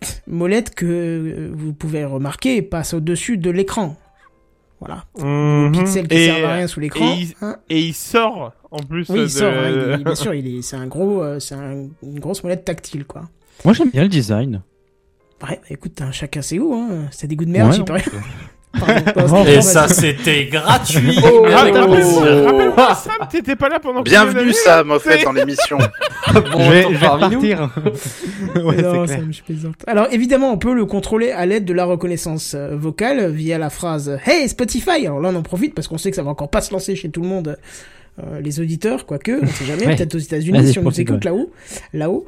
[0.26, 3.94] Molette que euh, vous pouvez remarquer passe au-dessus de l'écran.
[4.80, 5.04] Voilà.
[5.18, 5.72] Mhm.
[5.72, 7.14] Pixels qui Et- servent à rien sous l'écran.
[7.14, 7.56] Et il, hein.
[7.70, 9.06] et il sort en plus.
[9.08, 9.24] Oui, de...
[9.24, 11.86] il sort, hein, il est- bien sûr, il est, c'est un gros, euh, c'est un-
[12.02, 13.22] une grosse molette tactile, quoi.
[13.64, 14.62] Moi j'aime bien le design.
[15.42, 16.88] Ouais, bah, écoute, hein, chacun sait où, hein.
[17.10, 18.02] C'est des goûts de merde, Ouais, j'y peux rien.
[19.14, 21.18] Pardon, Et ça, c'était gratuit.
[21.24, 21.46] Oh.
[21.48, 25.78] Rappelle-moi, Sam, t'étais pas là pendant Bienvenue Sam, en fait, dans l'émission.
[26.34, 27.70] Bon, je vais, je vais repartir.
[28.56, 29.26] ouais, Non, c'est ça clair.
[29.26, 29.74] me- je plaisante.
[29.86, 33.70] Alors évidemment, on peut le contrôler à l'aide de la reconnaissance euh, vocale via la
[33.70, 35.06] phrase Hey Spotify.
[35.06, 36.96] Alors là, on en profite parce qu'on sait que ça va encore pas se lancer
[36.96, 37.56] chez tout le monde,
[38.18, 39.96] euh, les auditeurs, quoique, on sait jamais, Ouais.
[39.96, 41.50] peut-être aux États-Unis si on nous écoute là-haut,
[41.92, 42.24] là-haut.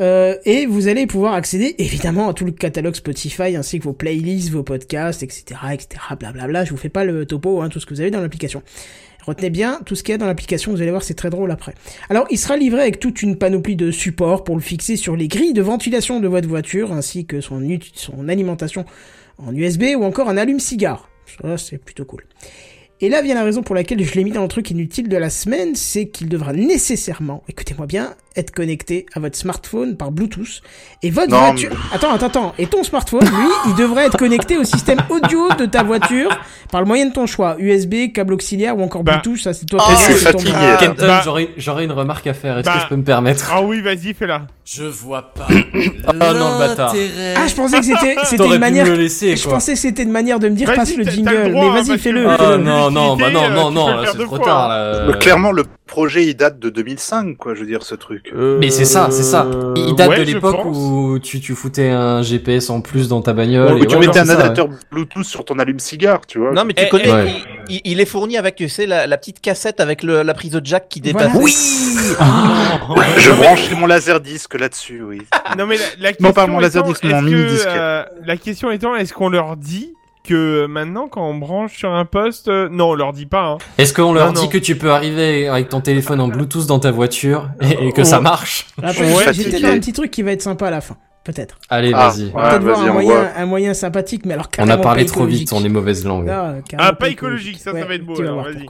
[0.00, 3.92] Euh, et vous allez pouvoir accéder évidemment à tout le catalogue Spotify ainsi que vos
[3.92, 6.00] playlists, vos podcasts, etc., etc.
[6.18, 6.64] Blablabla.
[6.64, 8.62] Je vous fais pas le topo, hein, tout ce que vous avez dans l'application.
[9.26, 11.50] Retenez bien tout ce qu'il y a dans l'application, vous allez voir, c'est très drôle
[11.50, 11.74] après.
[12.10, 15.26] Alors, il sera livré avec toute une panoplie de supports pour le fixer sur les
[15.26, 17.60] grilles de ventilation de votre voiture, ainsi que son,
[17.94, 18.84] son alimentation
[19.38, 21.10] en USB ou encore un allume-cigare.
[21.42, 22.22] Ça, c'est plutôt cool.
[23.00, 25.16] Et là vient la raison pour laquelle je l'ai mis dans le truc inutile de
[25.18, 30.60] la semaine, c'est qu'il devra nécessairement, écoutez-moi bien, être connecté à votre smartphone par Bluetooth.
[31.02, 31.70] Et votre Non, voiture...
[31.92, 32.54] Attends, attends, attends.
[32.58, 36.30] Et ton smartphone, lui, il devrait être connecté au système audio de ta voiture
[36.70, 37.56] par le moyen de ton choix.
[37.58, 39.20] USB, câble auxiliaire ou encore Bah.
[39.22, 40.52] Bluetooth, ça c'est toi Oh, qui je suis c'est ton- fatigué.
[40.58, 42.58] Ah, Kenton, bah- j'aurais- j'aurais une remarque à faire.
[42.58, 44.42] Est-ce Bah- que je peux me permettre Ah oui, vas-y, fais-la.
[44.64, 45.46] Je vois pas.
[45.48, 46.92] Ah non, le bâtard.
[47.36, 48.86] Ah, je pensais que c'était c'était une manière.
[48.96, 51.30] laisser, Je pensais que c'était une manière de me dire Vas-y, passe le jingle.
[51.30, 52.26] le droit, mais hein, vas-y, parce fais-le.
[52.28, 55.18] Ah non, non, bah non, Euh, non, tu non, c'est trop tard.
[55.20, 58.32] Clairement, le projet, il date de 2005, quoi, je veux dire, ce truc.
[58.34, 59.46] Mais c'est ça, c'est ça.
[59.76, 63.32] Il date ouais, de l'époque où tu, tu foutais un GPS en plus dans ta
[63.32, 63.74] bagnole.
[63.74, 66.52] Ou et tu ouais, mettais non, un adapteur Bluetooth sur ton allume-cigare, tu vois.
[66.52, 67.32] Non, mais tu Eh, connais, ouais.
[67.84, 70.60] il, est fourni avec, tu sais, la, la petite cassette avec le, la prise de
[70.64, 71.28] jack qui Voilà.
[71.28, 71.42] dépasse.
[71.42, 71.54] Oui.
[73.18, 75.22] Je branche mon laserdisc là-dessus, oui.
[75.58, 77.66] Non mais la, la question Non, pas mon étant, laserdisc, mon est-ce que, mini-disque.
[77.68, 79.94] euh, la question étant, est-ce qu'on leur dit
[80.26, 83.44] que maintenant quand on branche sur un poste, euh, non, on leur dit pas.
[83.46, 83.58] Hein.
[83.78, 84.48] Est-ce qu'on leur Non, dit non.
[84.48, 88.04] que tu peux arriver avec ton téléphone en Bluetooth dans ta voiture et, et que
[88.04, 88.22] ça Ouais.
[88.24, 88.92] marche Après,
[89.32, 90.96] suis j'ai- peut-être un petit truc qui va être sympa à la fin.
[91.24, 91.58] Peut-être.
[91.70, 92.24] Allez, Ah, vas-y.
[92.26, 92.30] ouais.
[92.32, 93.28] Peut-être voir vas-y, un on moyen, voit.
[93.36, 96.26] un moyen sympathique, mais alors On a parlé trop vite, on est mauvaise langue.
[96.26, 98.66] Non, Ah, pas écologique, ça, ça va être beau, tu vas alors, voir vas-y.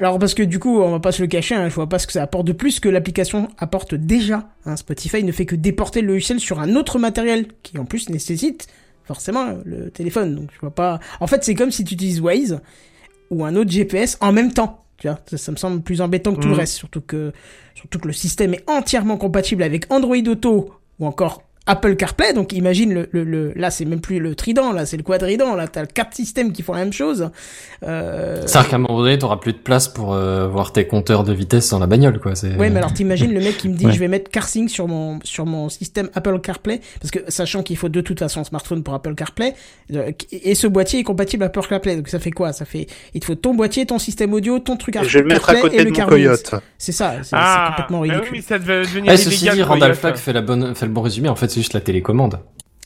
[0.00, 2.00] Alors parce que du coup, on va pas se le cacher, hein, je vois pas
[2.00, 4.42] ce que ça apporte de plus que l'application apporte déjà.
[4.66, 4.74] hein.
[4.76, 8.66] Spotify ne fait que déporter le logiciel sur un autre matériel qui en plus nécessite
[9.04, 10.34] forcément le téléphone.
[10.34, 10.98] Donc je vois pas.
[11.20, 12.60] En fait, c'est comme si tu utilises Waze
[13.30, 14.84] ou un autre GPS en même temps.
[14.98, 16.60] Tu vois, ça, ça me semble plus embêtant que tout le Mhm.
[16.60, 17.32] reste, surtout que
[17.74, 22.52] surtout que le système est entièrement compatible avec Android Auto ou encore Apple CarPlay, donc
[22.52, 25.66] imagine le, le, le là c'est même plus le trident, là c'est le quadrident, là
[25.66, 27.30] t'as le quatre systèmes qui font la même chose.
[27.82, 28.42] Euh...
[28.46, 31.32] C'est-à-dire qu'à un moment donné, t'auras plus de place pour euh, voir tes compteurs de
[31.32, 32.34] vitesse dans la bagnole, quoi.
[32.34, 32.54] C'est...
[32.56, 33.92] Ouais, mais alors t'imagines le mec qui me dit Ouais.
[33.92, 37.76] je vais mettre CarSync sur mon sur mon système Apple CarPlay parce que sachant qu'il
[37.76, 39.54] faut de toute façon un smartphone pour Apple CarPlay
[39.94, 42.52] euh, et ce boîtier est compatible Apple CarPlay donc ça fait quoi?
[42.52, 45.22] Ça fait il te faut ton boîtier, ton système audio, ton truc Et je vais
[45.22, 46.16] le mettre à CarPlay côté et de le mon CarPlay.
[46.24, 46.54] Coyote.
[46.78, 48.32] C'est ça, c'est Ah, complètement bah oui, ridicule.
[48.36, 49.98] mais ça devait devenir Eh, ceci dit, Randall Coyote.
[49.98, 51.28] Flagg fait, la bonne, fait le bon résumé.
[51.28, 52.40] En fait, c'est juste la télécommande.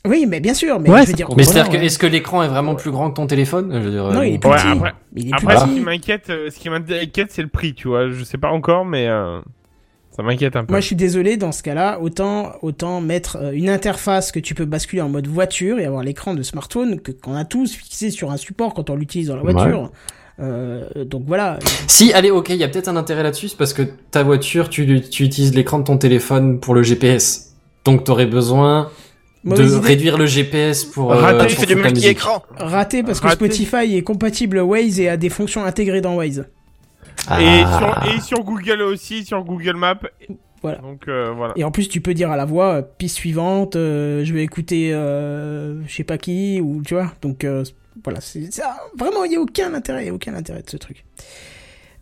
[0.06, 1.28] Oui, mais bien sûr, mais Ouais, je veux dire.
[1.36, 3.70] Mais c'est-à-dire que, est-ce que l'écran est vraiment plus grand que ton téléphone?
[3.72, 4.68] Je veux dire, Non, euh, il est plus Ouais, petit.
[4.68, 7.74] après- Il est plus Après, ce qui m'inquiète, euh, ce qui m'inquiète, c'est le prix,
[7.74, 8.08] tu vois.
[8.10, 9.40] Je sais pas encore, mais euh,
[10.16, 10.72] ça m'inquiète un peu.
[10.72, 14.64] Moi, je suis désolé, dans ce cas-là, autant, autant mettre une interface que tu peux
[14.66, 18.30] basculer en mode voiture et avoir l'écran de smartphone que qu'on a tous fixé sur
[18.30, 19.52] un support quand on l'utilise dans la Ouais.
[19.52, 19.90] voiture.
[20.40, 21.58] Euh, donc voilà.
[21.88, 23.82] Si, allez, ok, il y a peut-être un intérêt là-dessus, c'est parce que
[24.12, 27.47] ta voiture, tu, tu utilises l'écran de ton téléphone pour le GPS.
[27.84, 28.90] Donc t'aurais besoin
[29.44, 29.78] de idée.
[29.78, 31.10] réduire le GPS pour.
[31.10, 31.36] Raté.
[31.54, 32.42] euh, Ah, du multi-écran.
[32.56, 33.36] Raté parce que Raté.
[33.50, 36.46] Spotify est compatible Waze et a des fonctions intégrées dans Waze.
[37.30, 38.02] Et, Ah.
[38.04, 39.98] sur, et sur Google aussi, sur Google Maps.
[40.62, 40.78] Voilà.
[40.78, 41.52] Donc euh, voilà.
[41.56, 44.42] Et en plus, tu peux dire à la voix euh, piste suivante, euh, je vais
[44.42, 47.12] écouter euh, je sais pas qui ou tu vois.
[47.22, 47.62] Donc euh,
[48.04, 48.76] voilà, c'est ça.
[48.98, 51.04] Vraiment, il y a aucun intérêt, y a aucun intérêt de ce truc.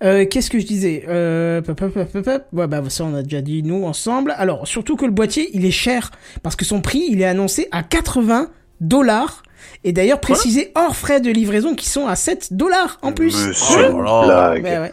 [0.02, 2.42] Euh, Qu'est-ce que je disais euh, pop, pop, pop, pop, pop.
[2.52, 4.34] Ouais, bah ça on a déjà dit nous ensemble.
[4.36, 6.10] Alors surtout que le boîtier il est cher
[6.42, 8.50] parce que son prix il est annoncé à 80
[8.80, 9.42] dollars
[9.84, 13.46] et d'ailleurs précisé hors frais de livraison qui sont à 7 dollars en plus.
[13.48, 14.24] Monsieur, Oh.
[14.28, 14.92] Ouais, ouais.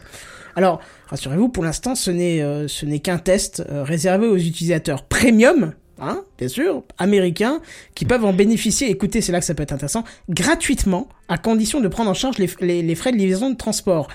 [0.56, 5.04] Alors, rassurez-vous, pour l'instant, ce n'est euh, ce n'est qu'un test euh, réservé aux utilisateurs
[5.04, 7.60] premium, hein, bien sûr, américains,
[7.96, 8.90] qui peuvent en bénéficier.
[8.90, 12.38] Écoutez, c'est là que ça peut être intéressant, gratuitement, à condition de prendre en charge
[12.38, 14.08] les, les, les frais de livraison de transport.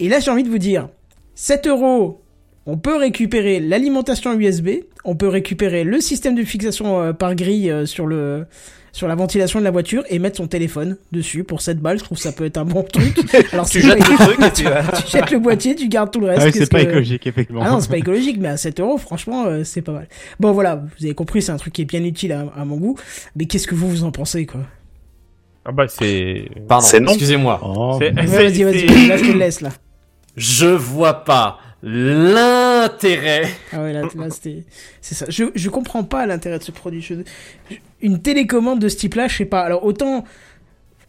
[0.00, 0.88] Et là, j'ai envie de vous dire,
[1.34, 2.22] 7 euros.
[2.66, 4.68] On peut récupérer l'alimentation USB,
[5.04, 8.44] on peut récupérer le système de fixation euh, par grille euh, sur le
[8.92, 11.98] sur la ventilation de la voiture et mettre son téléphone dessus pour 7 balles.
[11.98, 13.16] Je trouve que ça peut être un bon truc.
[13.52, 14.82] Alors Tu jettes le truc et tu vas.
[14.82, 16.40] tu jettes le boîtier, tu gardes tout le reste.
[16.42, 17.62] Ah oui, c'est pas que- écologique, effectivement.
[17.64, 20.08] Ah non, c'est pas écologique, mais à 7 euros, franchement, euh, c'est pas mal.
[20.40, 22.76] Bon, voilà, vous avez compris, c'est un truc qui est bien utile à, à mon
[22.76, 22.96] goût.
[23.36, 24.60] Mais qu'est-ce que vous vous en pensez, quoi?
[25.64, 26.48] Ah bah c'est.
[26.66, 27.60] Pardon, excusez-moi.
[27.64, 29.70] Oh, Vas-y, vas-y, là, je te laisse, là.
[30.38, 33.50] Je vois pas l'intérêt.
[33.72, 34.64] Ah ouais, là, c'était...
[35.00, 35.26] C'est ça.
[35.28, 37.06] Je, je comprends pas l'intérêt de ce produit.
[38.00, 39.60] Une télécommande de ce type-là, je sais pas.
[39.60, 40.24] Alors, autant...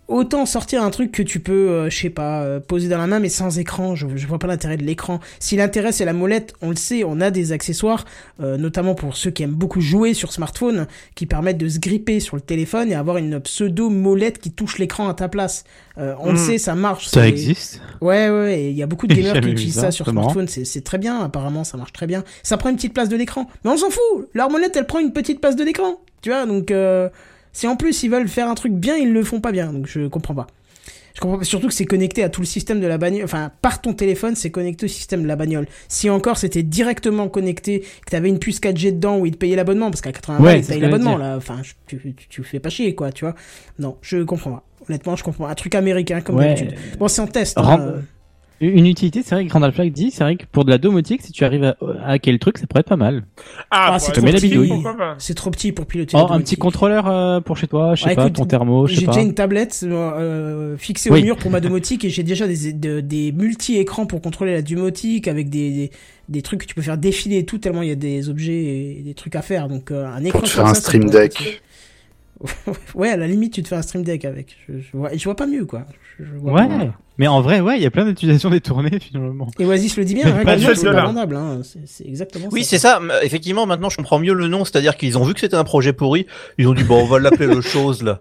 [0.09, 3.05] Autant sortir un truc que tu peux, euh, je sais pas, euh, poser dans la
[3.05, 3.93] main, mais sans écran.
[3.95, 5.19] Je, je vois pas l'intérêt de l'écran.
[5.39, 8.05] Si l'intérêt c'est la molette, on le sait, on a des accessoires,
[8.41, 12.19] euh, notamment pour ceux qui aiment beaucoup jouer sur smartphone, qui permettent de se gripper
[12.19, 15.63] sur le téléphone et avoir une pseudo molette qui touche l'écran à ta place.
[15.99, 16.37] Euh, on le Mm.
[16.37, 17.07] sait, ça marche.
[17.07, 20.07] Ça existe Ouais, ouais, il y a beaucoup de gamers qui utilisent ça, ça sur
[20.09, 22.23] smartphone, c'est c'est très bien, apparemment ça marche très bien.
[22.41, 24.97] Ça prend une petite place de l'écran, mais on s'en fout, leur molette elle prend
[24.99, 27.09] une petite place de l'écran, tu vois, donc euh,
[27.59, 29.85] si en plus ils veulent faire un truc bien, ils le font pas bien, donc
[29.85, 30.47] je comprends pas.
[31.13, 33.51] Je comprends pas, surtout que c'est connecté à tout le système de la bagnole, enfin
[33.61, 35.65] par ton téléphone c'est connecté au système de la bagnole.
[35.89, 39.57] Si encore c'était directement connecté, que t'avais une puce 4G dedans où ils te payaient
[39.57, 42.59] l'abonnement, parce qu'à 80 Ouais, ils que j'allais l'abonnement là, enfin tu, tu, tu fais
[42.61, 43.35] pas chier quoi, tu vois.
[43.77, 44.63] Non, je comprends pas.
[44.87, 45.47] Honnêtement, je comprends.
[45.47, 46.53] Un truc américain comme Ouais.
[46.53, 46.75] d'habitude.
[46.97, 47.57] Bon, c'est en test.
[47.57, 47.99] hein, euh.
[48.61, 51.21] Une utilité, c'est vrai que Randall Flagg dit, c'est vrai que pour de la domotique,
[51.21, 53.23] si tu arrives à, à hacker le truc, ça pourrait être pas mal.
[53.71, 55.33] Ah, Ah, bah, c'est trop petit.
[55.35, 56.17] Trop petit pour piloter.
[56.19, 58.45] Oh, la un petit contrôleur euh, pour chez toi, je sais Ouais, pas, écoute, ton
[58.45, 59.13] thermo, je sais J'ai pas.
[59.13, 61.21] déjà une tablette euh, fixée Oui.
[61.21, 64.61] au mur pour ma domotique et j'ai déjà des, de- des multi-écrans pour contrôler la
[64.61, 65.91] domotique avec des, des,
[66.27, 68.97] des trucs que tu peux faire défiler et tout, tellement il y a des objets
[68.97, 69.69] et des trucs à faire.
[69.69, 71.61] Donc euh, un écran Pour te faire un ça, stream deck.
[72.95, 74.55] ouais, à la limite, tu te fais un stream deck avec.
[74.67, 75.85] Je, je vois, je vois pas mieux, quoi.
[76.19, 76.93] Je, je vois Ouais, pas.
[77.19, 79.49] Mais en vrai, ouais, il y a plein d'utilisations détournées finalement.
[79.59, 81.35] Et Oasis le dit bien, hein, jeu c'est vendable.
[81.35, 81.61] Hein.
[81.63, 83.01] C'est- exactement Oui, c'est ça.
[83.21, 84.63] Effectivement, maintenant, je comprends mieux le nom.
[84.63, 86.25] C'est-à-dire qu'ils ont vu que c'était un projet pourri.
[86.57, 88.19] Ils ont dit, bon, on va l'appeler le chose, là.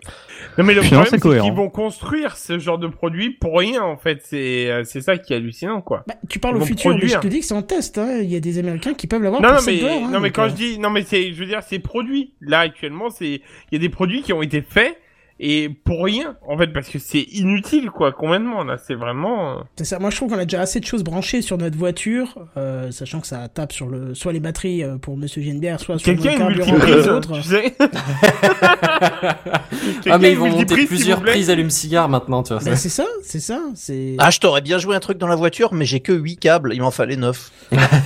[0.56, 3.96] Non mais le problème c'est qu'ils vont construire ce genre de produit pour rien en
[3.96, 4.22] fait.
[4.24, 6.04] C'est euh, c'est ça qui est hallucinant quoi.
[6.08, 7.96] Bah, tu parles Ils au futur, mais je te dis que c'est en test.
[7.98, 8.18] Hein.
[8.22, 10.10] Il y a des Américains qui peuvent l'avoir Non pour non 7 mais dollars, hein,
[10.12, 12.32] non mais quand euh, je dis non mais c'est je veux dire c'est produit.
[12.40, 14.96] Là actuellement c'est il y a des produits qui ont été faits
[15.40, 19.58] et pour rien en fait parce que c'est inutile quoi complètement là c'est vraiment.
[19.58, 19.98] euh, C'est ça.
[19.98, 23.20] Moi, je trouve qu'on a déjà assez de choses branchées sur notre voiture, euh, sachant
[23.20, 26.18] que ça tape sur le, soit les batteries euh, pour Monsieur Genebière, soit sur le
[26.18, 27.40] Quelqu'un a une carburant pour les multiprise autres.
[27.40, 27.76] tu sais.
[30.10, 32.62] Ah, mais ils a vont une monter plusieurs prises allume-cigare maintenant, tu vois.
[32.62, 34.14] Ben, c'est ça, c'est ça, c'est.
[34.18, 36.72] Ah, je t'aurais bien joué un truc dans la voiture, mais j'ai que 8 câbles.
[36.74, 37.50] Il m'en fallait 9.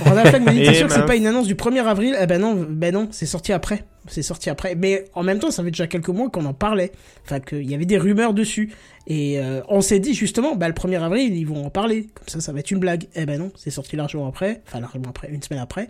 [0.05, 1.07] Randall Flagg me dit, t'es Et sûr que c'est mince.
[1.07, 3.85] pas une annonce du 1er avril Eh ben non, ben non, c'est sorti après.
[4.07, 4.75] C'est sorti après.
[4.75, 6.91] Mais en même temps, ça fait déjà quelques mois qu'on en parlait.
[7.25, 8.71] Enfin, qu'il y avait des rumeurs dessus.
[9.07, 12.07] Et euh, on s'est dit justement, bah le 1er avril, ils vont en parler.
[12.13, 13.07] Comme ça, ça va être une blague.
[13.15, 14.61] Eh ben non, c'est sorti largement après.
[14.67, 15.89] Enfin, largement après, une semaine après.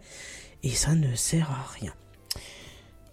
[0.64, 1.92] Et ça ne sert à rien.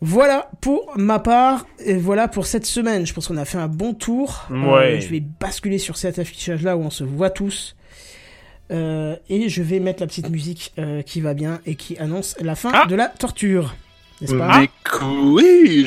[0.03, 3.05] Voilà pour ma part, et voilà pour cette semaine.
[3.07, 4.47] Je pense qu'on a fait un bon tour.
[4.51, 5.01] Euh, Ouais.
[5.01, 7.77] je vais basculer sur cet affichage-là où on se voit tous.
[8.71, 10.73] Euh, et je vais mettre la petite musique
[11.05, 12.87] qui va bien et qui annonce la fin Ah.
[12.87, 13.75] de la torture.
[14.21, 15.87] N'est-ce pas Mais couille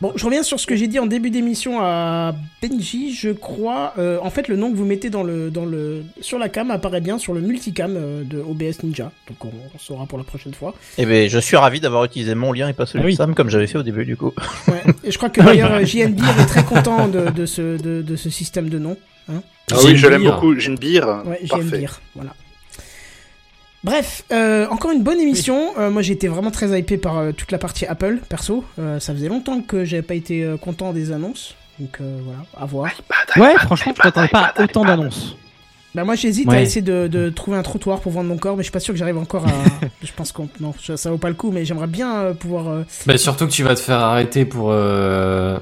[0.00, 3.92] Bon, je reviens sur ce que j'ai dit en début d'émission à Benji, je crois.
[3.98, 6.70] Euh, en fait, le nom que vous mettez dans le, dans le, sur la cam
[6.70, 9.12] apparaît bien sur le multicam euh, de OBS Ninja.
[9.28, 10.74] Donc, on, on saura pour la prochaine fois.
[10.96, 13.12] Eh ben, je suis ravi d'avoir utilisé mon lien et pas celui Ah oui.
[13.12, 14.32] de Sam comme j'avais fait au début du coup.
[14.68, 14.82] Ouais.
[15.04, 18.00] Et je crois que d'ailleurs, euh, JN Beer est très content de, de, ce, de,
[18.00, 18.96] de ce système de nom.
[19.30, 20.58] Hein Ah oui, je l'aime beaucoup.
[20.58, 21.24] J'ai une bière.
[21.26, 21.78] Ouais, JN Parfait.
[21.78, 22.00] Beer.
[22.14, 22.34] Voilà.
[23.82, 25.72] Bref, euh, encore une bonne émission.
[25.78, 28.62] Euh, moi, j'ai été vraiment très hypé par euh, toute la partie Apple, perso.
[28.78, 31.54] Euh, ça faisait longtemps que j'avais pas été euh, content des annonces.
[31.78, 32.90] Donc euh, voilà, à voir.
[33.36, 35.36] Ouais, franchement, je m'attendais pas à autant d'annonces.
[35.92, 38.62] Bah moi j'hésite à essayer de, de trouver un trottoir pour vendre mon corps, mais
[38.62, 39.50] je suis pas sûr que j'arrive encore à.
[40.04, 42.68] je pense qu'on non, ça, ça vaut pas le coup, mais j'aimerais bien euh, pouvoir.
[42.68, 45.58] euh, Bah, surtout que tu vas te faire arrêter pour euh,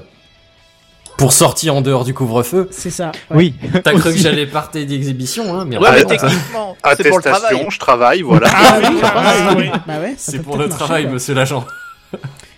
[1.19, 2.67] pour sortir en dehors du couvre-feu.
[2.71, 3.11] C'est ça.
[3.29, 3.37] ouais.
[3.37, 3.53] Oui.
[3.83, 7.41] T'as cru que j'allais partir d'exhibition, hein Mais Ouais, mais techniquement, c'est pour le travail.
[7.43, 8.47] Attestation, je travaille, voilà.
[8.51, 9.63] Ah oui, Ah, ah oui.
[9.71, 9.79] oui.
[9.85, 10.15] Bah ouais.
[10.17, 11.13] C'est pour le marcher, travail, quoi.
[11.13, 11.65] monsieur l'agent.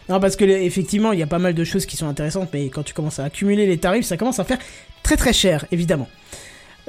[0.10, 2.70] Non, parce que effectivement, il y a pas mal de choses qui sont intéressantes, mais
[2.70, 4.58] quand tu commences à accumuler les tarifs, ça commence à faire
[5.04, 6.08] très très cher, évidemment.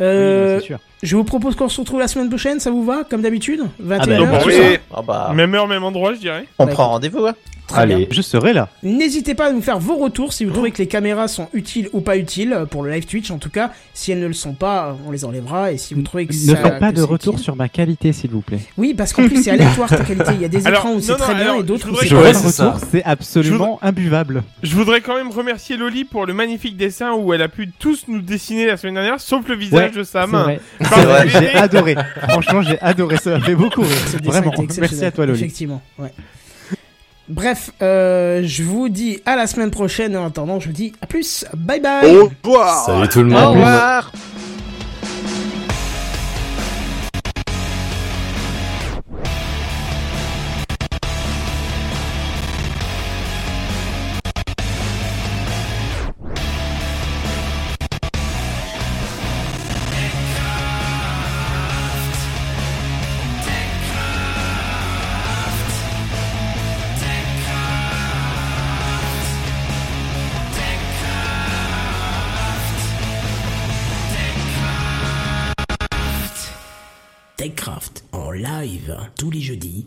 [0.00, 0.78] Euh, Oui, sûr.
[1.02, 3.60] je vous propose qu'on se retrouve la semaine prochaine, ça vous va Comme d'habitude?
[3.86, 4.78] 21h, bah, bon, tout oui.
[4.94, 6.46] Ah bah, Même heure, même endroit, je dirais.
[6.58, 7.34] on Bah, prend rendez-vous, hein.
[7.68, 7.96] Très bien.
[7.96, 8.08] Allez.
[8.10, 8.68] Je serai là.
[8.82, 11.88] N'hésitez pas à nous faire vos retours si vous trouvez que les caméras sont utiles
[11.92, 13.70] ou pas utiles euh, pour le live Twitch en tout cas.
[13.94, 16.32] Si elles ne le sont pas, euh, on les enlèvera et si vous trouvez que
[16.34, 18.58] Ne ça, faites pas que de retour utile- sur ma qualité, s'il vous plaît.
[18.76, 20.32] Oui, parce qu'en plus c'est aléatoire ta qualité.
[20.34, 22.32] Il y a des Alors, écrans où c'est très bien et d'autres où c'est pas
[22.32, 22.38] bien.
[22.38, 24.42] retour, c'est absolument imbuvable.
[24.62, 28.04] Je voudrais quand même remercier Loli pour le magnifique dessin où elle a pu tous
[28.08, 30.56] nous dessiner la semaine dernière, sauf le visage Ouais, de Sam.
[30.80, 31.28] C'est vrai.
[31.28, 31.94] J'ai adoré.
[32.28, 33.16] Franchement, j'ai adoré.
[33.16, 33.90] Ça m'a fait beaucoup rire.
[34.24, 34.52] Vraiment.
[34.78, 35.38] Merci à toi, Loli.
[35.38, 36.12] Effectivement, ouais.
[37.28, 40.16] Bref, euh, je vous dis à la semaine prochaine.
[40.16, 41.44] En attendant, je vous dis à plus.
[41.56, 42.16] Bye bye.
[42.16, 43.54] Au revoir Salut tout le Au monde.
[43.56, 44.12] revoir.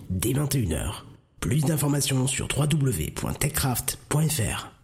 [0.09, 1.03] Dès 21h.
[1.39, 4.74] Plus d'informations sur www.techcraft.fr.